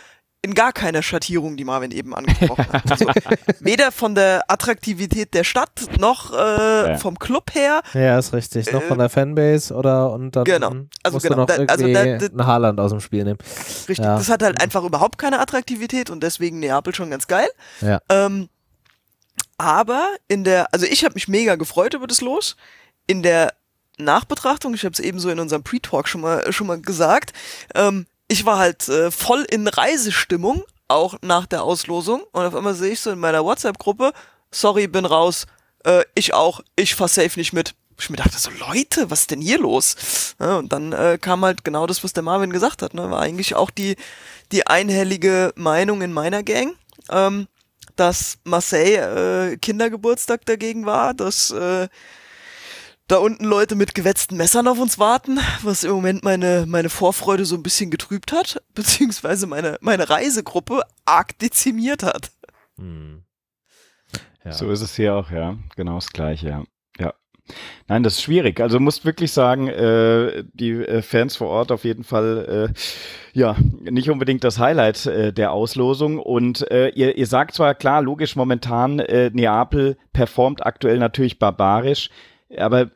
In 0.45 0.53
gar 0.53 0.75
keiner 0.75 1.03
Schattierung, 1.03 1.57
die 1.57 1.65
Marvin 1.65 1.91
eben 1.91 2.15
angesprochen 2.15 2.67
hat. 2.71 2.91
Also, 2.91 3.07
weder 3.61 3.91
von 3.91 4.15
der 4.15 4.45
Attraktivität 4.49 5.33
der 5.33 5.43
Stadt 5.43 5.71
noch 5.99 6.35
äh, 6.35 6.91
ja. 6.91 6.99
vom 6.99 7.19
Club 7.19 7.55
her. 7.55 7.81
Ja, 7.95 8.19
ist 8.19 8.35
richtig. 8.35 8.71
Noch 8.71 8.83
von 8.83 8.99
der 8.99 9.07
äh, 9.07 9.09
Fanbase 9.11 9.75
oder 9.75 10.13
und 10.13 10.37
dann 10.37 10.45
genau. 10.45 10.73
also 11.03 11.17
musst 11.17 11.27
genau. 11.27 11.39
noch 11.39 11.47
da, 11.47 11.55
also 11.55 11.87
irgendwie 11.87 12.19
da, 12.19 12.29
da, 12.29 12.43
ein 12.43 12.47
Haaland 12.47 12.79
aus 12.79 12.91
dem 12.91 13.01
Spiel 13.01 13.25
nehmen. 13.25 13.39
Richtig, 13.89 14.05
ja. 14.05 14.19
das 14.19 14.29
hat 14.29 14.43
halt 14.43 14.61
einfach 14.61 14.85
überhaupt 14.85 15.17
keine 15.17 15.41
Attraktivität 15.41 16.11
und 16.11 16.23
deswegen 16.23 16.61
Neapel 16.61 16.95
schon 16.95 17.09
ganz 17.09 17.27
geil. 17.27 17.49
Ja. 17.81 18.03
Ähm, 18.11 18.51
aber 19.57 20.11
in 20.29 20.45
der, 20.45 20.67
also 20.75 20.85
ich 20.85 21.07
habe 21.07 21.15
mich 21.15 21.27
mega 21.27 21.55
gefreut 21.55 21.95
über 21.95 22.07
das 22.07 22.21
Los. 22.21 22.57
In 23.07 23.23
der 23.23 23.55
Nachbetrachtung, 23.97 24.75
ich 24.75 24.85
habe 24.85 24.93
es 24.93 25.01
eben 25.01 25.19
so 25.19 25.31
in 25.31 25.41
unserem 25.41 25.63
Pre-Talk 25.63 26.07
schon 26.07 26.21
mal 26.21 26.53
schon 26.53 26.67
mal 26.67 26.79
gesagt, 26.81 27.33
ähm, 27.75 28.05
ich 28.35 28.45
war 28.45 28.59
halt 28.59 28.89
äh, 28.89 29.13
voll 29.13 29.47
in 29.49 29.69
Reisestimmung, 29.69 30.65
auch 30.89 31.15
nach 31.23 31.47
der 31.47 31.63
Auslosung. 31.63 32.25
Und 32.33 32.45
auf 32.45 32.57
einmal 32.57 32.75
sehe 32.75 32.91
ich 32.91 33.01
so 33.01 33.13
in 33.13 33.21
meiner 33.21 33.45
WhatsApp-Gruppe, 33.45 34.13
sorry, 34.51 34.89
bin 34.89 35.05
raus, 35.05 35.47
äh, 35.85 36.03
ich 36.17 36.35
auch, 36.35 36.61
ich 36.75 36.97
fahr 36.97 37.07
safe 37.07 37.39
nicht 37.39 37.53
mit. 37.53 37.77
Ich 37.97 38.11
mir 38.11 38.17
dachte 38.17 38.37
so, 38.37 38.51
Leute, 38.51 39.09
was 39.09 39.21
ist 39.21 39.31
denn 39.31 39.41
hier 39.41 39.61
los? 39.61 40.35
Ja, 40.41 40.57
und 40.57 40.73
dann 40.73 40.93
äh, 40.93 41.17
kam 41.21 41.45
halt 41.45 41.65
genau 41.65 41.87
das, 41.87 42.03
was 42.03 42.13
der 42.13 42.25
Marvin 42.25 42.53
gesagt 42.53 42.83
hat. 42.83 42.93
Ne? 42.93 43.09
War 43.09 43.21
eigentlich 43.21 43.55
auch 43.55 43.71
die, 43.71 43.95
die 44.51 44.67
einhellige 44.67 45.53
Meinung 45.55 46.03
in 46.03 46.13
meiner 46.13 46.43
Gang. 46.43 46.75
Ähm, 47.11 47.47
dass 47.95 48.39
Marseille 48.43 49.53
äh, 49.53 49.57
Kindergeburtstag 49.59 50.45
dagegen 50.45 50.87
war, 50.87 51.15
dass 51.15 51.53
äh, 51.53 51.87
da 53.09 53.19
unten 53.19 53.45
Leute 53.45 53.75
mit 53.75 53.95
gewetzten 53.95 54.37
Messern 54.37 54.67
auf 54.67 54.79
uns 54.79 54.99
warten, 54.99 55.39
was 55.63 55.85
im 55.85 55.93
Moment 55.93 56.25
meine, 56.25 56.65
meine 56.67 56.89
Vorfreude 56.89 57.45
so 57.45 57.57
ein 57.57 57.63
bisschen 57.63 57.91
getrübt 57.91 58.33
hat, 58.33 58.63
beziehungsweise 58.75 59.47
meine, 59.47 59.79
meine 59.81 60.09
Reisegruppe 60.09 60.83
arg 61.05 61.39
dezimiert 61.39 62.03
hat. 62.03 62.31
Hm. 62.77 63.23
Ja. 64.45 64.53
So 64.53 64.71
ist 64.71 64.83
es 64.83 64.95
hier 64.97 65.15
auch, 65.15 65.31
ja. 65.31 65.57
Genau 65.77 65.95
das 65.97 66.11
Gleiche, 66.11 66.49
ja. 66.49 66.65
Ja. 66.99 67.15
Nein, 67.89 68.03
das 68.03 68.15
ist 68.15 68.23
schwierig. 68.23 68.61
Also 68.61 68.79
musst 68.79 69.05
wirklich 69.05 69.33
sagen, 69.33 69.69
äh, 69.69 70.45
die 70.53 70.73
äh, 70.73 71.03
Fans 71.03 71.37
vor 71.37 71.49
Ort 71.49 71.73
auf 71.73 71.85
jeden 71.85 72.05
Fall, 72.05 72.73
äh, 72.75 73.39
ja, 73.39 73.57
nicht 73.81 74.11
unbedingt 74.11 74.45
das 74.45 74.59
Highlight 74.59 75.07
äh, 75.07 75.33
der 75.33 75.53
Auslosung. 75.53 76.19
Und 76.19 76.71
äh, 76.71 76.89
ihr, 76.91 77.17
ihr 77.17 77.27
sagt 77.27 77.55
zwar 77.55 77.75
klar, 77.75 78.03
logisch, 78.03 78.37
momentan 78.37 78.99
äh, 78.99 79.31
Neapel 79.33 79.97
performt 80.13 80.65
aktuell 80.65 80.99
natürlich 80.99 81.39
barbarisch 81.39 82.11
aber 82.57 82.91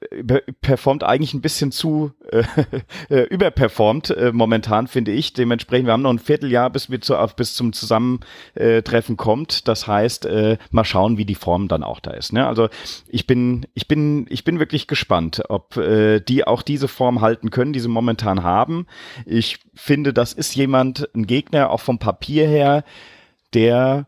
performt 0.60 1.02
eigentlich 1.04 1.34
ein 1.34 1.40
bisschen 1.40 1.72
zu 1.72 2.12
äh, 2.30 2.44
äh, 3.10 3.22
überperformt 3.22 4.10
äh, 4.10 4.30
momentan, 4.32 4.86
finde 4.86 5.12
ich. 5.12 5.32
Dementsprechend, 5.32 5.86
wir 5.86 5.92
haben 5.92 6.02
noch 6.02 6.12
ein 6.12 6.18
Vierteljahr, 6.18 6.70
bis 6.70 6.90
wir 6.90 7.00
zu, 7.00 7.14
bis 7.36 7.54
zum 7.54 7.72
Zusammentreffen 7.72 9.16
kommt. 9.16 9.66
Das 9.68 9.86
heißt, 9.86 10.26
äh, 10.26 10.58
mal 10.70 10.84
schauen, 10.84 11.18
wie 11.18 11.24
die 11.24 11.34
Form 11.34 11.68
dann 11.68 11.82
auch 11.82 12.00
da 12.00 12.12
ist. 12.12 12.32
Ne? 12.32 12.46
Also 12.46 12.68
ich 13.08 13.26
bin, 13.26 13.66
ich 13.74 13.88
bin, 13.88 14.26
ich 14.28 14.44
bin 14.44 14.58
wirklich 14.58 14.86
gespannt, 14.86 15.42
ob 15.48 15.76
äh, 15.76 16.20
die 16.20 16.46
auch 16.46 16.62
diese 16.62 16.88
Form 16.88 17.20
halten 17.20 17.50
können, 17.50 17.72
die 17.72 17.80
sie 17.80 17.88
momentan 17.88 18.42
haben. 18.42 18.86
Ich 19.26 19.58
finde, 19.74 20.12
das 20.12 20.32
ist 20.32 20.54
jemand, 20.54 21.08
ein 21.14 21.26
Gegner, 21.26 21.70
auch 21.70 21.80
vom 21.80 21.98
Papier 21.98 22.46
her, 22.46 22.84
der 23.54 24.06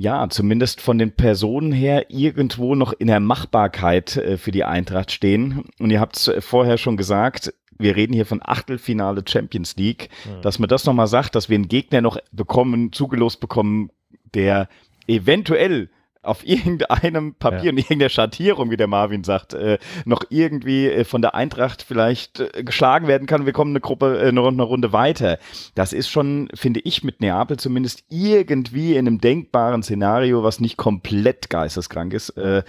ja, 0.00 0.28
zumindest 0.30 0.80
von 0.80 0.96
den 0.96 1.10
Personen 1.10 1.72
her 1.72 2.06
irgendwo 2.08 2.76
noch 2.76 2.92
in 2.92 3.08
der 3.08 3.18
Machbarkeit 3.18 4.16
äh, 4.16 4.38
für 4.38 4.52
die 4.52 4.62
Eintracht 4.62 5.10
stehen. 5.10 5.64
Und 5.80 5.90
ihr 5.90 5.98
habt 5.98 6.16
es 6.16 6.30
vorher 6.38 6.78
schon 6.78 6.96
gesagt, 6.96 7.52
wir 7.78 7.96
reden 7.96 8.12
hier 8.12 8.26
von 8.26 8.40
Achtelfinale 8.40 9.22
Champions 9.26 9.76
League, 9.76 10.08
mhm. 10.24 10.42
dass 10.42 10.60
man 10.60 10.68
das 10.68 10.84
nochmal 10.84 11.08
sagt, 11.08 11.34
dass 11.34 11.48
wir 11.48 11.56
einen 11.56 11.68
Gegner 11.68 12.00
noch 12.00 12.18
bekommen, 12.30 12.92
zugelost 12.92 13.40
bekommen, 13.40 13.90
der 14.34 14.68
eventuell 15.08 15.90
auf 16.28 16.46
irgendeinem 16.46 17.34
Papier 17.34 17.64
ja. 17.64 17.70
und 17.70 17.78
irgendeiner 17.78 18.08
Schattierung, 18.08 18.70
wie 18.70 18.76
der 18.76 18.86
Marvin 18.86 19.24
sagt, 19.24 19.54
äh, 19.54 19.78
noch 20.04 20.22
irgendwie 20.30 20.86
äh, 20.86 21.04
von 21.04 21.22
der 21.22 21.34
Eintracht 21.34 21.82
vielleicht 21.82 22.40
äh, 22.40 22.62
geschlagen 22.62 23.08
werden 23.08 23.26
kann. 23.26 23.46
Wir 23.46 23.52
kommen 23.52 23.72
eine 23.72 23.80
Gruppe, 23.80 24.20
äh, 24.20 24.28
eine, 24.28 24.46
eine 24.46 24.62
Runde 24.62 24.92
weiter. 24.92 25.38
Das 25.74 25.92
ist 25.92 26.08
schon, 26.08 26.48
finde 26.54 26.80
ich, 26.80 27.02
mit 27.02 27.20
Neapel 27.20 27.58
zumindest 27.58 28.04
irgendwie 28.08 28.92
in 28.92 29.06
einem 29.06 29.20
denkbaren 29.20 29.82
Szenario, 29.82 30.42
was 30.42 30.60
nicht 30.60 30.76
komplett 30.76 31.50
geisteskrank 31.50 32.12
ist, 32.12 32.30
äh, 32.36 32.62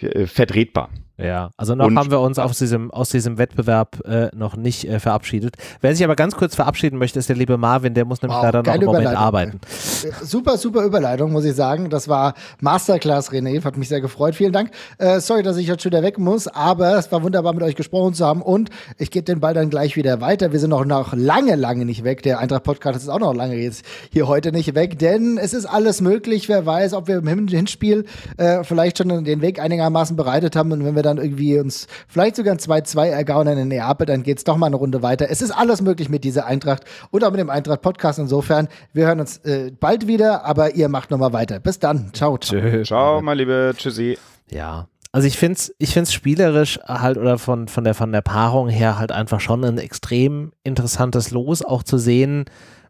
äh, 0.00 0.26
vertretbar. 0.26 0.90
Ja, 1.22 1.50
also 1.56 1.74
noch 1.74 1.86
und, 1.86 1.98
haben 1.98 2.10
wir 2.10 2.20
uns 2.20 2.38
aus 2.38 2.58
diesem, 2.58 2.90
aus 2.90 3.10
diesem 3.10 3.38
Wettbewerb 3.38 4.00
äh, 4.06 4.28
noch 4.34 4.56
nicht 4.56 4.84
äh, 4.84 4.98
verabschiedet. 4.98 5.56
Wer 5.80 5.94
sich 5.94 6.04
aber 6.04 6.16
ganz 6.16 6.34
kurz 6.34 6.54
verabschieden 6.54 6.98
möchte, 6.98 7.18
ist 7.18 7.28
der 7.28 7.36
liebe 7.36 7.58
Marvin, 7.58 7.94
der 7.94 8.04
muss 8.04 8.22
nämlich 8.22 8.36
wow, 8.36 8.44
leider 8.44 8.62
noch 8.62 8.72
einen 8.72 8.84
Moment 8.84 9.08
arbeiten. 9.08 9.60
Äh, 9.68 10.24
super, 10.24 10.56
super 10.56 10.84
Überleitung, 10.84 11.32
muss 11.32 11.44
ich 11.44 11.54
sagen. 11.54 11.90
Das 11.90 12.08
war 12.08 12.34
Masterclass, 12.60 13.30
René, 13.30 13.62
hat 13.62 13.76
mich 13.76 13.88
sehr 13.88 14.00
gefreut. 14.00 14.34
Vielen 14.34 14.52
Dank. 14.52 14.70
Äh, 14.98 15.20
sorry, 15.20 15.42
dass 15.42 15.56
ich 15.56 15.66
jetzt 15.66 15.82
schon 15.82 15.92
wieder 15.92 16.02
weg 16.02 16.18
muss, 16.18 16.48
aber 16.48 16.96
es 16.96 17.12
war 17.12 17.22
wunderbar, 17.22 17.52
mit 17.52 17.62
euch 17.62 17.76
gesprochen 17.76 18.14
zu 18.14 18.24
haben 18.24 18.42
und 18.42 18.70
ich 18.98 19.10
gebe 19.10 19.24
den 19.24 19.40
Ball 19.40 19.54
dann 19.54 19.70
gleich 19.70 19.96
wieder 19.96 20.20
weiter. 20.20 20.52
Wir 20.52 20.58
sind 20.58 20.70
noch, 20.70 20.84
noch 20.84 21.12
lange, 21.12 21.56
lange 21.56 21.84
nicht 21.84 22.04
weg. 22.04 22.22
Der 22.22 22.38
Eintracht-Podcast 22.38 22.98
ist 22.98 23.08
auch 23.08 23.18
noch 23.18 23.34
lange 23.34 23.56
jetzt 23.56 23.84
hier 24.10 24.26
heute 24.26 24.52
nicht 24.52 24.74
weg, 24.74 24.98
denn 24.98 25.38
es 25.38 25.52
ist 25.52 25.66
alles 25.66 26.00
möglich. 26.00 26.48
Wer 26.48 26.64
weiß, 26.64 26.94
ob 26.94 27.08
wir 27.08 27.18
im 27.18 27.48
Hinspiel 27.48 28.06
äh, 28.36 28.64
vielleicht 28.64 28.98
schon 28.98 29.24
den 29.24 29.42
Weg 29.42 29.60
einigermaßen 29.60 30.16
bereitet 30.16 30.56
haben 30.56 30.72
und 30.72 30.84
wenn 30.84 30.94
wir 30.94 31.02
dann 31.02 31.09
dann 31.10 31.24
irgendwie 31.24 31.58
uns 31.58 31.86
vielleicht 32.08 32.36
sogar 32.36 32.54
ein 32.54 32.58
2-2 32.58 33.06
ergaunern 33.08 33.58
in 33.58 33.68
Neapel, 33.68 34.06
dann 34.06 34.22
geht 34.22 34.38
es 34.38 34.44
doch 34.44 34.56
mal 34.56 34.66
eine 34.66 34.76
Runde 34.76 35.02
weiter. 35.02 35.30
Es 35.30 35.42
ist 35.42 35.50
alles 35.50 35.82
möglich 35.82 36.08
mit 36.08 36.24
dieser 36.24 36.46
Eintracht 36.46 36.84
und 37.10 37.24
auch 37.24 37.30
mit 37.30 37.40
dem 37.40 37.50
Eintracht-Podcast. 37.50 38.18
Insofern, 38.18 38.68
wir 38.92 39.06
hören 39.06 39.20
uns 39.20 39.38
äh, 39.38 39.72
bald 39.78 40.06
wieder, 40.06 40.44
aber 40.44 40.74
ihr 40.74 40.88
macht 40.88 41.10
nochmal 41.10 41.32
weiter. 41.32 41.60
Bis 41.60 41.78
dann. 41.78 42.12
Ciao. 42.12 42.38
Ciao, 42.38 42.82
ciao 42.84 43.22
mein 43.22 43.38
Liebe. 43.38 43.72
Tschüssi. 43.76 44.18
Ja. 44.50 44.88
Also 45.12 45.26
ich 45.26 45.36
finde 45.36 45.54
es 45.54 45.74
ich 45.78 45.92
find's 45.92 46.12
spielerisch 46.12 46.78
halt 46.86 47.18
oder 47.18 47.38
von, 47.38 47.66
von, 47.66 47.82
der, 47.82 47.94
von 47.94 48.12
der 48.12 48.20
Paarung 48.20 48.68
her 48.68 48.98
halt 48.98 49.10
einfach 49.10 49.40
schon 49.40 49.64
ein 49.64 49.78
extrem 49.78 50.52
interessantes 50.62 51.32
Los, 51.32 51.62
auch 51.62 51.82
zu 51.82 51.98
sehen, 51.98 52.44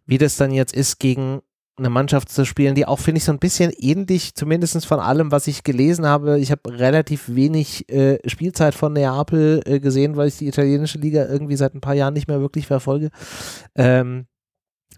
wie 0.04 0.18
das 0.18 0.36
dann 0.36 0.50
jetzt 0.50 0.74
ist 0.74 0.98
gegen 0.98 1.40
eine 1.80 1.90
Mannschaft 1.90 2.28
zu 2.28 2.44
spielen, 2.44 2.74
die 2.74 2.86
auch, 2.86 2.98
finde 2.98 3.18
ich, 3.18 3.24
so 3.24 3.32
ein 3.32 3.38
bisschen 3.38 3.72
ähnlich, 3.76 4.34
zumindest 4.34 4.86
von 4.86 5.00
allem, 5.00 5.32
was 5.32 5.46
ich 5.46 5.64
gelesen 5.64 6.06
habe. 6.06 6.38
Ich 6.38 6.50
habe 6.50 6.78
relativ 6.78 7.34
wenig 7.34 7.88
äh, 7.90 8.18
Spielzeit 8.28 8.74
von 8.74 8.92
Neapel 8.92 9.62
äh, 9.64 9.80
gesehen, 9.80 10.16
weil 10.16 10.28
ich 10.28 10.38
die 10.38 10.46
italienische 10.46 10.98
Liga 10.98 11.26
irgendwie 11.26 11.56
seit 11.56 11.74
ein 11.74 11.80
paar 11.80 11.94
Jahren 11.94 12.14
nicht 12.14 12.28
mehr 12.28 12.40
wirklich 12.40 12.66
verfolge. 12.66 13.10
Ähm, 13.74 14.26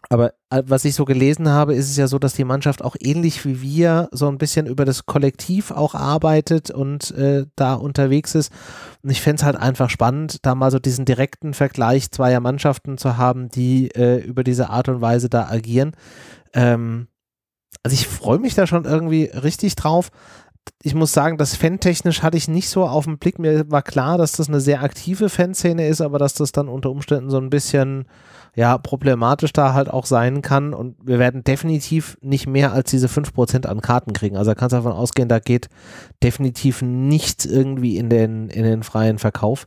aber 0.08 0.34
äh, 0.50 0.62
was 0.66 0.84
ich 0.84 0.94
so 0.94 1.04
gelesen 1.04 1.48
habe, 1.48 1.74
ist 1.74 1.88
es 1.88 1.96
ja 1.96 2.06
so, 2.06 2.18
dass 2.18 2.34
die 2.34 2.44
Mannschaft 2.44 2.82
auch 2.82 2.96
ähnlich 3.00 3.44
wie 3.44 3.62
wir 3.62 4.08
so 4.12 4.28
ein 4.28 4.38
bisschen 4.38 4.66
über 4.66 4.84
das 4.84 5.06
Kollektiv 5.06 5.70
auch 5.70 5.94
arbeitet 5.94 6.70
und 6.70 7.12
äh, 7.12 7.46
da 7.56 7.74
unterwegs 7.74 8.34
ist. 8.34 8.52
Und 9.02 9.10
ich 9.10 9.22
fände 9.22 9.40
es 9.40 9.44
halt 9.44 9.56
einfach 9.56 9.90
spannend, 9.90 10.44
da 10.44 10.54
mal 10.54 10.70
so 10.70 10.78
diesen 10.78 11.04
direkten 11.04 11.54
Vergleich 11.54 12.10
zweier 12.10 12.40
Mannschaften 12.40 12.98
zu 12.98 13.16
haben, 13.16 13.48
die 13.48 13.90
äh, 13.94 14.18
über 14.18 14.44
diese 14.44 14.70
Art 14.70 14.88
und 14.88 15.00
Weise 15.00 15.28
da 15.28 15.48
agieren. 15.48 15.92
Ähm, 16.52 17.08
also 17.82 17.94
ich 17.94 18.06
freue 18.06 18.38
mich 18.38 18.54
da 18.54 18.66
schon 18.66 18.84
irgendwie 18.84 19.24
richtig 19.24 19.76
drauf. 19.76 20.10
Ich 20.82 20.94
muss 20.94 21.12
sagen, 21.12 21.38
das 21.38 21.56
Fan-technisch 21.56 22.22
hatte 22.22 22.36
ich 22.36 22.46
nicht 22.48 22.68
so 22.68 22.84
auf 22.84 23.06
den 23.06 23.18
Blick. 23.18 23.38
Mir 23.38 23.70
war 23.70 23.82
klar, 23.82 24.18
dass 24.18 24.32
das 24.32 24.48
eine 24.48 24.60
sehr 24.60 24.82
aktive 24.82 25.28
Fanszene 25.28 25.88
ist, 25.88 26.00
aber 26.00 26.18
dass 26.18 26.34
das 26.34 26.52
dann 26.52 26.68
unter 26.68 26.90
Umständen 26.90 27.30
so 27.30 27.38
ein 27.38 27.50
bisschen 27.50 28.06
ja, 28.54 28.76
problematisch 28.76 29.52
da 29.52 29.72
halt 29.72 29.88
auch 29.88 30.06
sein 30.06 30.42
kann. 30.42 30.74
Und 30.74 30.96
wir 31.02 31.18
werden 31.18 31.42
definitiv 31.44 32.18
nicht 32.20 32.46
mehr 32.46 32.72
als 32.72 32.90
diese 32.90 33.06
5% 33.06 33.66
an 33.66 33.80
Karten 33.80 34.12
kriegen. 34.12 34.36
Also 34.36 34.50
da 34.50 34.54
kannst 34.54 34.72
du 34.72 34.76
davon 34.76 34.92
ausgehen, 34.92 35.28
da 35.28 35.38
geht 35.38 35.68
definitiv 36.22 36.82
nichts 36.82 37.46
irgendwie 37.46 37.96
in 37.96 38.10
den, 38.10 38.48
in 38.48 38.64
den 38.64 38.82
freien 38.82 39.18
Verkauf. 39.18 39.66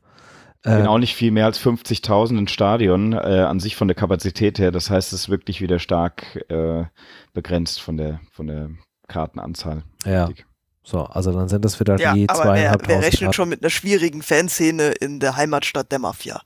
Genau, 0.64 0.94
auch 0.94 0.98
nicht 0.98 1.16
viel 1.16 1.30
mehr 1.30 1.46
als 1.46 1.60
50.000 1.60 2.40
im 2.40 2.48
Stadion 2.48 3.14
äh, 3.14 3.18
an 3.18 3.60
sich 3.60 3.76
von 3.76 3.88
der 3.88 3.94
Kapazität 3.94 4.58
her. 4.58 4.72
Das 4.72 4.90
heißt, 4.90 5.14
es 5.14 5.22
ist 5.22 5.30
wirklich 5.30 5.62
wieder 5.62 5.78
stark 5.78 6.44
äh, 6.50 6.86
begrenzt 7.34 7.82
von 7.82 7.98
der, 7.98 8.20
von 8.32 8.48
der 8.48 8.72
Kartenanzahl. 9.08 9.84
Ja. 10.06 10.30
So, 10.84 11.04
also 11.04 11.32
dann 11.32 11.50
sind 11.50 11.66
das 11.66 11.80
wieder 11.80 11.98
ja, 11.98 12.14
die 12.14 12.26
zweieinhalb 12.26 12.88
wer, 12.88 12.96
wer 12.96 13.06
rechnet 13.06 13.22
Karten. 13.22 13.34
schon 13.34 13.50
mit 13.50 13.62
einer 13.62 13.70
schwierigen 13.70 14.24
Fanszene 14.24 14.90
in 14.90 15.20
der 15.20 15.36
Heimatstadt 15.36 15.92
der 15.92 16.00
Mafia? 16.00 16.42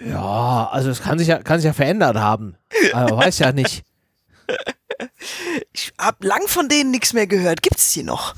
Ja, 0.00 0.68
also 0.70 0.90
es 0.90 1.02
kann 1.02 1.18
sich 1.18 1.28
ja, 1.28 1.42
kann 1.42 1.58
sich 1.58 1.66
ja 1.66 1.72
verändert 1.72 2.16
haben. 2.16 2.56
Aber 2.92 3.16
weiß 3.16 3.40
ja 3.40 3.52
nicht. 3.52 3.84
Ich 5.72 5.92
hab 5.98 6.22
lang 6.24 6.46
von 6.46 6.68
denen 6.68 6.90
nichts 6.90 7.12
mehr 7.12 7.26
gehört. 7.26 7.62
Gibt's 7.62 7.92
die 7.92 8.02
noch? 8.02 8.34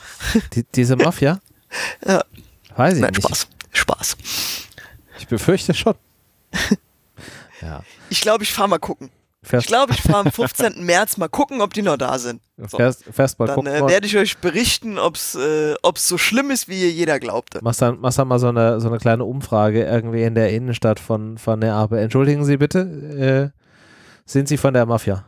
Die, 0.55 0.65
diese 0.65 0.97
Mafia? 0.97 1.41
ja. 2.07 2.25
Weiß 2.77 2.95
ich 2.95 3.01
Nein, 3.01 3.13
nicht. 3.13 3.27
Spaß. 3.27 3.49
Spaß. 3.73 4.17
Ich 5.19 5.29
befürchte 5.29 5.75
schon. 5.75 5.95
ja. 7.61 7.83
Ich 8.09 8.21
glaube, 8.21 8.43
ich 8.45 8.53
fahre 8.53 8.69
mal 8.69 8.79
gucken. 8.79 9.11
Fährst 9.43 9.64
ich 9.64 9.68
glaube, 9.68 9.95
ich 9.95 10.03
fahre 10.03 10.26
am 10.26 10.32
15. 10.32 10.84
März 10.84 11.16
mal 11.16 11.28
gucken, 11.28 11.62
ob 11.62 11.72
die 11.72 11.80
noch 11.80 11.97
da 11.97 12.18
sind. 12.18 12.43
So. 12.59 12.76
Fährst, 12.76 13.05
fährst 13.11 13.38
mal 13.38 13.47
dann 13.47 13.66
äh, 13.66 13.88
werde 13.88 14.07
ich 14.07 14.16
euch 14.18 14.36
berichten, 14.36 14.99
ob 14.99 15.16
es 15.16 15.34
äh, 15.34 15.74
so 15.97 16.18
schlimm 16.18 16.51
ist, 16.51 16.68
wie 16.68 16.86
jeder 16.86 17.18
glaubte. 17.18 17.61
Machst 17.62 17.80
dann, 17.80 18.01
machst 18.01 18.18
dann 18.18 18.28
mal 18.28 18.38
so 18.38 18.49
eine, 18.49 18.80
so 18.80 18.88
eine 18.88 18.99
kleine 18.99 19.24
Umfrage 19.24 19.84
irgendwie 19.84 20.24
in 20.24 20.34
der 20.34 20.51
Innenstadt 20.51 21.01
von, 21.01 21.38
von 21.38 21.59
Neapel. 21.59 21.99
Entschuldigen 21.99 22.45
Sie 22.45 22.59
bitte, 22.59 23.53
äh, 23.55 23.59
sind 24.26 24.47
Sie 24.47 24.59
von 24.59 24.74
der 24.74 24.84
Mafia? 24.84 25.24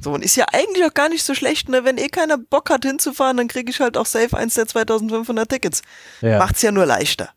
So, 0.00 0.12
und 0.12 0.24
ist 0.24 0.36
ja 0.36 0.46
eigentlich 0.52 0.84
auch 0.84 0.94
gar 0.94 1.08
nicht 1.10 1.22
so 1.22 1.34
schlecht, 1.34 1.68
ne? 1.68 1.84
Wenn 1.84 1.98
eh 1.98 2.08
keiner 2.08 2.38
Bock 2.38 2.70
hat 2.70 2.84
hinzufahren, 2.84 3.36
dann 3.36 3.48
kriege 3.48 3.70
ich 3.70 3.80
halt 3.80 3.96
auch 3.96 4.06
safe 4.06 4.36
eins 4.36 4.54
der 4.54 4.66
2500 4.66 5.48
Tickets. 5.48 5.82
Ja. 6.20 6.38
Macht's 6.38 6.62
ja 6.62 6.72
nur 6.72 6.86
leichter. 6.86 7.30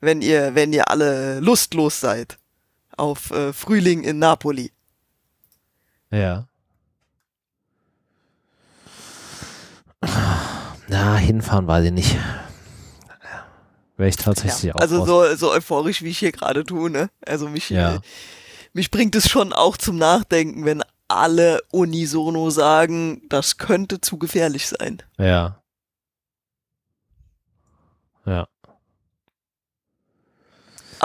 Wenn 0.00 0.22
ihr, 0.22 0.54
wenn 0.54 0.72
ihr 0.72 0.88
alle 0.88 1.40
lustlos 1.40 2.00
seid. 2.00 2.38
Auf 2.96 3.30
äh, 3.30 3.52
Frühling 3.52 4.04
in 4.04 4.18
Napoli. 4.18 4.72
Ja. 6.16 6.48
Na, 10.88 11.16
hinfahren 11.16 11.66
weiß 11.66 11.86
ich 11.86 11.92
nicht. 11.92 12.16
Wäre 13.96 14.08
ich 14.08 14.16
tatsächlich 14.16 14.62
ja, 14.62 14.74
auch. 14.74 14.80
Also 14.80 15.04
so, 15.04 15.34
so 15.36 15.50
euphorisch, 15.52 16.02
wie 16.02 16.10
ich 16.10 16.18
hier 16.18 16.32
gerade 16.32 16.64
tue, 16.64 16.90
ne? 16.90 17.10
Also 17.24 17.48
mich, 17.48 17.70
ja. 17.70 17.96
äh, 17.96 18.00
mich 18.72 18.90
bringt 18.90 19.14
es 19.14 19.28
schon 19.28 19.52
auch 19.52 19.76
zum 19.76 19.96
Nachdenken, 19.96 20.64
wenn 20.64 20.82
alle 21.08 21.62
unisono 21.70 22.50
sagen, 22.50 23.22
das 23.28 23.58
könnte 23.58 24.00
zu 24.00 24.18
gefährlich 24.18 24.68
sein. 24.68 25.02
Ja. 25.18 25.24
Ja. 25.24 25.62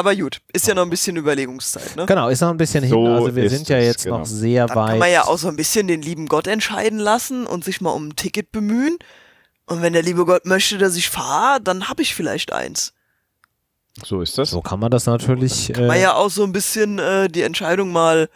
Aber 0.02 0.16
gut, 0.16 0.42
ist 0.52 0.68
ja 0.68 0.74
noch 0.74 0.82
ein 0.82 0.90
bisschen 0.90 1.16
Überlegungszeit, 1.16 1.96
ne? 1.96 2.08
Genau, 2.08 2.28
ist 2.30 2.42
noch 2.42 2.50
ein 2.50 2.58
bisschen 2.58 2.90
so 2.90 3.04
hin. 3.04 3.14
Also 3.14 3.36
wir 3.36 3.50
sind 3.52 3.70
ja 3.70 3.78
jetzt 3.78 4.06
genau. 4.06 4.18
noch 4.18 4.26
sehr 4.26 4.66
Dann 4.66 4.76
weit. 4.76 4.90
Kann 4.90 4.98
man 4.98 5.12
ja 5.12 5.26
auch 5.28 5.38
so 5.38 5.48
ein 5.48 5.56
bisschen 5.56 5.86
den 5.86 6.02
lieben 6.02 6.26
Gott 6.26 6.48
entscheiden 6.48 6.98
lassen 6.98 7.46
und 7.46 7.64
sich 7.64 7.82
mal 7.82 7.92
um 7.92 8.08
ein 8.08 8.16
Ticket 8.16 8.52
bemühen. 8.52 8.98
Und 9.68 9.84
wenn 9.84 9.94
der 9.94 10.02
liebe 10.02 10.26
Gott 10.26 10.48
möchte, 10.48 10.80
dass 10.80 10.96
ich 10.96 11.08
fahre, 11.08 11.62
dann 11.62 11.88
habe 11.88 12.02
ich 12.02 12.16
vielleicht 12.16 12.52
eins. 12.52 12.94
So 14.04 14.24
ist 14.24 14.40
das. 14.40 14.50
So 14.50 14.62
kann 14.62 14.80
man 14.80 14.90
das 14.90 15.06
natürlich. 15.06 15.68
Dann 15.68 15.76
kann 15.76 15.88
man 15.88 15.98
äh, 15.98 16.02
ja 16.02 16.16
auch 16.16 16.32
so 16.32 16.44
ein 16.46 16.52
bisschen 16.52 16.98
äh, 16.98 17.30
die 17.30 17.44
Entscheidung 17.44 17.92
mal 17.92 18.28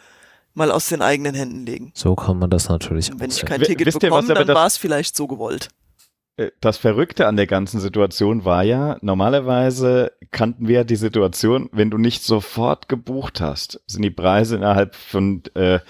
mal 0.54 0.70
aus 0.70 0.88
den 0.88 1.02
eigenen 1.02 1.34
Händen 1.34 1.66
legen. 1.66 1.90
So 1.96 2.14
kann 2.14 2.38
man 2.38 2.48
das 2.48 2.68
natürlich. 2.68 3.10
Und 3.10 3.18
wenn 3.18 3.30
ich 3.30 3.44
kein 3.44 3.60
Ticket 3.60 3.88
Wisst 3.88 3.98
bekomme, 3.98 4.34
dann 4.34 4.46
war 4.46 4.68
es 4.68 4.76
vielleicht 4.76 5.16
so 5.16 5.26
gewollt. 5.26 5.70
Äh, 6.36 6.50
das 6.60 6.76
Verrückte 6.76 7.26
an 7.26 7.36
der 7.36 7.46
ganzen 7.46 7.80
Situation 7.80 8.44
war 8.44 8.62
ja, 8.62 8.96
normalerweise 9.00 10.12
kannten 10.30 10.68
wir 10.68 10.84
die 10.84 10.96
Situation, 10.96 11.68
wenn 11.72 11.90
du 11.90 11.98
nicht 11.98 12.22
sofort 12.22 12.88
gebucht 12.88 13.40
hast, 13.40 13.80
sind 13.86 14.02
die 14.02 14.10
Preise 14.10 14.56
innerhalb 14.56 14.94
von, 14.94 15.42
äh, 15.54 15.74
ja, 15.74 15.80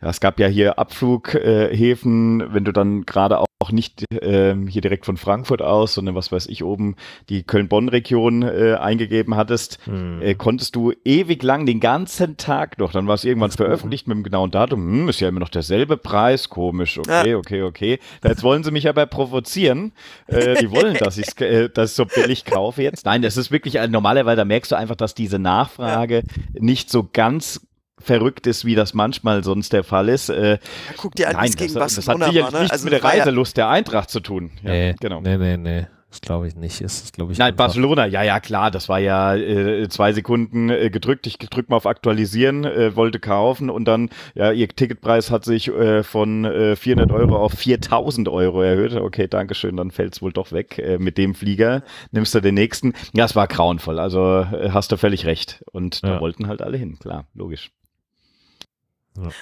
es 0.00 0.20
gab 0.20 0.38
ja 0.38 0.46
hier 0.46 0.78
Abflughäfen, 0.78 2.40
äh, 2.40 2.54
wenn 2.54 2.64
du 2.64 2.72
dann 2.72 3.04
gerade 3.06 3.38
auch 3.38 3.46
nicht 3.70 4.04
äh, 4.12 4.54
hier 4.68 4.82
direkt 4.82 5.06
von 5.06 5.16
Frankfurt 5.16 5.62
aus, 5.62 5.94
sondern 5.94 6.14
was 6.14 6.30
weiß 6.30 6.46
ich, 6.46 6.62
oben 6.62 6.96
die 7.28 7.42
Köln-Bonn-Region 7.42 8.42
äh, 8.42 8.74
eingegeben 8.74 9.34
hattest, 9.34 9.78
hm. 9.84 10.20
äh, 10.22 10.34
konntest 10.34 10.76
du 10.76 10.92
ewig 11.04 11.42
lang 11.42 11.66
den 11.66 11.80
ganzen 11.80 12.36
Tag 12.36 12.78
noch, 12.78 12.92
dann 12.92 13.08
war 13.08 13.14
es 13.14 13.24
irgendwann 13.24 13.50
veröffentlicht 13.50 14.06
mit 14.06 14.16
dem 14.16 14.22
genauen 14.22 14.50
Datum, 14.50 14.80
hm, 14.80 15.08
ist 15.08 15.20
ja 15.20 15.28
immer 15.28 15.40
noch 15.40 15.48
derselbe 15.48 15.96
Preis, 15.96 16.48
komisch, 16.48 16.98
okay, 16.98 17.34
okay, 17.34 17.62
okay. 17.62 17.98
Jetzt 18.22 18.42
wollen 18.42 18.62
sie 18.62 18.70
mich 18.70 18.88
aber 18.88 19.06
provozieren. 19.06 19.92
Äh, 20.26 20.56
die 20.56 20.70
wollen, 20.70 20.94
dass 20.94 21.18
ich 21.18 21.40
äh, 21.40 21.68
das 21.68 21.96
so 21.96 22.04
billig 22.04 22.44
kaufe 22.44 22.82
jetzt. 22.82 23.06
Nein, 23.06 23.22
das 23.22 23.36
ist 23.36 23.50
wirklich, 23.50 23.80
also 23.80 23.90
normalerweise, 23.90 24.36
da 24.36 24.44
merkst 24.44 24.72
du 24.72 24.76
einfach, 24.76 24.96
dass 24.96 25.14
diese 25.14 25.38
Nachfrage 25.38 26.16
ja. 26.16 26.22
nicht 26.54 26.90
so 26.90 27.08
ganz 27.12 27.66
verrückt 27.98 28.46
ist, 28.46 28.64
wie 28.64 28.74
das 28.74 28.94
manchmal 28.94 29.42
sonst 29.42 29.72
der 29.72 29.84
Fall 29.84 30.08
ist. 30.08 30.28
Äh, 30.28 30.52
ja, 30.52 30.58
guck 30.96 31.14
dir 31.14 31.28
an, 31.28 31.36
nein, 31.36 31.50
gegen 31.52 31.74
das, 31.74 31.94
das 31.94 32.08
hat 32.08 32.18
sicherlich 32.18 32.52
ne? 32.52 32.58
nichts 32.60 32.72
also 32.72 32.84
mit 32.84 32.92
der 32.92 33.04
Reiselust 33.04 33.56
der 33.56 33.68
Eintracht 33.68 34.10
zu 34.10 34.20
tun. 34.20 34.50
Ja, 34.62 34.70
nee, 34.70 34.94
genau. 35.00 35.20
nee, 35.20 35.36
nee, 35.36 35.56
nee. 35.56 35.86
Das 36.16 36.22
glaube 36.22 36.48
ich 36.48 36.56
nicht. 36.56 36.80
Ist, 36.80 37.12
glaube 37.12 37.32
ich, 37.32 37.38
Nein. 37.38 37.54
Barcelona, 37.56 38.06
ja, 38.06 38.22
ja, 38.22 38.40
klar, 38.40 38.70
das 38.70 38.88
war 38.88 38.98
ja 38.98 39.34
äh, 39.34 39.86
zwei 39.90 40.14
Sekunden 40.14 40.70
äh, 40.70 40.88
gedrückt. 40.88 41.26
Ich 41.26 41.36
drücke 41.36 41.70
mal 41.70 41.76
auf 41.76 41.84
Aktualisieren, 41.84 42.64
äh, 42.64 42.96
wollte 42.96 43.20
kaufen 43.20 43.68
und 43.68 43.84
dann, 43.84 44.08
ja, 44.34 44.50
ihr 44.50 44.66
Ticketpreis 44.68 45.30
hat 45.30 45.44
sich 45.44 45.68
äh, 45.68 46.02
von 46.02 46.44
400 46.76 47.10
äh, 47.10 47.12
Euro 47.12 47.36
auf 47.36 47.52
4000 47.52 48.30
Euro 48.30 48.62
erhöht. 48.62 48.94
Okay, 48.94 49.28
Dankeschön, 49.28 49.76
dann 49.76 49.90
fällt 49.90 50.14
es 50.14 50.22
wohl 50.22 50.32
doch 50.32 50.52
weg 50.52 50.78
äh, 50.78 50.96
mit 50.96 51.18
dem 51.18 51.34
Flieger. 51.34 51.82
Nimmst 52.12 52.34
du 52.34 52.40
den 52.40 52.54
nächsten. 52.54 52.94
Ja, 53.12 53.26
es 53.26 53.36
war 53.36 53.46
grauenvoll. 53.46 53.98
Also 53.98 54.46
hast 54.70 54.92
du 54.92 54.96
völlig 54.96 55.26
recht. 55.26 55.62
Und 55.70 56.02
da 56.02 56.14
ja. 56.14 56.20
wollten 56.20 56.46
halt 56.46 56.62
alle 56.62 56.78
hin, 56.78 56.98
klar, 56.98 57.26
logisch. 57.34 57.72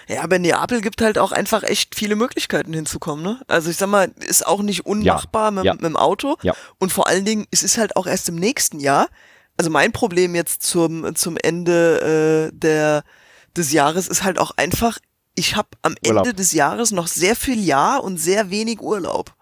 Ja. 0.08 0.22
aber 0.22 0.38
Neapel 0.38 0.80
gibt 0.80 1.02
halt 1.02 1.18
auch 1.18 1.32
einfach 1.32 1.62
echt 1.62 1.94
viele 1.94 2.16
Möglichkeiten 2.16 2.72
hinzukommen, 2.72 3.24
ne? 3.24 3.40
Also 3.48 3.70
ich 3.70 3.76
sag 3.76 3.88
mal, 3.88 4.12
ist 4.20 4.46
auch 4.46 4.62
nicht 4.62 4.86
unmachbar 4.86 5.46
ja. 5.46 5.50
Mit, 5.50 5.64
ja. 5.64 5.72
mit, 5.74 5.82
dem 5.82 5.96
Auto. 5.96 6.36
Ja. 6.42 6.54
Und 6.78 6.92
vor 6.92 7.08
allen 7.08 7.24
Dingen, 7.24 7.46
es 7.50 7.62
ist 7.62 7.78
halt 7.78 7.96
auch 7.96 8.06
erst 8.06 8.28
im 8.28 8.36
nächsten 8.36 8.80
Jahr. 8.80 9.08
Also 9.56 9.70
mein 9.70 9.92
Problem 9.92 10.34
jetzt 10.34 10.62
zum, 10.62 11.14
zum 11.14 11.36
Ende 11.36 12.50
äh, 12.52 12.56
der, 12.56 13.04
des 13.56 13.72
Jahres 13.72 14.08
ist 14.08 14.24
halt 14.24 14.38
auch 14.38 14.52
einfach, 14.56 14.98
ich 15.34 15.56
habe 15.56 15.68
am 15.82 15.94
Urlaub. 16.06 16.26
Ende 16.26 16.34
des 16.34 16.52
Jahres 16.52 16.90
noch 16.90 17.06
sehr 17.06 17.36
viel 17.36 17.62
Jahr 17.62 18.02
und 18.02 18.18
sehr 18.18 18.50
wenig 18.50 18.80
Urlaub. 18.80 19.34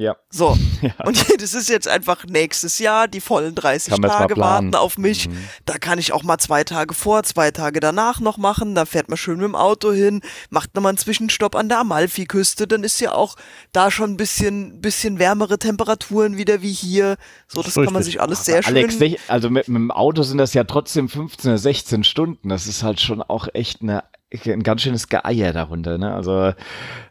Ja. 0.00 0.16
So. 0.30 0.56
Ja. 0.80 0.94
Und 1.04 1.26
das 1.42 1.52
ist 1.52 1.68
jetzt 1.68 1.88
einfach 1.88 2.24
nächstes 2.24 2.78
Jahr, 2.78 3.06
die 3.06 3.20
vollen 3.20 3.54
30 3.54 3.92
kann 3.92 4.00
Tage 4.00 4.38
warten 4.38 4.74
auf 4.74 4.96
mich. 4.96 5.28
Mhm. 5.28 5.36
Da 5.66 5.76
kann 5.76 5.98
ich 5.98 6.14
auch 6.14 6.22
mal 6.22 6.38
zwei 6.38 6.64
Tage 6.64 6.94
vor, 6.94 7.22
zwei 7.22 7.50
Tage 7.50 7.80
danach 7.80 8.18
noch 8.18 8.38
machen. 8.38 8.74
Da 8.74 8.86
fährt 8.86 9.10
man 9.10 9.18
schön 9.18 9.36
mit 9.36 9.44
dem 9.44 9.54
Auto 9.54 9.92
hin, 9.92 10.22
macht 10.48 10.74
nochmal 10.74 10.90
einen 10.90 10.96
Zwischenstopp 10.96 11.54
an 11.54 11.68
der 11.68 11.80
Amalfi-Küste. 11.80 12.66
Dann 12.66 12.82
ist 12.82 12.98
ja 13.02 13.12
auch 13.12 13.36
da 13.72 13.90
schon 13.90 14.12
ein 14.12 14.16
bisschen, 14.16 14.80
bisschen 14.80 15.18
wärmere 15.18 15.58
Temperaturen 15.58 16.38
wieder 16.38 16.62
wie 16.62 16.72
hier. 16.72 17.18
So, 17.46 17.62
das, 17.62 17.74
das 17.74 17.84
kann 17.84 17.92
man 17.92 18.02
sich 18.02 18.22
alles 18.22 18.46
sehr 18.46 18.64
Alex, 18.64 18.94
schön. 18.94 19.16
Also 19.28 19.50
mit, 19.50 19.68
mit 19.68 19.76
dem 19.76 19.90
Auto 19.90 20.22
sind 20.22 20.38
das 20.38 20.54
ja 20.54 20.64
trotzdem 20.64 21.10
15 21.10 21.50
oder 21.50 21.58
16 21.58 22.04
Stunden. 22.04 22.48
Das 22.48 22.66
ist 22.66 22.82
halt 22.82 23.02
schon 23.02 23.20
auch 23.20 23.48
echt 23.52 23.82
eine 23.82 24.04
ein 24.32 24.62
ganz 24.62 24.82
schönes 24.82 25.08
Geier 25.08 25.52
darunter. 25.52 25.98
Ne? 25.98 26.14
Also 26.14 26.52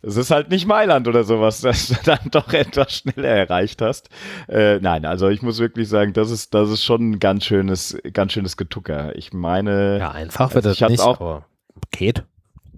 es 0.02 0.16
ist 0.16 0.32
halt 0.32 0.50
nicht 0.50 0.66
Mailand 0.66 1.08
oder 1.08 1.24
sowas, 1.24 1.62
dass 1.62 1.88
du 1.88 1.96
dann 2.04 2.20
doch 2.32 2.54
etwas 2.54 2.94
schneller 2.94 3.30
erreicht 3.30 3.82
hast. 3.82 4.10
Äh, 4.48 4.80
nein, 4.80 5.06
also 5.06 5.30
ich 5.30 5.42
muss 5.42 5.60
wirklich 5.60 5.90
sagen, 5.90 6.14
das 6.14 6.32
ist, 6.32 6.54
das 6.54 6.70
ist 6.70 6.84
schon 6.84 7.12
ein 7.12 7.20
ganz 7.20 7.46
schönes, 7.46 7.98
ganz 8.14 8.34
schönes 8.34 8.58
Getucker. 8.58 9.16
Ich 9.16 9.34
meine. 9.34 10.00
Ja, 10.00 10.12
einfach 10.12 10.54
wird 10.54 10.66
also 10.66 10.80
das 10.80 10.90
nicht, 10.90 11.02
auch, 11.02 11.20
aber 11.20 11.46
geht. 11.92 12.24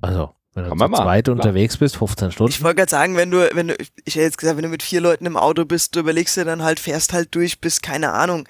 Also. 0.02 0.32
Wenn 0.54 0.66
du 0.66 0.76
zu 0.76 0.92
zweit 0.92 1.30
unterwegs 1.30 1.78
bist, 1.78 1.96
15 1.96 2.32
Stunden. 2.32 2.52
Ich 2.52 2.62
wollte 2.62 2.76
gerade 2.76 2.90
sagen, 2.90 3.16
wenn 3.16 3.32
du, 3.32 3.50
wenn 3.54 3.70
du, 3.70 3.76
ich 3.80 4.16
hätte 4.16 4.26
jetzt 4.26 4.38
gesagt, 4.38 4.58
wenn 4.58 4.64
du 4.64 4.70
mit 4.70 4.84
vier 4.84 5.00
Leuten 5.00 5.26
im 5.26 5.38
Auto 5.38 5.64
bist, 5.64 5.96
du 5.96 6.02
überlegst 6.02 6.36
dir 6.36 6.44
dann 6.44 6.62
halt, 6.62 6.78
fährst 6.78 7.14
halt 7.14 7.34
durch 7.36 7.62
bis, 7.62 7.82
keine 7.82 8.12
Ahnung, 8.12 8.46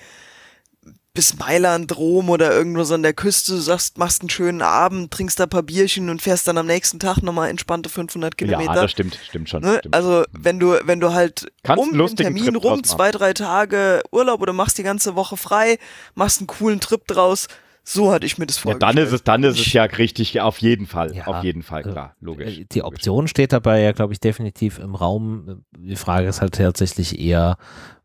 bis 1.14 1.38
Mailand, 1.38 1.98
Rom 1.98 2.30
oder 2.30 2.52
irgendwo 2.54 2.84
so 2.84 2.94
an 2.94 3.04
der 3.04 3.14
Küste, 3.14 3.58
sagst, 3.58 3.98
machst 3.98 4.22
einen 4.22 4.30
schönen 4.30 4.62
Abend, 4.62 5.12
trinkst 5.12 5.40
da 5.40 5.44
ein 5.44 5.50
paar 5.50 5.64
Bierchen 5.64 6.10
und 6.10 6.22
fährst 6.22 6.48
dann 6.48 6.58
am 6.58 6.68
nächsten 6.68 7.00
Tag 7.00 7.22
nochmal 7.22 7.50
entspannte 7.50 7.90
500 7.90 8.38
Kilometer. 8.38 8.76
Ja, 8.76 8.82
das 8.84 8.92
stimmt, 8.92 9.20
stimmt 9.28 9.50
schon. 9.50 9.62
Ne? 9.62 9.80
Stimmt. 9.80 9.94
Also 9.94 10.24
wenn 10.32 10.60
du, 10.60 10.78
wenn 10.84 11.02
du 11.02 11.12
halt 11.12 11.52
Kannst 11.64 11.84
um 11.84 11.98
den 11.98 12.16
Termin 12.16 12.56
rum 12.56 12.84
zwei, 12.84 13.12
drei 13.12 13.34
Tage 13.34 14.02
Urlaub 14.12 14.42
oder 14.42 14.54
machst 14.54 14.78
die 14.78 14.84
ganze 14.84 15.16
Woche 15.16 15.36
frei, 15.36 15.80
machst 16.16 16.40
einen 16.40 16.48
coolen 16.48 16.80
Trip 16.80 17.06
draus, 17.06 17.48
so 17.84 18.12
hatte 18.12 18.26
ich 18.26 18.38
mir 18.38 18.46
das 18.46 18.58
vorgestellt. 18.58 18.82
Ja, 18.84 18.94
dann 18.94 19.08
ist 19.08 19.12
es, 19.14 19.24
dann 19.24 19.44
ist 19.44 19.60
es 19.60 19.74
ja 19.74 19.84
richtig, 19.84 20.40
auf 20.40 20.60
jeden 20.60 20.86
Fall, 20.86 21.16
ja, 21.16 21.26
auf 21.26 21.44
jeden 21.44 21.64
Fall, 21.64 21.82
klar, 21.82 22.16
logisch. 22.20 22.60
Äh, 22.60 22.66
die 22.72 22.84
Option 22.84 23.28
steht 23.28 23.54
dabei 23.54 23.82
ja, 23.82 23.92
glaube 23.92 24.14
ich, 24.14 24.20
definitiv 24.20 24.78
im 24.78 24.94
Raum. 24.94 25.64
Die 25.78 25.96
Frage 25.96 26.28
ist 26.28 26.42
halt 26.42 26.56
tatsächlich 26.56 27.20
eher, 27.20 27.58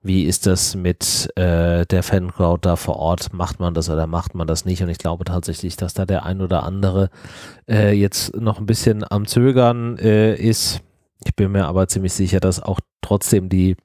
wie 0.02 0.24
ist 0.24 0.46
das 0.46 0.74
mit 0.74 1.30
äh, 1.36 1.84
der 1.84 2.02
Fancrowd 2.02 2.64
da 2.64 2.76
vor 2.76 2.96
Ort? 2.96 3.32
Macht 3.32 3.60
man 3.60 3.74
das 3.74 3.90
oder 3.90 4.06
macht 4.06 4.34
man 4.34 4.46
das 4.46 4.64
nicht? 4.64 4.82
Und 4.82 4.88
ich 4.88 4.98
glaube 4.98 5.24
tatsächlich, 5.24 5.76
dass 5.76 5.94
da 5.94 6.06
der 6.06 6.24
ein 6.24 6.40
oder 6.40 6.62
andere 6.62 7.10
äh, 7.68 7.92
jetzt 7.92 8.34
noch 8.36 8.58
ein 8.58 8.66
bisschen 8.66 9.04
am 9.08 9.26
Zögern 9.26 9.98
äh, 9.98 10.34
ist. 10.36 10.80
Ich 11.24 11.34
bin 11.34 11.52
mir 11.52 11.66
aber 11.66 11.88
ziemlich 11.88 12.12
sicher, 12.12 12.40
dass 12.40 12.62
auch 12.62 12.80
trotzdem 13.02 13.48
die 13.48 13.76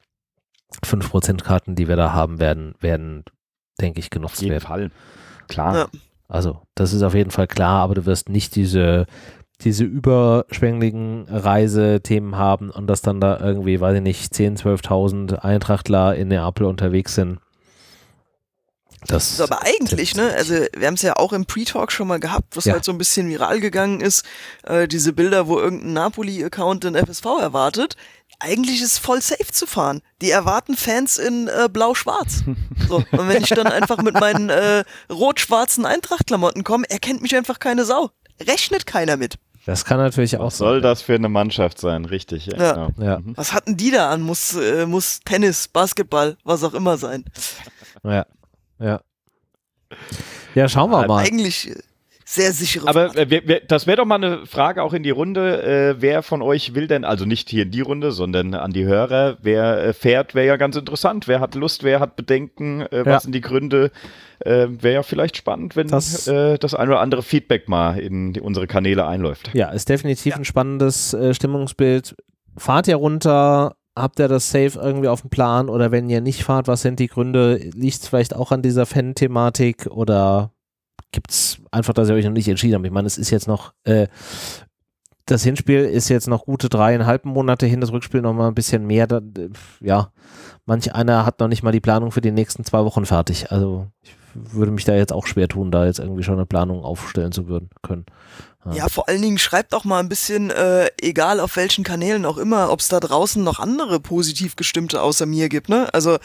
5% 0.85 1.43
Karten, 1.43 1.75
die 1.75 1.87
wir 1.87 1.95
da 1.95 2.13
haben 2.13 2.39
werden, 2.39 2.75
werden, 2.79 3.23
denke 3.79 3.99
ich, 3.99 4.09
genutzt 4.09 4.41
werden. 4.41 4.57
Auf 4.57 4.69
jeden 4.69 4.79
werden. 4.79 4.91
Fall. 4.91 5.11
Klar. 5.51 5.75
Ja. 5.75 5.87
Also, 6.27 6.61
das 6.75 6.93
ist 6.93 7.03
auf 7.03 7.13
jeden 7.13 7.31
Fall 7.31 7.47
klar, 7.47 7.81
aber 7.81 7.95
du 7.95 8.05
wirst 8.05 8.29
nicht 8.29 8.55
diese 8.55 9.05
diese 9.63 9.83
überschwänglichen 9.83 11.27
Reisethemen 11.29 12.35
haben 12.35 12.71
und 12.71 12.87
dass 12.87 13.01
dann 13.01 13.21
da 13.21 13.39
irgendwie, 13.39 13.79
weiß 13.79 13.95
ich 13.97 14.01
nicht, 14.01 14.33
10.000, 14.33 14.61
12.000 14.61 15.35
Eintrachtler 15.35 16.15
in 16.15 16.29
Neapel 16.29 16.65
unterwegs 16.65 17.15
sind. 17.15 17.39
Das 19.07 19.31
ist 19.31 19.41
aber 19.41 19.63
eigentlich, 19.63 20.15
ne, 20.15 20.31
also 20.35 20.53
wir 20.53 20.85
haben 20.85 20.93
es 20.93 21.01
ja 21.01 21.15
auch 21.15 21.33
im 21.33 21.45
Pre-Talk 21.45 21.91
schon 21.91 22.07
mal 22.07 22.19
gehabt, 22.19 22.55
was 22.55 22.65
ja. 22.65 22.73
halt 22.73 22.83
so 22.83 22.91
ein 22.91 22.99
bisschen 22.99 23.29
viral 23.29 23.59
gegangen 23.59 23.99
ist, 23.99 24.23
äh, 24.63 24.87
diese 24.87 25.11
Bilder, 25.11 25.47
wo 25.47 25.59
irgendein 25.59 25.93
Napoli-Account 25.93 26.83
den 26.83 26.95
FSV 26.95 27.25
erwartet. 27.41 27.95
Eigentlich 28.43 28.81
ist 28.81 28.93
es 28.93 28.97
voll 28.97 29.21
safe 29.21 29.51
zu 29.51 29.67
fahren. 29.67 30.01
Die 30.21 30.31
erwarten 30.31 30.75
Fans 30.75 31.17
in 31.17 31.47
äh, 31.47 31.69
blau-schwarz. 31.71 32.43
So, 32.87 32.97
und 32.97 33.27
wenn 33.29 33.43
ich 33.43 33.49
dann 33.49 33.67
einfach 33.67 33.97
mit 34.01 34.19
meinen 34.19 34.49
äh, 34.49 34.83
rot-schwarzen 35.11 35.85
Eintracht-Klamotten 35.85 36.63
komme, 36.63 36.89
erkennt 36.89 37.21
mich 37.21 37.35
einfach 37.35 37.59
keine 37.59 37.85
Sau. 37.85 38.09
Rechnet 38.41 38.85
keiner 38.85 39.15
mit. 39.17 39.35
Das 39.65 39.85
kann 39.85 39.97
natürlich 39.97 40.37
auch 40.37 40.47
Was 40.47 40.57
soll 40.57 40.77
sein. 40.77 40.83
das 40.83 41.01
für 41.03 41.13
eine 41.13 41.29
Mannschaft 41.29 41.79
sein, 41.79 42.05
richtig. 42.05 42.47
Ja. 42.47 42.57
ja. 42.57 42.73
Genau. 42.73 42.91
ja. 42.97 43.19
Mhm. 43.19 43.37
Was 43.37 43.53
hatten 43.53 43.77
die 43.77 43.91
da 43.91 44.09
an? 44.09 44.21
Muss, 44.21 44.55
äh, 44.55 44.85
muss 44.87 45.19
Tennis, 45.23 45.67
Basketball, 45.67 46.37
was 46.43 46.63
auch 46.63 46.73
immer 46.73 46.97
sein. 46.97 47.25
Ja, 48.03 48.25
ja. 48.79 49.01
Ja, 50.55 50.67
schauen 50.67 50.89
wir 50.89 51.05
mal. 51.05 51.23
Eigentlich 51.23 51.71
sehr 52.31 52.53
sichere 52.53 52.87
Aber. 52.87 53.15
Äh, 53.15 53.61
das 53.67 53.87
wäre 53.87 53.97
doch 53.97 54.05
mal 54.05 54.15
eine 54.15 54.45
Frage 54.45 54.83
auch 54.83 54.93
in 54.93 55.03
die 55.03 55.09
Runde. 55.09 55.63
Äh, 55.63 56.01
wer 56.01 56.23
von 56.23 56.41
euch 56.41 56.73
will 56.73 56.87
denn, 56.87 57.03
also 57.03 57.25
nicht 57.25 57.49
hier 57.49 57.63
in 57.63 57.71
die 57.71 57.81
Runde, 57.81 58.11
sondern 58.11 58.53
an 58.53 58.71
die 58.71 58.85
Hörer, 58.85 59.37
wer 59.41 59.83
äh, 59.83 59.93
fährt, 59.93 60.33
wäre 60.33 60.47
ja 60.47 60.57
ganz 60.57 60.75
interessant. 60.75 61.27
Wer 61.27 61.41
hat 61.41 61.55
Lust, 61.55 61.83
wer 61.83 61.99
hat 61.99 62.15
Bedenken, 62.15 62.81
äh, 62.81 63.05
was 63.05 63.05
ja. 63.05 63.19
sind 63.19 63.35
die 63.35 63.41
Gründe? 63.41 63.91
Äh, 64.39 64.67
wäre 64.69 64.95
ja 64.95 65.03
vielleicht 65.03 65.37
spannend, 65.37 65.75
wenn 65.75 65.87
das, 65.87 66.27
äh, 66.27 66.57
das 66.57 66.73
ein 66.73 66.87
oder 66.87 66.99
andere 66.99 67.21
Feedback 67.21 67.67
mal 67.67 67.99
in 67.99 68.33
die, 68.33 68.41
unsere 68.41 68.65
Kanäle 68.65 69.05
einläuft. 69.05 69.51
Ja, 69.53 69.69
ist 69.69 69.89
definitiv 69.89 70.31
ja. 70.31 70.37
ein 70.37 70.45
spannendes 70.45 71.15
Stimmungsbild. 71.33 72.15
Fahrt 72.57 72.87
ihr 72.87 72.95
runter, 72.95 73.75
habt 73.95 74.19
ihr 74.19 74.27
das 74.27 74.49
safe 74.49 74.79
irgendwie 74.79 75.09
auf 75.09 75.21
dem 75.21 75.29
Plan 75.29 75.69
oder 75.69 75.91
wenn 75.91 76.09
ihr 76.09 76.21
nicht 76.21 76.43
fahrt, 76.43 76.67
was 76.67 76.81
sind 76.81 76.99
die 76.99 77.07
Gründe? 77.07 77.57
Liegt 77.57 78.01
es 78.01 78.07
vielleicht 78.07 78.35
auch 78.35 78.51
an 78.51 78.61
dieser 78.61 78.85
Fan-Thematik 78.85 79.87
oder 79.87 80.51
gibt 81.11 81.31
es 81.31 81.57
einfach, 81.71 81.93
dass 81.93 82.09
ihr 82.09 82.15
euch 82.15 82.25
noch 82.25 82.31
nicht 82.31 82.47
entschieden 82.47 82.75
habt? 82.75 82.85
Ich 82.85 82.91
meine, 82.91 83.07
es 83.07 83.17
ist 83.17 83.29
jetzt 83.29 83.47
noch, 83.47 83.73
äh, 83.83 84.07
das 85.25 85.43
Hinspiel 85.43 85.85
ist 85.85 86.09
jetzt 86.09 86.27
noch 86.27 86.45
gute 86.45 86.69
dreieinhalb 86.69 87.25
Monate 87.25 87.65
hin, 87.65 87.81
das 87.81 87.91
Rückspiel 87.91 88.21
noch 88.21 88.33
mal 88.33 88.47
ein 88.47 88.55
bisschen 88.55 88.85
mehr. 88.85 89.07
Da, 89.07 89.21
ja, 89.79 90.11
manch 90.65 90.93
einer 90.93 91.25
hat 91.25 91.39
noch 91.39 91.47
nicht 91.47 91.63
mal 91.63 91.71
die 91.71 91.79
Planung 91.79 92.11
für 92.11 92.21
die 92.21 92.31
nächsten 92.31 92.63
zwei 92.63 92.83
Wochen 92.83 93.05
fertig. 93.05 93.51
Also 93.51 93.87
ich 94.01 94.15
würde 94.33 94.71
mich 94.71 94.85
da 94.85 94.95
jetzt 94.95 95.13
auch 95.13 95.27
schwer 95.27 95.47
tun, 95.47 95.71
da 95.71 95.85
jetzt 95.85 95.99
irgendwie 95.99 96.23
schon 96.23 96.35
eine 96.35 96.45
Planung 96.45 96.83
aufstellen 96.83 97.31
zu 97.31 97.47
würden, 97.47 97.69
können. 97.81 98.05
Ja. 98.65 98.73
ja, 98.73 98.89
vor 98.89 99.09
allen 99.09 99.21
Dingen 99.21 99.39
schreibt 99.39 99.73
auch 99.73 99.85
mal 99.85 99.99
ein 99.99 100.09
bisschen, 100.09 100.51
äh, 100.51 100.89
egal 101.01 101.39
auf 101.39 101.55
welchen 101.55 101.83
Kanälen 101.83 102.25
auch 102.25 102.37
immer, 102.37 102.71
ob 102.71 102.79
es 102.79 102.89
da 102.89 102.99
draußen 102.99 103.43
noch 103.43 103.59
andere 103.59 103.99
positiv 103.99 104.55
gestimmte 104.55 105.01
außer 105.01 105.25
mir 105.25 105.49
gibt, 105.49 105.67
ne? 105.67 105.91
Also 105.93 106.17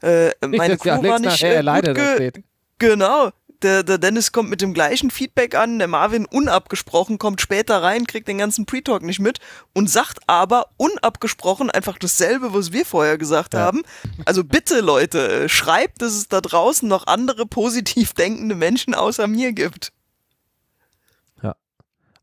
äh, 0.00 0.30
meine 0.46 0.78
Crew 0.78 1.02
war 1.02 1.18
nicht 1.18 1.42
äh, 1.42 1.62
gut 1.62 1.94
ge 1.94 2.32
Genau, 2.78 3.30
der, 3.62 3.82
der 3.82 3.98
Dennis 3.98 4.32
kommt 4.32 4.50
mit 4.50 4.60
dem 4.60 4.74
gleichen 4.74 5.10
Feedback 5.10 5.54
an, 5.54 5.78
der 5.78 5.88
Marvin 5.88 6.26
unabgesprochen 6.26 7.18
kommt 7.18 7.40
später 7.40 7.82
rein, 7.82 8.06
kriegt 8.06 8.28
den 8.28 8.38
ganzen 8.38 8.66
Pre-Talk 8.66 9.02
nicht 9.02 9.20
mit 9.20 9.38
und 9.72 9.88
sagt 9.88 10.18
aber 10.26 10.66
unabgesprochen 10.76 11.70
einfach 11.70 11.98
dasselbe, 11.98 12.52
was 12.52 12.72
wir 12.72 12.84
vorher 12.84 13.18
gesagt 13.18 13.54
ja. 13.54 13.60
haben. 13.60 13.82
Also 14.24 14.44
bitte 14.44 14.80
Leute, 14.80 15.44
äh, 15.44 15.48
schreibt, 15.48 16.02
dass 16.02 16.12
es 16.12 16.28
da 16.28 16.40
draußen 16.40 16.88
noch 16.88 17.06
andere 17.06 17.46
positiv 17.46 18.12
denkende 18.12 18.54
Menschen 18.54 18.94
außer 18.94 19.26
mir 19.26 19.52
gibt. 19.52 19.92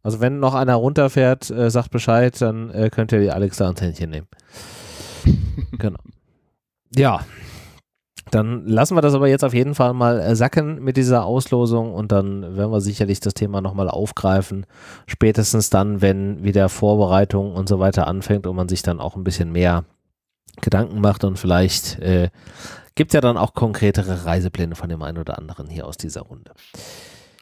Also 0.04 0.20
wenn 0.20 0.40
noch 0.40 0.56
einer 0.56 0.76
runterfährt, 0.76 1.50
äh, 1.52 1.70
sagt 1.70 1.92
Bescheid, 1.92 2.40
dann 2.42 2.72
äh, 2.72 2.90
könnt 2.90 3.12
ihr 3.12 3.20
die 3.20 3.30
Alexa 3.30 3.66
ans 3.66 3.82
Händchen 3.82 4.10
nehmen. 4.10 4.28
genau. 5.78 6.00
Ja. 6.96 7.26
Dann 8.30 8.68
lassen 8.68 8.96
wir 8.96 9.02
das 9.02 9.16
aber 9.16 9.28
jetzt 9.28 9.44
auf 9.44 9.54
jeden 9.54 9.74
Fall 9.74 9.94
mal 9.94 10.20
äh, 10.20 10.36
sacken 10.36 10.84
mit 10.84 10.96
dieser 10.96 11.26
Auslosung 11.26 11.94
und 11.94 12.12
dann 12.12 12.56
werden 12.56 12.72
wir 12.72 12.82
sicherlich 12.82 13.20
das 13.20 13.34
Thema 13.34 13.62
nochmal 13.62 13.90
aufgreifen. 13.90 14.66
Spätestens 15.08 15.70
dann, 15.70 16.02
wenn 16.02 16.44
wieder 16.44 16.70
Vorbereitung 16.70 17.56
und 17.56 17.68
so 17.68 17.80
weiter 17.80 18.08
anfängt 18.08 18.46
und 18.46 18.56
man 18.56 18.70
sich 18.70 18.84
dann 18.84 19.00
auch 19.00 19.16
ein 19.16 19.24
bisschen 19.24 19.52
mehr 19.52 19.86
Gedanken 20.62 21.02
macht 21.02 21.24
und 21.24 21.40
vielleicht 21.40 22.00
äh, 22.00 22.30
gibt 22.96 23.12
es 23.12 23.14
ja 23.14 23.22
dann 23.22 23.38
auch 23.38 23.54
konkretere 23.54 24.26
Reisepläne 24.26 24.76
von 24.76 24.90
dem 24.90 25.02
einen 25.02 25.18
oder 25.18 25.38
anderen 25.38 25.68
hier 25.68 25.88
aus 25.88 25.98
dieser 25.98 26.22
Runde. 26.22 26.52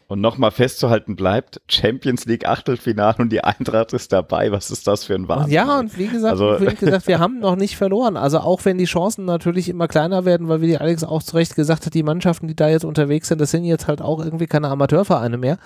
Und 0.10 0.22
nochmal 0.22 0.49
festzuhalten 0.49 1.16
bleibt, 1.16 1.62
Champions 1.70 2.26
League 2.26 2.47
Achtelfinale 2.47 3.18
und 3.20 3.32
die 3.32 3.43
Eintracht 3.43 3.93
ist 3.93 4.12
dabei. 4.12 4.51
Was 4.51 4.72
ist 4.72 4.88
das 4.88 5.03
für 5.03 5.14
ein 5.14 5.28
Wahnsinn? 5.28 5.53
Ja, 5.53 5.78
und 5.78 5.99
wie 5.99 6.07
gesagt, 6.07 6.32
also, 6.32 6.60
wie 6.60 6.74
gesagt, 6.74 7.07
wir 7.07 7.20
haben 7.20 7.39
noch 7.39 7.55
nicht 7.55 7.78
verloren. 7.78 8.18
Also 8.18 8.39
auch 8.39 8.66
wenn 8.66 8.80
die 8.80 8.86
Chancen 8.86 9.26
natürlich 9.26 9.70
immer 9.70 9.88
kleiner 9.88 10.26
werden, 10.26 10.47
weil 10.47 10.62
wie 10.62 10.68
die 10.68 10.80
Alex 10.80 11.03
auch 11.03 11.22
zu 11.22 11.36
Recht 11.36 11.55
gesagt 11.55 11.86
hat, 11.86 11.93
die 11.93 12.01
Mannschaften, 12.01 12.47
die 12.47 12.55
da 12.55 12.68
jetzt 12.70 12.86
unterwegs 12.86 13.28
sind, 13.28 13.39
das 13.39 13.51
sind 13.51 13.66
jetzt 13.66 13.88
halt 13.88 14.01
auch 14.01 14.20
irgendwie 14.20 14.47
keine 14.47 14.70
Amateurvereine 14.70 15.38
mehr. 15.38 15.60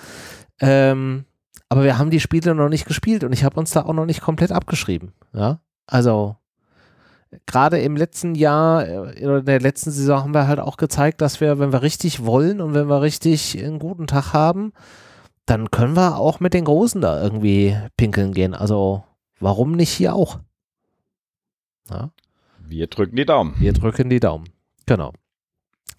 Ähm, 0.60 1.24
aber 1.70 1.86
wir 1.86 1.98
haben 1.98 2.10
die 2.10 2.20
Spiele 2.20 2.54
noch 2.54 2.68
nicht 2.68 2.86
gespielt 2.86 3.24
und 3.24 3.32
ich 3.32 3.46
habe 3.46 3.58
uns 3.58 3.72
da 3.72 3.84
auch 3.84 3.94
noch 3.94 4.06
nicht 4.06 4.20
komplett 4.20 4.52
abgeschrieben. 4.52 5.14
Ja, 5.34 5.62
also 5.88 6.36
gerade 7.46 7.80
im 7.80 7.96
letzten 7.96 8.36
Jahr 8.36 8.88
äh, 8.88 9.26
oder 9.26 9.40
in 9.40 9.46
der 9.46 9.60
letzten 9.60 9.92
Saison 9.92 10.22
haben 10.22 10.34
wir 10.34 10.48
halt 10.48 10.60
auch 10.60 10.78
gezeigt, 10.78 11.22
dass 11.22 11.42
wir, 11.42 11.60
wenn 11.60 11.72
wir 11.72 11.82
richtig 11.82 12.26
wollen 12.26 12.62
und 12.62 12.74
wenn 12.74 12.88
wir 12.88 13.02
richtig 13.02 13.62
einen 13.64 13.80
guten 13.80 14.08
Tag 14.08 14.34
haben, 14.34 14.74
dann 15.46 15.72
können 15.72 15.96
wir 15.96 16.18
auch 16.18 16.40
mit 16.40 16.54
den 16.54 16.66
Großen 16.66 17.02
da 17.02 17.22
irgendwie 17.22 17.78
pinkeln 17.98 18.34
gehen. 18.34 18.54
Also 18.54 19.04
warum 19.40 19.74
nicht 19.74 19.92
hier 19.92 20.16
auch? 20.16 20.40
Ja? 21.90 22.12
Wir 22.66 22.88
drücken 22.88 23.16
die 23.16 23.26
Daumen. 23.26 23.56
Wir 23.60 23.74
drücken 23.74 24.10
die 24.10 24.20
Daumen. 24.20 24.46
Genau. 24.86 25.14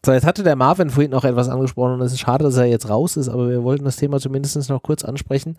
So, 0.04 0.12
jetzt 0.12 0.26
hatte 0.26 0.42
der 0.42 0.54
Marvin 0.54 0.90
vorhin 0.90 1.12
noch 1.12 1.24
etwas 1.24 1.48
angesprochen 1.48 1.94
und 1.94 2.02
es 2.02 2.12
ist 2.12 2.20
schade, 2.20 2.44
dass 2.44 2.58
er 2.58 2.66
jetzt 2.66 2.90
raus 2.90 3.16
ist, 3.16 3.30
aber 3.30 3.48
wir 3.48 3.62
wollten 3.64 3.86
das 3.86 3.96
Thema 3.96 4.20
zumindest 4.20 4.68
noch 4.68 4.82
kurz 4.82 5.02
ansprechen. 5.02 5.56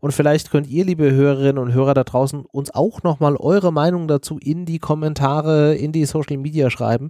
Und 0.00 0.12
vielleicht 0.12 0.50
könnt 0.50 0.66
ihr, 0.66 0.84
liebe 0.84 1.10
Hörerinnen 1.10 1.56
und 1.56 1.72
Hörer 1.72 1.94
da 1.94 2.04
draußen, 2.04 2.44
uns 2.44 2.74
auch 2.74 3.02
nochmal 3.04 3.36
eure 3.36 3.72
Meinung 3.72 4.06
dazu 4.06 4.38
in 4.38 4.66
die 4.66 4.78
Kommentare, 4.78 5.74
in 5.76 5.92
die 5.92 6.04
Social 6.04 6.36
Media 6.36 6.68
schreiben. 6.68 7.08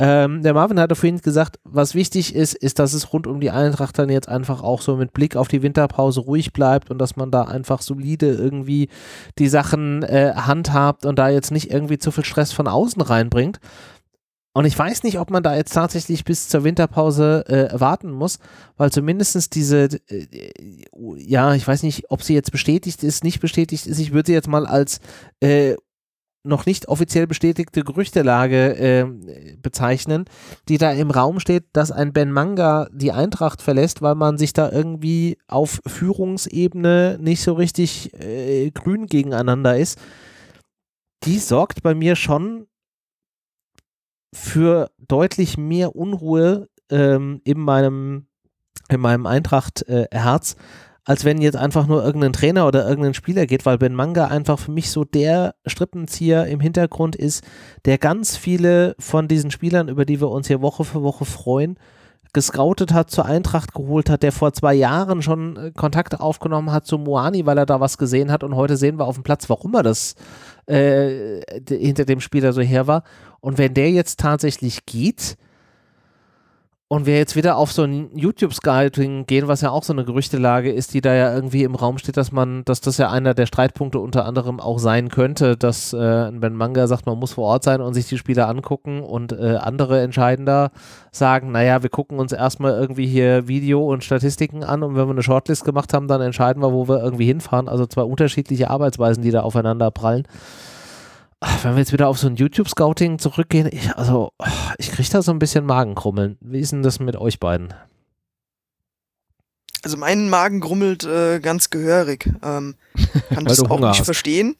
Ähm, 0.00 0.42
der 0.42 0.52
Marvin 0.52 0.80
hatte 0.80 0.96
vorhin 0.96 1.20
gesagt, 1.20 1.60
was 1.62 1.94
wichtig 1.94 2.34
ist, 2.34 2.54
ist, 2.54 2.80
dass 2.80 2.92
es 2.92 3.12
rund 3.12 3.28
um 3.28 3.38
die 3.38 3.52
Eintracht 3.52 3.96
dann 3.96 4.08
jetzt 4.08 4.28
einfach 4.28 4.64
auch 4.64 4.80
so 4.82 4.96
mit 4.96 5.12
Blick 5.12 5.36
auf 5.36 5.46
die 5.46 5.62
Winterpause 5.62 6.18
ruhig 6.18 6.52
bleibt 6.52 6.90
und 6.90 6.98
dass 6.98 7.14
man 7.14 7.30
da 7.30 7.42
einfach 7.42 7.82
solide 7.82 8.32
irgendwie 8.32 8.88
die 9.38 9.48
Sachen 9.48 10.02
äh, 10.02 10.32
handhabt 10.34 11.06
und 11.06 11.20
da 11.20 11.28
jetzt 11.28 11.52
nicht 11.52 11.70
irgendwie 11.70 11.98
zu 11.98 12.10
viel 12.10 12.24
Stress 12.24 12.50
von 12.50 12.66
außen 12.66 13.00
reinbringt. 13.00 13.60
Und 14.56 14.64
ich 14.64 14.78
weiß 14.78 15.02
nicht, 15.02 15.18
ob 15.18 15.30
man 15.30 15.42
da 15.42 15.54
jetzt 15.54 15.74
tatsächlich 15.74 16.24
bis 16.24 16.48
zur 16.48 16.64
Winterpause 16.64 17.44
äh, 17.46 17.78
warten 17.78 18.10
muss, 18.10 18.38
weil 18.78 18.90
zumindest 18.90 19.54
diese, 19.54 20.00
äh, 20.08 20.50
ja, 21.18 21.54
ich 21.54 21.68
weiß 21.68 21.82
nicht, 21.82 22.10
ob 22.10 22.22
sie 22.22 22.32
jetzt 22.32 22.52
bestätigt 22.52 23.04
ist, 23.04 23.22
nicht 23.22 23.40
bestätigt 23.40 23.86
ist. 23.86 23.98
Ich 23.98 24.14
würde 24.14 24.28
sie 24.28 24.32
jetzt 24.32 24.48
mal 24.48 24.64
als 24.64 25.00
äh, 25.40 25.74
noch 26.42 26.64
nicht 26.64 26.88
offiziell 26.88 27.26
bestätigte 27.26 27.82
Gerüchtelage 27.82 28.78
äh, 28.78 29.56
bezeichnen, 29.60 30.24
die 30.70 30.78
da 30.78 30.90
im 30.90 31.10
Raum 31.10 31.38
steht, 31.38 31.64
dass 31.74 31.92
ein 31.92 32.14
Ben 32.14 32.32
Manga 32.32 32.88
die 32.94 33.12
Eintracht 33.12 33.60
verlässt, 33.60 34.00
weil 34.00 34.14
man 34.14 34.38
sich 34.38 34.54
da 34.54 34.72
irgendwie 34.72 35.36
auf 35.48 35.82
Führungsebene 35.84 37.18
nicht 37.20 37.42
so 37.42 37.52
richtig 37.52 38.14
äh, 38.14 38.70
grün 38.70 39.04
gegeneinander 39.04 39.76
ist. 39.76 39.98
Die 41.24 41.40
sorgt 41.40 41.82
bei 41.82 41.94
mir 41.94 42.16
schon 42.16 42.68
für 44.36 44.90
deutlich 44.98 45.56
mehr 45.56 45.96
Unruhe 45.96 46.68
ähm, 46.90 47.40
in 47.44 47.58
meinem, 47.58 48.26
in 48.88 49.00
meinem 49.00 49.26
Eintracht-Herz, 49.26 50.52
äh, 50.52 50.56
als 51.04 51.24
wenn 51.24 51.40
jetzt 51.40 51.56
einfach 51.56 51.86
nur 51.86 52.04
irgendein 52.04 52.32
Trainer 52.32 52.66
oder 52.66 52.86
irgendein 52.88 53.14
Spieler 53.14 53.46
geht, 53.46 53.64
weil 53.64 53.78
Ben 53.78 53.94
Manga 53.94 54.26
einfach 54.26 54.58
für 54.58 54.72
mich 54.72 54.90
so 54.90 55.04
der 55.04 55.54
Strippenzieher 55.66 56.46
im 56.46 56.60
Hintergrund 56.60 57.16
ist, 57.16 57.44
der 57.84 57.96
ganz 57.96 58.36
viele 58.36 58.94
von 58.98 59.28
diesen 59.28 59.50
Spielern, 59.50 59.88
über 59.88 60.04
die 60.04 60.20
wir 60.20 60.30
uns 60.30 60.48
hier 60.48 60.60
Woche 60.60 60.84
für 60.84 61.02
Woche 61.02 61.24
freuen, 61.24 61.78
gescoutet 62.32 62.92
hat, 62.92 63.10
zur 63.10 63.26
Eintracht 63.26 63.72
geholt 63.74 64.10
hat, 64.10 64.22
der 64.22 64.32
vor 64.32 64.52
zwei 64.52 64.74
Jahren 64.74 65.22
schon 65.22 65.56
äh, 65.56 65.70
Kontakte 65.72 66.20
aufgenommen 66.20 66.72
hat 66.72 66.86
zu 66.86 66.98
Moani, 66.98 67.46
weil 67.46 67.58
er 67.58 67.66
da 67.66 67.80
was 67.80 67.98
gesehen 67.98 68.30
hat 68.30 68.44
und 68.44 68.54
heute 68.54 68.76
sehen 68.76 68.98
wir 68.98 69.06
auf 69.06 69.16
dem 69.16 69.24
Platz, 69.24 69.48
warum 69.48 69.74
er 69.74 69.82
das 69.82 70.14
äh, 70.66 71.40
hinter 71.68 72.04
dem 72.04 72.20
Spieler 72.20 72.52
so 72.52 72.60
her 72.60 72.86
war. 72.86 73.04
Und 73.40 73.58
wenn 73.58 73.74
der 73.74 73.90
jetzt 73.90 74.20
tatsächlich 74.20 74.86
geht, 74.86 75.36
und 76.88 77.04
wir 77.04 77.16
jetzt 77.16 77.34
wieder 77.34 77.56
auf 77.56 77.72
so 77.72 77.82
ein 77.82 78.10
YouTube-Scouting 78.14 79.26
gehen, 79.26 79.48
was 79.48 79.60
ja 79.60 79.70
auch 79.70 79.82
so 79.82 79.92
eine 79.92 80.04
Gerüchtelage 80.04 80.70
ist, 80.70 80.94
die 80.94 81.00
da 81.00 81.12
ja 81.14 81.34
irgendwie 81.34 81.64
im 81.64 81.74
Raum 81.74 81.98
steht, 81.98 82.16
dass 82.16 82.30
man, 82.30 82.64
dass 82.64 82.80
das 82.80 82.96
ja 82.98 83.10
einer 83.10 83.34
der 83.34 83.46
Streitpunkte 83.46 83.98
unter 83.98 84.24
anderem 84.24 84.60
auch 84.60 84.78
sein 84.78 85.08
könnte, 85.08 85.56
dass 85.56 85.92
äh, 85.92 86.30
wenn 86.32 86.54
Manga 86.54 86.86
sagt, 86.86 87.06
man 87.06 87.18
muss 87.18 87.32
vor 87.32 87.46
Ort 87.46 87.64
sein 87.64 87.80
und 87.80 87.94
sich 87.94 88.06
die 88.06 88.18
Spieler 88.18 88.48
angucken 88.48 89.02
und 89.02 89.32
äh, 89.32 89.56
andere 89.56 90.00
Entscheidender 90.00 90.70
sagen, 91.10 91.50
naja, 91.50 91.82
wir 91.82 91.90
gucken 91.90 92.20
uns 92.20 92.30
erstmal 92.30 92.72
irgendwie 92.72 93.06
hier 93.06 93.48
Video 93.48 93.84
und 93.84 94.04
Statistiken 94.04 94.62
an 94.62 94.84
und 94.84 94.94
wenn 94.94 95.06
wir 95.08 95.10
eine 95.10 95.24
Shortlist 95.24 95.64
gemacht 95.64 95.92
haben, 95.92 96.06
dann 96.06 96.20
entscheiden 96.20 96.62
wir, 96.62 96.72
wo 96.72 96.86
wir 96.86 97.02
irgendwie 97.02 97.26
hinfahren. 97.26 97.68
Also 97.68 97.86
zwei 97.86 98.02
unterschiedliche 98.02 98.70
Arbeitsweisen, 98.70 99.24
die 99.24 99.32
da 99.32 99.40
aufeinander 99.40 99.90
prallen 99.90 100.28
wenn 101.62 101.72
wir 101.74 101.78
jetzt 101.78 101.92
wieder 101.92 102.08
auf 102.08 102.18
so 102.18 102.26
ein 102.26 102.36
YouTube-Scouting 102.36 103.18
zurückgehen, 103.18 103.68
ich, 103.70 103.96
also 103.96 104.32
ich 104.78 104.90
kriege 104.90 105.08
da 105.10 105.22
so 105.22 105.32
ein 105.32 105.38
bisschen 105.38 105.64
Magenkrummeln. 105.64 106.38
Wie 106.40 106.60
ist 106.60 106.72
denn 106.72 106.82
das 106.82 107.00
mit 107.00 107.16
euch 107.16 107.40
beiden? 107.40 107.74
Also 109.82 109.96
mein 109.96 110.28
Magen 110.28 110.60
grummelt 110.60 111.04
äh, 111.04 111.38
ganz 111.40 111.70
gehörig. 111.70 112.28
Ähm, 112.42 112.74
kann 113.28 113.44
das 113.44 113.60
auch 113.60 113.68
Hunger 113.68 113.90
nicht 113.90 114.00
hast. 114.00 114.06
verstehen. 114.06 114.56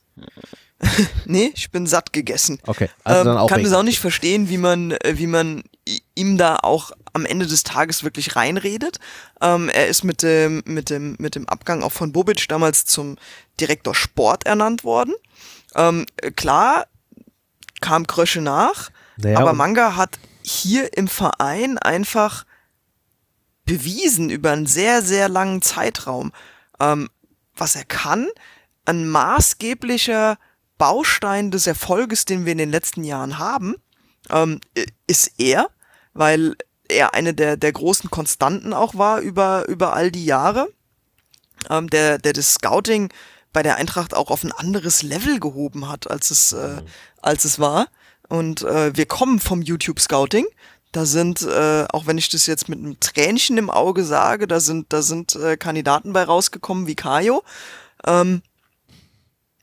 nee, 1.24 1.52
ich 1.54 1.70
bin 1.70 1.86
satt 1.86 2.12
gegessen. 2.12 2.58
Okay, 2.66 2.88
also 3.02 3.24
dann 3.24 3.36
ähm, 3.36 3.42
auch 3.42 3.48
kann 3.48 3.62
das 3.62 3.72
auch 3.72 3.82
nicht 3.82 3.98
verstehen, 3.98 4.48
wie 4.48 4.58
man, 4.58 4.92
äh, 4.92 5.14
wie 5.16 5.26
man 5.26 5.64
ihm 6.14 6.36
da 6.36 6.56
auch 6.62 6.92
am 7.12 7.24
Ende 7.24 7.46
des 7.46 7.62
Tages 7.62 8.04
wirklich 8.04 8.36
reinredet. 8.36 8.98
Ähm, 9.40 9.68
er 9.68 9.88
ist 9.88 10.04
mit 10.04 10.22
dem, 10.22 10.62
mit 10.66 10.90
dem, 10.90 11.16
mit 11.18 11.34
dem 11.34 11.48
Abgang 11.48 11.82
auch 11.82 11.92
von 11.92 12.12
Bobic 12.12 12.46
damals 12.48 12.84
zum 12.84 13.16
Direktor 13.58 13.94
Sport 13.94 14.44
ernannt 14.46 14.84
worden. 14.84 15.14
Ähm, 15.76 16.06
klar, 16.34 16.86
kam 17.80 18.06
Krösche 18.06 18.40
nach, 18.40 18.90
naja, 19.16 19.38
aber 19.38 19.52
Manga 19.52 19.96
hat 19.96 20.18
hier 20.42 20.96
im 20.96 21.08
Verein 21.08 21.78
einfach 21.78 22.44
bewiesen 23.64 24.30
über 24.30 24.52
einen 24.52 24.66
sehr, 24.66 25.02
sehr 25.02 25.28
langen 25.28 25.60
Zeitraum. 25.60 26.32
Ähm, 26.80 27.10
was 27.54 27.74
er 27.74 27.84
kann, 27.84 28.28
ein 28.84 29.08
maßgeblicher 29.08 30.38
Baustein 30.78 31.50
des 31.50 31.66
Erfolges, 31.66 32.24
den 32.24 32.44
wir 32.44 32.52
in 32.52 32.58
den 32.58 32.70
letzten 32.70 33.02
Jahren 33.04 33.38
haben, 33.38 33.76
ähm, 34.30 34.60
ist 35.06 35.32
er, 35.38 35.68
weil 36.12 36.56
er 36.88 37.14
eine 37.14 37.34
der, 37.34 37.56
der 37.56 37.72
großen 37.72 38.10
Konstanten 38.10 38.72
auch 38.72 38.94
war 38.94 39.20
über, 39.20 39.66
über 39.68 39.94
all 39.94 40.10
die 40.10 40.24
Jahre, 40.24 40.68
ähm, 41.70 41.90
der, 41.90 42.18
der 42.18 42.32
das 42.32 42.54
Scouting 42.54 43.12
bei 43.56 43.62
der 43.62 43.76
Eintracht 43.76 44.12
auch 44.12 44.30
auf 44.30 44.44
ein 44.44 44.52
anderes 44.52 45.02
Level 45.02 45.40
gehoben 45.40 45.88
hat, 45.88 46.10
als 46.10 46.30
es, 46.30 46.52
äh, 46.52 46.82
als 47.22 47.46
es 47.46 47.58
war. 47.58 47.88
Und 48.28 48.60
äh, 48.60 48.94
wir 48.94 49.06
kommen 49.06 49.40
vom 49.40 49.62
YouTube 49.62 49.98
Scouting. 49.98 50.44
Da 50.92 51.06
sind, 51.06 51.40
äh, 51.40 51.86
auch 51.90 52.06
wenn 52.06 52.18
ich 52.18 52.28
das 52.28 52.44
jetzt 52.44 52.68
mit 52.68 52.78
einem 52.78 53.00
Tränchen 53.00 53.56
im 53.56 53.70
Auge 53.70 54.04
sage, 54.04 54.46
da 54.46 54.60
sind, 54.60 54.92
da 54.92 55.00
sind 55.00 55.36
äh, 55.36 55.56
Kandidaten 55.56 56.12
bei 56.12 56.24
rausgekommen 56.24 56.86
wie 56.86 56.96
Kajo. 56.96 57.44
Ähm, 58.06 58.42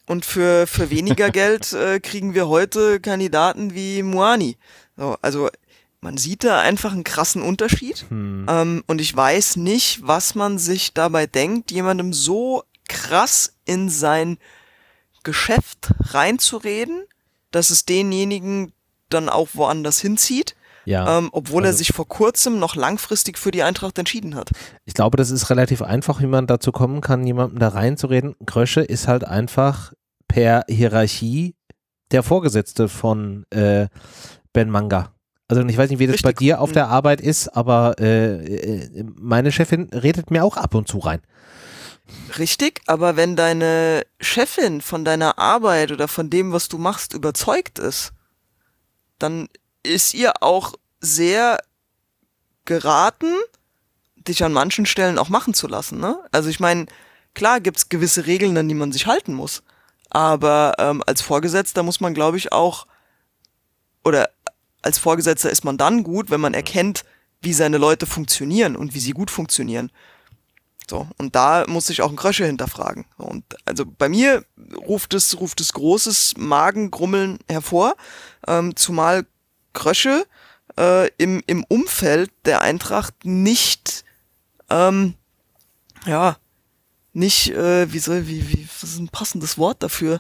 und 0.08 0.26
für, 0.26 0.66
für 0.66 0.90
weniger 0.90 1.30
Geld 1.30 1.72
äh, 1.74 2.00
kriegen 2.00 2.34
wir 2.34 2.48
heute 2.48 3.00
Kandidaten 3.00 3.76
wie 3.76 4.02
Muani. 4.02 4.58
So, 4.98 5.18
also 5.22 5.52
man 6.02 6.18
sieht 6.18 6.44
da 6.44 6.62
einfach 6.62 6.94
einen 6.94 7.04
krassen 7.04 7.44
Unterschied. 7.44 8.08
Hm. 8.10 8.48
Ähm, 8.50 8.84
und 8.88 9.02
ich 9.02 9.16
weiß 9.16 9.58
nicht, 9.58 10.00
was 10.02 10.34
man 10.34 10.58
sich 10.58 10.96
dabei 10.96 11.28
denkt, 11.28 11.70
jemandem 11.70 12.12
so 12.12 12.64
krass 12.94 13.54
in 13.66 13.90
sein 13.90 14.38
Geschäft 15.24 15.94
reinzureden, 16.00 17.04
dass 17.52 17.70
es 17.70 17.86
denjenigen 17.86 18.74
dann 19.10 19.30
auch 19.30 19.50
woanders 19.54 20.00
hinzieht. 20.00 20.56
Ja, 20.86 21.18
ähm, 21.18 21.30
obwohl 21.32 21.64
also, 21.64 21.76
er 21.76 21.78
sich 21.78 21.94
vor 21.94 22.08
kurzem 22.08 22.60
noch 22.60 22.76
langfristig 22.76 23.38
für 23.38 23.52
die 23.52 23.64
Eintracht 23.64 23.98
entschieden 23.98 24.36
hat. 24.36 24.52
Ich 24.84 24.94
glaube, 24.94 25.16
das 25.16 25.32
ist 25.32 25.50
relativ 25.50 25.82
einfach, 25.82 26.22
wie 26.22 26.28
man 26.28 26.46
dazu 26.46 26.74
kommen 26.74 27.00
kann, 27.00 27.26
jemandem 27.26 27.60
da 27.60 27.70
reinzureden. 27.70 28.36
Krösche 28.46 28.82
ist 28.82 29.08
halt 29.08 29.24
einfach 29.24 29.94
per 30.28 30.66
Hierarchie 30.68 31.56
der 32.12 32.22
Vorgesetzte 32.22 32.90
von 32.90 33.46
äh, 33.50 33.88
Ben 34.52 34.70
Manga. 34.70 35.14
Also 35.48 35.64
ich 35.66 35.78
weiß 35.78 35.90
nicht, 35.90 36.00
wie 36.00 36.08
das 36.08 36.16
Richtig. 36.16 36.36
bei 36.36 36.40
dir 36.40 36.60
auf 36.60 36.72
der 36.72 36.88
Arbeit 36.88 37.22
ist, 37.22 37.48
aber 37.50 37.96
äh, 38.00 38.44
äh, 38.44 39.04
meine 39.16 39.52
Chefin 39.52 39.90
redet 39.94 40.32
mir 40.32 40.44
auch 40.44 40.58
ab 40.58 40.76
und 40.76 40.88
zu 40.88 41.00
rein. 41.00 41.22
Richtig, 42.38 42.82
aber 42.86 43.16
wenn 43.16 43.36
deine 43.36 44.06
Chefin 44.20 44.82
von 44.82 45.06
deiner 45.06 45.38
Arbeit 45.38 45.92
oder 45.92 46.08
von 46.08 46.30
dem, 46.30 46.52
was 46.52 46.68
du 46.68 46.78
machst, 46.78 47.14
überzeugt 47.14 47.80
ist, 47.80 48.12
dann 49.20 49.48
ist 49.84 50.14
ihr 50.14 50.42
auch 50.42 50.74
sehr 51.00 51.60
geraten, 52.66 53.34
dich 54.16 54.44
an 54.44 54.54
manchen 54.54 54.86
Stellen 54.86 55.20
auch 55.20 55.30
machen 55.30 55.54
zu 55.54 55.68
lassen. 55.68 56.00
Ne? 56.00 56.18
Also 56.32 56.50
ich 56.50 56.60
meine, 56.60 56.88
klar 57.34 57.60
gibt's 57.60 57.90
gewisse 57.90 58.26
Regeln, 58.26 58.58
an 58.58 58.68
die 58.68 58.76
man 58.76 58.92
sich 58.92 59.06
halten 59.06 59.34
muss. 59.34 59.64
Aber 60.10 60.76
ähm, 60.78 61.04
als 61.06 61.22
Vorgesetzter 61.22 61.84
muss 61.84 62.00
man, 62.00 62.14
glaube 62.14 62.38
ich, 62.38 62.52
auch, 62.52 62.86
oder 64.04 64.30
als 64.82 65.00
Vorgesetzter 65.00 65.50
ist 65.50 65.66
man 65.66 65.78
dann 65.78 66.04
gut, 66.04 66.30
wenn 66.30 66.42
man 66.42 66.54
erkennt, 66.54 67.04
wie 67.42 67.54
seine 67.54 67.78
Leute 67.78 68.06
funktionieren 68.06 68.76
und 68.76 68.94
wie 68.94 69.00
sie 69.00 69.12
gut 69.12 69.32
funktionieren. 69.32 69.92
So, 70.90 71.08
und 71.18 71.36
da 71.36 71.66
muss 71.68 71.90
ich 71.90 72.02
auch 72.02 72.10
ein 72.10 72.16
Krösche 72.16 72.46
hinterfragen. 72.46 73.06
Und 73.18 73.44
also 73.66 73.86
bei 73.86 74.10
mir 74.10 74.44
ruft 74.76 75.14
es, 75.14 75.40
ruft 75.40 75.62
es 75.62 75.74
großes 75.74 76.36
Magengrummeln 76.38 77.40
hervor, 77.50 77.96
ähm, 78.48 78.76
zumal 78.76 79.26
Krösche 79.74 80.26
äh, 80.78 81.10
im, 81.18 81.42
im 81.48 81.64
Umfeld 81.66 82.32
der 82.46 82.62
Eintracht 82.62 83.14
nicht, 83.24 84.04
ähm, 84.70 85.16
ja, 86.06 86.38
nicht, 87.14 87.52
äh, 87.52 87.92
wie 87.94 88.00
soll, 88.00 88.28
wie, 88.28 88.50
wie, 88.50 88.68
was 88.82 88.92
ist 88.92 89.00
ein 89.00 89.10
passendes 89.10 89.58
Wort 89.58 89.84
dafür? 89.84 90.20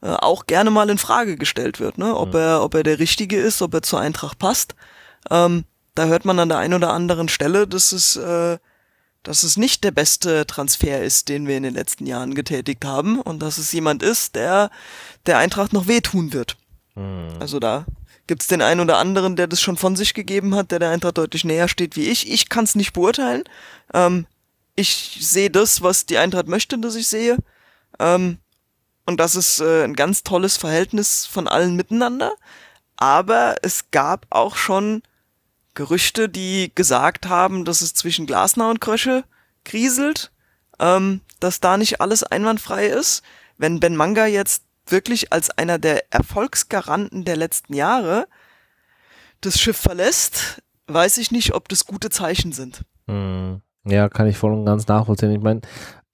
Äh, 0.00 0.08
auch 0.08 0.46
gerne 0.46 0.70
mal 0.70 0.90
in 0.90 0.98
Frage 0.98 1.36
gestellt 1.36 1.78
wird, 1.78 1.98
ne? 1.98 2.16
Ob 2.16 2.34
er, 2.34 2.62
ob 2.62 2.74
er 2.74 2.82
der 2.82 2.98
Richtige 2.98 3.38
ist, 3.38 3.62
ob 3.62 3.74
er 3.74 3.82
zur 3.82 4.00
Eintracht 4.00 4.38
passt. 4.38 4.74
Ähm, 5.30 5.64
da 5.94 6.06
hört 6.06 6.24
man 6.24 6.38
an 6.38 6.48
der 6.48 6.58
einen 6.58 6.74
oder 6.74 6.92
anderen 6.92 7.28
Stelle, 7.28 7.68
dass 7.68 7.92
es, 7.92 8.16
äh, 8.16 8.58
dass 9.22 9.42
es 9.42 9.56
nicht 9.56 9.84
der 9.84 9.92
beste 9.92 10.46
Transfer 10.46 11.02
ist, 11.02 11.28
den 11.28 11.46
wir 11.46 11.56
in 11.56 11.62
den 11.62 11.74
letzten 11.74 12.06
Jahren 12.06 12.34
getätigt 12.34 12.84
haben 12.84 13.20
und 13.20 13.40
dass 13.40 13.58
es 13.58 13.72
jemand 13.72 14.02
ist, 14.02 14.34
der 14.34 14.70
der 15.26 15.38
Eintracht 15.38 15.72
noch 15.72 15.86
wehtun 15.86 16.32
wird. 16.32 16.56
Mhm. 16.94 17.36
Also 17.38 17.60
da 17.60 17.86
gibt's 18.26 18.48
den 18.48 18.62
einen 18.62 18.80
oder 18.80 18.98
anderen, 18.98 19.36
der 19.36 19.46
das 19.46 19.60
schon 19.60 19.76
von 19.76 19.96
sich 19.96 20.14
gegeben 20.14 20.54
hat, 20.54 20.70
der 20.70 20.78
der 20.78 20.90
Eintracht 20.90 21.18
deutlich 21.18 21.44
näher 21.44 21.68
steht 21.68 21.96
wie 21.96 22.08
ich. 22.08 22.30
Ich 22.30 22.48
kann 22.48 22.64
es 22.64 22.74
nicht 22.74 22.92
beurteilen. 22.92 23.44
Ähm, 23.94 24.26
ich 24.74 25.18
sehe 25.20 25.50
das, 25.50 25.82
was 25.82 26.06
die 26.06 26.18
Eintracht 26.18 26.48
möchte, 26.48 26.78
dass 26.78 26.94
ich 26.94 27.08
sehe. 27.08 27.36
Ähm, 27.98 28.38
und 29.04 29.18
das 29.18 29.34
ist 29.34 29.60
äh, 29.60 29.84
ein 29.84 29.94
ganz 29.94 30.22
tolles 30.22 30.56
Verhältnis 30.56 31.26
von 31.26 31.48
allen 31.48 31.76
miteinander. 31.76 32.32
Aber 32.96 33.56
es 33.62 33.90
gab 33.90 34.26
auch 34.30 34.56
schon 34.56 35.02
Gerüchte, 35.74 36.28
die 36.28 36.72
gesagt 36.74 37.28
haben, 37.28 37.64
dass 37.64 37.80
es 37.80 37.94
zwischen 37.94 38.26
Glasner 38.26 38.68
und 38.68 38.80
Krösche 38.80 39.24
kriselt, 39.64 40.30
ähm, 40.78 41.20
dass 41.40 41.60
da 41.60 41.76
nicht 41.76 42.00
alles 42.00 42.22
einwandfrei 42.24 42.86
ist. 42.86 43.22
Wenn 43.56 43.80
Ben 43.80 43.96
Manga 43.96 44.26
jetzt 44.26 44.64
wirklich 44.86 45.32
als 45.32 45.50
einer 45.50 45.78
der 45.78 46.12
Erfolgsgaranten 46.12 47.24
der 47.24 47.36
letzten 47.36 47.74
Jahre 47.74 48.26
das 49.40 49.60
Schiff 49.60 49.76
verlässt, 49.76 50.62
weiß 50.86 51.18
ich 51.18 51.30
nicht, 51.30 51.54
ob 51.54 51.68
das 51.68 51.86
gute 51.86 52.10
Zeichen 52.10 52.52
sind. 52.52 52.84
Hm. 53.06 53.60
Ja, 53.84 54.08
kann 54.08 54.28
ich 54.28 54.36
voll 54.36 54.52
und 54.52 54.64
ganz 54.64 54.86
nachvollziehen. 54.86 55.32
Ich 55.32 55.40
meine, 55.40 55.60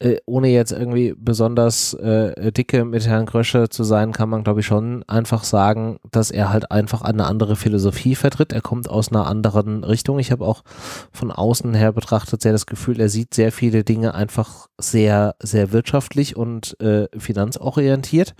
äh, 0.01 0.17
ohne 0.27 0.49
jetzt 0.49 0.73
irgendwie 0.73 1.15
besonders 1.17 1.95
äh, 1.95 2.53
dicke 2.53 2.85
mit 2.85 3.07
Herrn 3.07 3.27
Krösche 3.27 3.69
zu 3.69 3.85
sein, 3.85 4.13
kann 4.13 4.29
man 4.29 4.45
glaube 4.45 4.61
ich 4.61 4.67
schon 4.67 5.03
einfach 5.09 5.45
sagen, 5.45 5.99
dass 6.11 6.31
er 6.31 6.53
halt 6.53 6.71
einfach 6.71 7.03
eine 7.03 7.27
andere 7.27 7.57
Philosophie 7.57 8.15
vertritt. 8.15 8.53
Er 8.53 8.61
kommt 8.61 8.89
aus 8.89 9.11
einer 9.11 9.27
anderen 9.27 9.85
Richtung. 9.85 10.19
Ich 10.19 10.31
habe 10.31 10.45
auch 10.45 10.63
von 11.13 11.33
außen 11.33 11.75
her 11.75 11.93
betrachtet 11.93 12.43
sehr 12.43 12.53
das 12.53 12.67
Gefühl, 12.67 13.01
er 13.01 13.09
sieht 13.09 13.35
sehr 13.35 13.53
viele 13.53 13.85
Dinge 13.85 14.15
einfach 14.15 14.69
sehr, 14.79 15.35
sehr 15.41 15.73
wirtschaftlich 15.73 16.37
und 16.37 16.79
äh, 16.81 17.09
finanzorientiert. 17.19 18.35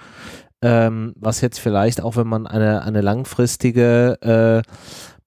Ähm, 0.61 1.15
was 1.17 1.41
jetzt 1.41 1.61
vielleicht 1.61 2.01
auch, 2.01 2.17
wenn 2.17 2.27
man 2.27 2.47
eine, 2.49 2.83
eine 2.83 3.01
langfristige 3.01 4.65
äh, 4.67 4.71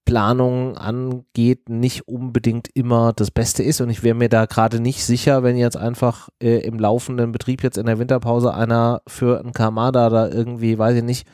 Planung 0.04 0.76
angeht, 0.76 1.68
nicht 1.68 2.08
unbedingt 2.08 2.68
immer 2.74 3.12
das 3.12 3.30
Beste 3.30 3.62
ist. 3.62 3.80
Und 3.80 3.90
ich 3.90 4.02
wäre 4.02 4.14
mir 4.14 4.28
da 4.28 4.46
gerade 4.46 4.80
nicht 4.80 5.04
sicher, 5.04 5.42
wenn 5.42 5.56
jetzt 5.56 5.76
einfach 5.76 6.28
äh, 6.42 6.58
im 6.58 6.78
laufenden 6.78 7.32
Betrieb 7.32 7.62
jetzt 7.62 7.78
in 7.78 7.86
der 7.86 7.98
Winterpause 7.98 8.52
einer 8.54 9.02
für 9.06 9.40
ein 9.44 9.52
Kamada 9.52 10.08
da 10.10 10.28
irgendwie, 10.28 10.78
weiß 10.78 10.96
ich 10.96 11.04
nicht, 11.04 11.26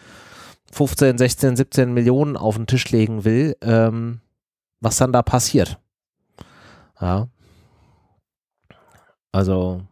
15, 0.73 1.19
16, 1.19 1.57
17 1.57 1.93
Millionen 1.95 2.37
auf 2.37 2.57
den 2.57 2.66
Tisch 2.66 2.91
legen 2.91 3.25
will, 3.25 3.57
ähm, 3.62 4.21
was 4.81 4.99
dann 4.99 5.12
da 5.12 5.23
passiert. 5.23 5.79
Ja. 7.01 7.29
Also 9.33 9.83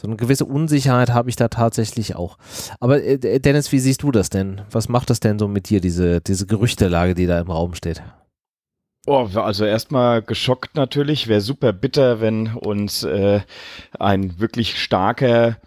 so 0.00 0.06
eine 0.06 0.16
gewisse 0.16 0.44
Unsicherheit 0.44 1.10
habe 1.10 1.30
ich 1.30 1.36
da 1.36 1.48
tatsächlich 1.48 2.16
auch. 2.16 2.38
Aber 2.80 3.02
äh, 3.02 3.40
Dennis, 3.40 3.72
wie 3.72 3.78
siehst 3.78 4.02
du 4.02 4.10
das 4.10 4.30
denn? 4.30 4.62
Was 4.70 4.88
macht 4.88 5.10
das 5.10 5.20
denn 5.20 5.38
so 5.38 5.48
mit 5.48 5.68
dir, 5.68 5.80
diese, 5.80 6.20
diese 6.20 6.46
Gerüchtelage, 6.46 7.14
die 7.14 7.26
da 7.26 7.40
im 7.40 7.50
Raum 7.50 7.74
steht? 7.74 8.02
Oh, 9.06 9.28
also 9.36 9.64
erstmal 9.64 10.20
geschockt 10.20 10.74
natürlich. 10.74 11.28
Wäre 11.28 11.40
super 11.40 11.72
bitter, 11.72 12.20
wenn 12.20 12.54
uns 12.54 13.04
äh, 13.04 13.40
ein 13.98 14.40
wirklich 14.40 14.82
starker 14.82 15.58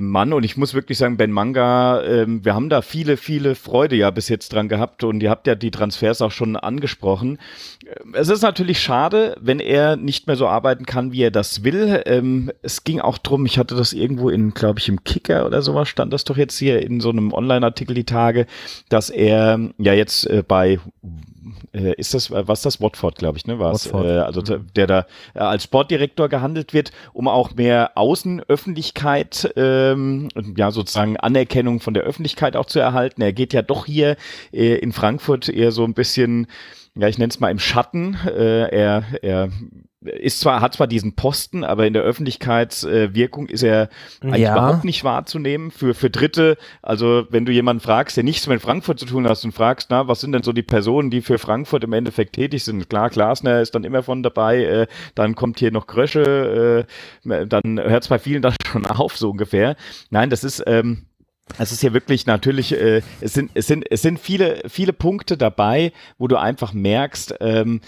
Mann 0.00 0.32
und 0.32 0.44
ich 0.44 0.56
muss 0.56 0.74
wirklich 0.74 0.98
sagen, 0.98 1.16
Ben 1.16 1.30
Manga, 1.30 2.02
ähm, 2.02 2.44
wir 2.44 2.54
haben 2.54 2.68
da 2.68 2.82
viele, 2.82 3.16
viele 3.16 3.54
Freude 3.54 3.96
ja 3.96 4.10
bis 4.10 4.28
jetzt 4.28 4.52
dran 4.52 4.68
gehabt 4.68 5.04
und 5.04 5.22
ihr 5.22 5.30
habt 5.30 5.46
ja 5.46 5.54
die 5.54 5.70
Transfers 5.70 6.20
auch 6.20 6.32
schon 6.32 6.56
angesprochen. 6.56 7.38
Äh, 7.86 8.18
es 8.18 8.28
ist 8.28 8.42
natürlich 8.42 8.80
schade, 8.80 9.36
wenn 9.40 9.60
er 9.60 9.96
nicht 9.96 10.26
mehr 10.26 10.36
so 10.36 10.48
arbeiten 10.48 10.84
kann, 10.84 11.12
wie 11.12 11.22
er 11.22 11.30
das 11.30 11.62
will. 11.62 12.02
Ähm, 12.06 12.50
es 12.62 12.84
ging 12.84 13.00
auch 13.00 13.18
drum, 13.18 13.46
ich 13.46 13.58
hatte 13.58 13.76
das 13.76 13.92
irgendwo 13.92 14.30
in, 14.30 14.52
glaube 14.52 14.80
ich, 14.80 14.88
im 14.88 15.04
Kicker 15.04 15.46
oder 15.46 15.62
sowas, 15.62 15.88
stand 15.88 16.12
das 16.12 16.24
doch 16.24 16.36
jetzt 16.36 16.58
hier 16.58 16.82
in 16.82 17.00
so 17.00 17.10
einem 17.10 17.32
Online-Artikel 17.32 17.94
die 17.94 18.04
Tage, 18.04 18.46
dass 18.88 19.10
er 19.10 19.60
ja 19.78 19.92
jetzt 19.92 20.26
äh, 20.26 20.42
bei 20.46 20.80
äh, 21.72 21.94
ist 21.94 22.14
das, 22.14 22.30
was 22.30 22.62
das 22.62 22.80
Watford, 22.80 23.16
glaube 23.16 23.38
ich, 23.38 23.46
ne, 23.46 23.58
war 23.58 23.72
äh, 23.72 24.18
also 24.18 24.40
mhm. 24.40 24.66
der 24.74 24.86
da 24.86 25.06
äh, 25.34 25.40
als 25.40 25.64
Sportdirektor 25.64 26.28
gehandelt 26.28 26.72
wird, 26.72 26.92
um 27.12 27.28
auch 27.28 27.54
mehr 27.54 27.92
Außenöffentlichkeit, 27.96 29.52
ähm, 29.56 30.28
ja 30.56 30.70
sozusagen 30.70 31.16
Anerkennung 31.16 31.80
von 31.80 31.94
der 31.94 32.04
Öffentlichkeit 32.04 32.56
auch 32.56 32.66
zu 32.66 32.78
erhalten. 32.78 33.22
Er 33.22 33.32
geht 33.32 33.52
ja 33.52 33.62
doch 33.62 33.86
hier 33.86 34.16
äh, 34.52 34.76
in 34.76 34.92
Frankfurt 34.92 35.48
eher 35.48 35.72
so 35.72 35.84
ein 35.84 35.94
bisschen 35.94 36.46
ja, 36.98 37.06
ich 37.06 37.18
nenne 37.18 37.30
es 37.30 37.38
mal 37.38 37.50
im 37.50 37.60
Schatten. 37.60 38.16
Äh, 38.26 38.68
er, 38.70 39.04
er 39.22 39.50
ist 40.00 40.40
zwar, 40.40 40.60
hat 40.60 40.74
zwar 40.74 40.86
diesen 40.86 41.14
Posten, 41.14 41.64
aber 41.64 41.86
in 41.86 41.92
der 41.92 42.02
Öffentlichkeitswirkung 42.02 43.48
ist 43.48 43.62
er 43.62 43.88
eigentlich 44.20 44.42
ja. 44.42 44.52
überhaupt 44.52 44.84
nicht 44.84 45.04
wahrzunehmen. 45.04 45.70
Für, 45.70 45.94
für 45.94 46.10
Dritte, 46.10 46.56
also 46.82 47.26
wenn 47.30 47.44
du 47.44 47.52
jemanden 47.52 47.80
fragst, 47.80 48.16
der 48.16 48.24
nichts 48.24 48.46
mit 48.46 48.60
Frankfurt 48.60 48.98
zu 48.98 49.06
tun 49.06 49.28
hast 49.28 49.44
und 49.44 49.52
fragst, 49.52 49.90
na, 49.90 50.08
was 50.08 50.20
sind 50.20 50.32
denn 50.32 50.42
so 50.42 50.52
die 50.52 50.62
Personen, 50.62 51.10
die 51.10 51.20
für 51.20 51.38
Frankfurt 51.38 51.84
im 51.84 51.92
Endeffekt 51.92 52.34
tätig 52.34 52.64
sind? 52.64 52.88
Klar, 52.88 53.10
Glasner 53.10 53.60
ist 53.60 53.74
dann 53.74 53.84
immer 53.84 54.02
von 54.02 54.22
dabei, 54.22 54.64
äh, 54.64 54.86
dann 55.14 55.34
kommt 55.34 55.58
hier 55.58 55.70
noch 55.70 55.86
Krösche, 55.86 56.86
äh, 57.24 57.46
dann 57.46 57.80
hört 57.80 58.02
es 58.02 58.08
bei 58.08 58.18
vielen 58.18 58.42
dann 58.42 58.54
schon 58.66 58.86
auf, 58.86 59.16
so 59.16 59.30
ungefähr. 59.30 59.76
Nein, 60.10 60.30
das 60.30 60.44
ist, 60.44 60.62
ähm, 60.66 61.07
es 61.58 61.72
ist 61.72 61.80
hier 61.80 61.94
wirklich 61.94 62.26
natürlich, 62.26 62.72
äh, 62.72 63.02
es 63.20 63.34
sind, 63.34 63.50
es 63.54 63.66
sind, 63.66 63.84
es 63.90 64.02
sind 64.02 64.18
viele, 64.18 64.62
viele 64.68 64.92
Punkte 64.92 65.36
dabei, 65.36 65.92
wo 66.18 66.28
du 66.28 66.36
einfach 66.36 66.72
merkst, 66.72 67.34
ähm, 67.40 67.80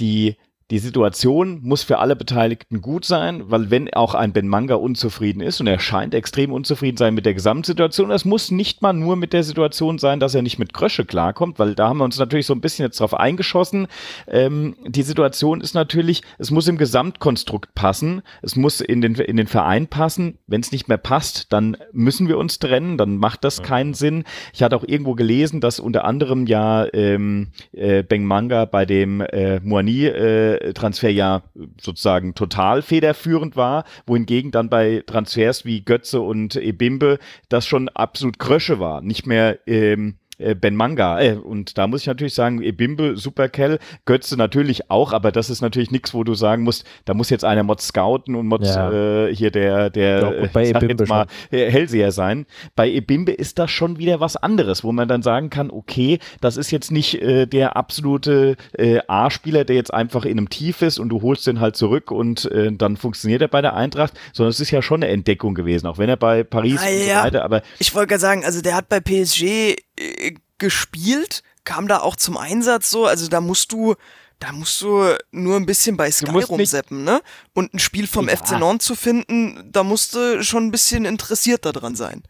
die, 0.00 0.36
die 0.72 0.80
Situation 0.80 1.60
muss 1.62 1.84
für 1.84 1.98
alle 1.98 2.16
Beteiligten 2.16 2.80
gut 2.80 3.04
sein, 3.04 3.44
weil 3.46 3.70
wenn 3.70 3.92
auch 3.94 4.16
ein 4.16 4.32
Ben 4.32 4.48
Manga 4.48 4.74
unzufrieden 4.74 5.40
ist 5.40 5.60
und 5.60 5.68
er 5.68 5.78
scheint 5.78 6.12
extrem 6.12 6.52
unzufrieden 6.52 6.96
sein 6.96 7.14
mit 7.14 7.24
der 7.24 7.34
Gesamtsituation, 7.34 8.10
es 8.10 8.24
muss 8.24 8.50
nicht 8.50 8.82
mal 8.82 8.92
nur 8.92 9.14
mit 9.14 9.32
der 9.32 9.44
Situation 9.44 9.98
sein, 9.98 10.18
dass 10.18 10.34
er 10.34 10.42
nicht 10.42 10.58
mit 10.58 10.74
Krösche 10.74 11.04
klarkommt, 11.04 11.60
weil 11.60 11.76
da 11.76 11.88
haben 11.88 11.98
wir 11.98 12.04
uns 12.04 12.18
natürlich 12.18 12.46
so 12.46 12.52
ein 12.52 12.60
bisschen 12.60 12.84
jetzt 12.84 12.98
drauf 12.98 13.14
eingeschossen. 13.14 13.86
Ähm, 14.26 14.74
die 14.84 15.02
Situation 15.02 15.60
ist 15.60 15.74
natürlich, 15.74 16.22
es 16.38 16.50
muss 16.50 16.66
im 16.66 16.78
Gesamtkonstrukt 16.78 17.72
passen, 17.76 18.22
es 18.42 18.56
muss 18.56 18.80
in 18.80 19.00
den, 19.00 19.14
in 19.14 19.36
den 19.36 19.46
Verein 19.46 19.86
passen. 19.86 20.38
Wenn 20.48 20.62
es 20.62 20.72
nicht 20.72 20.88
mehr 20.88 20.98
passt, 20.98 21.52
dann 21.52 21.76
müssen 21.92 22.26
wir 22.26 22.38
uns 22.38 22.58
trennen, 22.58 22.98
dann 22.98 23.18
macht 23.18 23.44
das 23.44 23.62
keinen 23.62 23.94
Sinn. 23.94 24.24
Ich 24.52 24.64
hatte 24.64 24.74
auch 24.74 24.84
irgendwo 24.84 25.14
gelesen, 25.14 25.60
dass 25.60 25.78
unter 25.78 26.04
anderem 26.04 26.46
ja 26.46 26.92
ähm, 26.92 27.52
äh, 27.70 28.02
Ben 28.02 28.24
Manga 28.24 28.64
bei 28.64 28.84
dem 28.84 29.20
äh, 29.20 29.60
Moani 29.60 30.06
äh, 30.06 30.55
Transfer 30.74 31.10
ja 31.10 31.42
sozusagen 31.80 32.34
total 32.34 32.82
federführend 32.82 33.56
war, 33.56 33.84
wohingegen 34.06 34.50
dann 34.50 34.68
bei 34.68 35.02
Transfers 35.06 35.64
wie 35.64 35.84
Götze 35.84 36.20
und 36.20 36.56
Ebimbe 36.56 37.18
das 37.48 37.66
schon 37.66 37.88
absolut 37.88 38.38
Krösche 38.38 38.78
war, 38.78 39.00
nicht 39.00 39.26
mehr 39.26 39.58
ähm, 39.66 40.16
äh, 40.18 40.25
Ben 40.38 40.76
Manga. 40.76 41.20
Äh, 41.20 41.36
und 41.36 41.78
da 41.78 41.86
muss 41.86 42.02
ich 42.02 42.06
natürlich 42.06 42.34
sagen, 42.34 42.62
Ebimbe, 42.62 43.16
Superkel, 43.16 43.78
Götze 44.04 44.36
natürlich 44.36 44.90
auch, 44.90 45.12
aber 45.12 45.32
das 45.32 45.50
ist 45.50 45.62
natürlich 45.62 45.90
nichts, 45.90 46.14
wo 46.14 46.24
du 46.24 46.34
sagen 46.34 46.62
musst, 46.62 46.84
da 47.04 47.14
muss 47.14 47.30
jetzt 47.30 47.44
einer 47.44 47.62
Mod 47.62 47.80
scouten 47.80 48.34
und 48.34 48.46
Mod 48.46 48.64
ja. 48.64 49.26
äh, 49.26 49.34
hier 49.34 49.50
der, 49.50 49.90
der 49.90 50.20
ja, 50.20 50.32
äh, 50.32 50.48
bei 50.52 50.66
Ebimbe 50.68 51.06
mal 51.06 51.26
äh, 51.50 51.70
Hellseher 51.70 52.12
sein. 52.12 52.46
Bei 52.74 52.88
Ebimbe 52.88 53.32
ist 53.32 53.58
das 53.58 53.70
schon 53.70 53.98
wieder 53.98 54.20
was 54.20 54.36
anderes, 54.36 54.84
wo 54.84 54.92
man 54.92 55.08
dann 55.08 55.22
sagen 55.22 55.50
kann, 55.50 55.70
okay, 55.70 56.18
das 56.40 56.56
ist 56.56 56.70
jetzt 56.70 56.90
nicht 56.90 57.22
äh, 57.22 57.46
der 57.46 57.76
absolute 57.76 58.56
äh, 58.76 59.00
A-Spieler, 59.08 59.64
der 59.64 59.76
jetzt 59.76 59.92
einfach 59.92 60.24
in 60.24 60.38
einem 60.38 60.50
Tief 60.50 60.82
ist 60.82 60.98
und 60.98 61.08
du 61.08 61.22
holst 61.22 61.46
den 61.46 61.60
halt 61.60 61.76
zurück 61.76 62.10
und 62.10 62.50
äh, 62.50 62.72
dann 62.72 62.96
funktioniert 62.96 63.42
er 63.42 63.48
bei 63.48 63.62
der 63.62 63.74
Eintracht, 63.74 64.14
sondern 64.32 64.50
es 64.50 64.60
ist 64.60 64.70
ja 64.70 64.82
schon 64.82 65.02
eine 65.02 65.12
Entdeckung 65.12 65.54
gewesen, 65.54 65.86
auch 65.86 65.98
wenn 65.98 66.08
er 66.08 66.16
bei 66.16 66.44
Paris 66.44 66.80
ah, 66.82 66.88
und 66.88 67.04
so 67.04 67.10
weiter, 67.10 67.44
aber 67.44 67.62
ich 67.78 67.94
wollte 67.94 68.08
gerade 68.08 68.20
sagen, 68.20 68.44
also 68.44 68.60
der 68.60 68.76
hat 68.76 68.88
bei 68.88 69.00
PSG 69.00 69.76
äh, 69.98 70.34
gespielt, 70.58 71.42
kam 71.64 71.88
da 71.88 72.00
auch 72.00 72.16
zum 72.16 72.36
Einsatz 72.36 72.90
so, 72.90 73.06
also 73.06 73.28
da 73.28 73.40
musst 73.40 73.72
du 73.72 73.94
da 74.38 74.52
musst 74.52 74.82
du 74.82 75.16
nur 75.30 75.56
ein 75.56 75.64
bisschen 75.64 75.96
bei 75.96 76.10
Sky 76.10 76.30
rumseppen, 76.30 77.04
ne? 77.04 77.22
Und 77.54 77.72
ein 77.72 77.78
Spiel 77.78 78.06
vom 78.06 78.28
ja. 78.28 78.36
FC 78.36 78.52
Nantes 78.52 78.86
zu 78.86 78.94
finden, 78.94 79.70
da 79.72 79.82
musst 79.82 80.14
du 80.14 80.42
schon 80.42 80.66
ein 80.66 80.70
bisschen 80.70 81.06
interessiert 81.06 81.64
daran 81.64 81.96
sein. 81.96 82.22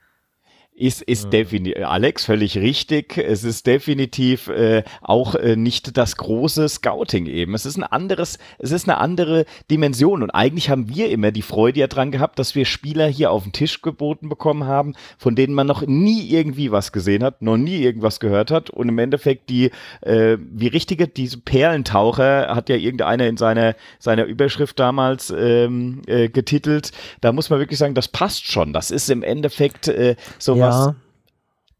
Ist, 0.79 1.01
ist 1.01 1.33
definitiv, 1.33 1.87
Alex, 1.87 2.27
völlig 2.27 2.59
richtig. 2.59 3.17
Es 3.17 3.45
ist 3.45 3.67
definitiv 3.67 4.49
äh, 4.49 4.85
auch 5.01 5.35
äh, 5.35 5.57
nicht 5.57 5.97
das 5.97 6.19
große 6.19 6.69
Scouting 6.69 7.25
eben. 7.25 7.55
Es 7.55 7.65
ist 7.65 7.79
ein 7.79 7.83
anderes, 7.83 8.39
es 8.59 8.73
ist 8.73 8.87
eine 8.87 8.99
andere 8.99 9.47
Dimension. 9.71 10.23
Und 10.23 10.33
eigentlich 10.33 10.69
haben 10.69 10.95
wir 10.95 11.09
immer 11.09 11.31
die 11.31 11.41
Freude 11.41 11.81
ja 11.81 11.87
dran 11.87 12.11
gehabt, 12.11 12.39
dass 12.39 12.55
wir 12.55 12.67
Spieler 12.67 13.07
hier 13.07 13.31
auf 13.31 13.45
den 13.45 13.53
Tisch 13.53 13.81
geboten 13.81 14.29
bekommen 14.29 14.65
haben, 14.65 14.93
von 15.17 15.35
denen 15.35 15.55
man 15.55 15.67
noch 15.67 15.81
nie 15.87 16.29
irgendwie 16.29 16.71
was 16.71 16.93
gesehen 16.93 17.25
hat, 17.25 17.41
noch 17.41 17.57
nie 17.57 17.79
irgendwas 17.79 18.21
gehört 18.21 18.51
hat. 18.51 18.69
Und 18.69 18.91
im 18.91 18.99
Endeffekt 18.99 19.49
die, 19.49 19.71
äh, 20.03 20.37
wie 20.39 20.67
richtige, 20.67 21.09
diese 21.09 21.39
Perlentaucher 21.39 22.55
hat 22.55 22.69
ja 22.69 22.77
irgendeiner 22.77 23.27
in 23.27 23.39
seiner, 23.39 23.77
seiner 23.99 24.27
Überschrift 24.27 24.79
damals 24.79 25.33
ähm, 25.35 26.03
äh, 26.07 26.29
getitelt. 26.29 26.93
Da 27.23 27.33
muss 27.33 27.49
man 27.49 27.61
wirklich 27.61 27.79
sagen, 27.79 27.95
das 27.95 28.09
passt 28.09 28.53
schon. 28.53 28.75
Das 28.75 28.91
ist 28.91 29.09
im 29.09 29.23
Endeffekt 29.23 29.89
äh, 29.89 30.17
so 30.39 30.55
ja 30.55 30.66
was 30.67 30.95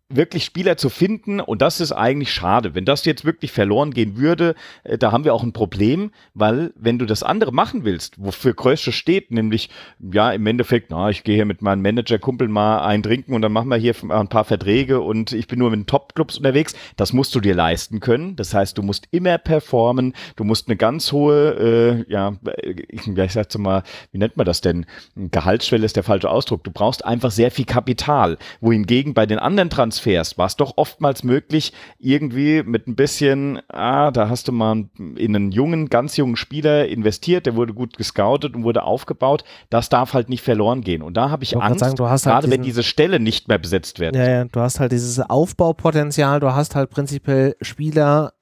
wirklich 0.09 0.45
Spieler 0.45 0.77
zu 0.77 0.89
finden 0.89 1.41
und 1.41 1.63
das 1.63 1.81
ist 1.81 1.91
eigentlich 1.91 2.33
schade. 2.33 2.75
Wenn 2.75 2.85
das 2.85 3.05
jetzt 3.05 3.25
wirklich 3.25 3.51
verloren 3.51 3.93
gehen 3.93 4.17
würde, 4.17 4.55
äh, 4.85 4.99
da 4.99 5.11
haben 5.11 5.25
wir 5.25 5.35
auch 5.35 5.43
ein 5.43 5.53
Problem, 5.53 6.13
weil 6.33 6.73
wenn 6.77 6.99
du 6.99 7.07
das 7.07 7.25
andere 7.25 7.53
machen 7.53 7.85
willst, 7.85 8.15
wofür 8.23 8.55
Krösche 8.55 8.93
steht, 8.93 9.33
nämlich 9.33 9.69
ja 9.99 10.31
im 10.31 10.47
Endeffekt, 10.47 10.91
na, 10.91 11.11
ich 11.11 11.25
gehe 11.25 11.35
hier 11.35 11.45
mit 11.45 11.61
meinem 11.61 11.83
Manager-Kumpel 11.83 12.47
mal 12.47 12.85
ein 12.85 13.03
trinken 13.03 13.35
und 13.35 13.43
dann 13.43 13.53
machen 13.53 13.69
wir 13.69 13.77
hier 13.77 13.95
ein 14.09 14.29
paar 14.29 14.45
Verträge 14.45 15.01
und 15.01 15.33
ich 15.33 15.49
bin 15.49 15.59
nur 15.59 15.71
mit 15.71 15.81
den 15.81 15.87
Top-Clubs 15.87 16.39
unterwegs, 16.39 16.75
das 16.97 17.13
musst 17.13 17.35
du 17.35 17.41
dir 17.41 17.55
leisten 17.55 17.99
können. 17.99 18.37
Das 18.37 18.55
heißt, 18.55 18.79
du 18.79 18.83
musst 18.83 19.09
immer 19.11 19.39
performen, 19.39 20.15
du 20.37 20.45
musst 20.45 20.69
eine 20.69 20.77
ganz 20.77 21.11
hohe, 21.11 22.05
äh, 22.09 22.13
ja, 22.13 22.35
ich, 22.63 23.09
ich 23.09 23.33
sag 23.33 23.59
mal, 23.59 23.83
wie 24.13 24.19
nennt 24.19 24.37
man 24.37 24.47
das 24.47 24.61
denn? 24.61 24.87
Gehaltsschwelle 25.17 25.85
ist 25.85 25.97
der 25.97 26.05
falsche 26.05 26.31
Ausdruck. 26.31 26.63
Du 26.63 26.71
brauchst 26.71 27.05
einfach 27.05 27.33
sehr 27.33 27.51
viel 27.51 27.65
Kapital, 27.65 28.39
wohingegen 28.61 29.15
bei 29.15 29.27
den 29.27 29.39
anderen 29.39 29.71
Trans 29.71 29.96
Transfers 29.97 30.39
war 30.39 30.47
es 30.47 30.57
doch 30.57 30.75
oftmals 30.77 31.25
möglich, 31.25 31.73
irgendwie 31.99 32.63
mit 32.63 32.87
ein 32.87 32.97
bisschen, 32.97 33.61
ah, 33.69 34.11
da 34.11 34.29
hast 34.29 34.49
du 34.49 34.53
mal 34.53 34.85
in 34.99 35.37
einen 35.37 35.53
jungen, 35.53 35.89
ganz 35.89 36.17
jungen 36.17 36.37
Spieler 36.37 36.87
investiert, 36.89 37.47
der 37.47 37.57
wurde 37.57 37.73
gut 37.75 37.97
gescoutet 37.97 38.55
und 38.55 38.65
wurde 38.65 38.83
aufgebaut. 38.83 39.45
Das 39.71 39.89
darf 39.89 40.13
halt 40.13 40.29
nicht 40.29 40.43
verloren 40.43 40.83
gehen. 40.83 41.03
Und 41.03 41.17
da 41.17 41.31
habe 41.31 41.45
ich, 41.45 41.53
ich 41.53 41.61
Angst, 41.61 41.81
sagen, 41.81 41.99
halt 41.99 42.23
gerade 42.23 42.47
halt 42.47 42.51
wenn 42.51 42.63
diese 42.63 42.83
Stelle 42.83 43.21
nicht 43.21 43.49
mehr 43.49 43.59
besetzt 43.59 43.99
wird. 43.99 44.15
Ja, 44.15 44.29
ja, 44.29 44.45
du 44.45 44.61
hast 44.61 44.81
halt 44.81 44.93
dieses 44.93 45.19
Aufbaupotenzial, 45.19 46.41
du 46.41 46.55
hast 46.55 46.75
halt 46.75 46.91
prinzipiell 46.91 47.57
Spieler, 47.61 48.33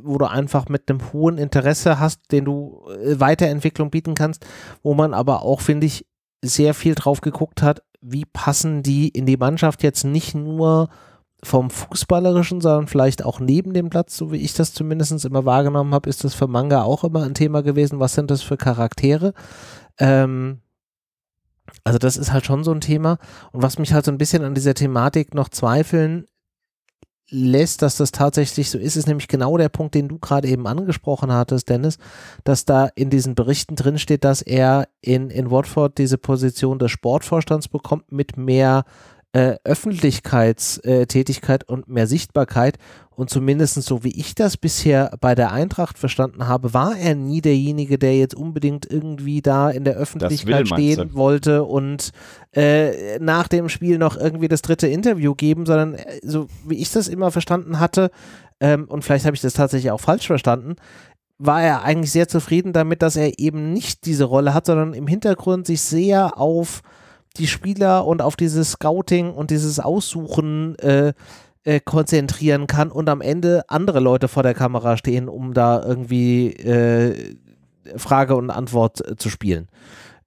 wo 0.00 0.18
du 0.18 0.26
einfach 0.26 0.68
mit 0.68 0.90
einem 0.90 1.12
hohen 1.12 1.38
Interesse 1.38 1.98
hast, 1.98 2.32
den 2.32 2.44
du 2.44 2.82
äh, 2.88 3.18
Weiterentwicklung 3.18 3.90
bieten 3.90 4.14
kannst, 4.14 4.46
wo 4.82 4.94
man 4.94 5.14
aber 5.14 5.42
auch, 5.42 5.60
finde 5.60 5.86
ich, 5.86 6.06
sehr 6.42 6.74
viel 6.74 6.94
drauf 6.94 7.20
geguckt 7.20 7.62
hat, 7.62 7.82
wie 8.00 8.24
passen 8.24 8.82
die 8.82 9.08
in 9.08 9.26
die 9.26 9.36
Mannschaft 9.36 9.82
jetzt 9.82 10.04
nicht 10.04 10.34
nur 10.34 10.88
vom 11.42 11.70
Fußballerischen, 11.70 12.60
sondern 12.60 12.86
vielleicht 12.86 13.24
auch 13.24 13.40
neben 13.40 13.72
dem 13.72 13.88
Platz, 13.90 14.16
so 14.16 14.30
wie 14.32 14.36
ich 14.36 14.52
das 14.54 14.74
zumindest 14.74 15.24
immer 15.24 15.44
wahrgenommen 15.44 15.94
habe, 15.94 16.08
ist 16.08 16.24
das 16.24 16.34
für 16.34 16.46
Manga 16.46 16.82
auch 16.82 17.04
immer 17.04 17.22
ein 17.22 17.34
Thema 17.34 17.62
gewesen. 17.62 18.00
Was 18.00 18.14
sind 18.14 18.30
das 18.30 18.42
für 18.42 18.56
Charaktere? 18.56 19.32
Ähm, 19.98 20.60
also 21.84 21.98
das 21.98 22.16
ist 22.16 22.32
halt 22.32 22.44
schon 22.44 22.64
so 22.64 22.72
ein 22.72 22.80
Thema. 22.80 23.18
Und 23.52 23.62
was 23.62 23.78
mich 23.78 23.92
halt 23.92 24.04
so 24.04 24.12
ein 24.12 24.18
bisschen 24.18 24.44
an 24.44 24.54
dieser 24.54 24.74
Thematik 24.74 25.34
noch 25.34 25.48
zweifeln 25.48 26.26
lässt, 27.30 27.82
dass 27.82 27.96
das 27.96 28.12
tatsächlich 28.12 28.70
so 28.70 28.78
ist, 28.78 28.96
ist 28.96 29.06
nämlich 29.06 29.28
genau 29.28 29.56
der 29.56 29.68
Punkt, 29.68 29.94
den 29.94 30.08
du 30.08 30.18
gerade 30.18 30.48
eben 30.48 30.66
angesprochen 30.66 31.32
hattest, 31.32 31.68
Dennis, 31.68 31.98
dass 32.44 32.64
da 32.64 32.88
in 32.94 33.10
diesen 33.10 33.34
Berichten 33.34 33.76
drin 33.76 33.98
steht, 33.98 34.24
dass 34.24 34.42
er 34.42 34.88
in, 35.00 35.30
in 35.30 35.50
Watford 35.50 35.98
diese 35.98 36.18
Position 36.18 36.78
des 36.78 36.90
Sportvorstands 36.90 37.68
bekommt 37.68 38.10
mit 38.12 38.36
mehr 38.36 38.84
äh, 39.32 39.56
Öffentlichkeitstätigkeit 39.64 41.68
und 41.68 41.88
mehr 41.88 42.06
Sichtbarkeit. 42.06 42.78
Und 43.10 43.28
zumindest 43.28 43.82
so 43.82 44.02
wie 44.02 44.18
ich 44.18 44.34
das 44.34 44.56
bisher 44.56 45.10
bei 45.20 45.34
der 45.34 45.52
Eintracht 45.52 45.98
verstanden 45.98 46.48
habe, 46.48 46.72
war 46.72 46.96
er 46.96 47.14
nie 47.14 47.42
derjenige, 47.42 47.98
der 47.98 48.16
jetzt 48.16 48.34
unbedingt 48.34 48.90
irgendwie 48.90 49.42
da 49.42 49.70
in 49.70 49.84
der 49.84 49.94
Öffentlichkeit 49.94 50.68
stehen 50.68 51.14
wollte 51.14 51.64
und 51.64 52.12
äh, 52.52 53.18
nach 53.18 53.46
dem 53.46 53.68
Spiel 53.68 53.98
noch 53.98 54.16
irgendwie 54.16 54.48
das 54.48 54.62
dritte 54.62 54.86
Interview 54.86 55.34
geben, 55.34 55.66
sondern 55.66 55.94
äh, 55.94 56.20
so 56.22 56.48
wie 56.66 56.76
ich 56.76 56.90
das 56.92 57.08
immer 57.08 57.30
verstanden 57.30 57.78
hatte, 57.78 58.10
ähm, 58.60 58.86
und 58.88 59.04
vielleicht 59.04 59.26
habe 59.26 59.34
ich 59.34 59.42
das 59.42 59.54
tatsächlich 59.54 59.90
auch 59.90 60.00
falsch 60.00 60.26
verstanden, 60.26 60.76
war 61.38 61.62
er 61.62 61.82
eigentlich 61.82 62.12
sehr 62.12 62.28
zufrieden 62.28 62.72
damit, 62.72 63.02
dass 63.02 63.16
er 63.16 63.38
eben 63.38 63.72
nicht 63.72 64.04
diese 64.04 64.24
Rolle 64.24 64.52
hat, 64.52 64.66
sondern 64.66 64.92
im 64.92 65.06
Hintergrund 65.06 65.66
sich 65.66 65.80
sehr 65.80 66.38
auf 66.38 66.82
die 67.40 67.48
Spieler 67.48 68.06
und 68.06 68.22
auf 68.22 68.36
dieses 68.36 68.72
Scouting 68.72 69.32
und 69.32 69.50
dieses 69.50 69.80
Aussuchen 69.80 70.78
äh, 70.78 71.12
äh, 71.64 71.80
konzentrieren 71.80 72.66
kann 72.66 72.90
und 72.90 73.08
am 73.08 73.20
Ende 73.20 73.64
andere 73.68 74.00
Leute 74.00 74.28
vor 74.28 74.42
der 74.42 74.54
Kamera 74.54 74.96
stehen, 74.96 75.28
um 75.28 75.52
da 75.52 75.82
irgendwie 75.82 76.52
äh, 76.54 77.36
Frage 77.96 78.36
und 78.36 78.50
Antwort 78.50 79.06
äh, 79.06 79.16
zu 79.16 79.28
spielen. 79.28 79.68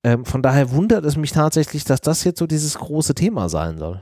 Ähm, 0.03 0.25
von 0.25 0.41
daher 0.41 0.71
wundert 0.71 1.05
es 1.05 1.15
mich 1.15 1.31
tatsächlich, 1.31 1.85
dass 1.85 2.01
das 2.01 2.23
jetzt 2.23 2.39
so 2.39 2.47
dieses 2.47 2.77
große 2.77 3.15
Thema 3.15 3.49
sein 3.49 3.77
soll. 3.77 4.01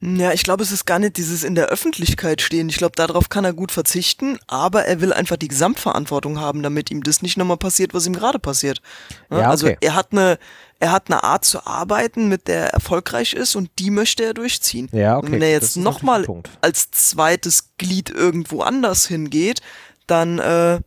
Ja, 0.00 0.32
ich 0.32 0.44
glaube, 0.44 0.62
es 0.62 0.70
ist 0.70 0.86
gar 0.86 1.00
nicht 1.00 1.16
dieses 1.16 1.42
in 1.42 1.56
der 1.56 1.66
Öffentlichkeit 1.66 2.40
stehen. 2.40 2.68
Ich 2.68 2.76
glaube, 2.76 2.94
darauf 2.94 3.28
kann 3.30 3.44
er 3.44 3.52
gut 3.52 3.72
verzichten, 3.72 4.38
aber 4.46 4.84
er 4.84 5.00
will 5.00 5.12
einfach 5.12 5.36
die 5.36 5.48
Gesamtverantwortung 5.48 6.38
haben, 6.38 6.62
damit 6.62 6.92
ihm 6.92 7.02
das 7.02 7.20
nicht 7.20 7.36
nochmal 7.36 7.56
passiert, 7.56 7.94
was 7.94 8.06
ihm 8.06 8.12
gerade 8.12 8.38
passiert. 8.38 8.80
Ja, 9.28 9.40
ja, 9.40 9.50
also 9.50 9.66
okay. 9.66 9.78
er 9.80 9.96
hat 9.96 10.12
eine, 10.12 10.38
er 10.78 10.92
hat 10.92 11.10
eine 11.10 11.24
Art 11.24 11.44
zu 11.44 11.66
arbeiten, 11.66 12.28
mit 12.28 12.46
der 12.46 12.66
er 12.66 12.74
erfolgreich 12.74 13.34
ist 13.34 13.56
und 13.56 13.70
die 13.80 13.90
möchte 13.90 14.24
er 14.24 14.34
durchziehen. 14.34 14.88
Ja, 14.92 15.16
okay. 15.16 15.26
Und 15.26 15.32
wenn 15.32 15.42
er 15.42 15.50
jetzt 15.50 15.76
nochmal 15.76 16.24
als 16.60 16.92
zweites 16.92 17.70
Glied 17.76 18.08
irgendwo 18.08 18.60
anders 18.62 19.08
hingeht, 19.08 19.62
dann, 20.06 20.38
äh, 20.38 20.78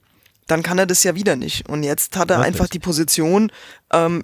dann 0.47 0.63
kann 0.63 0.79
er 0.79 0.85
das 0.85 1.03
ja 1.03 1.15
wieder 1.15 1.35
nicht. 1.35 1.67
Und 1.67 1.83
jetzt 1.83 2.15
hat 2.15 2.31
er 2.31 2.37
Wirklich? 2.37 2.47
einfach 2.47 2.69
die 2.69 2.79
Position, 2.79 3.51
ähm, 3.91 4.23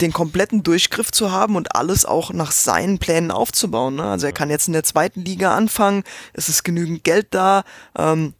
den 0.00 0.12
kompletten 0.12 0.62
Durchgriff 0.62 1.10
zu 1.10 1.32
haben 1.32 1.56
und 1.56 1.74
alles 1.74 2.04
auch 2.04 2.32
nach 2.32 2.52
seinen 2.52 2.98
Plänen 2.98 3.30
aufzubauen. 3.30 3.96
Ne? 3.96 4.04
Also 4.04 4.26
er 4.26 4.32
kann 4.32 4.50
jetzt 4.50 4.68
in 4.68 4.72
der 4.72 4.84
zweiten 4.84 5.24
Liga 5.24 5.56
anfangen, 5.56 6.04
es 6.32 6.48
ist 6.48 6.64
genügend 6.64 7.04
Geld 7.04 7.28
da. 7.30 7.64
Ähm, 7.96 8.34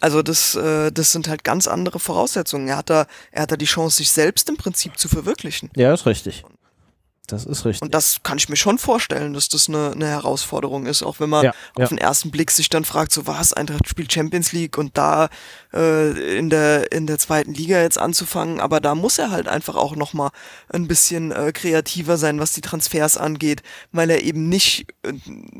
also 0.00 0.22
das, 0.22 0.54
äh, 0.56 0.90
das 0.90 1.12
sind 1.12 1.28
halt 1.28 1.44
ganz 1.44 1.68
andere 1.68 2.00
Voraussetzungen. 2.00 2.68
Er 2.68 2.78
hat 2.78 2.90
da, 2.90 3.06
er 3.30 3.42
hat 3.42 3.52
da 3.52 3.56
die 3.56 3.66
Chance, 3.66 3.98
sich 3.98 4.10
selbst 4.10 4.48
im 4.48 4.56
Prinzip 4.56 4.98
zu 4.98 5.08
verwirklichen. 5.08 5.70
Ja, 5.76 5.94
ist 5.94 6.06
richtig. 6.06 6.44
Das 7.26 7.44
ist 7.44 7.64
richtig. 7.64 7.82
Und 7.82 7.94
das 7.94 8.18
kann 8.22 8.38
ich 8.38 8.48
mir 8.48 8.56
schon 8.56 8.78
vorstellen, 8.78 9.34
dass 9.34 9.48
das 9.48 9.68
eine, 9.68 9.92
eine 9.92 10.06
Herausforderung 10.06 10.86
ist, 10.86 11.02
auch 11.02 11.20
wenn 11.20 11.30
man 11.30 11.46
ja, 11.46 11.50
auf 11.50 11.78
ja. 11.78 11.86
den 11.88 11.98
ersten 11.98 12.30
Blick 12.30 12.50
sich 12.50 12.68
dann 12.68 12.84
fragt, 12.84 13.12
so 13.12 13.26
was, 13.26 13.52
Eintracht 13.52 13.88
spielt 13.88 14.12
Champions 14.12 14.52
League 14.52 14.78
und 14.78 14.96
da 14.96 15.28
äh, 15.72 16.36
in, 16.36 16.50
der, 16.50 16.92
in 16.92 17.06
der 17.06 17.18
zweiten 17.18 17.52
Liga 17.54 17.80
jetzt 17.80 17.98
anzufangen, 17.98 18.60
aber 18.60 18.80
da 18.80 18.94
muss 18.94 19.18
er 19.18 19.30
halt 19.30 19.48
einfach 19.48 19.74
auch 19.74 19.96
nochmal 19.96 20.30
ein 20.68 20.88
bisschen 20.88 21.32
äh, 21.32 21.52
kreativer 21.52 22.16
sein, 22.16 22.40
was 22.40 22.52
die 22.52 22.60
Transfers 22.60 23.16
angeht, 23.16 23.62
weil 23.92 24.10
er 24.10 24.22
eben 24.22 24.48
nicht 24.48 24.86
äh, 25.02 25.12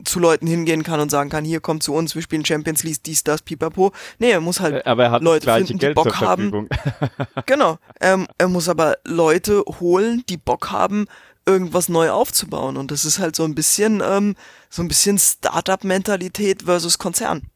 zu 0.04 0.20
Leuten 0.20 0.46
hingehen 0.46 0.82
kann 0.82 1.00
und 1.00 1.10
sagen 1.10 1.30
kann, 1.30 1.44
hier 1.44 1.60
kommt 1.60 1.82
zu 1.82 1.94
uns, 1.94 2.14
wir 2.14 2.22
spielen 2.22 2.44
Champions 2.44 2.82
League, 2.82 3.02
dies, 3.04 3.24
das, 3.24 3.42
pipapo. 3.42 3.92
Nee, 4.18 4.30
er 4.30 4.40
muss 4.40 4.60
halt 4.60 4.86
äh, 4.86 4.88
aber 4.88 5.04
er 5.04 5.10
hat 5.10 5.22
Leute 5.22 5.52
finden, 5.52 5.78
Geld 5.78 5.96
die 5.96 6.02
Bock 6.02 6.20
haben. 6.20 6.68
genau. 7.46 7.78
Ähm, 8.00 8.26
er 8.38 8.48
muss 8.48 8.68
aber 8.68 8.96
Leute 9.04 9.64
holen, 9.80 10.22
die 10.28 10.36
Bock 10.36 10.70
haben, 10.70 11.06
irgendwas 11.46 11.88
neu 11.88 12.10
aufzubauen. 12.10 12.76
Und 12.76 12.90
das 12.90 13.04
ist 13.04 13.18
halt 13.18 13.36
so 13.36 13.44
ein 13.44 13.54
bisschen, 13.54 14.02
ähm, 14.04 14.36
so 14.68 14.82
ein 14.82 14.88
bisschen 14.88 15.18
Startup-Mentalität 15.18 16.64
versus 16.64 16.98
Konzern. 16.98 17.48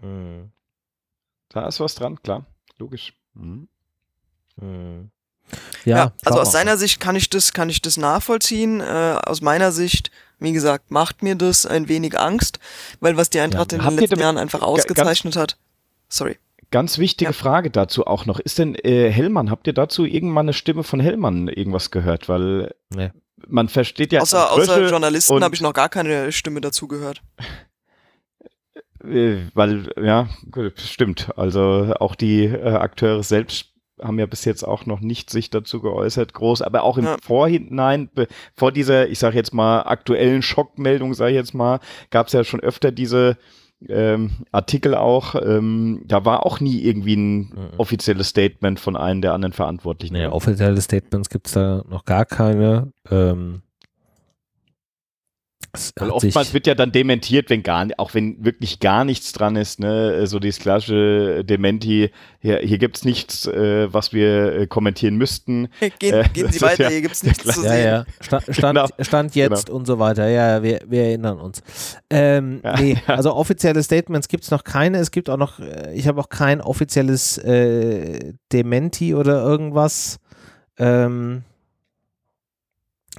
Mhm. 0.00 0.50
Da 1.48 1.68
ist 1.68 1.80
was 1.80 1.94
dran, 1.94 2.20
klar, 2.22 2.44
logisch. 2.78 3.14
Mhm. 3.34 3.68
Mhm. 4.56 5.10
Ja, 5.84 5.96
ja, 5.96 6.12
also 6.24 6.40
aus 6.40 6.52
seiner 6.52 6.76
Sicht 6.76 7.00
kann 7.00 7.16
ich 7.16 7.30
das, 7.30 7.52
kann 7.52 7.68
ich 7.68 7.82
das 7.82 7.96
nachvollziehen. 7.96 8.80
Äh, 8.80 9.20
aus 9.24 9.40
meiner 9.40 9.72
Sicht, 9.72 10.10
wie 10.38 10.52
gesagt, 10.52 10.90
macht 10.90 11.22
mir 11.22 11.36
das 11.36 11.66
ein 11.66 11.88
wenig 11.88 12.18
Angst, 12.18 12.58
weil 13.00 13.16
was 13.16 13.30
die 13.30 13.40
Eintracht 13.40 13.72
ja. 13.72 13.78
in 13.78 13.84
den 13.84 13.98
letzten 13.98 14.20
Jahren 14.20 14.38
einfach 14.38 14.62
ausgezeichnet 14.62 15.36
hat. 15.36 15.58
Sorry. 16.08 16.38
Ganz 16.70 16.98
wichtige 16.98 17.30
ja. 17.30 17.32
Frage 17.32 17.70
dazu 17.70 18.06
auch 18.06 18.26
noch. 18.26 18.38
Ist 18.40 18.58
denn 18.58 18.74
äh, 18.74 19.10
Hellmann, 19.10 19.50
habt 19.50 19.66
ihr 19.66 19.72
dazu 19.72 20.04
irgendwann 20.04 20.46
eine 20.46 20.52
Stimme 20.52 20.82
von 20.82 21.00
Hellmann 21.00 21.48
irgendwas 21.48 21.90
gehört? 21.90 22.28
Weil 22.28 22.74
nee. 22.94 23.10
man 23.46 23.68
versteht 23.68 24.12
ja. 24.12 24.20
Außer, 24.20 24.52
außer 24.52 24.88
Journalisten 24.88 25.42
habe 25.42 25.54
ich 25.54 25.60
noch 25.60 25.72
gar 25.72 25.88
keine 25.88 26.32
Stimme 26.32 26.60
dazu 26.60 26.88
gehört. 26.88 27.22
Äh, 29.06 29.50
weil, 29.52 29.92
ja, 30.02 30.30
stimmt. 30.76 31.28
Also 31.36 31.94
auch 32.00 32.14
die 32.14 32.44
äh, 32.44 32.62
Akteure 32.62 33.22
selbst 33.22 33.74
haben 34.00 34.18
ja 34.18 34.26
bis 34.26 34.44
jetzt 34.44 34.64
auch 34.64 34.86
noch 34.86 35.00
nicht 35.00 35.30
sich 35.30 35.50
dazu 35.50 35.80
geäußert, 35.80 36.34
groß, 36.34 36.62
aber 36.62 36.82
auch 36.82 36.98
im 36.98 37.04
ja. 37.04 37.16
Vorhinein, 37.22 38.10
vor 38.54 38.72
dieser, 38.72 39.08
ich 39.08 39.18
sage 39.18 39.36
jetzt 39.36 39.54
mal, 39.54 39.82
aktuellen 39.82 40.42
Schockmeldung, 40.42 41.14
sage 41.14 41.32
ich 41.32 41.36
jetzt 41.36 41.54
mal, 41.54 41.80
gab 42.10 42.26
es 42.26 42.32
ja 42.32 42.44
schon 42.44 42.60
öfter 42.60 42.90
diese 42.90 43.36
ähm, 43.88 44.30
Artikel 44.52 44.94
auch, 44.94 45.34
ähm, 45.34 46.02
da 46.04 46.24
war 46.24 46.46
auch 46.46 46.60
nie 46.60 46.82
irgendwie 46.82 47.16
ein 47.16 47.38
mhm. 47.38 47.50
offizielles 47.78 48.28
Statement 48.28 48.80
von 48.80 48.96
einem 48.96 49.20
der 49.20 49.32
anderen 49.32 49.52
Verantwortlichen. 49.52 50.14
Naja, 50.14 50.32
offizielle 50.32 50.80
Statements 50.80 51.28
gibt 51.28 51.48
es 51.48 51.54
da 51.54 51.84
noch 51.88 52.04
gar 52.04 52.24
keine. 52.24 52.92
Ähm, 53.10 53.62
weil 55.96 56.10
oftmals 56.10 56.54
wird 56.54 56.66
ja 56.66 56.74
dann 56.74 56.92
dementiert, 56.92 57.50
wenn 57.50 57.62
gar 57.62 57.86
auch 57.98 58.14
wenn 58.14 58.44
wirklich 58.44 58.80
gar 58.80 59.04
nichts 59.04 59.32
dran 59.32 59.56
ist, 59.56 59.80
ne, 59.80 60.26
so 60.26 60.38
dieses 60.38 60.60
klassische 60.60 61.44
Dementi, 61.44 62.10
hier, 62.38 62.58
hier 62.58 62.78
gibt 62.78 62.96
es 62.96 63.04
nichts, 63.04 63.46
äh, 63.46 63.92
was 63.92 64.12
wir 64.12 64.52
äh, 64.52 64.66
kommentieren 64.66 65.16
müssten. 65.16 65.68
Gehen, 65.98 66.14
äh, 66.14 66.24
gehen 66.32 66.50
Sie 66.52 66.60
weiter, 66.62 66.84
ja, 66.84 66.90
hier 66.90 67.02
gibt 67.02 67.14
es 67.14 67.22
nichts 67.22 67.44
zu 67.44 67.62
sehen. 67.62 67.84
Ja, 67.84 68.04
Stand, 68.20 68.44
Stand, 68.50 68.78
genau. 68.78 68.88
Stand 69.00 69.34
jetzt 69.34 69.66
genau. 69.66 69.78
und 69.78 69.86
so 69.86 69.98
weiter, 69.98 70.28
ja, 70.28 70.62
wir, 70.62 70.80
wir 70.86 71.02
erinnern 71.02 71.38
uns. 71.40 71.62
Ähm, 72.10 72.60
ja, 72.62 72.80
nee, 72.80 72.96
also 73.06 73.34
offizielle 73.34 73.82
Statements 73.82 74.28
gibt 74.28 74.44
es 74.44 74.50
noch 74.50 74.64
keine, 74.64 74.98
es 74.98 75.10
gibt 75.10 75.28
auch 75.30 75.36
noch, 75.36 75.58
äh, 75.58 75.92
ich 75.94 76.06
habe 76.06 76.20
auch 76.20 76.28
kein 76.28 76.60
offizielles 76.60 77.38
äh, 77.38 78.34
Dementi 78.52 79.14
oder 79.14 79.42
irgendwas. 79.42 80.18
Ähm, 80.78 81.42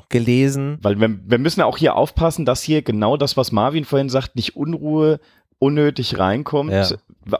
gelesen. 0.09 0.77
Weil 0.81 0.99
wir, 0.99 1.17
wir 1.25 1.37
müssen 1.37 1.61
auch 1.61 1.77
hier 1.77 1.95
aufpassen, 1.95 2.45
dass 2.45 2.61
hier 2.61 2.81
genau 2.81 3.17
das, 3.17 3.37
was 3.37 3.51
Marvin 3.51 3.85
vorhin 3.85 4.09
sagt, 4.09 4.35
nicht 4.35 4.55
Unruhe 4.55 5.19
unnötig 5.59 6.19
reinkommt. 6.19 6.71
Ja. 6.71 6.87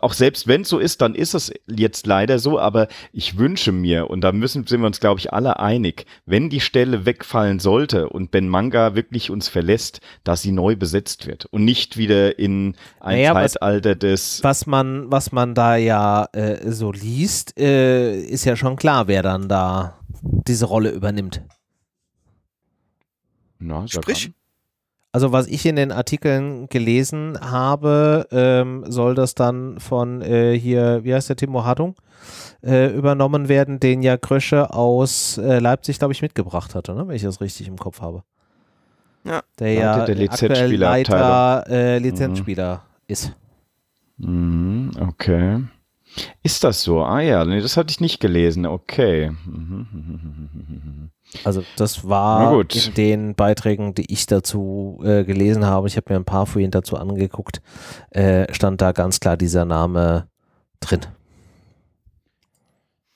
Auch 0.01 0.13
selbst 0.13 0.47
wenn 0.47 0.61
es 0.61 0.69
so 0.69 0.79
ist, 0.79 1.01
dann 1.01 1.13
ist 1.13 1.35
es 1.35 1.51
jetzt 1.67 2.07
leider 2.07 2.39
so, 2.39 2.57
aber 2.59 2.87
ich 3.13 3.37
wünsche 3.37 3.71
mir, 3.71 4.09
und 4.09 4.21
da 4.21 4.31
müssen, 4.31 4.65
sind 4.65 4.79
wir 4.79 4.87
uns, 4.87 4.99
glaube 4.99 5.19
ich, 5.19 5.31
alle 5.31 5.59
einig, 5.59 6.05
wenn 6.25 6.49
die 6.49 6.59
Stelle 6.61 7.05
wegfallen 7.05 7.59
sollte 7.59 8.09
und 8.09 8.31
Ben 8.31 8.49
Manga 8.49 8.95
wirklich 8.95 9.29
uns 9.29 9.47
verlässt, 9.47 9.99
dass 10.23 10.41
sie 10.41 10.51
neu 10.51 10.75
besetzt 10.75 11.27
wird 11.27 11.45
und 11.45 11.65
nicht 11.65 11.97
wieder 11.97 12.39
in 12.39 12.75
ein 12.99 13.17
naja, 13.17 13.33
Zeitalter 13.33 13.91
was, 13.91 13.99
des. 13.99 14.43
Was 14.43 14.65
man, 14.65 15.11
was 15.11 15.31
man 15.31 15.53
da 15.53 15.75
ja 15.75 16.25
äh, 16.31 16.71
so 16.71 16.91
liest, 16.91 17.59
äh, 17.59 18.19
ist 18.19 18.45
ja 18.45 18.55
schon 18.55 18.77
klar, 18.77 19.07
wer 19.07 19.21
dann 19.21 19.47
da 19.47 19.99
diese 20.21 20.65
Rolle 20.65 20.89
übernimmt. 20.89 21.41
Na, 23.65 23.87
Sprich. 23.87 24.31
Also 25.11 25.31
was 25.31 25.47
ich 25.47 25.65
in 25.65 25.77
den 25.77 25.93
Artikeln 25.93 26.67
gelesen 26.67 27.39
habe, 27.39 28.27
ähm, 28.31 28.83
soll 28.87 29.15
das 29.15 29.33
dann 29.33 29.79
von 29.79 30.21
äh, 30.21 30.59
hier, 30.59 31.05
wie 31.05 31.13
heißt 31.13 31.29
der 31.29 31.37
Timo 31.37 31.63
Hartung, 31.63 31.95
äh, 32.61 32.93
übernommen 32.93 33.47
werden, 33.47 33.79
den 33.79 34.01
ja 34.01 34.17
Krösche 34.17 34.73
aus 34.73 35.37
äh, 35.37 35.59
Leipzig, 35.59 35.99
glaube 35.99 36.13
ich, 36.13 36.21
mitgebracht 36.21 36.75
hatte, 36.75 36.93
ne? 36.93 37.07
wenn 37.07 37.15
ich 37.15 37.21
das 37.21 37.39
richtig 37.39 37.67
im 37.69 37.77
Kopf 37.77 38.01
habe. 38.01 38.23
Ja. 39.23 39.41
Der 39.57 39.73
ja 39.73 40.05
der 40.05 40.15
Lizenzspieler 40.15 40.89
Leiter 40.89 41.63
äh, 41.69 41.97
Lizenzspieler 41.97 42.75
mhm. 42.75 43.03
ist. 43.07 43.31
Mhm, 44.17 44.91
okay. 44.99 45.61
Ist 46.43 46.63
das 46.63 46.83
so? 46.83 47.01
Ah 47.03 47.21
ja, 47.21 47.43
nee, 47.45 47.59
das 47.59 47.77
hatte 47.77 47.91
ich 47.91 47.99
nicht 47.99 48.19
gelesen. 48.19 48.65
Okay. 48.65 49.31
Also 51.43 51.63
das 51.75 52.07
war 52.07 52.59
in 52.61 52.93
den 52.93 53.35
Beiträgen, 53.35 53.93
die 53.93 54.11
ich 54.11 54.25
dazu 54.25 55.01
äh, 55.03 55.23
gelesen 55.23 55.65
habe, 55.65 55.87
ich 55.87 55.97
habe 55.97 56.13
mir 56.13 56.19
ein 56.19 56.25
paar 56.25 56.45
vorhin 56.45 56.71
dazu 56.71 56.97
angeguckt, 56.97 57.61
äh, 58.11 58.51
stand 58.53 58.81
da 58.81 58.91
ganz 58.91 59.19
klar 59.19 59.35
dieser 59.35 59.65
Name 59.65 60.27
drin. 60.79 61.01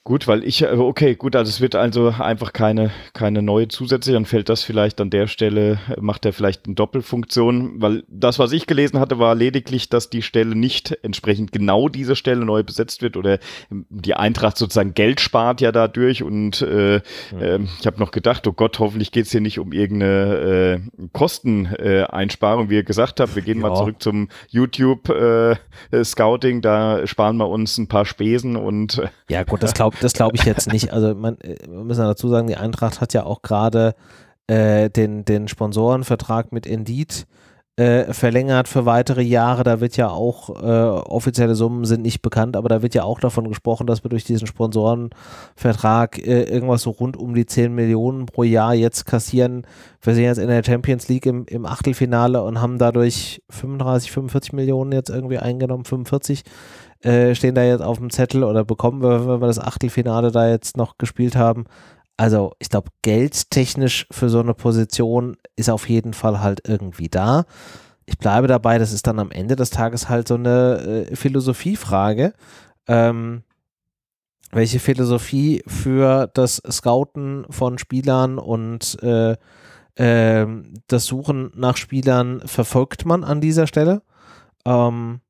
Gut, 0.10 0.28
weil 0.28 0.44
ich, 0.44 0.64
äh, 0.64 0.70
okay, 0.70 1.14
gut, 1.14 1.36
also 1.36 1.50
es 1.50 1.62
wird 1.62 1.76
also 1.76 2.16
einfach 2.18 2.52
keine, 2.52 2.90
keine 3.14 3.44
neue 3.44 3.68
zusätzliche, 3.68 4.16
dann 4.16 4.26
fällt 4.26 4.50
das 4.50 4.64
vielleicht 4.64 5.00
an 5.02 5.12
der 5.12 5.28
Stelle, 5.28 5.78
macht 6.02 6.26
er 6.26 6.34
vielleicht 6.34 6.66
eine 6.66 6.74
Doppelfunktion, 6.74 7.80
weil 7.80 8.04
das, 8.08 8.40
was 8.40 8.52
ich 8.52 8.66
gelesen 8.66 9.00
hatte, 9.00 9.20
war 9.20 9.36
lediglich, 9.36 9.88
dass 9.88 10.10
die 10.10 10.24
Stelle 10.24 10.56
nicht 10.56 10.98
entsprechend 11.04 11.52
genau 11.52 11.90
diese 11.90 12.16
Stelle 12.16 12.44
neu 12.44 12.64
besetzt 12.64 13.04
wird 13.04 13.18
oder 13.18 13.38
die 13.70 14.16
Eintracht 14.16 14.58
sozusagen 14.58 14.96
Geld 14.96 15.22
spart 15.22 15.62
ja 15.62 15.72
dadurch 15.72 16.24
und 16.24 16.64
äh, 16.64 17.02
äh, 17.40 17.60
ich 17.80 17.86
habe 17.86 18.00
noch 18.00 18.10
gedacht, 18.10 18.48
oh 18.48 18.54
Gott, 18.54 18.80
hoffentlich 18.80 19.12
geht 19.12 19.28
es 19.28 19.32
hier 19.32 19.42
nicht 19.42 19.60
um 19.60 19.74
irgendeine 19.74 20.82
äh, 20.98 21.08
Kosteneinsparung, 21.14 22.72
wie 22.72 22.78
ihr 22.78 22.84
gesagt 22.84 23.20
habt, 23.20 23.36
wir 23.36 23.44
gehen 23.44 23.62
ja. 23.62 23.70
mal 23.70 23.76
zurück 23.76 23.98
zum 24.00 24.30
YouTube-Scouting, 24.48 26.58
äh, 26.58 26.62
da 26.62 27.06
sparen 27.06 27.38
wir 27.38 27.48
uns 27.48 27.78
ein 27.78 27.88
paar 27.88 28.08
Spesen 28.08 28.56
und 28.56 29.04
Ja 29.30 29.44
gut, 29.44 29.62
das 29.62 29.76
glaube 29.76 29.99
das 30.02 30.14
glaube 30.14 30.36
ich 30.36 30.44
jetzt 30.44 30.72
nicht. 30.72 30.92
Also 30.94 31.16
man, 31.16 31.38
äh, 31.42 31.68
müssen 31.68 32.02
dazu 32.02 32.30
sagen, 32.30 32.48
die 32.48 32.58
Eintracht 32.58 33.02
hat 33.02 33.14
ja 33.14 33.24
auch 33.24 33.42
gerade 33.42 33.96
äh, 34.48 34.90
den, 34.90 35.26
den 35.26 35.48
Sponsorenvertrag 35.48 36.52
mit 36.52 36.66
Indeed 36.66 37.28
äh, 37.80 38.14
verlängert 38.14 38.68
für 38.68 38.86
weitere 38.86 39.22
Jahre. 39.22 39.64
Da 39.64 39.80
wird 39.80 39.96
ja 39.96 40.10
auch, 40.10 40.62
äh, 40.62 41.00
offizielle 41.10 41.56
Summen 41.56 41.86
sind 41.86 42.02
nicht 42.02 42.22
bekannt, 42.22 42.58
aber 42.58 42.68
da 42.68 42.82
wird 42.82 42.94
ja 42.94 43.04
auch 43.04 43.22
davon 43.22 43.48
gesprochen, 43.48 43.88
dass 43.88 44.04
wir 44.04 44.10
durch 44.10 44.26
diesen 44.26 44.48
Sponsorenvertrag 44.48 46.18
äh, 46.20 46.44
irgendwas 46.44 46.82
so 46.82 46.90
rund 46.90 47.16
um 47.16 47.34
die 47.34 47.46
10 47.46 47.74
Millionen 47.74 48.26
pro 48.26 48.44
Jahr 48.44 48.74
jetzt 48.74 49.06
kassieren. 49.06 49.66
Wir 50.02 50.14
sind 50.14 50.26
jetzt 50.26 50.40
in 50.40 50.50
der 50.50 50.64
Champions 50.64 51.08
League 51.08 51.26
im, 51.26 51.46
im 51.46 51.66
Achtelfinale 51.66 52.44
und 52.44 52.60
haben 52.60 52.80
dadurch 52.80 53.42
35, 53.50 54.12
45 54.12 54.52
Millionen 54.52 54.92
jetzt 54.92 55.10
irgendwie 55.10 55.38
eingenommen, 55.38 55.86
45 55.86 56.44
äh, 57.02 57.34
stehen 57.36 57.56
da 57.56 57.64
jetzt 57.64 57.82
auf 57.82 57.98
dem 57.98 58.10
Zettel 58.10 58.44
oder 58.44 58.66
bekommen 58.66 59.02
wir, 59.02 59.28
wenn 59.28 59.42
wir 59.42 59.48
das 59.48 59.60
Achtelfinale 59.60 60.32
da 60.32 60.50
jetzt 60.50 60.78
noch 60.78 60.98
gespielt 60.98 61.36
haben. 61.36 61.66
Also 62.18 62.54
ich 62.60 62.70
glaube, 62.70 62.90
geldtechnisch 63.02 64.06
für 64.12 64.30
so 64.30 64.42
eine 64.42 64.54
Position 64.54 65.38
ist 65.56 65.70
auf 65.70 65.88
jeden 65.88 66.14
Fall 66.14 66.42
halt 66.42 66.68
irgendwie 66.68 67.08
da. 67.08 67.46
Ich 68.06 68.18
bleibe 68.18 68.48
dabei, 68.48 68.78
das 68.78 68.92
ist 68.92 69.08
dann 69.08 69.20
am 69.20 69.32
Ende 69.32 69.56
des 69.56 69.70
Tages 69.70 70.10
halt 70.10 70.28
so 70.28 70.34
eine 70.36 71.08
äh, 71.10 71.16
Philosophiefrage. 71.16 72.34
Ähm, 72.88 73.44
welche 74.52 74.80
Philosophie 74.80 75.64
für 75.68 76.28
das 76.34 76.62
Scouten 76.70 77.46
von 77.50 77.78
Spielern 77.78 78.40
und 78.40 78.98
äh, 79.04 79.38
äh, 79.96 80.48
das 80.88 81.06
Suchen 81.06 81.52
nach 81.56 81.78
Spielern 81.78 82.42
verfolgt 82.46 83.06
man 83.06 83.24
an 83.24 83.42
dieser 83.42 83.68
Stelle? 83.68 84.02
Ähm, 84.66 85.22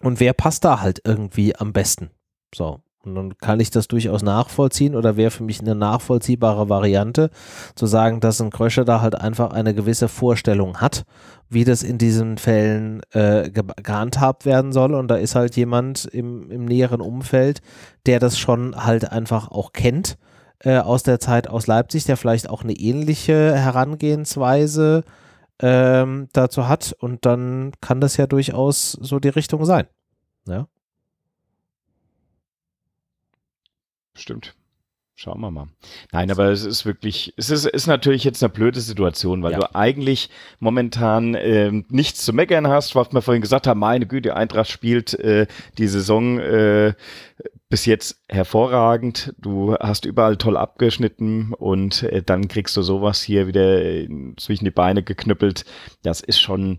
und 0.00 0.20
wer 0.20 0.32
passt 0.32 0.64
da 0.64 0.80
halt 0.80 1.00
irgendwie 1.04 1.56
am 1.56 1.72
besten. 1.72 2.10
So. 2.54 2.80
Und 3.04 3.14
dann 3.14 3.38
kann 3.38 3.60
ich 3.60 3.70
das 3.70 3.88
durchaus 3.88 4.22
nachvollziehen 4.22 4.96
oder 4.96 5.16
wäre 5.16 5.30
für 5.30 5.42
mich 5.42 5.60
eine 5.60 5.74
nachvollziehbare 5.74 6.68
Variante, 6.68 7.30
zu 7.74 7.86
sagen, 7.86 8.20
dass 8.20 8.40
ein 8.40 8.50
Kröscher 8.50 8.84
da 8.84 9.00
halt 9.00 9.14
einfach 9.14 9.52
eine 9.52 9.74
gewisse 9.74 10.08
Vorstellung 10.08 10.80
hat, 10.80 11.04
wie 11.48 11.64
das 11.64 11.82
in 11.82 11.98
diesen 11.98 12.38
Fällen 12.38 13.02
äh, 13.12 13.50
ge 13.50 13.62
gehandhabt 13.82 14.46
werden 14.46 14.72
soll. 14.72 14.94
Und 14.94 15.08
da 15.08 15.16
ist 15.16 15.34
halt 15.34 15.56
jemand 15.56 16.06
im, 16.06 16.50
im 16.50 16.64
näheren 16.64 17.00
Umfeld, 17.00 17.60
der 18.06 18.20
das 18.20 18.38
schon 18.38 18.74
halt 18.74 19.12
einfach 19.12 19.50
auch 19.50 19.72
kennt 19.72 20.16
äh, 20.60 20.78
aus 20.78 21.02
der 21.02 21.20
Zeit 21.20 21.48
aus 21.48 21.66
Leipzig, 21.66 22.04
der 22.04 22.16
vielleicht 22.16 22.48
auch 22.48 22.62
eine 22.62 22.72
ähnliche 22.72 23.54
Herangehensweise 23.54 25.04
ähm, 25.60 26.28
dazu 26.32 26.68
hat. 26.68 26.94
Und 26.98 27.26
dann 27.26 27.72
kann 27.80 28.00
das 28.00 28.16
ja 28.16 28.26
durchaus 28.26 28.92
so 28.92 29.18
die 29.18 29.28
Richtung 29.28 29.64
sein. 29.64 29.86
Ja. 30.46 30.66
Stimmt. 34.14 34.54
Schauen 35.16 35.40
wir 35.40 35.50
mal. 35.52 35.68
Nein, 36.10 36.28
aber 36.32 36.50
es 36.50 36.64
ist 36.64 36.86
wirklich, 36.86 37.34
es 37.36 37.48
ist, 37.48 37.66
ist 37.66 37.86
natürlich 37.86 38.24
jetzt 38.24 38.42
eine 38.42 38.52
blöde 38.52 38.80
Situation, 38.80 39.44
weil 39.44 39.52
ja. 39.52 39.60
du 39.60 39.74
eigentlich 39.74 40.28
momentan 40.58 41.34
äh, 41.34 41.70
nichts 41.88 42.24
zu 42.24 42.32
meckern 42.32 42.66
hast, 42.66 42.96
was 42.96 43.12
wir 43.12 43.22
vorhin 43.22 43.40
gesagt 43.40 43.68
haben, 43.68 43.78
meine 43.78 44.06
Güte, 44.06 44.34
Eintracht 44.34 44.70
spielt 44.70 45.14
äh, 45.14 45.46
die 45.78 45.86
Saison 45.86 46.40
äh, 46.40 46.94
bis 47.74 47.86
jetzt 47.86 48.20
hervorragend. 48.28 49.34
Du 49.36 49.74
hast 49.74 50.04
überall 50.04 50.36
toll 50.36 50.56
abgeschnitten 50.56 51.52
und 51.54 52.04
äh, 52.04 52.22
dann 52.22 52.46
kriegst 52.46 52.76
du 52.76 52.82
sowas 52.82 53.20
hier 53.20 53.48
wieder 53.48 53.82
äh, 53.84 54.08
zwischen 54.36 54.64
die 54.64 54.70
Beine 54.70 55.02
geknüppelt. 55.02 55.64
Das 56.04 56.20
ist 56.20 56.40
schon 56.40 56.78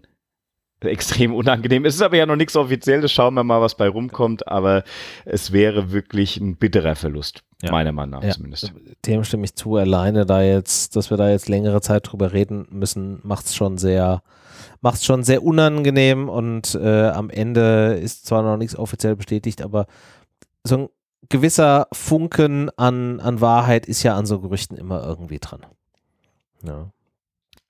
extrem 0.80 1.36
unangenehm. 1.36 1.84
Es 1.84 1.96
ist 1.96 2.02
aber 2.02 2.16
ja 2.16 2.26
noch 2.26 2.38
nichts 2.38 2.56
Offizielles. 2.56 3.12
Schauen 3.12 3.34
wir 3.34 3.44
mal, 3.44 3.60
was 3.60 3.76
bei 3.76 3.90
rumkommt. 3.90 4.48
Aber 4.48 4.86
es 5.26 5.52
wäre 5.52 5.92
wirklich 5.92 6.38
ein 6.38 6.56
bitterer 6.56 6.96
Verlust, 6.96 7.44
ja. 7.62 7.72
meiner 7.72 7.92
Meinung 7.92 8.22
nach 8.22 8.24
ja. 8.24 8.32
zumindest. 8.32 8.72
Dem 9.06 9.26
stimme 9.26 9.44
ich 9.44 9.56
zu. 9.56 9.76
Alleine 9.76 10.26
da 10.26 10.44
jetzt, 10.44 10.96
dass 10.96 11.10
wir 11.10 11.18
da 11.18 11.30
jetzt 11.30 11.50
längere 11.50 11.82
Zeit 11.82 12.10
drüber 12.10 12.32
reden 12.32 12.68
müssen, 12.70 13.20
macht 13.24 13.48
es 13.48 13.56
schon 13.56 13.78
sehr, 13.78 14.22
macht 14.80 15.04
schon 15.04 15.24
sehr 15.24 15.44
unangenehm. 15.44 16.30
Und 16.30 16.74
äh, 16.82 17.10
am 17.10 17.30
Ende 17.30 18.00
ist 18.02 18.28
zwar 18.28 18.44
noch 18.44 18.56
nichts 18.56 18.78
offiziell 18.78 19.18
bestätigt, 19.18 19.62
aber 19.62 19.88
so 20.66 20.78
ein 20.78 20.90
gewisser 21.30 21.88
Funken 21.94 22.70
an, 22.78 23.20
an 23.20 23.42
Wahrheit 23.42 23.86
ist 23.86 24.04
ja 24.04 24.16
an 24.16 24.26
so 24.26 24.40
Gerüchten 24.42 24.78
immer 24.78 25.04
irgendwie 25.04 25.40
dran. 25.40 25.66
Ja. 26.64 26.92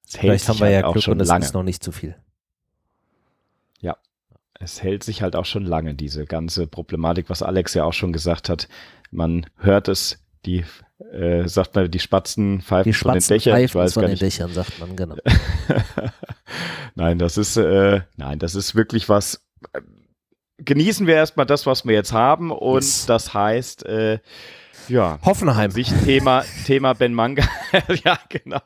Vielleicht 0.08 0.50
haben 0.50 0.60
wir 0.60 0.70
ja 0.70 0.84
halt 0.84 0.94
Glück 0.94 1.08
und 1.08 1.20
es 1.20 1.30
ist 1.30 1.54
noch 1.54 1.64
nicht 1.64 1.84
zu 1.84 1.92
viel 1.92 2.16
es 4.60 4.82
hält 4.82 5.04
sich 5.04 5.22
halt 5.22 5.36
auch 5.36 5.46
schon 5.46 5.66
lange, 5.66 5.94
diese 5.96 6.26
ganze 6.26 6.68
Problematik, 6.68 7.30
was 7.30 7.44
Alex 7.44 7.74
ja 7.74 7.84
auch 7.84 7.94
schon 7.94 8.14
gesagt 8.14 8.50
hat. 8.50 8.68
Man 9.12 9.46
hört 9.58 9.88
es, 9.88 10.20
die, 10.46 10.64
äh, 11.12 11.48
sagt 11.48 11.76
man, 11.76 11.90
die 11.90 12.00
Spatzen 12.00 12.62
pfeifen 12.62 12.92
die 12.92 12.94
Spatzen 12.94 13.22
von 13.22 13.38
den 13.38 13.40
Dächern. 13.40 13.64
Ich 13.64 13.76
weiß 13.76 13.94
von 13.94 14.02
gar 14.02 14.10
nicht. 14.10 14.22
den 14.22 14.26
Dächern, 14.26 14.54
sagt 14.54 14.80
man, 14.80 14.96
genau. 14.96 15.16
nein, 16.96 17.20
das 17.20 17.38
ist, 17.38 17.58
äh, 17.58 18.02
nein, 18.16 18.40
das 18.40 18.56
ist 18.56 18.76
wirklich 18.76 19.10
was. 19.10 19.46
Genießen 20.57 21.06
wir 21.06 21.15
erstmal 21.15 21.45
das, 21.45 21.65
was 21.65 21.86
wir 21.86 21.94
jetzt 21.94 22.14
haben 22.14 22.52
und 22.52 23.10
das 23.10 23.34
heißt, 23.34 23.86
äh, 23.86 24.19
ja. 24.88 25.20
Hoffenheim. 25.24 25.72
Sich 25.72 25.91
Thema, 26.03 26.44
Thema 26.66 26.94
Ben 26.94 27.14
Manga. 27.14 27.44
ja, 28.03 28.18
genau. 28.30 28.62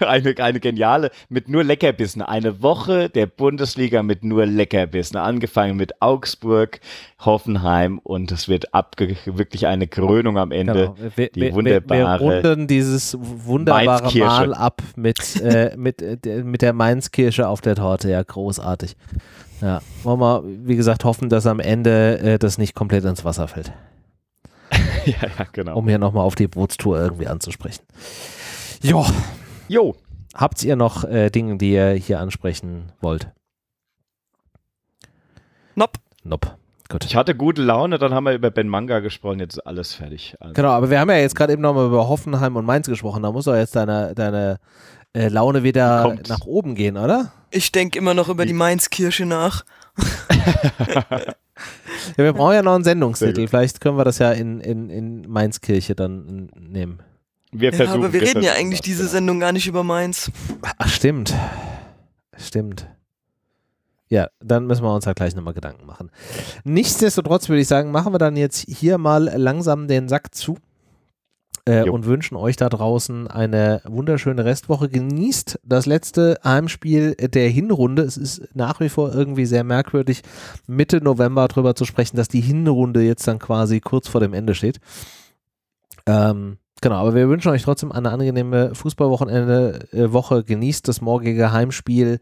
Eine, 0.00 0.34
eine 0.38 0.60
geniale, 0.60 1.10
mit 1.28 1.48
nur 1.48 1.64
Leckerbissen. 1.64 2.22
Eine 2.22 2.62
Woche 2.62 3.08
der 3.08 3.26
Bundesliga 3.26 4.02
mit 4.02 4.24
nur 4.24 4.46
Leckerbissen. 4.46 5.16
Angefangen 5.16 5.76
mit 5.76 6.00
Augsburg, 6.00 6.80
Hoffenheim 7.18 7.98
und 7.98 8.32
es 8.32 8.48
wird 8.48 8.74
abge 8.74 9.16
wirklich 9.24 9.66
eine 9.66 9.86
Krönung 9.86 10.38
am 10.38 10.52
Ende. 10.52 10.92
Genau. 10.96 11.12
Wir, 11.16 11.28
die 11.30 11.40
wir, 11.40 11.54
wunderbare. 11.54 12.20
Wir 12.20 12.42
runden 12.44 12.66
dieses 12.66 13.16
wunderbare 13.20 14.18
Mal 14.18 14.54
ab 14.54 14.82
mit, 14.96 15.40
äh, 15.40 15.74
mit, 15.76 16.02
äh, 16.02 16.42
mit 16.42 16.62
der 16.62 16.72
Mainzkirsche 16.72 17.48
auf 17.48 17.60
der 17.60 17.74
Torte. 17.74 18.10
Ja, 18.10 18.22
großartig. 18.22 18.96
Ja, 19.60 19.80
wollen 20.02 20.20
wir, 20.20 20.44
wie 20.44 20.76
gesagt, 20.76 21.04
hoffen, 21.04 21.28
dass 21.28 21.46
am 21.46 21.60
Ende 21.60 22.18
äh, 22.20 22.38
das 22.38 22.58
nicht 22.58 22.74
komplett 22.74 23.04
ins 23.04 23.24
Wasser 23.24 23.48
fällt. 23.48 23.72
ja, 25.20 25.28
ja, 25.38 25.46
genau. 25.52 25.76
Um 25.76 25.88
hier 25.88 25.98
nochmal 25.98 26.24
auf 26.24 26.34
die 26.34 26.48
Bootstour 26.48 27.00
irgendwie 27.00 27.28
anzusprechen. 27.28 27.82
Jo. 28.82 29.06
Jo. 29.68 29.94
Habt 30.34 30.62
ihr 30.62 30.76
noch 30.76 31.04
äh, 31.04 31.30
Dinge, 31.30 31.56
die 31.56 31.72
ihr 31.72 31.92
hier 31.92 32.20
ansprechen 32.20 32.92
wollt? 33.00 33.30
Nope. 35.74 35.98
Nope. 36.24 36.56
Gut. 36.90 37.04
Ich 37.04 37.16
hatte 37.16 37.34
gute 37.34 37.62
Laune, 37.62 37.98
dann 37.98 38.14
haben 38.14 38.24
wir 38.24 38.32
über 38.32 38.50
Ben 38.50 38.68
Manga 38.68 39.00
gesprochen, 39.00 39.40
jetzt 39.40 39.58
ist 39.58 39.66
alles 39.66 39.94
fertig. 39.94 40.36
Also. 40.40 40.54
Genau, 40.54 40.70
aber 40.70 40.88
wir 40.88 41.00
haben 41.00 41.10
ja 41.10 41.16
jetzt 41.18 41.34
gerade 41.34 41.52
eben 41.52 41.60
nochmal 41.60 41.86
über 41.86 42.08
Hoffenheim 42.08 42.56
und 42.56 42.64
Mainz 42.64 42.86
gesprochen, 42.86 43.22
da 43.22 43.30
muss 43.30 43.44
doch 43.44 43.54
jetzt 43.54 43.76
deine, 43.76 44.14
deine 44.14 44.58
äh, 45.12 45.28
Laune 45.28 45.62
wieder 45.62 46.02
Kommt. 46.02 46.28
nach 46.30 46.46
oben 46.46 46.74
gehen, 46.74 46.96
oder? 46.96 47.32
Ich 47.50 47.72
denke 47.72 47.98
immer 47.98 48.14
noch 48.14 48.30
über 48.30 48.46
die 48.46 48.54
Mainz-Kirche 48.54 49.26
nach. 49.26 49.64
Ja, 52.16 52.24
wir 52.24 52.32
brauchen 52.32 52.54
ja 52.54 52.62
noch 52.62 52.74
einen 52.74 52.84
Sendungstitel. 52.84 53.46
Vielleicht 53.48 53.80
können 53.80 53.96
wir 53.96 54.04
das 54.04 54.18
ja 54.18 54.32
in, 54.32 54.60
in, 54.60 54.90
in 54.90 55.28
Mainzkirche 55.28 55.94
dann 55.94 56.50
nehmen. 56.58 57.00
Wir 57.50 57.72
ja, 57.72 57.90
aber 57.90 58.12
wir 58.12 58.20
reden 58.20 58.42
ja 58.42 58.52
eigentlich 58.52 58.82
diese 58.82 59.02
genau. 59.02 59.12
Sendung 59.12 59.40
gar 59.40 59.52
nicht 59.52 59.66
über 59.66 59.82
Mainz. 59.82 60.30
Ach, 60.76 60.88
stimmt. 60.88 61.34
Stimmt. 62.36 62.86
Ja, 64.10 64.28
dann 64.40 64.66
müssen 64.66 64.82
wir 64.82 64.94
uns 64.94 65.06
halt 65.06 65.16
gleich 65.16 65.34
nochmal 65.34 65.54
Gedanken 65.54 65.86
machen. 65.86 66.10
Nichtsdestotrotz 66.64 67.48
würde 67.48 67.60
ich 67.60 67.68
sagen, 67.68 67.90
machen 67.90 68.12
wir 68.12 68.18
dann 68.18 68.36
jetzt 68.36 68.64
hier 68.68 68.96
mal 68.98 69.24
langsam 69.24 69.86
den 69.86 70.08
Sack 70.08 70.34
zu 70.34 70.56
äh, 71.68 71.88
und 71.88 72.06
wünschen 72.06 72.36
euch 72.36 72.56
da 72.56 72.68
draußen 72.68 73.28
eine 73.28 73.82
wunderschöne 73.84 74.44
Restwoche. 74.44 74.88
Genießt 74.88 75.60
das 75.62 75.86
letzte 75.86 76.38
Heimspiel 76.42 77.14
der 77.14 77.48
Hinrunde. 77.50 78.02
Es 78.02 78.16
ist 78.16 78.48
nach 78.54 78.80
wie 78.80 78.88
vor 78.88 79.14
irgendwie 79.14 79.46
sehr 79.46 79.64
merkwürdig, 79.64 80.22
Mitte 80.66 81.02
November 81.02 81.46
darüber 81.46 81.74
zu 81.74 81.84
sprechen, 81.84 82.16
dass 82.16 82.28
die 82.28 82.40
Hinrunde 82.40 83.02
jetzt 83.02 83.28
dann 83.28 83.38
quasi 83.38 83.80
kurz 83.80 84.08
vor 84.08 84.20
dem 84.20 84.32
Ende 84.32 84.54
steht. 84.54 84.80
Ähm, 86.06 86.56
Genau, 86.80 86.94
aber 86.94 87.14
wir 87.14 87.28
wünschen 87.28 87.50
euch 87.50 87.64
trotzdem 87.64 87.90
eine 87.90 88.10
angenehme 88.10 88.72
Fußballwochenende 88.72 89.88
äh, 89.92 90.12
Woche. 90.12 90.44
Genießt 90.44 90.86
das 90.86 91.00
morgige 91.00 91.50
Heimspiel 91.50 92.20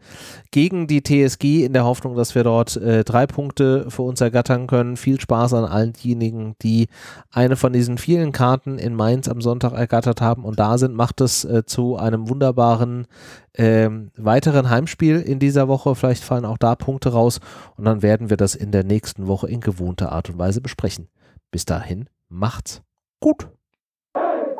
gegen 0.49 0.87
die 0.87 1.03
TSG 1.03 1.63
in 1.63 1.73
der 1.73 1.85
Hoffnung, 1.85 2.15
dass 2.15 2.33
wir 2.33 2.43
dort 2.43 2.75
äh, 2.75 3.03
drei 3.03 3.27
Punkte 3.27 3.85
für 3.89 4.01
uns 4.01 4.19
ergattern 4.19 4.65
können. 4.65 4.97
Viel 4.97 5.21
Spaß 5.21 5.53
an 5.53 5.65
allen 5.65 5.93
diejenigen, 5.93 6.55
die 6.63 6.87
eine 7.29 7.55
von 7.55 7.71
diesen 7.71 7.99
vielen 7.99 8.31
Karten 8.31 8.79
in 8.79 8.95
Mainz 8.95 9.29
am 9.29 9.41
Sonntag 9.41 9.73
ergattert 9.73 10.21
haben 10.21 10.43
und 10.43 10.57
da 10.57 10.79
sind. 10.79 10.95
Macht 10.95 11.21
es 11.21 11.45
äh, 11.45 11.63
zu 11.65 11.95
einem 11.97 12.27
wunderbaren 12.27 13.05
ähm, 13.53 14.09
weiteren 14.17 14.71
Heimspiel 14.71 15.19
in 15.21 15.37
dieser 15.37 15.67
Woche. 15.67 15.93
Vielleicht 15.93 16.23
fallen 16.23 16.45
auch 16.45 16.57
da 16.57 16.73
Punkte 16.73 17.09
raus 17.09 17.41
und 17.75 17.85
dann 17.85 18.01
werden 18.01 18.31
wir 18.31 18.37
das 18.37 18.55
in 18.55 18.71
der 18.71 18.83
nächsten 18.83 19.27
Woche 19.27 19.47
in 19.47 19.61
gewohnter 19.61 20.11
Art 20.11 20.31
und 20.31 20.39
Weise 20.39 20.61
besprechen. 20.61 21.09
Bis 21.51 21.65
dahin, 21.65 22.09
macht's 22.27 22.81
gut. 23.19 23.49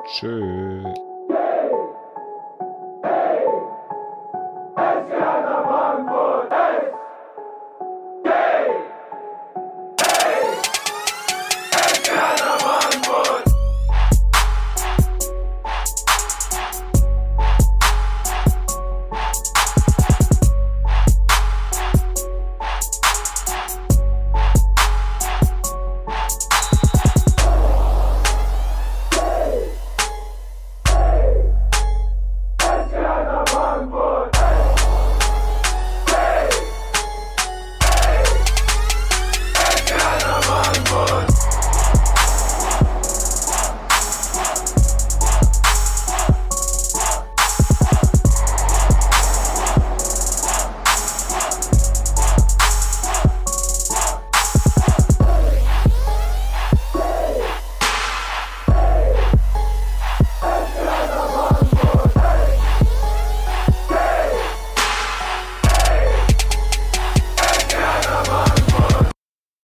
Tschüss. 0.07 1.06